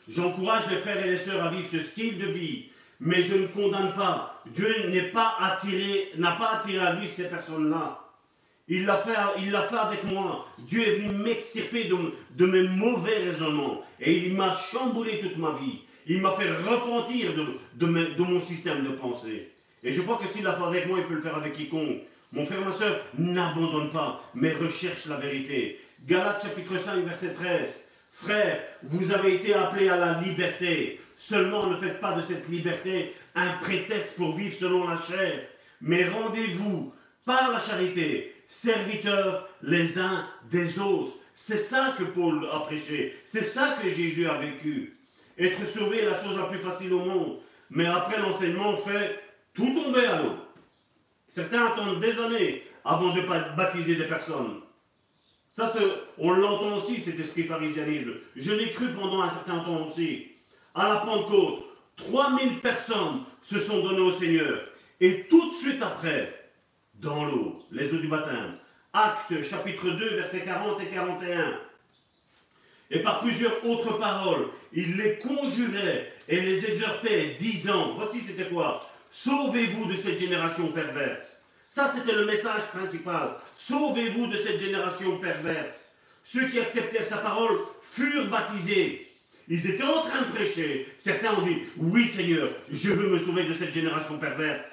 J'encourage 0.08 0.68
les 0.70 0.78
frères 0.78 1.04
et 1.04 1.10
les 1.10 1.18
sœurs 1.18 1.44
à 1.44 1.50
vivre 1.50 1.68
ce 1.70 1.80
style 1.80 2.18
de 2.18 2.26
vie, 2.26 2.66
mais 3.00 3.22
je 3.22 3.34
ne 3.34 3.46
condamne 3.46 3.94
pas. 3.94 4.42
Dieu 4.46 4.68
n'a 4.90 5.10
pas 5.10 5.36
attiré 5.40 6.78
à 6.80 6.94
lui 6.94 7.08
ces 7.08 7.28
personnes-là. 7.28 8.00
Il 8.66 8.86
l'a 8.86 8.96
fait 8.96 9.76
avec 9.76 10.04
moi. 10.04 10.46
Dieu 10.58 10.80
est 10.80 10.96
venu 10.96 11.22
m'extirper 11.22 11.84
de, 11.84 12.46
mes 12.46 12.62
mauvais 12.62 13.18
raisonnements 13.18 13.82
et 14.00 14.16
il 14.16 14.34
m'a 14.34 14.56
chamboulé 14.56 15.20
toute 15.20 15.36
ma 15.36 15.52
vie. 15.52 15.80
Il 16.06 16.20
m'a 16.20 16.32
fait 16.32 16.50
repentir 16.50 17.32
de, 17.34 17.58
de, 17.74 18.22
mon 18.22 18.42
système 18.42 18.84
de 18.84 18.90
pensée. 18.90 19.50
Et 19.82 19.92
je 19.92 20.02
crois 20.02 20.18
que 20.18 20.28
s'il 20.28 20.44
l'a 20.44 20.52
fait 20.52 20.64
avec 20.64 20.86
moi, 20.86 20.98
il 20.98 21.06
peut 21.06 21.14
le 21.14 21.20
faire 21.20 21.36
avec 21.36 21.54
quiconque. 21.54 22.02
Mon 22.32 22.44
frère, 22.44 22.64
ma 22.64 22.72
soeur, 22.72 23.00
n'abandonne 23.18 23.90
pas, 23.90 24.22
mais 24.34 24.52
recherche 24.52 25.06
la 25.06 25.16
vérité. 25.16 25.80
Galates 26.06 26.42
chapitre 26.42 26.76
5, 26.78 27.04
verset 27.04 27.34
13. 27.34 27.84
Frères, 28.10 28.60
vous 28.82 29.12
avez 29.12 29.36
été 29.36 29.54
appelés 29.54 29.88
à 29.88 29.96
la 29.96 30.20
liberté. 30.20 31.00
Seulement 31.16 31.66
ne 31.66 31.76
faites 31.76 32.00
pas 32.00 32.12
de 32.12 32.20
cette 32.20 32.48
liberté 32.48 33.14
un 33.34 33.54
prétexte 33.58 34.16
pour 34.16 34.36
vivre 34.36 34.54
selon 34.54 34.86
la 34.88 35.00
chair, 35.02 35.40
mais 35.80 36.06
rendez-vous 36.08 36.92
par 37.24 37.52
la 37.52 37.60
charité, 37.60 38.34
serviteurs 38.46 39.48
les 39.62 39.98
uns 39.98 40.28
des 40.50 40.78
autres. 40.78 41.16
C'est 41.34 41.58
ça 41.58 41.94
que 41.98 42.04
Paul 42.04 42.46
a 42.52 42.60
prêché, 42.60 43.16
c'est 43.24 43.42
ça 43.42 43.78
que 43.82 43.88
Jésus 43.88 44.28
a 44.28 44.38
vécu. 44.38 44.96
Être 45.38 45.66
sauvé 45.66 46.02
est 46.02 46.06
la 46.06 46.22
chose 46.22 46.36
la 46.36 46.44
plus 46.44 46.58
facile 46.58 46.92
au 46.92 47.00
monde, 47.00 47.38
mais 47.70 47.86
après 47.86 48.20
l'enseignement, 48.20 48.76
fait 48.76 49.20
tout 49.52 49.74
tomber 49.74 50.06
à 50.06 50.22
l'eau. 50.22 50.36
Certains 51.28 51.66
attendent 51.66 52.00
des 52.00 52.18
années 52.20 52.62
avant 52.84 53.12
de 53.12 53.22
baptiser 53.56 53.96
des 53.96 54.04
personnes. 54.04 54.60
Ça, 55.52 55.72
on 56.18 56.32
l'entend 56.32 56.76
aussi, 56.76 57.00
cet 57.00 57.18
esprit 57.18 57.44
pharisianisme. 57.44 58.12
Je 58.36 58.52
l'ai 58.52 58.70
cru 58.70 58.88
pendant 58.92 59.22
un 59.22 59.30
certain 59.30 59.60
temps 59.60 59.86
aussi. 59.86 60.26
À 60.74 60.88
la 60.88 60.96
Pentecôte, 60.96 61.64
3000 61.96 62.60
personnes 62.60 63.22
se 63.40 63.60
sont 63.60 63.82
données 63.82 64.00
au 64.00 64.12
Seigneur. 64.12 64.60
Et 65.00 65.26
tout 65.28 65.50
de 65.50 65.54
suite 65.54 65.82
après, 65.82 66.50
dans 66.94 67.24
l'eau, 67.24 67.60
les 67.70 67.92
eaux 67.92 67.98
du 67.98 68.08
baptême. 68.08 68.58
Actes 68.92 69.42
chapitre 69.42 69.90
2, 69.90 70.16
versets 70.16 70.44
40 70.44 70.80
et 70.80 70.86
41. 70.86 71.58
Et 72.94 73.00
par 73.00 73.20
plusieurs 73.20 73.64
autres 73.66 73.98
paroles, 73.98 74.46
il 74.72 74.96
les 74.96 75.18
conjurait 75.18 76.12
et 76.28 76.40
les 76.40 76.64
exhortait, 76.64 77.36
disant, 77.38 77.94
voici 77.96 78.20
c'était 78.20 78.48
quoi 78.48 78.88
Sauvez-vous 79.10 79.86
de 79.86 79.96
cette 79.96 80.18
génération 80.18 80.68
perverse. 80.68 81.38
Ça, 81.68 81.92
c'était 81.94 82.16
le 82.16 82.24
message 82.24 82.62
principal. 82.72 83.34
Sauvez-vous 83.56 84.28
de 84.28 84.36
cette 84.36 84.60
génération 84.60 85.18
perverse. 85.18 85.74
Ceux 86.22 86.46
qui 86.48 86.60
acceptèrent 86.60 87.04
sa 87.04 87.16
parole 87.16 87.58
furent 87.82 88.28
baptisés. 88.28 89.10
Ils 89.48 89.70
étaient 89.70 89.82
en 89.82 90.02
train 90.02 90.22
de 90.22 90.32
prêcher. 90.32 90.88
Certains 90.96 91.34
ont 91.34 91.42
dit, 91.42 91.62
oui 91.76 92.06
Seigneur, 92.06 92.48
je 92.70 92.92
veux 92.92 93.10
me 93.10 93.18
sauver 93.18 93.44
de 93.44 93.52
cette 93.52 93.74
génération 93.74 94.18
perverse. 94.18 94.68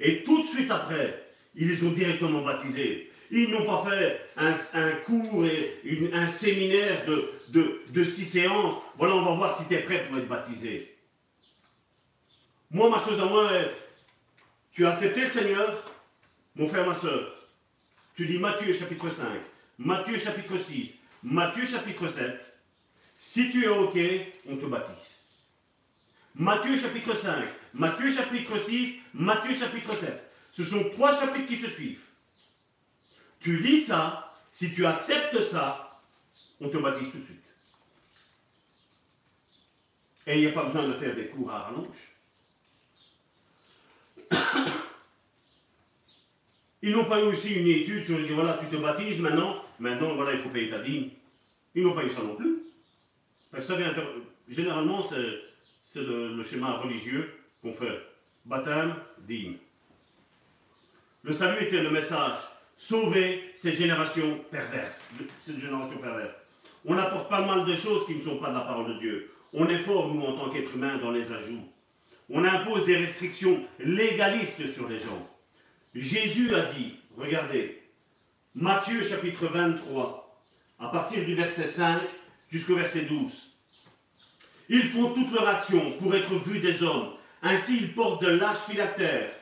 Et 0.00 0.24
tout 0.24 0.42
de 0.42 0.48
suite 0.48 0.70
après, 0.70 1.22
ils 1.54 1.68
les 1.68 1.84
ont 1.84 1.92
directement 1.92 2.40
baptisés. 2.40 3.10
Ils 3.30 3.50
n'ont 3.50 3.64
pas 3.64 3.84
fait 3.90 4.20
un, 4.36 4.92
cours 5.04 5.44
et 5.44 5.80
un 6.12 6.26
séminaire 6.26 7.04
de, 7.06 8.04
six 8.04 8.24
séances. 8.24 8.76
Voilà, 8.96 9.14
on 9.14 9.24
va 9.24 9.34
voir 9.34 9.56
si 9.56 9.66
tu 9.66 9.74
es 9.74 9.82
prêt 9.82 10.06
pour 10.06 10.18
être 10.18 10.28
baptisé. 10.28 10.96
Moi, 12.70 12.90
ma 12.90 12.98
chose 12.98 13.20
à 13.20 13.24
moi, 13.26 13.50
tu 14.72 14.86
as 14.86 14.92
accepté 14.92 15.22
le 15.22 15.30
Seigneur, 15.30 15.82
mon 16.54 16.68
frère, 16.68 16.86
ma 16.86 16.94
soeur, 16.94 17.32
tu 18.14 18.26
dis 18.26 18.38
Matthieu 18.38 18.72
chapitre 18.72 19.08
5, 19.08 19.26
Matthieu 19.78 20.18
chapitre 20.18 20.58
6, 20.58 20.98
Matthieu 21.22 21.66
chapitre 21.66 22.08
7. 22.08 22.44
Si 23.18 23.50
tu 23.50 23.64
es 23.64 23.68
OK, 23.68 23.96
on 24.48 24.56
te 24.56 24.66
baptise. 24.66 25.20
Matthieu 26.34 26.76
chapitre 26.76 27.14
5, 27.14 27.44
Matthieu 27.74 28.12
chapitre 28.12 28.58
6, 28.58 29.00
Matthieu 29.14 29.54
chapitre 29.54 29.96
7. 29.96 30.22
Ce 30.52 30.64
sont 30.64 30.84
trois 30.90 31.18
chapitres 31.18 31.46
qui 31.46 31.56
se 31.56 31.68
suivent. 31.68 32.04
Tu 33.46 33.58
lis 33.58 33.82
ça, 33.82 34.34
si 34.50 34.74
tu 34.74 34.84
acceptes 34.84 35.40
ça, 35.40 36.00
on 36.60 36.68
te 36.68 36.78
baptise 36.78 37.12
tout 37.12 37.18
de 37.18 37.24
suite. 37.24 37.44
Et 40.26 40.34
il 40.34 40.40
n'y 40.40 40.48
a 40.48 40.52
pas 40.52 40.64
besoin 40.64 40.88
de 40.88 40.94
faire 40.94 41.14
des 41.14 41.28
cours 41.28 41.52
à 41.52 41.60
rallonge. 41.60 41.86
Ils 46.82 46.90
n'ont 46.90 47.04
pas 47.04 47.20
eu 47.20 47.26
aussi 47.26 47.54
une 47.54 47.68
étude 47.68 48.04
sur 48.04 48.18
le 48.18 48.26
voilà, 48.34 48.58
tu 48.58 48.66
te 48.66 48.82
baptises 48.82 49.20
maintenant, 49.20 49.62
maintenant, 49.78 50.16
voilà, 50.16 50.32
il 50.32 50.40
faut 50.40 50.48
payer 50.48 50.68
ta 50.68 50.80
dîme. 50.80 51.10
Ils 51.76 51.84
n'ont 51.84 51.94
pas 51.94 52.02
eu 52.04 52.10
ça 52.10 52.24
non 52.24 52.34
plus. 52.34 52.64
Parce 53.52 53.68
que 53.68 53.74
généralement, 54.48 55.06
c'est 55.08 56.00
le, 56.00 56.42
schéma 56.42 56.78
religieux 56.78 57.32
qu'on 57.62 57.72
fait. 57.72 58.02
Baptême, 58.44 58.96
dîme. 59.20 59.58
Le 61.22 61.32
salut 61.32 61.62
était 61.64 61.84
le 61.84 61.90
message. 61.90 62.38
Sauver 62.76 63.52
cette 63.56 63.76
génération 63.76 64.40
perverse, 64.50 65.08
cette 65.40 65.58
génération 65.58 65.98
perverse. 65.98 66.34
On 66.84 66.96
apporte 66.96 67.28
pas 67.28 67.44
mal 67.44 67.64
de 67.64 67.74
choses 67.74 68.06
qui 68.06 68.14
ne 68.14 68.20
sont 68.20 68.38
pas 68.38 68.50
de 68.50 68.54
la 68.54 68.60
parole 68.60 68.94
de 68.94 68.98
Dieu. 68.98 69.32
On 69.52 69.68
est 69.68 69.78
fort, 69.78 70.12
nous, 70.14 70.22
en 70.22 70.36
tant 70.36 70.50
qu'êtres 70.50 70.74
humains, 70.74 70.98
dans 70.98 71.10
les 71.10 71.32
ajouts. 71.32 71.66
On 72.28 72.44
impose 72.44 72.86
des 72.86 72.96
restrictions 72.96 73.64
légalistes 73.78 74.66
sur 74.66 74.88
les 74.88 74.98
gens. 74.98 75.28
Jésus 75.94 76.54
a 76.54 76.72
dit, 76.72 76.96
regardez, 77.16 77.82
Matthieu 78.54 79.02
chapitre 79.02 79.46
23, 79.46 80.42
à 80.78 80.88
partir 80.88 81.24
du 81.24 81.34
verset 81.34 81.66
5 81.66 82.02
jusqu'au 82.48 82.76
verset 82.76 83.02
12. 83.02 83.52
Ils 84.68 84.88
font 84.88 85.12
toute 85.12 85.32
leur 85.32 85.48
action 85.48 85.92
pour 85.98 86.14
être 86.14 86.34
vus 86.34 86.60
des 86.60 86.82
hommes. 86.82 87.12
Ainsi, 87.42 87.78
ils 87.78 87.94
portent 87.94 88.22
de 88.22 88.30
larges 88.30 88.64
phylactères, 88.68 89.32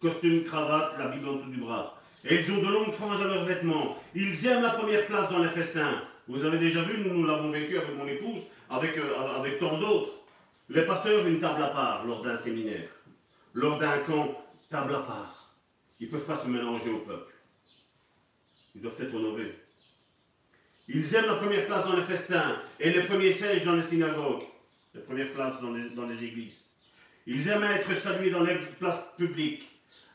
costume, 0.00 0.44
cravate, 0.44 0.98
la 0.98 1.08
Bible 1.08 1.28
en 1.28 1.34
dessous 1.34 1.50
du 1.50 1.58
bras. 1.58 2.01
Et 2.24 2.36
ils 2.36 2.52
ont 2.52 2.62
de 2.62 2.68
longues 2.68 2.92
franges 2.92 3.20
à 3.20 3.24
leurs 3.24 3.44
vêtements. 3.44 3.96
Ils 4.14 4.46
aiment 4.46 4.62
la 4.62 4.70
première 4.70 5.06
place 5.06 5.30
dans 5.30 5.40
les 5.40 5.48
festins. 5.48 6.02
Vous 6.28 6.44
avez 6.44 6.58
déjà 6.58 6.82
vu, 6.82 6.98
nous, 6.98 7.26
l'avons 7.26 7.50
vécu 7.50 7.76
avec 7.76 7.96
mon 7.96 8.06
épouse, 8.06 8.42
avec, 8.70 8.96
euh, 8.96 9.38
avec 9.38 9.58
tant 9.58 9.78
d'autres. 9.78 10.12
Les 10.68 10.82
pasteurs, 10.82 11.26
une 11.26 11.40
table 11.40 11.62
à 11.62 11.68
part 11.68 12.04
lors 12.06 12.22
d'un 12.22 12.36
séminaire. 12.36 12.88
Lors 13.54 13.78
d'un 13.78 13.98
camp, 13.98 14.40
table 14.70 14.94
à 14.94 15.00
part. 15.00 15.50
Ils 15.98 16.06
ne 16.06 16.12
peuvent 16.12 16.24
pas 16.24 16.36
se 16.36 16.48
mélanger 16.48 16.90
au 16.90 16.98
peuple. 16.98 17.32
Ils 18.74 18.80
doivent 18.80 19.00
être 19.00 19.14
honorés. 19.14 19.54
Ils 20.88 21.14
aiment 21.14 21.26
la 21.26 21.34
première 21.34 21.66
place 21.66 21.84
dans 21.84 21.96
les 21.96 22.02
festins 22.02 22.56
et 22.80 22.90
les 22.90 23.02
premiers 23.02 23.32
sièges 23.32 23.64
dans 23.64 23.74
les 23.74 23.82
synagogues, 23.82 24.42
les 24.94 25.00
premières 25.00 25.32
places 25.32 25.60
dans 25.60 25.72
les, 25.72 25.90
dans 25.90 26.06
les 26.06 26.22
églises. 26.24 26.66
Ils 27.26 27.48
aiment 27.48 27.64
être 27.64 27.94
salués 27.96 28.30
dans 28.30 28.42
les 28.42 28.56
places 28.56 29.00
publiques, 29.16 29.68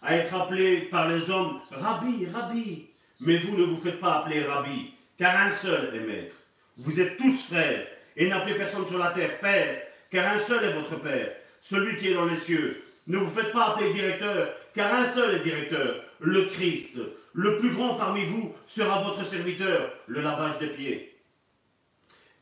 à 0.08 0.16
être 0.16 0.34
appelés 0.34 0.88
par 0.90 1.10
les 1.10 1.30
hommes 1.30 1.60
Rabbi, 1.70 2.28
Rabbi. 2.34 2.88
Mais 3.20 3.40
vous 3.40 3.58
ne 3.58 3.66
vous 3.66 3.76
faites 3.76 4.00
pas 4.00 4.20
appeler 4.20 4.42
Rabbi, 4.42 4.94
car 5.18 5.36
un 5.36 5.50
seul 5.50 5.94
est 5.94 6.00
maître. 6.00 6.36
Vous 6.78 7.02
êtes 7.02 7.18
tous 7.18 7.48
frères, 7.48 7.86
et 8.16 8.30
n'appelez 8.30 8.56
personne 8.56 8.88
sur 8.88 9.00
la 9.00 9.12
terre 9.12 9.38
Père, 9.40 9.82
car 10.10 10.34
un 10.34 10.40
seul 10.40 10.64
est 10.64 10.74
votre 10.74 10.96
Père, 11.02 11.34
celui 11.60 11.98
qui 11.98 12.08
est 12.08 12.14
dans 12.14 12.24
les 12.24 12.38
cieux. 12.38 12.86
Ne 13.08 13.18
vous 13.18 13.30
faites 13.30 13.52
pas 13.52 13.72
appeler 13.72 13.92
directeur, 13.92 14.54
car 14.74 14.94
un 14.94 15.06
seul 15.06 15.36
est 15.36 15.44
directeur, 15.44 16.02
le 16.22 16.46
Christ. 16.46 16.98
Le 17.34 17.58
plus 17.58 17.74
grand 17.74 17.96
parmi 17.96 18.24
vous 18.24 18.56
sera 18.66 19.04
votre 19.04 19.26
serviteur, 19.26 19.92
le 20.08 20.22
lavage 20.22 20.58
des 20.60 20.68
pieds. 20.68 21.18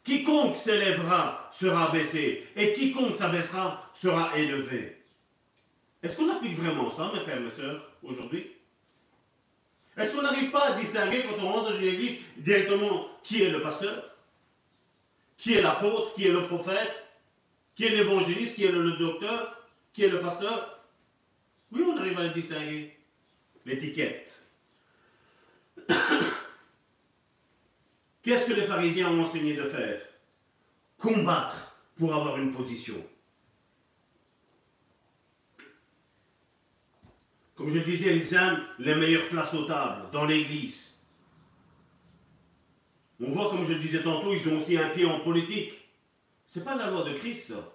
Quiconque 0.04 0.58
s'élèvera 0.58 1.50
sera 1.52 1.90
abaissé, 1.90 2.46
et 2.56 2.74
quiconque 2.74 3.16
s'abaissera 3.16 3.90
sera 3.92 4.38
élevé. 4.38 4.95
Est-ce 6.06 6.18
qu'on 6.18 6.30
applique 6.30 6.56
vraiment 6.56 6.92
ça, 6.92 7.12
mes 7.12 7.22
frères 7.22 7.38
et 7.38 7.40
mes 7.40 7.50
sœurs, 7.50 7.84
aujourd'hui? 8.04 8.52
Est-ce 9.98 10.16
qu'on 10.16 10.22
n'arrive 10.22 10.52
pas 10.52 10.74
à 10.74 10.80
distinguer 10.80 11.24
quand 11.24 11.44
on 11.44 11.52
rentre 11.52 11.72
dans 11.72 11.80
une 11.80 11.88
église 11.88 12.20
directement 12.38 13.08
qui 13.24 13.42
est 13.42 13.50
le 13.50 13.64
pasteur 13.64 14.16
Qui 15.36 15.56
est 15.56 15.64
l'apôtre 15.64 16.14
Qui 16.14 16.28
est 16.28 16.32
le 16.32 16.46
prophète 16.46 17.08
Qui 17.76 17.86
est 17.86 17.90
l'évangéliste 17.90 18.54
Qui 18.54 18.66
est 18.66 18.72
le 18.72 18.92
docteur 18.92 19.58
Qui 19.94 20.04
est 20.04 20.10
le 20.10 20.20
pasteur? 20.20 20.80
Oui, 21.72 21.82
on 21.82 21.98
arrive 21.98 22.20
à 22.20 22.24
le 22.24 22.30
distinguer. 22.30 22.96
L'étiquette. 23.66 24.40
Qu'est-ce 28.22 28.46
que 28.46 28.54
les 28.54 28.68
pharisiens 28.68 29.10
ont 29.10 29.22
enseigné 29.22 29.56
de 29.56 29.64
faire? 29.64 30.00
Combattre 31.00 31.76
pour 31.98 32.14
avoir 32.14 32.38
une 32.38 32.52
position. 32.52 33.04
Comme 37.66 37.74
je 37.74 37.80
disais, 37.80 38.16
ils 38.16 38.34
aiment 38.36 38.62
les 38.78 38.94
meilleures 38.94 39.28
places 39.28 39.52
aux 39.56 39.64
tables, 39.64 40.12
dans 40.12 40.26
l'église. 40.26 41.02
On 43.20 43.32
voit, 43.32 43.50
comme 43.50 43.66
je 43.66 43.74
disais 43.74 44.04
tantôt, 44.04 44.36
ils 44.36 44.48
ont 44.50 44.60
aussi 44.60 44.78
un 44.78 44.90
pied 44.90 45.04
en 45.04 45.22
politique. 45.22 45.74
Ce 46.46 46.60
n'est 46.60 46.66
pas 46.66 46.76
la 46.76 46.92
loi 46.92 47.04
de 47.04 47.14
Christ, 47.14 47.54
ça. 47.54 47.72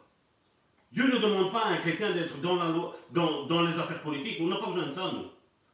Dieu 0.92 1.12
ne 1.12 1.18
demande 1.18 1.50
pas 1.50 1.64
à 1.64 1.68
un 1.70 1.78
chrétien 1.78 2.12
d'être 2.12 2.40
dans, 2.40 3.62
les 3.62 3.78
affaires 3.80 4.00
politiques. 4.02 4.38
On 4.40 4.46
n'a 4.46 4.58
pas 4.58 4.70
besoin 4.70 4.86
de 4.86 4.92
ça, 4.92 5.10
nous. 5.12 5.26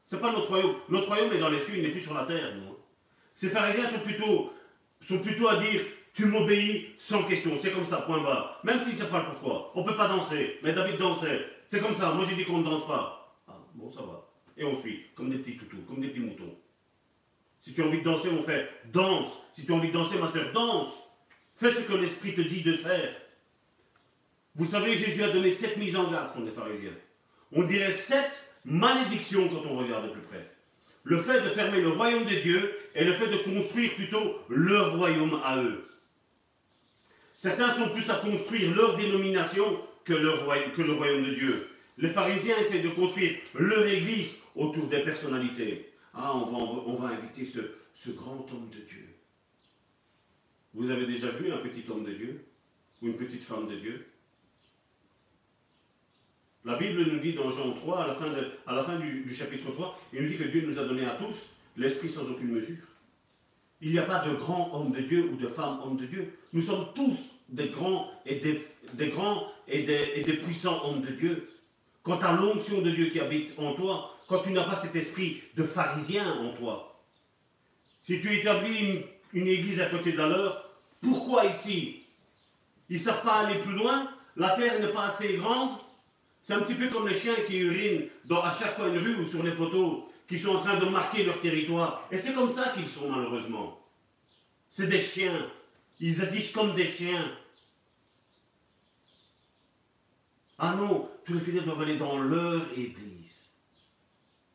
Ce 0.06 0.14
n'est 0.14 0.22
pas 0.22 0.32
notre 0.32 0.48
royaume. 0.48 0.76
Notre 0.88 1.08
royaume 1.08 1.34
est 1.34 1.38
dans 1.38 1.50
les 1.50 1.60
cieux, 1.60 1.76
il 1.76 1.82
n'est 1.82 1.90
plus 1.90 2.00
sur 2.00 2.14
la 2.14 2.24
terre. 2.24 2.54
Nous. 2.54 2.74
Ces 3.34 3.50
pharisiens 3.50 3.86
sont 3.86 3.98
plutôt, 3.98 5.48
à 5.48 5.56
dire 5.58 5.82
Tu 6.14 6.24
m'obéis 6.24 6.86
sans 6.96 7.24
question. 7.24 7.50
C'est 7.60 7.72
comme 7.72 7.84
ça, 7.84 7.98
point 7.98 8.22
bas. 8.22 8.60
Même 8.64 8.82
s'ils 8.82 8.94
ne 8.94 8.98
savent 8.98 9.10
pas 9.10 9.20
pourquoi. 9.20 9.72
On 9.74 9.82
ne 9.82 9.86
peut 9.86 9.96
pas 9.96 10.08
danser. 10.08 10.58
Mais 10.62 10.72
David 10.72 10.96
dansait. 10.96 11.44
C'est 11.68 11.82
comme 11.82 11.94
ça. 11.94 12.12
Moi, 12.12 12.24
j'ai 12.26 12.34
dit 12.34 12.46
qu'on 12.46 12.60
ne 12.60 12.64
danse 12.64 12.86
pas. 12.86 13.15
Bon, 13.76 13.90
ça 13.92 14.00
va. 14.00 14.26
Et 14.56 14.64
on 14.64 14.74
suit, 14.74 15.04
comme 15.14 15.30
des 15.30 15.38
petits 15.38 15.58
toutous, 15.58 15.82
comme 15.86 16.00
des 16.00 16.08
petits 16.08 16.20
moutons. 16.20 16.56
Si 17.60 17.74
tu 17.74 17.82
as 17.82 17.86
envie 17.86 17.98
de 17.98 18.04
danser, 18.04 18.30
mon 18.30 18.42
frère, 18.42 18.66
danse. 18.86 19.30
Si 19.52 19.66
tu 19.66 19.72
as 19.72 19.74
envie 19.74 19.88
de 19.88 19.92
danser, 19.92 20.18
ma 20.18 20.32
soeur, 20.32 20.52
danse. 20.52 20.94
Fais 21.56 21.70
ce 21.70 21.82
que 21.82 21.92
l'Esprit 21.92 22.34
te 22.34 22.40
dit 22.40 22.62
de 22.62 22.76
faire. 22.76 23.14
Vous 24.54 24.64
savez, 24.64 24.96
Jésus 24.96 25.22
a 25.22 25.30
donné 25.30 25.50
sept 25.50 25.76
mises 25.76 25.96
en 25.96 26.10
garde 26.10 26.32
contre 26.32 26.46
les 26.46 26.52
pharisiens. 26.52 26.94
On 27.52 27.64
dirait 27.64 27.92
sept 27.92 28.50
malédiction 28.64 29.48
quand 29.48 29.68
on 29.68 29.76
regarde 29.76 30.06
de 30.06 30.12
plus 30.12 30.22
près. 30.22 30.50
Le 31.04 31.18
fait 31.18 31.42
de 31.42 31.50
fermer 31.50 31.80
le 31.80 31.90
royaume 31.90 32.24
des 32.24 32.40
dieux 32.40 32.74
et 32.94 33.04
le 33.04 33.12
fait 33.12 33.28
de 33.28 33.36
construire 33.36 33.94
plutôt 33.94 34.40
leur 34.48 34.96
royaume 34.96 35.40
à 35.44 35.62
eux. 35.62 35.86
Certains 37.36 37.70
sont 37.70 37.90
plus 37.90 38.08
à 38.10 38.16
construire 38.16 38.74
leur 38.74 38.96
dénomination 38.96 39.78
que, 40.04 40.14
que 40.70 40.82
le 40.82 40.92
royaume 40.92 41.24
de 41.24 41.34
Dieu. 41.34 41.75
Les 41.98 42.10
pharisiens 42.10 42.58
essaient 42.58 42.82
de 42.82 42.90
construire 42.90 43.36
leur 43.54 43.86
église 43.86 44.36
autour 44.54 44.86
des 44.86 45.02
personnalités. 45.02 45.92
Ah, 46.12 46.34
on 46.34 46.46
va, 46.46 46.58
on 46.58 46.96
va 46.96 47.08
inviter 47.08 47.44
ce, 47.44 47.60
ce 47.94 48.10
grand 48.10 48.46
homme 48.52 48.68
de 48.70 48.80
Dieu. 48.80 49.06
Vous 50.74 50.90
avez 50.90 51.06
déjà 51.06 51.30
vu 51.30 51.50
un 51.52 51.58
petit 51.58 51.84
homme 51.90 52.04
de 52.04 52.12
Dieu 52.12 52.44
ou 53.00 53.06
une 53.06 53.16
petite 53.16 53.42
femme 53.42 53.68
de 53.68 53.76
Dieu? 53.76 54.06
La 56.66 56.76
Bible 56.76 57.04
nous 57.04 57.20
dit 57.20 57.32
dans 57.32 57.48
Jean 57.48 57.72
3, 57.72 58.02
à 58.02 58.06
la 58.08 58.14
fin, 58.14 58.26
à 58.66 58.74
la 58.74 58.82
fin 58.82 58.98
du, 58.98 59.32
chapitre 59.32 59.70
3, 59.70 60.00
il 60.12 60.22
nous 60.22 60.28
dit 60.28 60.36
que 60.36 60.48
Dieu 60.48 60.66
nous 60.66 60.78
a 60.78 60.84
donné 60.84 61.06
à 61.06 61.14
tous 61.14 61.52
l'esprit 61.76 62.08
sans 62.08 62.28
aucune 62.28 62.50
mesure. 62.50 62.84
Il 63.80 63.92
n'y 63.92 63.98
a 64.00 64.02
pas 64.02 64.18
de 64.26 64.34
grands 64.34 64.70
hommes 64.74 64.90
de 64.90 65.00
Dieu 65.00 65.30
ou 65.32 65.36
de 65.36 65.46
femmes 65.46 65.78
hommes 65.84 65.96
de 65.96 66.06
Dieu. 66.06 66.36
Nous 66.52 66.62
sommes 66.62 66.88
tous 66.94 67.36
des 67.48 67.68
grands 67.68 68.10
et 68.26 68.36
des, 68.36 69.08
grands 69.10 69.46
et 69.68 69.82
des, 69.84 70.32
puissants 70.42 70.84
hommes 70.84 71.02
de 71.02 71.12
Dieu. 71.12 71.48
Quant 72.06 72.20
à 72.20 72.32
l'onction 72.32 72.82
de 72.82 72.90
Dieu 72.92 73.06
qui 73.06 73.18
habite 73.18 73.58
en 73.58 73.74
toi, 73.74 74.16
quand 74.28 74.38
tu 74.38 74.52
n'as 74.52 74.62
pas 74.62 74.76
cet 74.76 74.94
esprit 74.94 75.42
de 75.56 75.64
pharisien 75.64 76.24
en 76.40 76.50
toi, 76.52 77.02
si 78.04 78.20
tu 78.20 78.32
établis 78.32 79.02
une, 79.32 79.48
église 79.48 79.80
à 79.80 79.86
côté 79.86 80.12
de 80.12 80.18
la 80.18 80.62
pourquoi 81.02 81.46
ici? 81.46 82.04
Ils 82.88 82.94
ne 82.94 83.00
savent 83.00 83.24
pas 83.24 83.40
aller 83.40 83.58
plus 83.58 83.74
loin 83.74 84.08
La 84.36 84.50
terre 84.50 84.78
n'est 84.80 84.92
pas 84.92 85.06
assez 85.06 85.34
grande 85.34 85.78
c'est 86.46 86.54
un 86.54 86.60
petit 86.60 86.74
peu 86.74 86.86
comme 86.86 87.08
les 87.08 87.18
chiens 87.18 87.34
qui 87.44 87.58
urinent 87.58 88.08
dans, 88.24 88.40
à 88.40 88.56
chaque 88.56 88.76
coin 88.76 88.92
de 88.92 89.00
rue 89.00 89.16
ou 89.16 89.24
sur 89.24 89.42
les 89.42 89.50
poteaux, 89.50 90.08
qui 90.28 90.38
sont 90.38 90.50
en 90.50 90.60
train 90.60 90.78
de 90.78 90.84
marquer 90.84 91.24
leur 91.24 91.40
territoire. 91.40 92.06
Et 92.12 92.18
c'est 92.18 92.34
comme 92.34 92.52
ça 92.52 92.68
qu'ils 92.68 92.88
sont 92.88 93.10
malheureusement. 93.10 93.80
C'est 94.70 94.86
des 94.86 95.00
chiens. 95.00 95.44
Ils 95.98 96.22
agissent 96.22 96.52
comme 96.52 96.76
des 96.76 96.86
chiens. 96.86 97.32
Ah 100.58 100.74
non, 100.76 101.08
tous 101.24 101.34
les 101.34 101.40
fidèles 101.40 101.64
doivent 101.64 101.82
aller 101.82 101.98
dans 101.98 102.18
leur 102.18 102.62
église. 102.72 103.50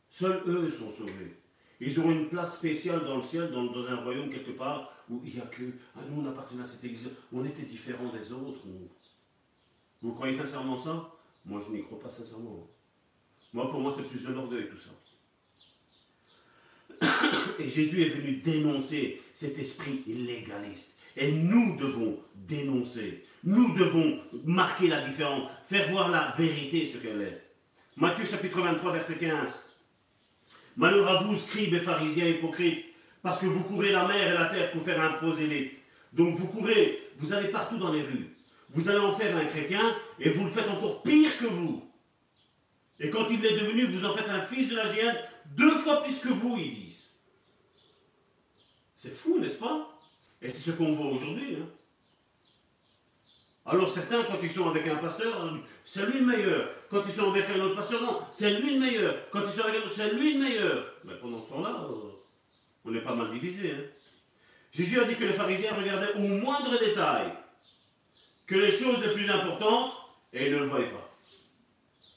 Seuls 0.09 0.41
eux 0.47 0.69
sont 0.69 0.91
sauvés. 0.91 1.37
Ils 1.79 1.99
ont 1.99 2.11
une 2.11 2.29
place 2.29 2.57
spéciale 2.57 3.03
dans 3.05 3.17
le 3.17 3.23
ciel, 3.23 3.51
dans, 3.51 3.87
un 3.87 3.95
royaume 3.97 4.29
quelque 4.29 4.51
part, 4.51 4.93
où 5.09 5.21
il 5.25 5.33
n'y 5.33 5.41
a 5.41 5.45
que. 5.45 5.63
Ah, 5.95 6.01
nous, 6.09 6.21
on 6.21 6.29
appartenait 6.29 6.63
à 6.63 6.67
cette 6.67 6.83
église. 6.83 7.11
On 7.33 7.43
était 7.43 7.63
différents 7.63 8.11
des 8.11 8.31
autres, 8.31 8.61
Vous 10.01 10.13
croyez 10.13 10.37
sincèrement 10.37 10.77
ça? 10.79 11.11
Moi, 11.45 11.59
je 11.65 11.73
n'y 11.73 11.83
crois 11.83 11.99
pas 11.99 12.09
sincèrement. 12.09 12.67
Moi, 13.53 13.69
pour 13.69 13.79
moi, 13.79 13.91
c'est 13.95 14.07
plus 14.07 14.23
de 14.23 14.31
l'orgueil, 14.31 14.69
tout 14.69 14.77
ça. 14.77 14.91
Et 17.59 17.67
Jésus 17.67 18.03
est 18.03 18.09
venu 18.09 18.37
dénoncer 18.37 19.21
cet 19.33 19.57
esprit 19.57 20.03
légaliste. 20.07 20.93
Et 21.17 21.31
nous 21.31 21.75
devons 21.77 22.19
dénoncer. 22.35 23.23
Nous 23.43 23.73
devons 23.73 24.19
marquer 24.45 24.87
la 24.87 25.01
différence, 25.01 25.49
faire 25.69 25.89
voir 25.89 26.09
la 26.09 26.33
vérité 26.37 26.85
ce 26.85 26.97
qu'elle 26.97 27.21
est. 27.21 27.41
Matthieu 27.97 28.25
chapitre 28.25 28.61
23, 28.61 28.91
verset 28.91 29.17
15. 29.17 29.63
Malheur 30.77 31.07
à 31.07 31.23
vous, 31.23 31.35
scribes 31.35 31.73
et 31.73 31.79
pharisiens 31.79 32.27
hypocrites, 32.27 32.85
parce 33.21 33.39
que 33.39 33.45
vous 33.45 33.63
courez 33.63 33.91
la 33.91 34.07
mer 34.07 34.31
et 34.31 34.33
la 34.33 34.45
terre 34.45 34.71
pour 34.71 34.83
faire 34.83 35.01
un 35.01 35.13
prosélyte. 35.13 35.73
Donc 36.13 36.35
vous 36.37 36.47
courez, 36.47 36.99
vous 37.17 37.33
allez 37.33 37.49
partout 37.49 37.77
dans 37.77 37.91
les 37.91 38.01
rues 38.01 38.31
vous 38.73 38.89
allez 38.89 38.99
en 38.99 39.13
faire 39.13 39.35
un 39.35 39.45
chrétien 39.45 39.95
et 40.19 40.29
vous 40.29 40.45
le 40.45 40.49
faites 40.49 40.69
encore 40.69 41.03
pire 41.03 41.37
que 41.37 41.45
vous. 41.45 41.83
Et 42.99 43.09
quand 43.09 43.27
il 43.29 43.43
est 43.45 43.59
devenu, 43.59 43.85
vous 43.85 44.05
en 44.05 44.15
faites 44.15 44.29
un 44.29 44.45
fils 44.45 44.69
de 44.69 44.75
la 44.75 44.93
géante 44.93 45.17
deux 45.57 45.79
fois 45.79 46.03
plus 46.03 46.19
que 46.19 46.29
vous, 46.29 46.57
ils 46.57 46.83
disent. 46.83 47.09
C'est 48.95 49.13
fou, 49.13 49.39
n'est-ce 49.39 49.57
pas? 49.57 49.99
Et 50.41 50.49
c'est 50.49 50.71
ce 50.71 50.75
qu'on 50.75 50.93
voit 50.93 51.07
aujourd'hui. 51.07 51.57
Hein. 51.59 51.67
Alors 53.65 53.91
certains, 53.91 54.23
quand 54.23 54.39
ils 54.41 54.49
sont 54.49 54.69
avec 54.69 54.87
un 54.87 54.95
pasteur, 54.95 55.53
c'est 55.85 56.05
lui 56.07 56.19
le 56.19 56.25
meilleur. 56.25 56.69
Quand 56.89 57.03
ils 57.05 57.13
sont 57.13 57.29
avec 57.31 57.47
un 57.49 57.59
autre 57.61 57.75
pasteur, 57.75 58.01
non, 58.01 58.21
c'est 58.31 58.59
lui 58.59 58.73
le 58.73 58.79
meilleur. 58.79 59.15
Quand 59.29 59.41
ils 59.45 59.51
sont 59.51 59.61
avec 59.61 59.75
un 59.75 59.85
autre, 59.85 59.91
c'est 59.91 60.13
lui 60.13 60.33
le 60.33 60.39
meilleur. 60.39 60.85
Mais 61.03 61.13
pendant 61.15 61.41
ce 61.43 61.49
temps-là, 61.49 61.87
On 62.83 62.95
est 62.95 63.01
pas 63.01 63.13
mal 63.13 63.31
divisé. 63.31 63.71
Hein. 63.71 63.83
Jésus 64.71 64.99
a 64.99 65.03
dit 65.03 65.15
que 65.15 65.25
les 65.25 65.33
pharisiens 65.33 65.73
regardaient 65.75 66.15
au 66.15 66.21
moindre 66.21 66.79
détail 66.79 67.33
que 68.47 68.55
les 68.55 68.71
choses 68.71 69.05
les 69.05 69.13
plus 69.13 69.29
importantes 69.29 69.93
et 70.33 70.47
ils 70.47 70.53
ne 70.53 70.59
le 70.59 70.65
voyaient 70.65 70.89
pas. 70.89 71.15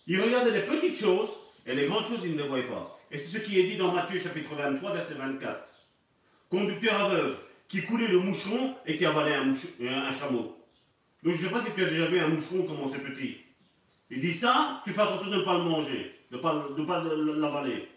Ils 0.06 0.20
regardaient 0.20 0.50
les 0.50 0.62
petites 0.62 0.96
choses 0.96 1.30
et 1.66 1.74
les 1.74 1.86
grandes 1.86 2.06
choses, 2.06 2.20
ils 2.24 2.34
ne 2.34 2.42
les 2.42 2.48
voyaient 2.48 2.68
pas. 2.68 2.98
Et 3.10 3.18
c'est 3.18 3.38
ce 3.38 3.44
qui 3.44 3.60
est 3.60 3.64
dit 3.64 3.76
dans 3.76 3.92
Matthieu 3.92 4.18
chapitre 4.18 4.54
23, 4.54 4.94
verset 4.94 5.14
24. 5.14 5.68
Conducteur 6.48 7.00
aveugle 7.00 7.36
qui 7.68 7.82
coulait 7.82 8.08
le 8.08 8.20
moucheron 8.20 8.74
et 8.86 8.96
qui 8.96 9.04
avalait 9.04 9.34
un 9.34 10.12
chameau. 10.12 10.63
Donc 11.24 11.36
je 11.36 11.42
ne 11.42 11.48
sais 11.48 11.54
pas 11.54 11.60
si 11.60 11.72
tu 11.72 11.82
as 11.82 11.88
déjà 11.88 12.06
vu 12.06 12.20
un 12.20 12.28
moucheron 12.28 12.64
comment 12.64 12.86
c'est 12.86 12.98
petit. 12.98 13.38
Il 14.10 14.20
dit 14.20 14.32
ça, 14.32 14.82
tu 14.84 14.92
fais 14.92 15.00
attention 15.00 15.30
de 15.30 15.36
ne 15.36 15.42
pas 15.42 15.56
le 15.56 15.64
manger, 15.64 16.20
de 16.30 16.36
ne 16.36 16.84
pas, 16.84 17.02
l'avaler. 17.02 17.88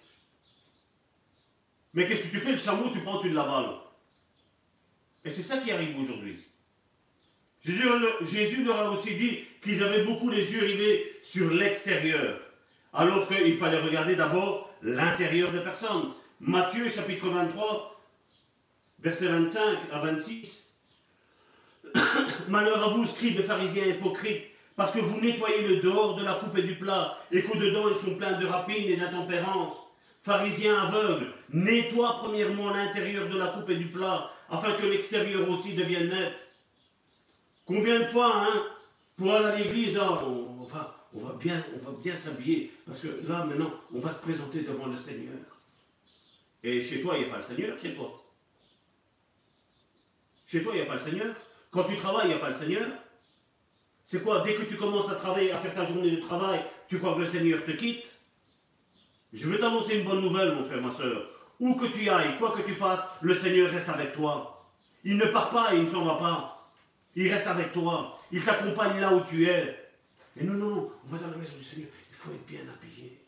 Mais 1.93 2.07
qu'est-ce 2.07 2.27
que 2.27 2.31
tu 2.31 2.39
fais 2.39 2.53
Le 2.53 2.57
chameau, 2.57 2.89
tu 2.93 3.01
prends, 3.01 3.19
tu 3.19 3.29
l'avales. 3.29 3.75
Et 5.25 5.29
c'est 5.29 5.41
ça 5.41 5.57
qui 5.57 5.71
arrive 5.71 5.99
aujourd'hui. 5.99 6.37
Jésus, 7.61 8.63
leur 8.63 8.79
a 8.79 8.91
aussi 8.91 9.15
dit 9.15 9.39
qu'ils 9.61 9.83
avaient 9.83 10.05
beaucoup 10.05 10.29
les 10.29 10.53
yeux 10.53 10.63
rivés 10.63 11.17
sur 11.21 11.53
l'extérieur, 11.53 12.39
alors 12.93 13.27
qu'il 13.27 13.57
fallait 13.57 13.79
regarder 13.79 14.15
d'abord 14.15 14.73
l'intérieur 14.81 15.51
des 15.51 15.59
personnes. 15.59 16.13
Matthieu 16.39 16.87
chapitre 16.87 17.27
23, 17.27 18.01
versets 18.99 19.27
25 19.27 19.79
à 19.91 19.99
26. 19.99 20.66
Malheur 22.47 22.83
à 22.83 22.93
vous, 22.93 23.05
scribes 23.05 23.41
pharisiens 23.41 23.85
hypocrites, 23.85 24.43
parce 24.75 24.93
que 24.93 24.99
vous 24.99 25.19
nettoyez 25.21 25.67
le 25.67 25.77
dehors 25.77 26.15
de 26.15 26.23
la 26.23 26.35
coupe 26.35 26.57
et 26.57 26.63
du 26.63 26.75
plat, 26.75 27.17
et 27.31 27.43
qu'au-dedans 27.43 27.89
ils 27.89 27.95
sont 27.95 28.15
pleins 28.15 28.39
de 28.39 28.45
rapines 28.45 28.89
et 28.89 28.95
d'intempérance. 28.95 29.75
Pharisiens 30.23 30.83
aveugles, 30.83 31.31
nettoie 31.51 32.17
premièrement 32.19 32.71
l'intérieur 32.71 33.29
de 33.29 33.37
la 33.37 33.47
coupe 33.47 33.69
et 33.69 33.75
du 33.75 33.87
plat, 33.87 34.29
afin 34.49 34.73
que 34.73 34.85
l'extérieur 34.85 35.49
aussi 35.49 35.73
devienne 35.73 36.09
net. 36.09 36.33
Combien 37.65 37.99
de 37.99 38.05
fois, 38.05 38.43
hein, 38.43 38.63
pour 39.15 39.33
aller 39.33 39.45
à 39.45 39.55
l'église, 39.55 39.97
on 39.97 40.63
va 40.63 41.33
bien, 41.39 41.63
on 41.75 41.77
va 41.79 41.97
bien 42.01 42.15
s'habiller, 42.15 42.73
parce 42.85 42.99
que 43.01 43.07
là, 43.27 43.45
maintenant, 43.45 43.73
on 43.93 43.99
va 43.99 44.11
se 44.11 44.21
présenter 44.21 44.61
devant 44.61 44.87
le 44.87 44.97
Seigneur. 44.97 45.39
Et 46.63 46.81
chez 46.81 47.01
toi, 47.01 47.15
il 47.15 47.23
n'y 47.23 47.27
a 47.27 47.29
pas 47.29 47.37
le 47.37 47.43
Seigneur, 47.43 47.79
chez 47.79 47.93
toi. 47.93 48.23
Chez 50.47 50.63
toi, 50.63 50.73
il 50.73 50.77
n'y 50.77 50.81
a 50.83 50.85
pas 50.85 50.93
le 50.93 50.99
Seigneur. 50.99 51.35
Quand 51.77 51.83
tu 51.83 51.95
travailles, 51.95 52.25
il 52.25 52.29
n'y 52.29 52.33
a 52.33 52.39
pas 52.39 52.47
le 52.47 52.55
Seigneur. 52.55 52.87
C'est 54.03 54.23
quoi 54.23 54.41
Dès 54.41 54.55
que 54.55 54.63
tu 54.63 54.77
commences 54.77 55.11
à 55.11 55.13
travailler, 55.13 55.51
à 55.51 55.59
faire 55.59 55.75
ta 55.75 55.85
journée 55.85 56.09
de 56.09 56.19
travail, 56.19 56.65
tu 56.87 56.97
crois 56.97 57.13
que 57.13 57.19
le 57.19 57.27
Seigneur 57.27 57.63
te 57.63 57.69
quitte? 57.69 58.11
Je 59.31 59.47
veux 59.47 59.59
t'annoncer 59.59 59.99
une 59.99 60.03
bonne 60.03 60.21
nouvelle, 60.21 60.55
mon 60.55 60.63
frère, 60.63 60.81
ma 60.81 60.89
soeur. 60.89 61.29
Où 61.59 61.75
que 61.75 61.85
tu 61.85 62.09
ailles, 62.09 62.35
quoi 62.39 62.49
que 62.57 62.63
tu 62.63 62.73
fasses, 62.73 63.01
le 63.21 63.35
Seigneur 63.35 63.69
reste 63.69 63.89
avec 63.89 64.13
toi. 64.13 64.65
Il 65.03 65.17
ne 65.17 65.27
part 65.27 65.51
pas 65.51 65.75
et 65.75 65.77
il 65.77 65.83
ne 65.83 65.87
s'en 65.87 66.03
va 66.03 66.15
pas. 66.15 66.67
Il 67.15 67.31
reste 67.31 67.45
avec 67.45 67.71
toi. 67.73 68.19
Il 68.31 68.43
t'accompagne 68.43 68.99
là 68.99 69.13
où 69.13 69.21
tu 69.21 69.47
es. 69.47 69.91
Et 70.35 70.45
non, 70.45 70.53
non, 70.53 70.75
non, 70.75 70.91
on 71.05 71.11
va 71.13 71.19
dans 71.19 71.29
la 71.29 71.37
maison 71.37 71.57
du 71.59 71.63
Seigneur. 71.63 71.89
Il 72.09 72.15
faut 72.15 72.31
être 72.31 72.47
bien 72.47 72.61
habillé. 72.61 73.19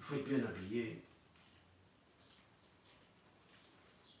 Il 0.00 0.04
faut 0.04 0.16
être 0.16 0.28
bien 0.28 0.40
habillé. 0.44 1.00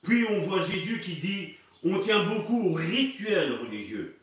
Puis 0.04 0.24
on 0.30 0.42
voit 0.42 0.62
Jésus 0.62 1.00
qui 1.00 1.16
dit, 1.16 1.56
on 1.84 1.98
tient 1.98 2.24
beaucoup 2.24 2.70
aux 2.70 2.74
rituels 2.74 3.52
religieux 3.54 4.18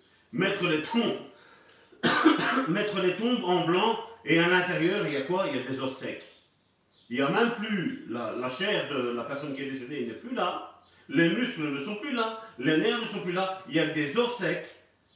mettre 2.69 3.01
les 3.01 3.15
tombes, 3.15 3.43
en 3.43 3.65
blanc, 3.65 3.99
et 4.25 4.39
à 4.39 4.47
l'intérieur, 4.47 5.07
il 5.07 5.13
y 5.13 5.17
a 5.17 5.21
quoi? 5.23 5.47
Il 5.47 5.57
y 5.57 5.59
a 5.59 5.67
des 5.67 5.79
os 5.79 5.95
secs. 5.95 6.23
Il 7.09 7.15
n'y 7.17 7.21
a 7.21 7.29
même 7.29 7.51
plus 7.51 8.05
la, 8.09 8.49
chair 8.49 8.89
de 8.89 9.09
la 9.11 9.23
personne 9.23 9.55
qui 9.55 9.63
est 9.63 9.69
décédée, 9.71 10.05
n'est 10.05 10.13
plus 10.13 10.35
là. 10.35 10.75
Les 11.07 11.29
muscles 11.29 11.71
ne 11.73 11.79
sont 11.79 11.95
plus 11.95 12.13
là. 12.13 12.41
Les 12.59 12.77
nerfs 12.77 13.01
ne 13.01 13.05
sont 13.05 13.21
plus 13.21 13.31
là. 13.31 13.63
Il 13.67 13.75
y 13.75 13.79
a 13.79 13.87
des 13.87 14.15
os 14.17 14.37
secs. 14.37 14.67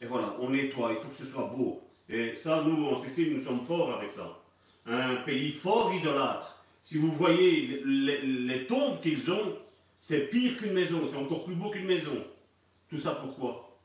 Et 0.01 0.05
voilà, 0.05 0.35
on 0.39 0.49
nettoie. 0.49 0.93
Il 0.93 1.01
faut 1.01 1.09
que 1.09 1.15
ce 1.15 1.25
soit 1.25 1.53
beau. 1.55 1.81
Et 2.09 2.35
ça, 2.35 2.63
nous, 2.65 2.87
en 2.87 2.97
Sicile, 2.97 3.33
nous 3.33 3.43
sommes 3.43 3.65
forts 3.65 3.93
avec 3.93 4.11
ça. 4.11 4.39
Un 4.87 5.17
pays 5.17 5.51
fort 5.51 5.93
idolâtre. 5.93 6.63
Si 6.81 6.97
vous 6.97 7.11
voyez 7.11 7.81
les 7.85 8.65
tombes 8.65 8.99
qu'ils 9.01 9.31
ont, 9.31 9.57
c'est 9.99 10.29
pire 10.29 10.57
qu'une 10.57 10.73
maison. 10.73 11.01
C'est 11.09 11.17
encore 11.17 11.45
plus 11.45 11.55
beau 11.55 11.69
qu'une 11.69 11.85
maison. 11.85 12.25
Tout 12.93 12.99
ça 12.99 13.15
pourquoi 13.15 13.79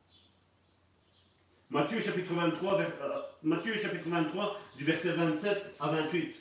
Matthieu 1.70 1.98
chapitre 1.98 2.34
23, 2.34 2.78
euh, 2.78 3.82
chapitre 3.82 4.06
23, 4.06 4.60
du 4.76 4.84
verset 4.84 5.12
27 5.12 5.76
à 5.80 5.88
28. 5.88 6.34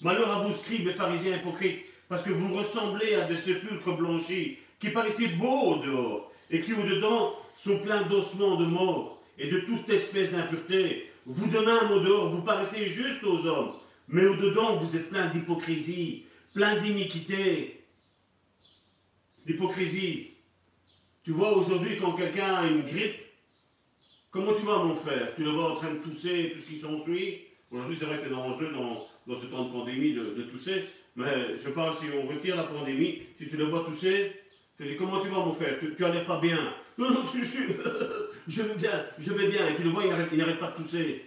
Malheur 0.00 0.30
à 0.30 0.44
vous, 0.44 0.52
scribes 0.52 0.86
et 0.86 0.92
pharisiens 0.92 1.38
hypocrites, 1.38 1.86
parce 2.08 2.22
que 2.22 2.30
vous 2.30 2.54
ressemblez 2.54 3.16
à 3.16 3.24
des 3.24 3.36
sépulcres 3.36 3.96
blanchis, 3.96 4.58
qui 4.78 4.90
paraissaient 4.90 5.34
beaux 5.34 5.74
au 5.74 5.78
dehors, 5.78 6.30
et 6.50 6.60
qui 6.60 6.72
au-dedans 6.72 7.34
sont 7.56 7.80
pleins 7.80 8.02
d'ossements 8.02 8.58
de 8.58 8.66
mort 8.66 9.20
et 9.36 9.48
de 9.48 9.60
toute 9.62 9.90
espèce 9.90 10.30
d'impureté. 10.30 11.10
Vous 11.26 11.48
de 11.48 11.58
même 11.58 11.90
au 11.90 11.98
dehors, 11.98 12.30
vous 12.30 12.42
paraissez 12.42 12.86
juste 12.86 13.24
aux 13.24 13.44
hommes, 13.44 13.72
mais 14.06 14.24
au-dedans, 14.24 14.76
vous 14.76 14.94
êtes 14.94 15.10
plein 15.10 15.30
d'hypocrisie, 15.30 16.26
plein 16.54 16.76
d'iniquité. 16.76 17.84
L'hypocrisie. 19.46 20.33
Tu 21.24 21.32
vois, 21.32 21.56
aujourd'hui, 21.56 21.96
quand 21.96 22.12
quelqu'un 22.12 22.54
a 22.54 22.66
une 22.66 22.82
grippe, 22.82 23.24
Comment 24.34 24.52
tu 24.52 24.66
vas, 24.66 24.78
mon 24.78 24.96
frère? 24.96 25.32
Tu 25.36 25.44
le 25.44 25.50
vois 25.50 25.70
en 25.70 25.76
train 25.76 25.92
de 25.92 25.98
tousser, 25.98 26.50
tout 26.52 26.60
ce 26.60 26.66
qui 26.66 26.76
s'ensuit? 26.76 27.42
Aujourd'hui, 27.70 27.96
c'est 27.96 28.04
vrai 28.04 28.16
que 28.16 28.22
c'est 28.22 28.30
dangereux 28.30 28.72
dans, 28.72 29.06
dans 29.28 29.40
ce 29.40 29.46
temps 29.46 29.62
de 29.66 29.70
pandémie 29.70 30.12
de, 30.12 30.42
tousser, 30.50 30.86
mais 31.14 31.54
je 31.54 31.68
parle 31.68 31.94
si 31.94 32.06
on 32.12 32.26
retire 32.26 32.56
la 32.56 32.64
pandémie, 32.64 33.22
si 33.38 33.48
tu 33.48 33.56
le 33.56 33.66
vois 33.66 33.84
tousser, 33.84 34.32
tu 34.76 34.88
dis 34.88 34.96
Comment 34.96 35.20
tu 35.20 35.28
vas, 35.28 35.38
mon 35.38 35.52
frère? 35.52 35.78
Tu, 35.78 35.94
tu 35.94 36.02
l'air 36.02 36.26
pas 36.26 36.40
bien. 36.40 36.58
Non, 36.98 37.10
non, 37.10 37.22
je, 37.24 37.44
suis, 37.44 37.66
je 38.48 38.62
vais 38.62 38.74
bien, 38.74 39.04
je 39.18 39.32
vais 39.32 39.48
bien. 39.48 39.68
Et 39.68 39.76
tu 39.76 39.82
le 39.82 39.90
vois, 39.90 40.04
il 40.04 40.38
n'arrête 40.38 40.60
pas 40.60 40.70
de 40.70 40.76
tousser. 40.76 41.24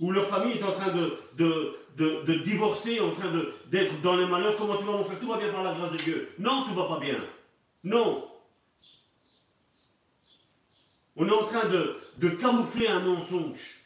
Ou 0.00 0.12
leur 0.12 0.26
famille 0.26 0.58
est 0.58 0.62
en 0.64 0.72
train 0.72 0.92
de, 0.92 1.16
de, 1.36 1.76
de, 1.96 2.22
de 2.26 2.34
divorcer, 2.44 2.98
en 3.00 3.10
train 3.10 3.32
d'être 3.70 4.00
dans 4.02 4.16
les 4.16 4.26
malheurs. 4.26 4.56
Comment 4.56 4.76
tu 4.76 4.84
vas, 4.84 4.92
mon 4.92 5.04
frère? 5.04 5.18
Tout 5.18 5.28
va 5.28 5.38
bien 5.38 5.52
par 5.52 5.64
la 5.64 5.74
grâce 5.74 5.92
de 5.92 5.96
Dieu. 5.98 6.30
Non, 6.38 6.64
tout 6.68 6.74
va 6.74 6.86
pas 6.86 7.00
bien. 7.00 7.18
Non, 7.84 8.27
on 11.18 11.26
est 11.26 11.32
en 11.32 11.44
train 11.44 11.68
de, 11.68 12.28
camoufler 12.40 12.86
un 12.86 13.00
mensonge. 13.00 13.80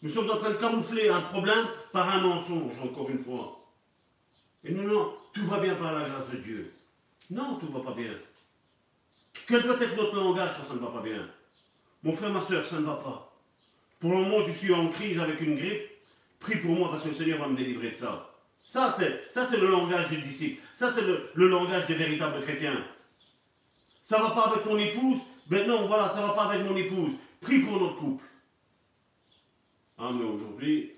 Nous 0.00 0.08
sommes 0.08 0.30
en 0.30 0.36
train 0.36 0.50
de 0.50 0.56
camoufler 0.56 1.08
un 1.08 1.20
problème 1.20 1.66
par 1.92 2.08
un 2.08 2.22
mensonge, 2.22 2.80
encore 2.80 3.10
une 3.10 3.18
fois. 3.18 3.58
Et 4.64 4.72
nous, 4.72 4.84
non, 4.84 5.12
tout 5.32 5.44
va 5.46 5.58
bien 5.58 5.74
par 5.74 5.92
la 5.92 6.08
grâce 6.08 6.30
de 6.30 6.36
Dieu. 6.36 6.72
Non, 7.30 7.56
tout 7.56 7.66
ne 7.66 7.72
va 7.72 7.80
pas 7.80 7.94
bien. 7.94 8.12
Quel 9.46 9.62
doit 9.62 9.80
être 9.80 9.96
notre 9.96 10.14
langage 10.14 10.52
quand 10.56 10.68
ça 10.68 10.74
ne 10.74 10.78
va 10.78 10.88
pas 10.88 11.02
bien? 11.02 11.28
Mon 12.04 12.12
frère, 12.12 12.30
ma 12.30 12.40
soeur, 12.40 12.64
ça 12.64 12.78
ne 12.78 12.86
va 12.86 12.94
pas. 12.94 13.32
Pour 13.98 14.10
le 14.10 14.18
moment, 14.18 14.44
je 14.44 14.52
suis 14.52 14.72
en 14.72 14.88
crise 14.88 15.18
avec 15.18 15.40
une 15.40 15.56
grippe. 15.56 15.90
Prie 16.38 16.56
pour 16.58 16.76
moi 16.76 16.90
parce 16.90 17.02
que 17.02 17.08
le 17.08 17.14
Seigneur 17.14 17.38
va 17.38 17.48
me 17.48 17.56
délivrer 17.56 17.90
de 17.90 17.96
ça. 17.96 18.28
Ça, 18.60 18.94
c'est, 18.96 19.56
le 19.56 19.68
langage 19.68 20.10
des 20.10 20.18
disciples. 20.18 20.62
Ça, 20.74 20.90
c'est 20.90 21.02
le, 21.02 21.30
le 21.34 21.48
langage 21.48 21.86
des 21.86 21.94
véritables 21.94 22.40
chrétiens. 22.42 22.84
Ça 24.04 24.18
ne 24.18 24.24
va 24.24 24.30
pas 24.30 24.48
avec 24.48 24.64
ton 24.64 24.78
épouse, 24.78 25.18
mais 25.52 25.66
non, 25.66 25.86
voilà, 25.86 26.08
ça 26.08 26.22
ne 26.22 26.28
va 26.28 26.32
pas 26.32 26.44
avec 26.50 26.66
mon 26.66 26.74
épouse. 26.74 27.12
Prie 27.42 27.58
pour 27.58 27.78
notre 27.78 27.96
couple. 27.96 28.24
Ah, 29.98 30.10
mais 30.10 30.24
aujourd'hui, 30.24 30.92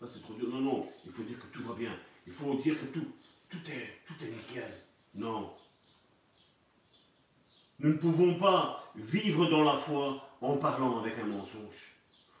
ça 0.00 0.06
c'est 0.06 0.20
trop 0.22 0.32
dur. 0.32 0.48
Non, 0.48 0.60
non, 0.62 0.88
il 1.04 1.12
faut 1.12 1.22
dire 1.24 1.38
que 1.38 1.46
tout 1.48 1.62
va 1.62 1.74
bien. 1.74 1.94
Il 2.26 2.32
faut 2.32 2.54
dire 2.54 2.80
que 2.80 2.86
tout, 2.86 3.06
tout, 3.50 3.58
est, 3.70 4.00
tout 4.06 4.14
est 4.24 4.30
nickel. 4.30 4.72
Non. 5.14 5.52
Nous 7.80 7.90
ne 7.90 7.98
pouvons 7.98 8.36
pas 8.36 8.90
vivre 8.96 9.50
dans 9.50 9.62
la 9.62 9.76
foi 9.76 10.26
en 10.40 10.56
parlant 10.56 10.98
avec 11.00 11.18
un 11.18 11.26
mensonge. 11.26 11.92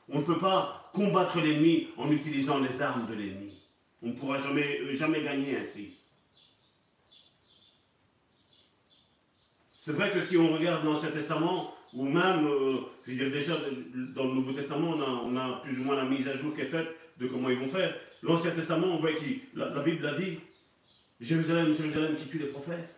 On 0.08 0.20
ne 0.20 0.24
peut 0.24 0.38
pas 0.38 0.90
combattre 0.94 1.38
l'ennemi 1.38 1.88
en 1.98 2.10
utilisant 2.10 2.60
les 2.60 2.80
armes 2.80 3.06
de 3.06 3.14
l'ennemi. 3.14 3.60
On 4.02 4.06
ne 4.06 4.12
pourra 4.12 4.38
jamais, 4.38 4.96
jamais 4.96 5.22
gagner 5.22 5.58
ainsi. 5.58 5.98
C'est 9.84 9.94
vrai 9.94 10.12
que 10.12 10.20
si 10.20 10.36
on 10.36 10.52
regarde 10.52 10.84
l'Ancien 10.84 11.10
Testament, 11.10 11.74
ou 11.92 12.04
même, 12.04 12.46
euh, 12.46 12.82
je 13.04 13.10
veux 13.10 13.16
dire 13.16 13.32
déjà 13.32 13.56
dans 14.14 14.26
le 14.26 14.34
Nouveau 14.34 14.52
Testament, 14.52 14.90
on 14.90 15.36
a, 15.36 15.60
plus 15.64 15.76
ou 15.80 15.82
moins 15.82 15.96
la 15.96 16.04
mise 16.04 16.28
à 16.28 16.36
jour 16.36 16.54
qui 16.54 16.60
est 16.60 16.66
faite 16.66 16.86
de 17.18 17.26
comment 17.26 17.50
ils 17.50 17.58
vont 17.58 17.66
faire. 17.66 17.92
L'Ancien 18.22 18.52
Testament, 18.52 18.86
on 18.86 18.98
voit 18.98 19.12
que 19.14 19.24
la, 19.56 19.82
Bible 19.82 20.06
a 20.06 20.14
dit, 20.14 20.38
Jérusalem, 21.20 21.72
Jérusalem 21.72 22.14
qui 22.14 22.28
tue 22.28 22.38
les 22.38 22.46
prophètes. 22.46 22.94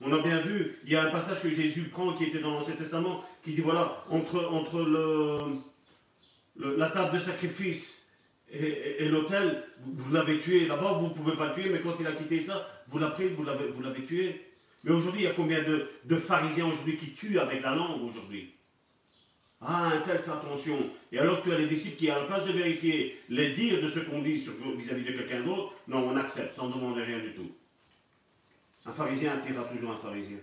On 0.00 0.10
a 0.10 0.22
bien 0.22 0.40
vu, 0.40 0.78
il 0.84 0.90
y 0.90 0.96
a 0.96 1.02
un 1.02 1.10
passage 1.10 1.42
que 1.42 1.50
Jésus 1.50 1.90
prend 1.90 2.14
qui 2.14 2.24
était 2.24 2.40
dans 2.40 2.52
l'Ancien 2.52 2.74
Testament, 2.74 3.22
qui 3.44 3.52
dit 3.52 3.60
voilà, 3.60 4.02
entre, 4.08 4.42
entre 4.42 4.80
le, 4.80 6.78
la 6.78 6.88
table 6.88 7.12
de 7.12 7.18
sacrifice 7.18 8.08
et, 8.50 9.06
l'autel, 9.10 9.64
vous, 9.84 10.14
l'avez 10.14 10.40
tué. 10.40 10.66
Là-bas, 10.66 10.92
vous 10.94 11.08
ne 11.08 11.12
pouvez 11.12 11.36
pas 11.36 11.48
le 11.48 11.54
tuer, 11.60 11.68
mais 11.68 11.80
quand 11.80 11.96
il 12.00 12.06
a 12.06 12.12
quitté 12.12 12.40
ça, 12.40 12.66
vous 12.86 12.98
l'avez 12.98 13.28
vous 13.28 13.82
l'avez 13.82 14.06
tué. 14.06 14.47
Mais 14.84 14.92
aujourd'hui, 14.92 15.22
il 15.22 15.24
y 15.24 15.28
a 15.28 15.34
combien 15.34 15.62
de, 15.62 16.16
pharisiens 16.16 16.68
aujourd'hui 16.68 16.96
qui 16.96 17.12
tuent 17.12 17.38
avec 17.38 17.62
la 17.62 17.74
langue 17.74 18.02
aujourd'hui? 18.02 18.54
Ah, 19.60 19.86
un 19.86 20.00
tel, 20.02 20.20
fais 20.20 20.30
attention. 20.30 20.90
Et 21.10 21.18
alors 21.18 21.42
tu 21.42 21.52
as 21.52 21.58
les 21.58 21.66
disciples 21.66 21.96
qui, 21.96 22.08
à 22.10 22.20
la 22.20 22.26
place 22.26 22.46
de 22.46 22.52
vérifier 22.52 23.20
les 23.28 23.52
dires 23.52 23.82
de 23.82 23.88
ce 23.88 23.98
qu'on 24.00 24.22
dit 24.22 24.34
vis-à-vis 24.34 25.04
de 25.04 25.12
quelqu'un 25.12 25.42
d'autre, 25.42 25.74
non, 25.88 26.08
on 26.08 26.16
accepte 26.16 26.54
sans 26.54 26.68
demander 26.68 27.02
rien 27.02 27.18
du 27.18 27.32
tout. 27.32 27.50
Un 28.86 28.92
pharisien 28.92 29.34
attirera 29.34 29.64
toujours 29.64 29.90
un 29.90 29.98
pharisien. 29.98 30.38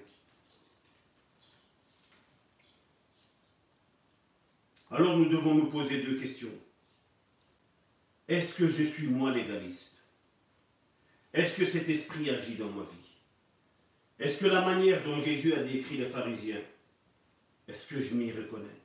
Alors 4.91 5.18
nous 5.18 5.30
devons 5.30 5.56
nous 5.56 5.68
poser 5.68 6.02
deux 6.02 6.20
questions. 6.20 6.52
Est-ce 8.28 8.56
que 8.56 8.68
je 8.68 8.84
suis 8.84 9.07
moi 9.07 9.32
légaliste? 9.32 9.95
Est-ce 11.34 11.57
que 11.57 11.66
cet 11.66 11.90
esprit 11.90 12.30
agit 12.30 12.56
dans 12.56 12.70
ma 12.70 12.84
vie? 12.84 13.05
Est-ce 14.20 14.40
que 14.40 14.48
la 14.48 14.62
manière 14.62 15.04
dont 15.04 15.20
Jésus 15.20 15.54
a 15.54 15.64
décrit 15.64 15.98
les 15.98 16.06
pharisiens, 16.06 16.62
est-ce 17.68 17.88
que 17.88 18.02
je 18.02 18.14
m'y 18.14 18.32
reconnais? 18.32 18.82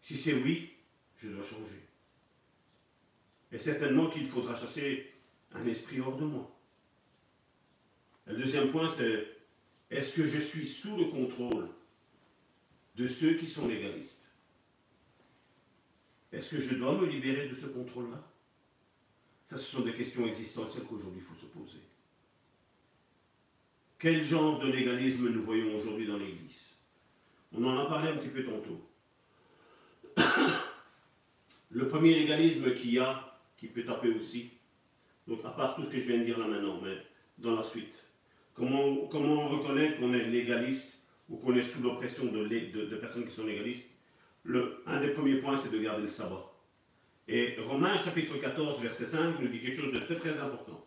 Si 0.00 0.16
c'est 0.16 0.34
oui, 0.34 0.70
je 1.16 1.28
dois 1.28 1.44
changer. 1.44 1.80
Et 3.52 3.58
certainement 3.58 4.10
qu'il 4.10 4.28
faudra 4.28 4.54
chasser 4.54 5.12
un 5.52 5.66
esprit 5.66 6.00
hors 6.00 6.16
de 6.16 6.24
moi. 6.24 6.50
Le 8.26 8.36
deuxième 8.36 8.70
point, 8.70 8.88
c'est 8.88 9.28
est-ce 9.90 10.16
que 10.16 10.26
je 10.26 10.38
suis 10.38 10.66
sous 10.66 10.96
le 10.96 11.04
contrôle 11.06 11.68
de 12.96 13.06
ceux 13.06 13.34
qui 13.34 13.46
sont 13.46 13.68
légalistes? 13.68 14.22
Est-ce 16.32 16.50
que 16.50 16.60
je 16.60 16.74
dois 16.76 16.98
me 16.98 17.06
libérer 17.06 17.48
de 17.48 17.54
ce 17.54 17.66
contrôle-là? 17.66 18.26
Ça, 19.50 19.58
ce 19.58 19.70
sont 19.70 19.82
des 19.82 19.92
questions 19.92 20.26
existentielles 20.26 20.84
qu'aujourd'hui 20.84 21.20
il 21.20 21.26
faut 21.26 21.38
se 21.38 21.52
poser. 21.52 21.80
Quel 24.02 24.24
genre 24.24 24.58
de 24.58 24.66
légalisme 24.66 25.28
nous 25.28 25.44
voyons 25.44 25.76
aujourd'hui 25.76 26.08
dans 26.08 26.16
l'Église? 26.16 26.76
On 27.52 27.64
en 27.64 27.78
a 27.78 27.86
parlé 27.86 28.08
un 28.08 28.16
petit 28.16 28.30
peu 28.30 28.42
tantôt. 28.42 28.84
Le 31.70 31.86
premier 31.86 32.18
légalisme 32.18 32.74
qu'il 32.74 32.94
y 32.94 32.98
a, 32.98 33.38
qui 33.56 33.68
peut 33.68 33.84
taper 33.84 34.08
aussi, 34.08 34.50
donc 35.28 35.44
à 35.44 35.50
part 35.50 35.76
tout 35.76 35.84
ce 35.84 35.90
que 35.90 36.00
je 36.00 36.06
viens 36.08 36.18
de 36.18 36.24
dire 36.24 36.36
là 36.36 36.48
maintenant, 36.48 36.80
mais 36.82 36.96
dans 37.38 37.54
la 37.54 37.62
suite, 37.62 38.04
Comment, 38.54 39.06
comment 39.06 39.44
on 39.44 39.48
reconnaît 39.48 39.94
qu'on 39.94 40.12
est 40.14 40.24
légaliste 40.24 40.98
ou 41.30 41.36
qu'on 41.36 41.54
est 41.54 41.62
sous 41.62 41.80
l'oppression 41.80 42.24
de, 42.24 42.96
personnes 42.96 43.24
qui 43.24 43.32
sont 43.32 43.46
légalistes? 43.46 43.86
Le, 44.42 44.82
Un 44.84 45.00
des 45.00 45.10
premiers 45.10 45.36
points, 45.36 45.56
c'est 45.56 45.70
de 45.70 45.78
garder 45.78 46.02
le 46.02 46.08
sabbat. 46.08 46.52
Et 47.28 47.54
Romains 47.60 47.96
chapitre 47.98 48.36
14, 48.36 48.82
verset 48.82 49.06
5 49.06 49.38
nous 49.38 49.46
dit 49.46 49.60
quelque 49.60 49.80
chose 49.80 49.92
de 49.92 50.00
très 50.00 50.16
très 50.16 50.40
important. 50.40 50.84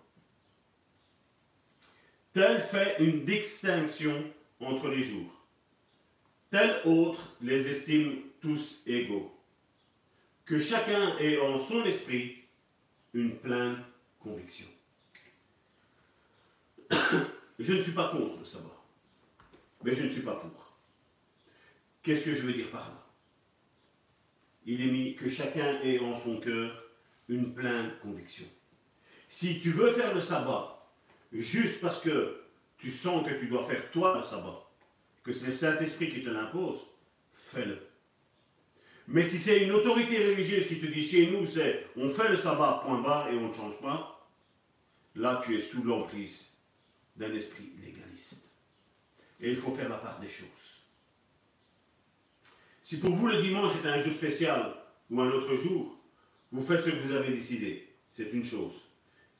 Tel 2.35 2.59
fait 2.59 2.97
une 2.99 3.23
distinction 3.23 4.21
entre 4.59 4.89
les 4.89 5.01
jours. 5.03 5.31
Tel 6.51 6.81
autre 6.83 7.33
les 7.39 7.69
estime 7.69 8.23
tous 8.41 8.81
égaux. 8.85 9.33
Que 10.43 10.59
chacun 10.59 11.17
ait 11.19 11.39
en 11.39 11.57
son 11.57 11.85
esprit 11.85 12.43
une 13.13 13.37
pleine 13.37 13.77
conviction. 14.19 14.67
Je 17.57 17.73
ne 17.73 17.81
suis 17.81 17.93
pas 17.93 18.09
contre 18.09 18.39
le 18.39 18.45
sabbat, 18.45 18.83
mais 19.85 19.93
je 19.93 20.03
ne 20.03 20.09
suis 20.09 20.23
pas 20.23 20.35
pour. 20.35 20.73
Qu'est-ce 22.03 22.25
que 22.25 22.35
je 22.35 22.41
veux 22.41 22.51
dire 22.51 22.69
par 22.69 22.81
là? 22.81 23.01
Il 24.65 24.81
est 24.81 24.91
mis 24.91 25.15
que 25.15 25.29
chacun 25.29 25.79
ait 25.79 25.99
en 25.99 26.13
son 26.13 26.41
cœur 26.41 26.83
une 27.29 27.53
pleine 27.53 27.93
conviction. 28.01 28.45
Si 29.29 29.61
tu 29.61 29.71
veux 29.71 29.93
faire 29.93 30.13
le 30.13 30.19
sabbat 30.19 30.74
juste 31.41 31.81
parce 31.81 32.01
que 32.01 32.41
tu 32.77 32.91
sens 32.91 33.25
que 33.27 33.33
tu 33.33 33.47
dois 33.47 33.65
faire 33.65 33.91
toi 33.91 34.17
le 34.17 34.23
sabbat, 34.23 34.63
que 35.23 35.31
c'est 35.31 35.47
le 35.47 35.51
Saint-Esprit 35.51 36.09
qui 36.09 36.23
te 36.23 36.29
l'impose, 36.29 36.79
fais-le. 37.33 37.79
Mais 39.07 39.23
si 39.23 39.37
c'est 39.37 39.63
une 39.63 39.71
autorité 39.71 40.17
religieuse 40.17 40.67
qui 40.67 40.79
te 40.79 40.85
dit 40.87 41.03
chez 41.03 41.29
nous, 41.31 41.45
c'est 41.45 41.87
on 41.95 42.09
fait 42.09 42.29
le 42.29 42.37
sabbat, 42.37 42.81
point 42.85 43.01
barre, 43.01 43.29
et 43.29 43.37
on 43.37 43.49
ne 43.49 43.53
change 43.53 43.79
pas, 43.79 44.27
là 45.15 45.41
tu 45.45 45.55
es 45.55 45.59
sous 45.59 45.83
l'emprise 45.83 46.51
d'un 47.15 47.33
esprit 47.33 47.71
légaliste. 47.83 48.45
Et 49.39 49.51
il 49.51 49.55
faut 49.55 49.73
faire 49.73 49.89
la 49.89 49.97
part 49.97 50.19
des 50.19 50.27
choses. 50.27 50.47
Si 52.83 52.99
pour 52.99 53.11
vous 53.11 53.27
le 53.27 53.41
dimanche 53.41 53.73
est 53.83 53.87
un 53.87 54.01
jour 54.01 54.13
spécial 54.13 54.75
ou 55.09 55.21
un 55.21 55.31
autre 55.31 55.55
jour, 55.55 55.97
vous 56.51 56.65
faites 56.65 56.83
ce 56.83 56.89
que 56.89 56.99
vous 56.99 57.13
avez 57.13 57.31
décidé. 57.33 57.89
C'est 58.13 58.31
une 58.31 58.43
chose. 58.45 58.84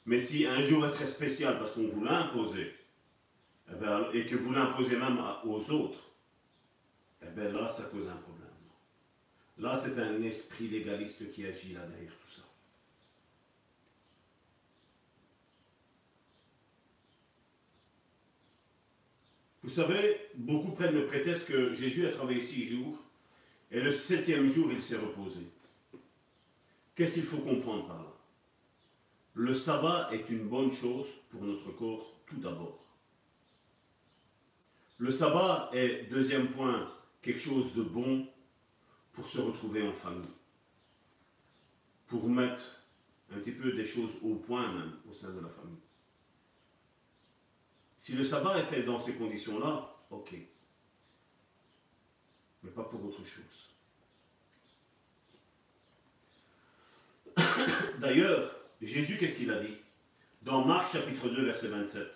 Mais 0.05 0.19
si 0.19 0.45
un 0.45 0.61
jour 0.61 0.85
est 0.85 0.91
très 0.91 1.07
spécial 1.07 1.57
parce 1.57 1.71
qu'on 1.71 1.87
vous 1.87 2.03
l'a 2.03 2.25
imposé, 2.25 2.73
eh 3.71 3.75
ben, 3.75 4.07
et 4.13 4.25
que 4.25 4.35
vous 4.35 4.53
l'imposez 4.53 4.97
même 4.97 5.19
aux 5.43 5.71
autres, 5.71 6.11
eh 7.23 7.29
bien 7.31 7.51
là, 7.51 7.67
ça 7.67 7.83
cause 7.85 8.07
un 8.07 8.15
problème. 8.15 8.45
Là, 9.57 9.75
c'est 9.75 9.99
un 9.99 10.21
esprit 10.21 10.67
légaliste 10.67 11.31
qui 11.31 11.45
agit 11.45 11.73
là 11.73 11.85
derrière 11.87 12.15
tout 12.17 12.31
ça. 12.31 12.43
Vous 19.63 19.71
savez, 19.71 20.29
beaucoup 20.35 20.73
prennent 20.73 20.93
le 20.93 21.07
prétexte 21.07 21.47
que 21.47 21.73
Jésus 21.73 22.05
a 22.05 22.11
travaillé 22.11 22.39
six 22.39 22.67
jours 22.67 22.99
et 23.71 23.81
le 23.81 23.89
septième 23.89 24.47
jour 24.47 24.71
il 24.71 24.79
s'est 24.79 24.97
reposé. 24.97 25.39
Qu'est-ce 26.93 27.15
qu'il 27.15 27.23
faut 27.23 27.39
comprendre 27.39 27.87
par 27.87 27.97
là? 27.97 28.14
Le 29.35 29.53
sabbat 29.53 30.09
est 30.13 30.29
une 30.29 30.47
bonne 30.47 30.71
chose 30.71 31.07
pour 31.29 31.43
notre 31.43 31.71
corps 31.71 32.13
tout 32.25 32.37
d'abord. 32.37 32.79
Le 34.97 35.11
sabbat 35.11 35.69
est, 35.73 36.05
deuxième 36.09 36.51
point, 36.51 36.89
quelque 37.21 37.39
chose 37.39 37.75
de 37.75 37.83
bon 37.83 38.27
pour 39.11 39.27
se 39.27 39.41
retrouver 39.41 39.85
en 39.85 39.91
famille. 39.91 40.29
Pour 42.07 42.29
mettre 42.29 42.81
un 43.29 43.39
petit 43.39 43.51
peu 43.51 43.73
des 43.73 43.83
choses 43.83 44.13
au 44.21 44.35
point 44.35 44.71
même 44.71 44.93
au 45.09 45.13
sein 45.13 45.33
de 45.33 45.41
la 45.41 45.49
famille. 45.49 45.81
Si 47.99 48.13
le 48.13 48.23
sabbat 48.23 48.59
est 48.59 48.67
fait 48.67 48.83
dans 48.83 48.99
ces 48.99 49.15
conditions-là, 49.15 49.97
ok. 50.11 50.33
Mais 52.63 52.71
pas 52.71 52.83
pour 52.83 53.03
autre 53.03 53.25
chose. 53.25 53.73
D'ailleurs, 57.99 58.64
Jésus, 58.85 59.17
qu'est-ce 59.17 59.37
qu'il 59.37 59.51
a 59.51 59.59
dit? 59.59 59.77
Dans 60.43 60.63
Marc 60.63 60.93
chapitre 60.93 61.27
2, 61.27 61.45
verset 61.45 61.69
27. 61.69 62.07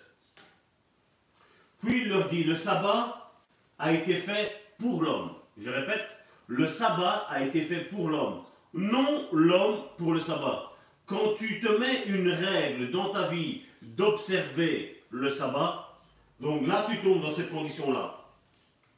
Puis 1.82 2.02
il 2.02 2.08
leur 2.08 2.28
dit, 2.28 2.44
le 2.44 2.54
sabbat 2.54 3.32
a 3.78 3.92
été 3.92 4.14
fait 4.14 4.52
pour 4.78 5.02
l'homme. 5.02 5.32
Je 5.60 5.68
répète, 5.68 6.06
le 6.46 6.68
sabbat 6.68 7.26
a 7.28 7.42
été 7.42 7.62
fait 7.62 7.80
pour 7.84 8.08
l'homme, 8.08 8.44
non 8.72 9.28
l'homme 9.32 9.82
pour 9.98 10.12
le 10.12 10.20
sabbat. 10.20 10.72
Quand 11.06 11.34
tu 11.38 11.60
te 11.60 11.68
mets 11.78 12.04
une 12.06 12.30
règle 12.30 12.92
dans 12.92 13.10
ta 13.10 13.26
vie 13.26 13.62
d'observer 13.82 15.02
le 15.10 15.28
sabbat, 15.28 15.98
donc 16.38 16.68
là 16.68 16.86
tu 16.88 17.02
tombes 17.02 17.22
dans 17.22 17.32
cette 17.32 17.50
condition-là, 17.50 18.26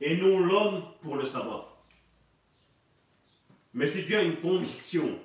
et 0.00 0.18
non 0.18 0.40
l'homme 0.40 0.82
pour 1.00 1.16
le 1.16 1.24
sabbat. 1.24 1.68
Mais 3.72 3.90
tu 3.90 4.14
as 4.14 4.22
une 4.22 4.36
conviction 4.36 5.18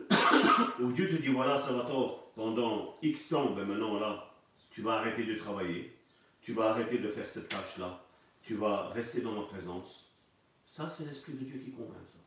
où 0.80 0.92
Dieu 0.92 1.08
te 1.08 1.22
dit 1.22 1.28
voilà, 1.28 1.58
ça 1.58 1.72
va 1.72 1.84
tort, 1.84 2.32
pendant 2.34 2.96
X 3.02 3.28
temps, 3.28 3.52
ben 3.52 3.64
maintenant 3.64 3.98
là, 3.98 4.34
tu 4.70 4.82
vas 4.82 4.94
arrêter 4.94 5.24
de 5.24 5.34
travailler, 5.36 5.96
tu 6.42 6.52
vas 6.52 6.70
arrêter 6.70 6.98
de 6.98 7.08
faire 7.08 7.28
cette 7.28 7.48
tâche-là, 7.48 8.04
tu 8.42 8.54
vas 8.54 8.88
rester 8.90 9.20
dans 9.20 9.32
ma 9.32 9.42
présence. 9.42 10.10
Ça, 10.66 10.88
c'est 10.88 11.06
l'Esprit 11.06 11.32
de 11.32 11.44
Dieu 11.44 11.58
qui 11.58 11.72
convainc 11.72 12.04
ça. 12.04 12.18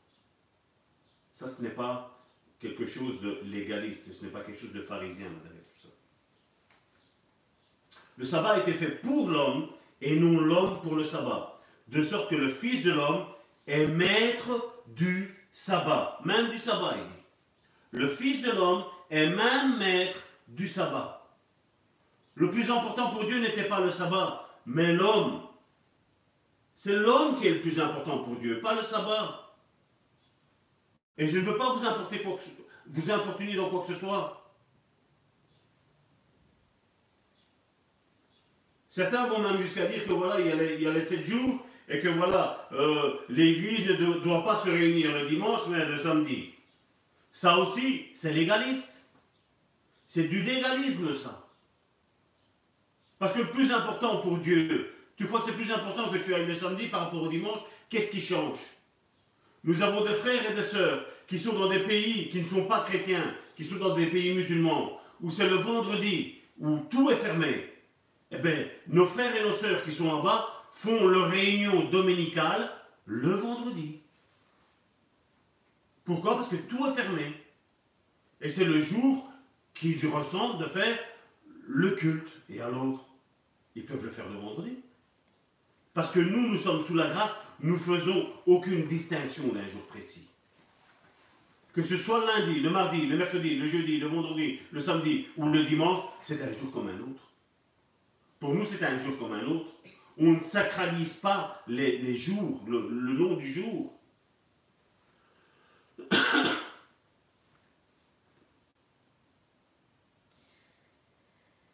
Ça, 1.35 1.47
ce 1.47 1.61
n'est 1.61 1.69
pas 1.69 2.19
quelque 2.59 2.85
chose 2.85 3.21
de 3.21 3.39
légaliste, 3.45 4.13
ce 4.13 4.25
n'est 4.25 4.31
pas 4.31 4.41
quelque 4.41 4.59
chose 4.59 4.73
de 4.73 4.81
pharisien 4.81 5.27
derrière 5.43 5.63
tout 5.63 5.81
ça. 5.83 5.89
Le 8.17 8.25
sabbat 8.25 8.55
a 8.55 8.59
été 8.59 8.73
fait 8.73 9.01
pour 9.01 9.29
l'homme 9.29 9.69
et 10.01 10.19
non 10.19 10.41
l'homme 10.41 10.81
pour 10.81 10.95
le 10.95 11.03
sabbat. 11.03 11.61
De 11.87 12.03
sorte 12.03 12.29
que 12.29 12.35
le 12.35 12.49
Fils 12.49 12.83
de 12.83 12.91
l'homme 12.91 13.25
est 13.65 13.87
maître 13.87 14.83
du 14.87 15.47
sabbat, 15.51 16.19
même 16.25 16.51
du 16.51 16.57
sabbat. 16.57 16.97
Le 17.91 18.07
Fils 18.07 18.41
de 18.41 18.51
l'homme 18.51 18.83
est 19.09 19.29
même 19.29 19.77
maître 19.77 20.19
du 20.47 20.67
sabbat. 20.67 21.27
Le 22.35 22.51
plus 22.51 22.69
important 22.71 23.11
pour 23.11 23.25
Dieu 23.25 23.39
n'était 23.39 23.67
pas 23.67 23.79
le 23.79 23.91
sabbat, 23.91 24.47
mais 24.65 24.93
l'homme. 24.93 25.41
C'est 26.75 26.95
l'homme 26.95 27.37
qui 27.37 27.47
est 27.47 27.55
le 27.55 27.61
plus 27.61 27.79
important 27.79 28.19
pour 28.19 28.35
Dieu, 28.37 28.61
pas 28.61 28.75
le 28.75 28.83
sabbat. 28.83 29.53
Et 31.17 31.27
je 31.27 31.39
ne 31.39 31.43
veux 31.43 31.57
pas 31.57 31.73
vous, 31.73 31.85
importer 31.85 32.23
vous 32.87 33.11
importuner 33.11 33.55
dans 33.55 33.69
quoi 33.69 33.81
que 33.81 33.87
ce 33.87 33.95
soit. 33.95 34.39
Certains 38.87 39.27
vont 39.27 39.39
même 39.39 39.61
jusqu'à 39.61 39.85
dire 39.85 40.05
que 40.05 40.13
voilà, 40.13 40.39
il 40.39 40.81
y 40.81 40.87
a 40.87 40.93
les, 40.93 41.01
sept 41.01 41.23
jours 41.23 41.65
et 41.87 41.99
que 41.99 42.07
voilà, 42.07 42.67
euh, 42.71 43.19
l'Église 43.29 43.87
ne 43.87 44.19
doit 44.19 44.43
pas 44.43 44.55
se 44.55 44.69
réunir 44.69 45.11
le 45.13 45.27
dimanche, 45.27 45.67
mais 45.67 45.85
le 45.85 45.97
samedi. 45.97 46.53
Ça 47.31 47.57
aussi, 47.57 48.07
c'est 48.15 48.33
légaliste. 48.33 48.93
C'est 50.07 50.23
du 50.23 50.41
légalisme, 50.41 51.13
ça. 51.13 51.47
Parce 53.19 53.33
que 53.33 53.39
le 53.39 53.51
plus 53.51 53.71
important 53.71 54.17
pour 54.17 54.37
Dieu, 54.37 54.93
tu 55.15 55.25
crois 55.25 55.39
que 55.39 55.45
c'est 55.45 55.55
plus 55.55 55.71
important 55.71 56.09
que 56.09 56.17
tu 56.17 56.33
ailles 56.33 56.47
le 56.47 56.53
samedi 56.53 56.87
par 56.87 57.01
rapport 57.01 57.21
au 57.21 57.27
dimanche? 57.27 57.59
Qu'est-ce 57.89 58.11
qui 58.11 58.21
change? 58.21 58.57
Nous 59.63 59.81
avons 59.83 60.05
des 60.05 60.13
frères 60.13 60.49
et 60.49 60.55
des 60.55 60.63
sœurs 60.63 61.05
qui 61.27 61.37
sont 61.37 61.53
dans 61.53 61.69
des 61.69 61.79
pays 61.79 62.29
qui 62.29 62.41
ne 62.41 62.47
sont 62.47 62.65
pas 62.65 62.81
chrétiens, 62.81 63.35
qui 63.55 63.65
sont 63.65 63.75
dans 63.75 63.95
des 63.95 64.07
pays 64.07 64.33
musulmans, 64.33 64.99
où 65.21 65.29
c'est 65.29 65.49
le 65.49 65.57
vendredi, 65.57 66.35
où 66.59 66.77
tout 66.89 67.11
est 67.11 67.17
fermé, 67.17 67.73
Eh 68.31 68.37
bien, 68.37 68.65
nos 68.87 69.05
frères 69.05 69.35
et 69.35 69.43
nos 69.43 69.53
sœurs 69.53 69.83
qui 69.83 69.91
sont 69.91 70.09
en 70.09 70.23
bas 70.23 70.47
font 70.73 71.07
leur 71.07 71.29
réunion 71.29 71.89
dominicale 71.89 72.71
le 73.05 73.31
vendredi. 73.31 73.99
Pourquoi? 76.09 76.37
Parce 76.37 76.49
que 76.49 76.55
tout 76.55 76.87
est 76.87 76.95
fermé. 76.95 77.35
Et 78.41 78.49
c'est 78.49 78.65
le 78.65 78.81
jour 78.81 79.31
qu'ils 79.75 80.07
ressentent 80.07 80.57
de 80.57 80.65
faire 80.65 80.97
le 81.67 81.91
culte. 81.91 82.27
Et 82.49 82.59
alors, 82.61 83.07
ils 83.75 83.85
peuvent 83.85 84.03
le 84.03 84.09
faire 84.09 84.27
le 84.27 84.39
vendredi. 84.39 84.79
Parce 85.93 86.11
que 86.11 86.19
nous, 86.19 86.49
nous 86.49 86.57
sommes 86.57 86.81
sous 86.81 86.95
la 86.95 87.09
grâce, 87.09 87.29
nous 87.59 87.73
ne 87.73 87.77
faisons 87.77 88.27
aucune 88.47 88.87
distinction 88.87 89.53
d'un 89.53 89.67
jour 89.67 89.83
précis. 89.83 90.27
Que 91.73 91.83
ce 91.83 91.95
soit 91.95 92.25
lundi, 92.25 92.59
le 92.59 92.71
mardi, 92.71 93.05
le 93.05 93.15
mercredi, 93.15 93.59
le 93.59 93.67
jeudi, 93.67 93.99
le 93.99 94.07
vendredi, 94.07 94.61
le 94.71 94.79
samedi 94.79 95.27
ou 95.37 95.47
le 95.47 95.65
dimanche, 95.65 95.99
c'est 96.23 96.41
un 96.41 96.51
jour 96.51 96.71
comme 96.71 96.87
un 96.87 96.99
autre. 97.01 97.31
Pour 98.39 98.55
nous, 98.55 98.65
c'est 98.65 98.83
un 98.83 98.97
jour 98.97 99.15
comme 99.19 99.33
un 99.33 99.45
autre. 99.45 99.67
On 100.17 100.31
ne 100.31 100.39
sacralise 100.39 101.13
pas 101.17 101.61
les, 101.67 102.17
jours, 102.17 102.63
le, 102.67 102.89
le 102.89 103.13
nom 103.13 103.35
du 103.35 103.53
jour. 103.53 103.98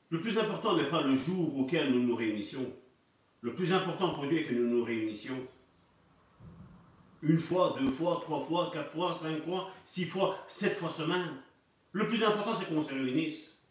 Le 0.10 0.22
plus 0.22 0.38
important 0.38 0.78
n'est 0.78 0.90
pas 0.90 1.02
le 1.02 1.16
jour 1.16 1.58
auquel 1.58 1.92
nous 1.92 2.04
nous 2.04 2.16
réunissions. 2.16 2.72
Le 3.42 3.54
plus 3.54 3.74
important 3.74 4.14
pour 4.14 4.26
Dieu 4.28 4.40
est 4.40 4.46
que 4.46 4.54
nous 4.54 4.70
nous 4.70 4.84
réunissions. 4.84 5.46
Une 7.22 7.40
fois, 7.40 7.76
deux 7.80 7.92
fois, 7.92 8.22
trois 8.24 8.42
fois, 8.42 8.72
quatre 8.72 8.92
fois, 8.92 9.14
cinq 9.14 9.44
fois, 9.44 9.72
six 9.86 10.06
fois, 10.06 10.38
sept 10.48 10.78
fois 10.78 10.92
semaine. 10.92 11.36
Le 11.92 12.08
plus 12.08 12.24
important, 12.24 12.56
c'est 12.56 12.66
qu'on 12.66 12.82
se 12.82 12.94
réunisse. 12.94 13.62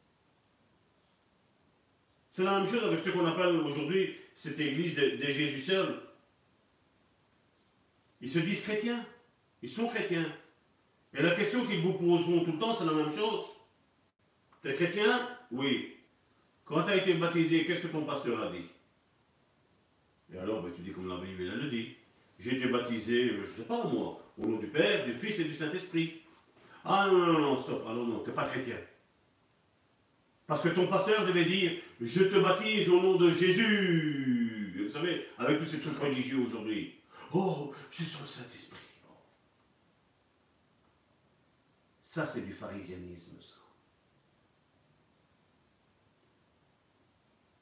C'est 2.30 2.44
la 2.44 2.58
même 2.58 2.68
chose 2.68 2.84
avec 2.84 3.00
ce 3.00 3.10
qu'on 3.10 3.26
appelle 3.26 3.56
aujourd'hui 3.56 4.14
cette 4.34 4.58
église 4.60 4.96
des 4.96 5.32
Jésus 5.32 5.60
seuls. 5.60 6.02
Ils 8.20 8.28
se 8.28 8.40
disent 8.40 8.62
chrétiens. 8.62 9.04
Ils 9.62 9.70
sont 9.70 9.88
chrétiens. 9.88 10.26
Et 11.14 11.22
la 11.22 11.30
question 11.30 11.64
qu'ils 11.66 11.80
vous 11.80 11.94
poseront 11.94 12.44
tout 12.44 12.52
le 12.52 12.58
temps, 12.58 12.74
c'est 12.74 12.86
la 12.86 12.92
même 12.92 13.14
chose. 13.14 13.44
Tu 14.62 14.68
es 14.68 14.74
chrétien? 14.74 15.28
Oui. 15.52 15.94
Quand 16.64 16.82
tu 16.82 16.90
as 16.90 16.96
été 16.96 17.14
baptisé, 17.14 17.64
qu'est-ce 17.64 17.86
que 17.86 17.92
ton 17.92 18.04
pasteur 18.04 18.40
a 18.42 18.50
dit? 18.50 18.66
Et 20.34 20.38
alors, 20.38 20.62
ben, 20.62 20.72
tu 20.74 20.82
dis 20.82 20.90
comme 20.90 21.08
la 21.08 21.18
Bible 21.18 21.44
le 21.44 21.70
dit. 21.70 21.94
J'ai 22.38 22.56
été 22.56 22.66
baptisé, 22.66 23.30
euh, 23.30 23.44
je 23.44 23.50
ne 23.50 23.56
sais 23.56 23.62
pas 23.64 23.84
moi, 23.84 24.20
au 24.36 24.46
nom 24.46 24.58
du 24.58 24.66
Père, 24.66 25.04
du 25.04 25.14
Fils 25.14 25.38
et 25.38 25.44
du 25.44 25.54
Saint-Esprit. 25.54 26.22
Ah 26.84 27.06
non, 27.08 27.18
non, 27.18 27.38
non, 27.38 27.58
stop, 27.58 27.86
alors 27.88 28.04
non, 28.06 28.20
tu 28.20 28.30
n'es 28.30 28.34
pas 28.34 28.46
chrétien. 28.46 28.76
Parce 30.46 30.62
que 30.62 30.68
ton 30.70 30.88
pasteur 30.88 31.24
devait 31.24 31.44
dire, 31.44 31.72
je 32.00 32.24
te 32.24 32.38
baptise 32.38 32.88
au 32.90 33.00
nom 33.00 33.16
de 33.16 33.30
Jésus. 33.30 34.84
Vous 34.84 34.92
savez, 34.92 35.26
avec 35.38 35.58
tous 35.58 35.64
ces 35.64 35.80
trucs 35.80 35.98
religieux 35.98 36.40
aujourd'hui. 36.46 36.94
Oh, 37.32 37.72
je 37.90 38.02
sens 38.02 38.22
le 38.22 38.28
Saint-Esprit. 38.28 38.83
Ça, 42.14 42.24
c'est 42.24 42.42
du 42.42 42.52
pharisianisme. 42.52 43.32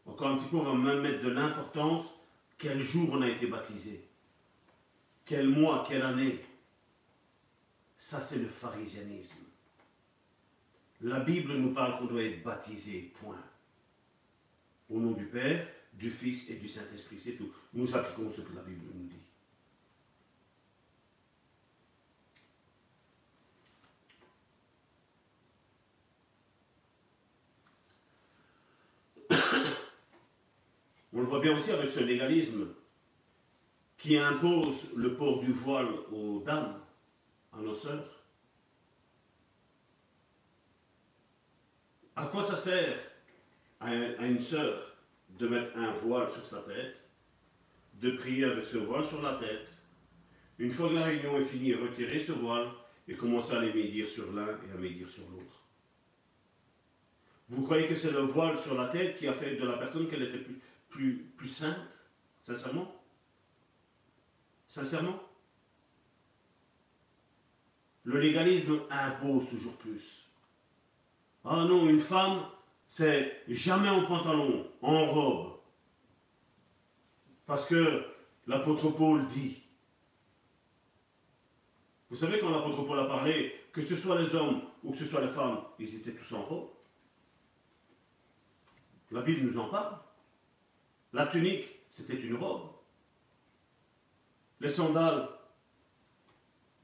Encore 0.04 0.28
un 0.28 0.36
petit 0.36 0.50
peu, 0.50 0.58
on 0.58 0.64
va 0.64 0.74
même 0.74 1.00
mettre 1.00 1.22
de 1.22 1.30
l'importance 1.30 2.04
quel 2.58 2.82
jour 2.82 3.08
on 3.12 3.22
a 3.22 3.30
été 3.30 3.46
baptisé? 3.46 4.06
Quel 5.24 5.48
mois, 5.48 5.86
quelle 5.88 6.02
année? 6.02 6.44
Ça, 7.96 8.20
c'est 8.20 8.40
le 8.40 8.48
pharisianisme. 8.48 9.40
La 11.00 11.20
Bible 11.20 11.54
nous 11.54 11.72
parle 11.72 11.98
qu'on 11.98 12.04
doit 12.04 12.22
être 12.22 12.42
baptisé, 12.42 13.10
point. 13.22 13.42
Au 14.90 15.00
nom 15.00 15.12
du 15.12 15.24
Père, 15.28 15.66
du 15.94 16.10
Fils 16.10 16.50
et 16.50 16.56
du 16.56 16.68
Saint-Esprit, 16.68 17.18
c'est 17.18 17.36
tout. 17.36 17.50
Nous 17.72 17.96
appliquons 17.96 18.30
ce 18.30 18.42
que 18.42 18.54
la 18.54 18.60
Bible 18.60 18.84
nous 18.92 19.06
dit. 19.06 19.21
On 31.12 31.20
le 31.20 31.26
voit 31.26 31.40
bien 31.40 31.56
aussi 31.56 31.70
avec 31.70 31.90
ce 31.90 32.00
légalisme 32.00 32.68
qui 33.98 34.16
impose 34.16 34.94
le 34.96 35.14
port 35.14 35.40
du 35.40 35.52
voile 35.52 35.88
aux 36.10 36.40
dames, 36.40 36.80
à 37.52 37.60
nos 37.60 37.74
sœurs. 37.74 38.24
À 42.16 42.26
quoi 42.26 42.42
ça 42.42 42.56
sert 42.56 42.98
à 43.80 44.26
une 44.26 44.40
sœur 44.40 44.96
de 45.38 45.48
mettre 45.48 45.76
un 45.76 45.92
voile 45.92 46.30
sur 46.30 46.46
sa 46.46 46.58
tête, 46.58 46.96
de 47.94 48.12
prier 48.12 48.44
avec 48.44 48.64
ce 48.64 48.78
voile 48.78 49.04
sur 49.04 49.22
la 49.22 49.34
tête, 49.34 49.68
une 50.58 50.70
fois 50.70 50.88
que 50.88 50.94
la 50.94 51.04
réunion 51.04 51.38
est 51.38 51.44
finie, 51.44 51.74
retirer 51.74 52.20
ce 52.20 52.32
voile 52.32 52.68
et 53.08 53.14
commencer 53.14 53.54
à 53.54 53.60
les 53.60 53.72
médire 53.72 54.06
sur 54.06 54.32
l'un 54.32 54.48
et 54.48 54.72
à 54.72 54.78
médire 54.78 55.08
sur 55.08 55.24
l'autre 55.30 55.66
Vous 57.48 57.62
croyez 57.62 57.88
que 57.88 57.94
c'est 57.94 58.12
le 58.12 58.20
voile 58.20 58.56
sur 58.56 58.74
la 58.74 58.88
tête 58.88 59.16
qui 59.16 59.26
a 59.26 59.32
fait 59.32 59.56
de 59.56 59.66
la 59.66 59.76
personne 59.76 60.08
qu'elle 60.08 60.22
était 60.22 60.38
plus, 60.38 60.60
plus, 60.92 61.32
plus 61.36 61.48
sainte 61.48 61.76
Sincèrement 62.42 62.94
Sincèrement 64.68 65.20
Le 68.04 68.20
légalisme 68.20 68.80
impose 68.90 69.50
toujours 69.50 69.76
plus. 69.76 70.28
Ah 71.44 71.64
non, 71.64 71.88
une 71.88 72.00
femme, 72.00 72.44
c'est 72.88 73.42
jamais 73.48 73.88
en 73.88 74.04
pantalon, 74.04 74.70
en 74.80 75.06
robe. 75.06 75.58
Parce 77.46 77.66
que 77.66 78.04
l'apôtre 78.46 78.90
Paul 78.90 79.26
dit. 79.26 79.62
Vous 82.10 82.16
savez, 82.16 82.40
quand 82.40 82.50
l'apôtre 82.50 82.82
Paul 82.82 82.98
a 82.98 83.04
parlé, 83.04 83.54
que 83.72 83.82
ce 83.82 83.96
soit 83.96 84.20
les 84.20 84.34
hommes 84.34 84.62
ou 84.82 84.92
que 84.92 84.98
ce 84.98 85.04
soit 85.04 85.20
les 85.20 85.28
femmes, 85.28 85.62
ils 85.78 85.94
étaient 85.96 86.12
tous 86.12 86.34
en 86.34 86.42
robe. 86.42 86.70
La 89.10 89.22
Bible 89.22 89.46
nous 89.46 89.58
en 89.58 89.68
parle. 89.68 89.96
La 91.12 91.26
tunique, 91.26 91.68
c'était 91.90 92.20
une 92.20 92.36
robe 92.36 92.72
les 94.62 94.70
sandales, 94.70 95.28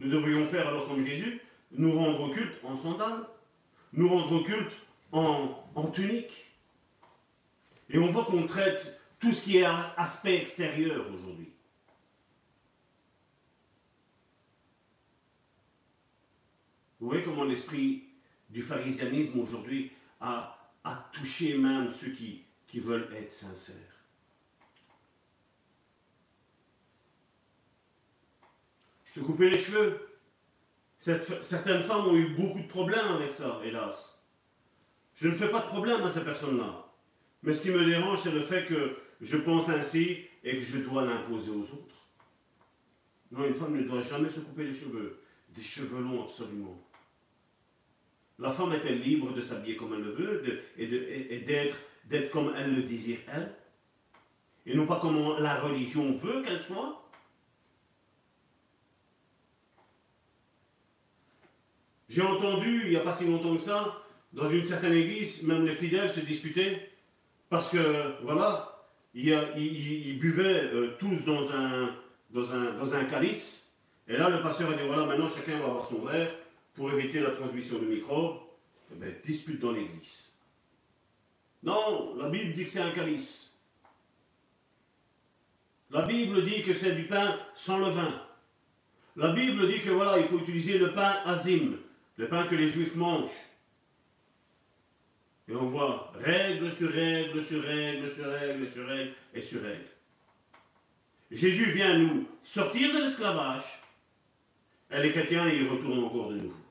nous 0.01 0.11
devrions 0.11 0.47
faire 0.47 0.67
alors 0.67 0.89
comme 0.89 1.01
Jésus, 1.01 1.41
nous 1.71 1.97
rendre 1.97 2.35
culte 2.35 2.59
en 2.65 2.77
sandales, 2.77 3.25
nous 3.93 4.09
rendre 4.09 4.45
culte 4.45 4.73
en, 5.13 5.65
en 5.75 5.87
tunique. 5.91 6.45
Et 7.89 7.99
on 7.99 8.11
voit 8.11 8.25
qu'on 8.25 8.47
traite 8.47 9.01
tout 9.21 9.33
ce 9.33 9.45
qui 9.45 9.59
est 9.59 9.65
aspect 9.65 10.41
extérieur 10.41 11.07
aujourd'hui. 11.13 11.51
Vous 17.01 17.07
voyez 17.09 17.23
comment 17.23 17.45
l'esprit 17.45 18.05
du 18.51 18.61
pharisianisme 18.61 19.39
aujourd'hui 19.39 19.93
a, 20.21 20.69
a, 20.83 21.09
touché 21.13 21.57
même 21.57 21.91
ceux 21.93 22.11
qui, 22.11 22.43
qui 22.67 22.81
veulent 22.81 23.09
être 23.15 23.31
sincères. 23.31 23.98
Se 29.19 29.25
couper 29.25 29.51
les 29.51 29.59
cheveux. 29.59 30.01
certaines 30.99 31.83
femmes 31.83 32.07
ont 32.07 32.17
eu 32.17 32.31
beaucoup 32.31 32.61
de 32.61 32.67
problèmes 32.67 33.09
avec 33.17 33.31
ça, 33.31 33.61
hélas. 33.65 34.21
Je 35.15 35.29
ne 35.29 35.35
fais 35.35 35.49
pas 35.49 35.61
de 35.61 35.67
problème 35.67 36.03
à 36.03 36.11
ces 36.11 36.25
personnes-là. 36.25 36.87
Mais 37.43 37.53
ce 37.53 37.63
qui 37.63 37.71
me 37.71 37.85
dérange, 37.85 38.21
c'est 38.23 38.33
le 38.33 38.43
fait 38.43 38.65
que 38.67 38.97
je 39.21 39.37
pense 39.37 39.69
ainsi 39.69 40.19
et 40.45 40.57
que 40.57 40.61
je 40.61 40.79
dois 40.79 41.05
l'imposer 41.05 41.51
aux 41.51 41.63
autres. 41.63 41.97
Non, 43.31 43.45
une 43.47 43.55
femme 43.55 43.77
ne 43.77 43.83
doit 43.83 44.03
jamais 44.03 44.31
se 44.31 44.41
couper 44.41 44.65
les 44.65 44.75
cheveux. 44.75 45.21
Des 45.51 45.63
cheveux 45.63 46.03
longs, 46.03 46.25
absolument. 46.25 46.79
La 48.39 48.53
femme 48.53 48.73
est-elle 48.73 49.01
libre 49.01 49.33
de 49.33 49.41
s'habiller 49.41 49.77
comme 49.77 49.95
elle 49.95 50.03
le 50.03 50.13
veut 50.13 50.63
et 50.77 51.41
d'être 51.41 52.31
comme 52.31 52.53
elle 52.57 52.75
le 52.75 52.83
désire, 52.83 53.19
elle? 53.33 53.53
Et 54.67 54.77
non 54.77 54.87
pas 54.87 55.01
comme 55.01 55.39
la 55.41 55.61
religion 55.61 56.13
veut 56.13 56.43
qu'elle 56.43 56.61
soit? 56.61 57.08
J'ai 62.09 62.23
entendu, 62.23 62.83
il 62.85 62.91
n'y 62.91 62.97
a 62.97 63.01
pas 63.01 63.13
si 63.13 63.27
longtemps 63.27 63.55
que 63.55 63.63
ça, 63.63 64.03
dans 64.33 64.49
une 64.49 64.65
certaine 64.65 64.95
église, 64.95 65.43
même 65.43 65.67
les 65.67 65.75
fidèles 65.75 66.11
se 66.11 66.21
disputaient 66.21 66.91
parce 67.51 67.71
que, 67.71 68.23
voilà, 68.23 68.87
ils, 69.15 70.19
buvaient 70.19 70.65
euh, 70.65 70.97
tous 70.99 71.25
dans 71.25 71.51
un, 71.51 71.95
dans, 72.31 72.53
un, 72.53 72.73
dans 72.75 72.95
un 72.95 73.05
calice. 73.05 73.75
Et 74.07 74.17
là, 74.17 74.29
le 74.29 74.43
pasteur 74.43 74.71
a 74.71 74.75
dit, 74.75 74.87
voilà, 74.87 75.05
maintenant 75.05 75.29
chacun 75.29 75.59
va 75.59 75.67
avoir 75.67 75.87
son 75.87 76.01
verre 76.01 76.31
pour 76.75 76.91
éviter 76.93 77.21
la 77.21 77.31
transmission 77.31 77.79
de 77.79 77.87
microbes. 77.87 78.39
Eh 78.93 78.97
bien, 78.97 79.13
dispute 79.25 79.61
dans 79.61 79.73
l'église. 79.73 80.33
Non, 81.63 82.15
la 82.17 82.29
Bible 82.29 82.53
dit 82.53 82.65
que 82.65 82.71
c'est 82.71 82.81
un 82.81 82.93
calice. 82.93 83.59
La 85.91 86.03
Bible 86.03 86.45
dit 86.45 86.63
que 86.63 86.75
c'est 86.75 86.95
du 86.95 87.05
pain 87.05 87.39
sans 87.55 87.79
levain. 87.79 88.23
La 89.17 89.33
Bible 89.33 89.67
dit 89.69 89.81
que 89.81 89.91
voilà, 89.91 90.19
il 90.19 90.27
faut 90.27 90.39
utiliser 90.39 90.79
le 90.79 90.93
pain 90.93 91.17
azim, 91.25 91.77
le 92.19 92.29
pain 92.29 92.47
que 92.47 92.57
les 92.57 92.69
Juifs 92.69 92.97
mangent. 92.97 93.31
Et 95.49 95.55
on 95.55 95.65
voit 95.65 96.13
règle 96.17 96.71
sur 96.71 96.91
règle 96.91 97.43
sur 97.43 97.63
règle 97.63 98.13
sur 98.13 98.27
règle 98.27 98.71
sur 98.71 98.87
règle 98.87 99.15
et 99.33 99.41
sur 99.41 99.63
règle. 99.63 99.89
Jésus 101.31 101.71
vient 101.71 101.97
nous 101.97 102.29
sortir 102.43 102.93
de 102.93 102.99
l'esclavage. 102.99 103.65
Et 104.91 105.01
les 105.01 105.13
chrétiens, 105.13 105.49
ils 105.49 105.69
retournent 105.69 106.05
encore 106.05 106.31
de 106.31 106.37
nouveau. 106.37 106.65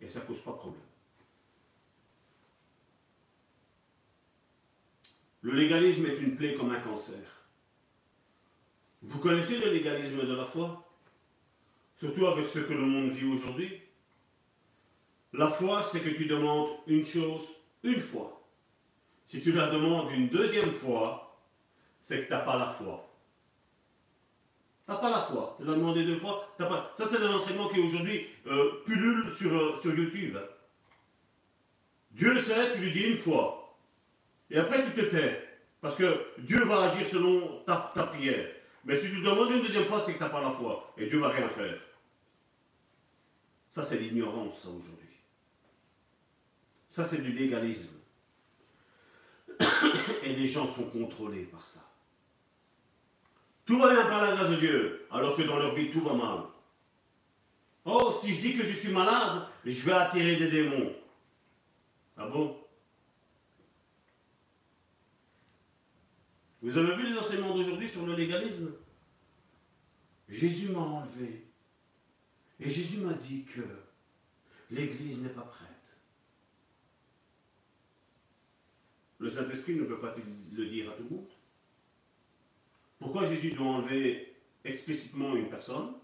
Et 0.00 0.08
ça 0.08 0.20
ne 0.20 0.24
cause 0.26 0.40
pas 0.42 0.50
de 0.50 0.56
problème. 0.56 0.82
Le 5.42 5.52
légalisme 5.52 6.06
est 6.06 6.18
une 6.18 6.36
plaie 6.36 6.54
comme 6.54 6.72
un 6.72 6.80
cancer. 6.80 7.46
Vous 9.02 9.20
connaissez 9.20 9.58
le 9.58 9.72
légalisme 9.72 10.26
de 10.26 10.34
la 10.34 10.44
foi? 10.44 10.84
Surtout 11.96 12.26
avec 12.26 12.48
ce 12.48 12.58
que 12.58 12.72
le 12.72 12.82
monde 12.82 13.12
vit 13.12 13.26
aujourd'hui. 13.26 13.87
La 15.32 15.48
foi, 15.48 15.82
c'est 15.82 16.00
que 16.00 16.10
tu 16.10 16.26
demandes 16.26 16.70
une 16.86 17.04
chose 17.04 17.46
une 17.82 18.00
fois. 18.00 18.42
Si 19.26 19.42
tu 19.42 19.52
la 19.52 19.68
demandes 19.68 20.10
une 20.12 20.28
deuxième 20.28 20.72
fois, 20.72 21.38
c'est 22.00 22.22
que 22.22 22.26
tu 22.26 22.32
n'as 22.32 22.40
pas 22.40 22.58
la 22.58 22.66
foi. 22.66 23.06
Tu 24.86 24.90
n'as 24.90 24.96
pas 24.96 25.10
la 25.10 25.20
foi. 25.20 25.56
Tu 25.58 25.66
l'as 25.66 25.74
demandé 25.74 26.04
deux 26.04 26.18
fois, 26.18 26.54
pas... 26.56 26.94
Ça, 26.96 27.04
c'est 27.04 27.18
un 27.18 27.34
enseignement 27.34 27.68
qui 27.68 27.78
aujourd'hui 27.78 28.26
euh, 28.46 28.82
pullule 28.86 29.30
sur, 29.34 29.54
euh, 29.54 29.74
YouTube. 29.84 30.38
Dieu 32.12 32.32
le 32.32 32.40
sait, 32.40 32.72
tu 32.74 32.80
lui 32.80 32.92
dis 32.92 33.04
une 33.10 33.18
fois. 33.18 33.76
Et 34.50 34.58
après, 34.58 34.82
tu 34.82 34.92
te 34.92 35.02
tais. 35.02 35.44
Parce 35.82 35.94
que 35.94 36.26
Dieu 36.38 36.64
va 36.64 36.90
agir 36.90 37.06
selon 37.06 37.62
ta, 37.66 37.92
ta 37.94 38.04
prière. 38.04 38.48
Mais 38.84 38.96
si 38.96 39.10
tu 39.10 39.20
demandes 39.20 39.50
une 39.50 39.62
deuxième 39.62 39.84
fois, 39.84 40.00
c'est 40.00 40.14
que 40.14 40.18
tu 40.18 40.24
n'as 40.24 40.30
pas 40.30 40.40
la 40.40 40.50
foi. 40.50 40.94
Et 40.96 41.06
Dieu 41.06 41.20
va 41.20 41.28
rien 41.28 41.48
faire. 41.50 41.78
Ça, 43.72 43.82
c'est 43.82 43.98
l'ignorance, 43.98 44.64
aujourd'hui. 44.64 45.07
Ça, 46.98 47.04
c'est 47.04 47.22
du 47.22 47.30
légalisme. 47.30 47.94
Et 50.24 50.34
les 50.34 50.48
gens 50.48 50.66
sont 50.66 50.90
contrôlés 50.90 51.44
par 51.44 51.64
ça. 51.64 51.78
Tout 53.64 53.78
va 53.78 53.92
bien 53.92 54.02
par 54.06 54.20
la 54.20 54.34
grâce 54.34 54.50
de 54.50 54.56
Dieu, 54.56 55.06
alors 55.08 55.36
que 55.36 55.42
dans 55.42 55.60
leur 55.60 55.76
vie, 55.76 55.92
tout 55.92 56.00
va 56.00 56.14
mal. 56.14 56.40
Oh, 57.84 58.12
si 58.20 58.34
je 58.34 58.40
dis 58.40 58.56
que 58.56 58.64
je 58.64 58.72
suis 58.72 58.90
malade, 58.90 59.46
je 59.64 59.80
vais 59.82 59.92
attirer 59.92 60.34
des 60.34 60.50
démons. 60.50 60.92
Ah 62.16 62.26
bon? 62.26 62.58
Vous 66.62 66.76
avez 66.76 66.96
vu 66.96 67.12
les 67.12 67.16
enseignements 67.16 67.54
d'aujourd'hui 67.54 67.88
sur 67.88 68.06
le 68.06 68.16
légalisme? 68.16 68.72
Jésus 70.28 70.70
m'a 70.70 70.80
enlevé. 70.80 71.46
Et 72.58 72.68
Jésus 72.68 73.02
m'a 73.02 73.12
dit 73.12 73.44
que 73.44 73.62
l'Église 74.72 75.18
n'est 75.18 75.28
pas 75.28 75.42
prête. 75.42 75.77
Le 79.18 79.28
Saint-Esprit 79.28 79.74
ne 79.74 79.84
peut 79.84 79.98
pas 79.98 80.14
le 80.52 80.66
dire 80.66 80.90
à 80.90 80.92
tout 80.92 81.04
le 81.10 81.16
monde. 81.16 81.28
Pourquoi 82.98 83.28
Jésus 83.28 83.52
doit 83.52 83.66
enlever 83.66 84.34
explicitement 84.64 85.34
une 85.36 85.48
personne, 85.48 85.94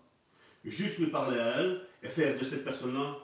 juste 0.65 0.99
lui 0.99 1.09
parler 1.09 1.39
à 1.39 1.61
elle 1.61 1.87
et 2.03 2.09
faire 2.09 2.39
de 2.39 2.45
cette 2.45 2.65
personne-là 2.65 3.19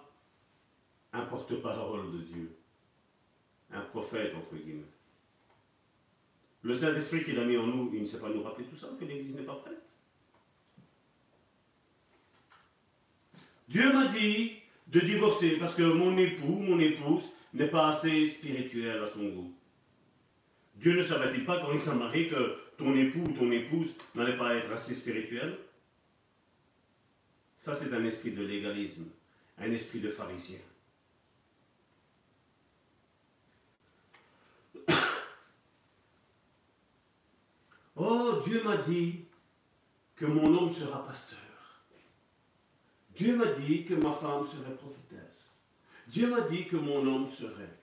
un 1.12 1.22
porte-parole 1.22 2.12
de 2.12 2.18
Dieu, 2.18 2.56
un 3.72 3.80
prophète 3.80 4.34
entre 4.34 4.56
guillemets? 4.56 4.84
Le 6.62 6.74
Saint-Esprit 6.74 7.24
qu'il 7.24 7.38
a 7.38 7.44
mis 7.44 7.56
en 7.56 7.66
nous, 7.66 7.90
il 7.94 8.02
ne 8.02 8.06
sait 8.06 8.20
pas 8.20 8.28
nous 8.28 8.42
rappeler 8.42 8.66
tout 8.66 8.76
ça, 8.76 8.88
que 8.98 9.04
l'Église 9.04 9.34
n'est 9.34 9.42
pas 9.42 9.56
prête? 9.56 9.82
Dieu 13.68 13.92
m'a 13.92 14.06
dit 14.08 14.56
de 14.88 15.00
divorcer 15.00 15.56
parce 15.58 15.74
que 15.74 15.82
mon 15.82 16.18
époux, 16.18 16.58
mon 16.58 16.78
épouse 16.80 17.30
n'est 17.54 17.68
pas 17.68 17.90
assez 17.90 18.26
spirituel 18.26 19.02
à 19.02 19.06
son 19.06 19.28
goût. 19.28 19.54
Dieu 20.80 20.96
ne 20.96 21.02
savait-il 21.02 21.44
pas 21.44 21.60
quand 21.60 21.72
il 21.74 21.82
t'a 21.82 21.92
marié 21.92 22.28
que 22.28 22.56
ton 22.78 22.96
époux 22.96 23.20
ou 23.20 23.32
ton 23.32 23.50
épouse 23.52 23.90
n'allait 24.14 24.38
pas 24.38 24.54
être 24.54 24.72
assez 24.72 24.94
spirituel? 24.94 25.58
Ça, 27.58 27.74
c'est 27.74 27.92
un 27.92 28.02
esprit 28.06 28.32
de 28.32 28.42
légalisme, 28.42 29.04
un 29.58 29.70
esprit 29.70 30.00
de 30.00 30.08
pharisien. 30.10 30.58
Oh, 37.96 38.40
Dieu 38.46 38.62
m'a 38.64 38.78
dit 38.78 39.26
que 40.16 40.24
mon 40.24 40.56
homme 40.56 40.72
sera 40.72 41.04
pasteur. 41.04 41.38
Dieu 43.14 43.36
m'a 43.36 43.52
dit 43.52 43.84
que 43.84 43.92
ma 43.92 44.12
femme 44.14 44.46
serait 44.46 44.74
prophétesse. 44.74 45.50
Dieu 46.06 46.30
m'a 46.30 46.40
dit 46.40 46.66
que 46.66 46.76
mon 46.76 47.06
homme 47.06 47.28
serait. 47.28 47.79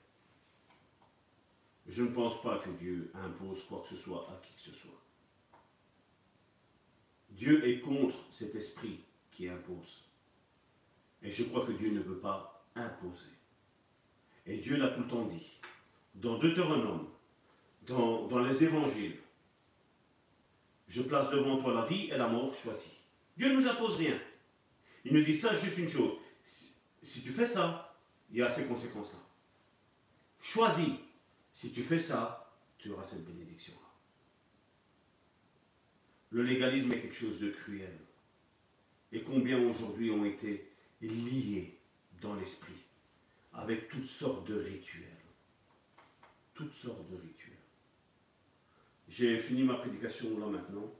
Je 1.87 2.03
ne 2.03 2.09
pense 2.09 2.41
pas 2.41 2.59
que 2.59 2.69
Dieu 2.69 3.11
impose 3.13 3.63
quoi 3.63 3.81
que 3.81 3.87
ce 3.87 3.97
soit 3.97 4.29
à 4.29 4.41
qui 4.41 4.53
que 4.53 4.61
ce 4.61 4.73
soit. 4.73 5.01
Dieu 7.29 7.65
est 7.67 7.79
contre 7.81 8.17
cet 8.31 8.55
esprit 8.55 8.99
qui 9.31 9.47
impose. 9.47 10.03
Et 11.21 11.31
je 11.31 11.43
crois 11.45 11.65
que 11.65 11.71
Dieu 11.71 11.91
ne 11.91 12.01
veut 12.01 12.19
pas 12.19 12.65
imposer. 12.75 13.31
Et 14.45 14.57
Dieu 14.57 14.77
l'a 14.77 14.89
tout 14.89 15.01
le 15.01 15.07
temps 15.07 15.25
dit. 15.25 15.59
Dans 16.15 16.37
Deutéronome, 16.39 17.07
dans, 17.85 18.27
dans 18.27 18.39
les 18.39 18.63
évangiles, 18.63 19.17
je 20.87 21.01
place 21.01 21.29
devant 21.31 21.61
toi 21.61 21.73
la 21.73 21.85
vie 21.85 22.07
et 22.07 22.17
la 22.17 22.27
mort 22.27 22.55
choisie. 22.55 22.97
Dieu 23.37 23.49
ne 23.49 23.55
nous 23.55 23.67
impose 23.67 23.97
rien. 23.97 24.17
Il 25.05 25.13
nous 25.13 25.23
dit 25.23 25.33
ça 25.33 25.53
juste 25.53 25.77
une 25.77 25.89
chose. 25.89 26.13
Si, 26.43 27.21
tu 27.21 27.29
fais 27.29 27.45
ça, 27.45 27.95
il 28.31 28.37
y 28.37 28.41
a 28.41 28.49
ces 28.49 28.65
conséquences-là. 28.65 29.19
Choisis 30.41 30.93
si 31.57 31.71
tu 31.71 31.81
fais 31.81 31.97
ça, 31.97 32.53
tu 32.77 32.91
auras 32.91 33.03
cette 33.03 33.25
bénédiction-là. 33.25 33.91
Le 36.29 36.43
légalisme 36.43 36.91
est 36.91 37.01
quelque 37.01 37.15
chose 37.15 37.39
de 37.39 37.49
cruel. 37.49 37.97
Et 39.11 39.23
combien 39.23 39.57
aujourd'hui 39.67 40.11
ont 40.11 40.23
été 40.23 40.71
liés 41.01 41.79
dans 42.21 42.35
l'esprit 42.35 42.85
avec 43.53 43.89
toutes 43.89 44.05
sortes 44.05 44.47
de 44.47 44.59
rituels. 44.59 45.03
Toutes 46.53 46.75
sortes 46.75 47.09
de 47.09 47.15
rituels. 47.15 47.57
J'ai 49.09 49.39
fini 49.39 49.63
ma 49.63 49.77
prédication 49.77 50.37
là 50.37 50.45
maintenant. 50.45 50.93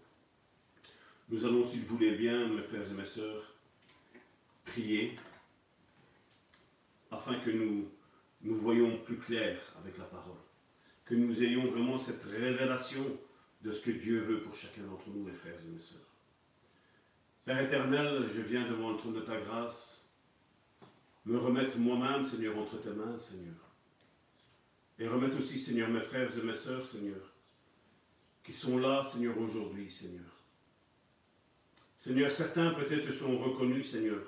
Nous 1.29 1.45
allons, 1.45 1.63
s'il 1.63 1.83
vous 1.83 1.97
plaît 1.97 2.15
bien, 2.15 2.47
mes 2.47 2.63
frères 2.63 2.89
et 2.89 2.95
mes 2.95 3.05
sœurs, 3.05 3.53
prier 4.65 5.19
afin 7.11 7.39
que 7.41 7.51
nous, 7.51 7.91
nous 8.41 8.57
voyons 8.57 8.97
plus 9.03 9.19
clair 9.19 9.59
avec 9.79 9.99
la 9.99 10.05
parole 10.05 10.46
que 11.07 11.15
nous 11.15 11.41
ayons 11.41 11.71
vraiment 11.71 11.97
cette 11.97 12.23
révélation 12.23 13.17
de 13.61 13.71
ce 13.71 13.81
que 13.81 13.91
Dieu 13.91 14.19
veut 14.19 14.41
pour 14.41 14.55
chacun 14.55 14.83
d'entre 14.83 15.09
nous, 15.09 15.23
mes 15.23 15.31
frères 15.31 15.59
et 15.65 15.69
mes 15.69 15.79
sœurs. 15.79 16.01
Père 17.45 17.61
éternel, 17.61 18.25
je 18.33 18.41
viens 18.41 18.67
devant 18.67 18.91
le 18.91 18.97
trône 18.97 19.13
de 19.13 19.21
ta 19.21 19.39
grâce, 19.39 20.05
me 21.25 21.37
remettre 21.37 21.77
moi-même, 21.77 22.25
Seigneur, 22.25 22.57
entre 22.57 22.81
tes 22.81 22.89
mains, 22.89 23.17
Seigneur. 23.17 23.55
Et 24.99 25.07
remettre 25.07 25.37
aussi, 25.37 25.57
Seigneur, 25.57 25.89
mes 25.89 26.01
frères 26.01 26.29
et 26.37 26.41
mes 26.41 26.53
sœurs, 26.53 26.85
Seigneur, 26.85 27.33
qui 28.43 28.51
sont 28.51 28.77
là, 28.77 29.03
Seigneur, 29.03 29.37
aujourd'hui, 29.37 29.89
Seigneur. 29.89 30.25
Seigneur, 31.99 32.31
certains 32.31 32.71
peut-être 32.71 33.05
se 33.05 33.13
sont 33.13 33.37
reconnus, 33.37 33.89
Seigneur, 33.89 34.21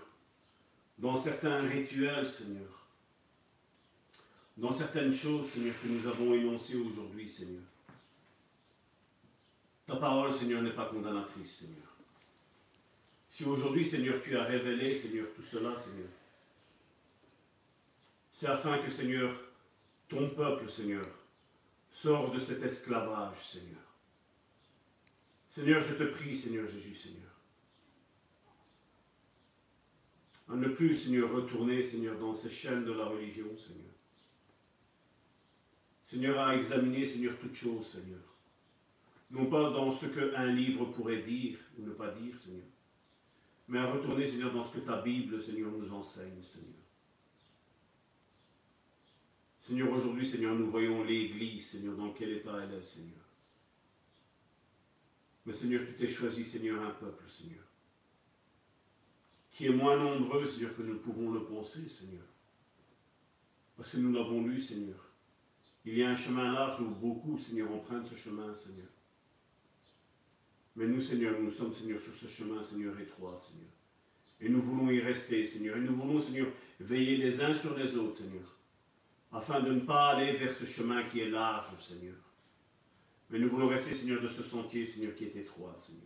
dans 0.98 1.18
certains 1.18 1.60
rituels, 1.60 2.28
Seigneur 2.28 2.79
dans 4.60 4.74
certaines 4.74 5.14
choses, 5.14 5.50
Seigneur, 5.50 5.74
que 5.82 5.88
nous 5.88 6.06
avons 6.08 6.34
énoncées 6.34 6.76
aujourd'hui, 6.76 7.28
Seigneur. 7.28 7.64
Ta 9.88 9.96
parole, 9.96 10.34
Seigneur, 10.34 10.62
n'est 10.62 10.74
pas 10.74 10.86
condamnatrice, 10.86 11.60
Seigneur. 11.60 11.88
Si 13.30 13.46
aujourd'hui, 13.46 13.86
Seigneur, 13.86 14.22
tu 14.22 14.38
as 14.38 14.44
révélé, 14.44 14.94
Seigneur, 14.94 15.28
tout 15.34 15.42
cela, 15.42 15.78
Seigneur, 15.80 16.10
c'est 18.34 18.48
afin 18.48 18.80
que, 18.80 18.90
Seigneur, 18.90 19.34
ton 20.10 20.30
peuple, 20.30 20.70
Seigneur, 20.70 21.08
sorte 21.92 22.34
de 22.34 22.40
cet 22.40 22.62
esclavage, 22.62 23.42
Seigneur. 23.42 23.80
Seigneur, 25.50 25.82
je 25.82 25.96
te 25.96 26.04
prie, 26.04 26.36
Seigneur 26.36 26.68
Jésus, 26.68 26.96
Seigneur. 26.96 27.32
À 30.50 30.56
ne 30.56 30.68
plus, 30.68 30.96
Seigneur, 30.96 31.32
retourner, 31.32 31.82
Seigneur, 31.82 32.18
dans 32.18 32.36
ces 32.36 32.50
chaînes 32.50 32.86
de 32.86 32.94
la 32.94 33.06
religion, 33.06 33.48
Seigneur. 33.58 33.90
Seigneur, 36.10 36.40
à 36.40 36.56
examiner, 36.56 37.06
Seigneur, 37.06 37.38
toutes 37.40 37.54
choses, 37.54 37.86
Seigneur. 37.86 38.20
Non 39.30 39.46
pas 39.46 39.70
dans 39.70 39.92
ce 39.92 40.08
qu'un 40.08 40.52
livre 40.52 40.86
pourrait 40.86 41.22
dire 41.22 41.60
ou 41.78 41.86
ne 41.86 41.92
pas 41.92 42.10
dire, 42.10 42.36
Seigneur, 42.36 42.66
mais 43.68 43.78
à 43.78 43.92
retourner, 43.92 44.26
Seigneur, 44.26 44.52
dans 44.52 44.64
ce 44.64 44.80
que 44.80 44.86
ta 44.86 45.04
Bible, 45.04 45.40
Seigneur, 45.40 45.70
nous 45.70 45.94
enseigne, 45.94 46.42
Seigneur. 46.42 46.74
Seigneur, 49.62 49.92
aujourd'hui, 49.92 50.26
Seigneur, 50.26 50.56
nous 50.56 50.72
voyons 50.72 51.04
l'Église, 51.04 51.70
Seigneur, 51.70 51.96
dans 51.96 52.12
quel 52.12 52.32
état 52.32 52.58
elle 52.64 52.80
est, 52.80 52.84
Seigneur. 52.84 53.24
Mais 55.46 55.54
Seigneur, 55.54 55.86
tu 55.86 55.94
t'es 55.94 56.08
choisi, 56.08 56.44
Seigneur, 56.44 56.82
un 56.82 56.90
peuple, 56.90 57.30
Seigneur, 57.30 57.64
qui 59.52 59.68
est 59.68 59.70
moins 59.70 59.96
nombreux, 59.96 60.44
Seigneur, 60.44 60.76
que 60.76 60.82
nous 60.82 60.98
pouvons 60.98 61.30
le 61.30 61.44
penser, 61.44 61.88
Seigneur. 61.88 62.26
Parce 63.78 63.92
que 63.92 63.98
nous 63.98 64.12
l'avons 64.12 64.44
lu, 64.44 64.60
Seigneur 64.60 65.09
Il 65.86 65.98
y 65.98 66.04
a 66.04 66.10
un 66.10 66.16
chemin 66.16 66.52
large 66.52 66.82
où 66.82 66.90
beaucoup, 66.90 67.38
Seigneur, 67.38 67.72
empruntent 67.72 68.06
ce 68.06 68.16
chemin, 68.16 68.54
Seigneur. 68.54 68.88
Mais 70.76 70.88
nous, 70.88 71.02
Seigneur, 71.02 71.40
nous 71.40 71.50
sommes, 71.50 71.74
Seigneur, 71.74 72.00
sur 72.00 72.14
ce 72.14 72.28
chemin, 72.28 72.62
Seigneur, 72.62 73.00
étroit, 73.00 73.40
Seigneur. 73.42 73.70
Et 74.42 74.50
nous 74.50 74.62
voulons 74.62 74.90
y 74.90 75.00
rester, 75.00 75.46
Seigneur. 75.46 75.78
Et 75.78 75.82
nous 75.82 75.96
voulons, 75.96 76.20
Seigneur, 76.20 76.48
veiller 76.80 77.18
les 77.18 77.42
uns 77.42 77.54
sur 77.54 77.78
les 77.78 77.98
autres, 77.98 78.18
Seigneur. 78.18 78.56
Afin 79.32 79.60
de 79.62 79.72
ne 79.72 79.82
pas 79.82 80.12
aller 80.12 80.38
vers 80.38 80.54
ce 80.54 80.66
chemin 80.66 81.04
qui 81.04 81.20
est 81.20 81.30
large, 81.30 81.70
Seigneur. 81.82 82.16
Mais 83.30 83.40
nous 83.40 83.50
voulons 83.50 83.68
rester, 83.68 83.94
Seigneur, 83.94 84.22
de 84.22 84.28
ce 84.28 84.44
sentier, 84.44 84.86
Seigneur, 84.86 85.16
qui 85.16 85.26
est 85.26 85.36
étroit, 85.36 85.76
Seigneur. 85.78 86.04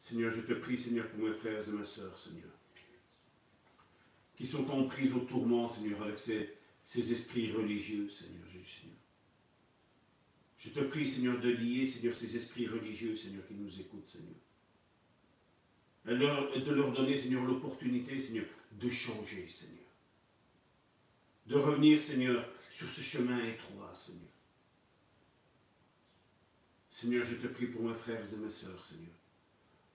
Seigneur, 0.00 0.30
je 0.30 0.42
te 0.42 0.52
prie, 0.52 0.76
Seigneur, 0.76 1.08
pour 1.08 1.20
mes 1.20 1.32
frères 1.32 1.66
et 1.66 1.72
mes 1.72 1.84
sœurs, 1.84 2.18
Seigneur, 2.18 2.50
qui 4.36 4.46
sont 4.46 4.68
en 4.70 4.84
prise 4.84 5.14
au 5.14 5.20
tourment, 5.20 5.68
Seigneur, 5.68 6.02
avec 6.02 6.18
ces, 6.18 6.58
ces 6.84 7.12
esprits 7.12 7.50
religieux, 7.52 8.08
Seigneur 8.08 8.46
Jésus, 8.48 8.80
Seigneur. 8.80 8.96
Je 10.58 10.70
te 10.70 10.80
prie, 10.80 11.06
Seigneur, 11.06 11.38
de 11.40 11.50
lier, 11.50 11.84
Seigneur, 11.84 12.14
ces 12.14 12.36
esprits 12.36 12.66
religieux, 12.66 13.14
Seigneur, 13.16 13.46
qui 13.46 13.54
nous 13.54 13.80
écoutent, 13.80 14.08
Seigneur. 14.08 14.34
Et 16.54 16.60
de 16.60 16.72
leur 16.72 16.92
donner, 16.92 17.16
Seigneur, 17.16 17.44
l'opportunité, 17.44 18.20
Seigneur, 18.20 18.44
de 18.72 18.90
changer, 18.90 19.48
Seigneur. 19.48 19.84
De 21.46 21.56
revenir, 21.56 21.98
Seigneur, 21.98 22.48
sur 22.70 22.88
ce 22.88 23.00
chemin 23.00 23.44
étroit, 23.44 23.94
Seigneur. 23.94 24.22
Seigneur, 26.90 27.24
je 27.24 27.34
te 27.36 27.46
prie 27.48 27.66
pour 27.66 27.82
mes 27.82 27.94
frères 27.94 28.22
et 28.32 28.36
mes 28.36 28.50
sœurs, 28.50 28.82
Seigneur. 28.82 29.14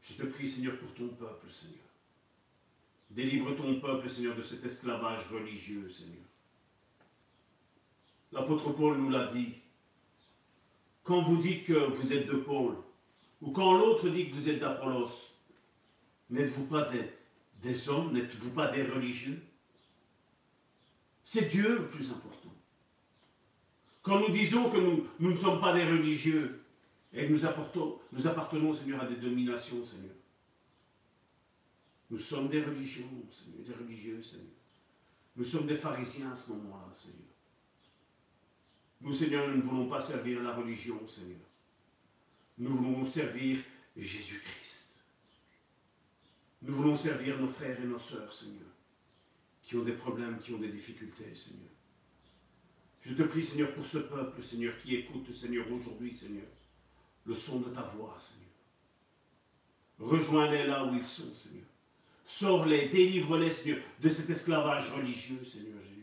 Je 0.01 0.13
te 0.15 0.23
prie, 0.23 0.47
Seigneur, 0.47 0.77
pour 0.77 0.93
ton 0.93 1.09
peuple, 1.09 1.49
Seigneur. 1.49 1.85
Délivre 3.09 3.55
ton 3.55 3.79
peuple, 3.79 4.09
Seigneur, 4.09 4.35
de 4.35 4.41
cet 4.41 4.63
esclavage 4.65 5.27
religieux, 5.29 5.89
Seigneur. 5.89 6.28
L'apôtre 8.31 8.71
Paul 8.71 8.97
nous 8.97 9.09
l'a 9.09 9.27
dit. 9.27 9.53
Quand 11.03 11.21
vous 11.23 11.37
dites 11.37 11.65
que 11.65 11.73
vous 11.73 12.13
êtes 12.13 12.27
de 12.27 12.35
Paul, 12.35 12.75
ou 13.41 13.51
quand 13.51 13.77
l'autre 13.77 14.09
dit 14.09 14.29
que 14.29 14.35
vous 14.35 14.49
êtes 14.49 14.59
d'Apollos, 14.59 15.09
n'êtes-vous 16.29 16.65
pas 16.65 16.87
des, 17.63 17.89
hommes, 17.89 18.13
n'êtes-vous 18.13 18.51
pas 18.51 18.71
des 18.71 18.83
religieux? 18.83 19.41
C'est 21.25 21.47
Dieu 21.49 21.79
le 21.79 21.87
plus 21.87 22.11
important. 22.11 22.53
Quand 24.01 24.19
nous 24.19 24.29
disons 24.29 24.69
que 24.69 24.77
nous, 24.77 25.07
ne 25.19 25.37
sommes 25.37 25.59
pas 25.59 25.73
des 25.73 25.85
religieux, 25.85 26.63
et 27.11 27.27
nous, 27.27 27.45
apportons, 27.45 27.99
nous 28.11 28.27
appartenons, 28.27 28.73
Seigneur, 28.73 29.01
à 29.01 29.05
des 29.05 29.15
dominations, 29.15 29.83
Seigneur. 29.83 30.15
Nous 32.11 32.19
sommes 32.19 32.49
des 32.49 32.61
religions, 32.61 33.09
Seigneur, 33.31 33.65
des 33.65 33.73
religieux, 33.73 34.21
Seigneur. 34.21 34.47
Nous 35.35 35.43
sommes 35.43 35.67
des 35.67 35.75
pharisiens 35.75 36.31
à 36.31 36.35
ce 36.35 36.51
moment-là, 36.51 36.93
Seigneur. 36.93 37.28
Nous, 39.01 39.13
Seigneur, 39.13 39.47
nous 39.47 39.57
ne 39.57 39.61
voulons 39.61 39.87
pas 39.87 40.01
servir 40.01 40.41
la 40.43 40.53
religion, 40.53 40.99
Seigneur. 41.07 41.39
Nous 42.57 42.75
voulons 42.75 43.05
servir 43.05 43.59
Jésus-Christ. 43.95 44.89
Nous 46.61 46.75
voulons 46.75 46.97
servir 46.97 47.39
nos 47.39 47.47
frères 47.47 47.79
et 47.79 47.85
nos 47.85 47.99
sœurs, 47.99 48.33
Seigneur, 48.33 48.67
qui 49.63 49.77
ont 49.77 49.83
des 49.83 49.93
problèmes, 49.93 50.39
qui 50.39 50.53
ont 50.53 50.59
des 50.59 50.71
difficultés, 50.71 51.33
Seigneur. 51.35 51.69
Je 53.01 53.13
te 53.13 53.23
prie, 53.23 53.43
Seigneur, 53.43 53.73
pour 53.73 53.85
ce 53.85 53.99
peuple, 53.99 54.43
Seigneur, 54.43 54.77
qui 54.77 54.95
écoute, 54.95 55.31
Seigneur, 55.33 55.71
aujourd'hui, 55.71 56.13
Seigneur 56.13 56.45
le 57.29 57.35
son 57.35 57.59
de 57.61 57.69
ta 57.69 57.83
voix, 57.83 58.17
Seigneur. 58.19 58.49
Rejoins-les 59.99 60.65
là 60.65 60.85
où 60.85 60.95
ils 60.95 61.05
sont, 61.05 61.33
Seigneur. 61.35 61.65
Sors-les, 62.25 62.89
délivre-les, 62.89 63.51
Seigneur, 63.51 63.79
de 64.01 64.09
cet 64.09 64.29
esclavage 64.29 64.91
religieux, 64.91 65.43
Seigneur 65.45 65.81
Jésus, 65.83 65.99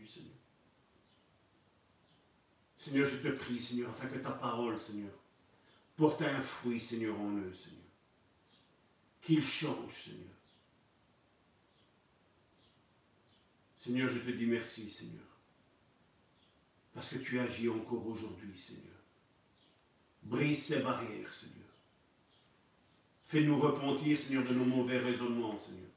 Seigneur. 2.86 3.04
Je 3.04 3.16
te 3.16 3.28
prie, 3.28 3.60
Seigneur, 3.60 3.90
afin 3.90 4.06
que 4.06 4.18
ta 4.18 4.30
parole, 4.30 4.78
Seigneur, 4.78 5.10
porte 5.96 6.22
un 6.22 6.40
fruit, 6.40 6.80
Seigneur, 6.80 7.18
en 7.18 7.32
eux, 7.32 7.52
Seigneur. 7.52 7.80
Qu'ils 9.22 9.44
changent, 9.44 10.04
Seigneur. 10.04 10.34
Seigneur, 13.76 14.08
je 14.08 14.20
te 14.20 14.30
dis 14.30 14.46
merci, 14.46 14.88
Seigneur. 14.88 15.24
Parce 16.94 17.08
que 17.10 17.18
tu 17.18 17.40
agis 17.40 17.68
encore 17.68 18.06
aujourd'hui, 18.06 18.56
Seigneur. 18.56 18.82
Brise 20.22 20.64
ces 20.64 20.80
barrières, 20.80 21.34
Seigneur. 21.34 21.56
Fais-nous 23.26 23.58
repentir, 23.58 24.16
Seigneur, 24.16 24.44
de 24.44 24.54
nos 24.54 24.64
mauvais 24.64 24.98
raisonnements, 24.98 25.58
Seigneur. 25.58 25.90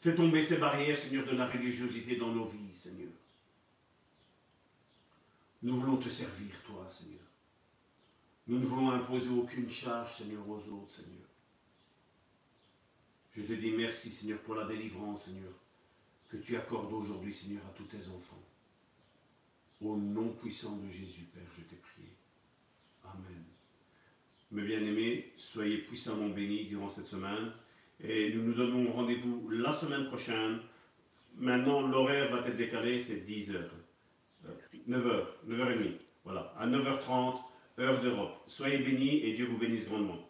Fais 0.00 0.14
tomber 0.14 0.40
ces 0.40 0.58
barrières, 0.58 0.96
Seigneur, 0.96 1.26
de 1.26 1.32
la 1.32 1.48
religiosité 1.48 2.14
dans 2.14 2.32
nos 2.32 2.46
vies, 2.46 2.72
Seigneur. 2.72 3.10
Nous 5.62 5.80
voulons 5.80 5.96
te 5.96 6.08
servir, 6.08 6.54
toi, 6.64 6.86
Seigneur. 6.88 7.18
Nous 8.46 8.60
ne 8.60 8.66
voulons 8.66 8.90
imposer 8.90 9.28
aucune 9.28 9.68
charge, 9.68 10.18
Seigneur, 10.18 10.48
aux 10.48 10.68
autres, 10.68 10.92
Seigneur. 10.92 11.28
Je 13.32 13.42
te 13.42 13.52
dis 13.52 13.72
merci, 13.72 14.10
Seigneur, 14.10 14.38
pour 14.40 14.54
la 14.54 14.66
délivrance, 14.66 15.26
Seigneur, 15.26 15.52
que 16.28 16.36
tu 16.36 16.56
accordes 16.56 16.92
aujourd'hui, 16.92 17.34
Seigneur, 17.34 17.62
à 17.66 17.74
tous 17.76 17.84
tes 17.84 18.08
enfants. 18.08 18.42
Au 19.80 19.96
nom 19.96 20.30
puissant 20.34 20.76
de 20.76 20.88
Jésus, 20.88 21.28
Père, 21.32 21.42
je 21.56 21.62
t'ai 21.62 21.76
prié. 21.76 22.08
Amen. 23.04 23.44
Mes 24.50 24.62
bien-aimés, 24.62 25.32
soyez 25.36 25.78
puissamment 25.78 26.30
bénis 26.30 26.66
durant 26.66 26.88
cette 26.88 27.06
semaine. 27.06 27.52
Et 28.00 28.32
nous 28.32 28.42
nous 28.44 28.54
donnons 28.54 28.92
rendez-vous 28.92 29.50
la 29.50 29.72
semaine 29.72 30.06
prochaine. 30.06 30.60
Maintenant, 31.36 31.86
l'horaire 31.86 32.30
va 32.32 32.46
être 32.46 32.56
décalé, 32.56 33.00
c'est 33.00 33.26
10h. 33.26 33.68
9h, 34.88 35.24
9h30. 35.48 35.98
Voilà, 36.24 36.52
à 36.58 36.66
9h30, 36.66 37.36
heure 37.78 38.00
d'Europe. 38.00 38.36
Soyez 38.46 38.78
bénis 38.78 39.18
et 39.24 39.34
Dieu 39.34 39.46
vous 39.46 39.58
bénisse 39.58 39.88
grandement. 39.88 40.27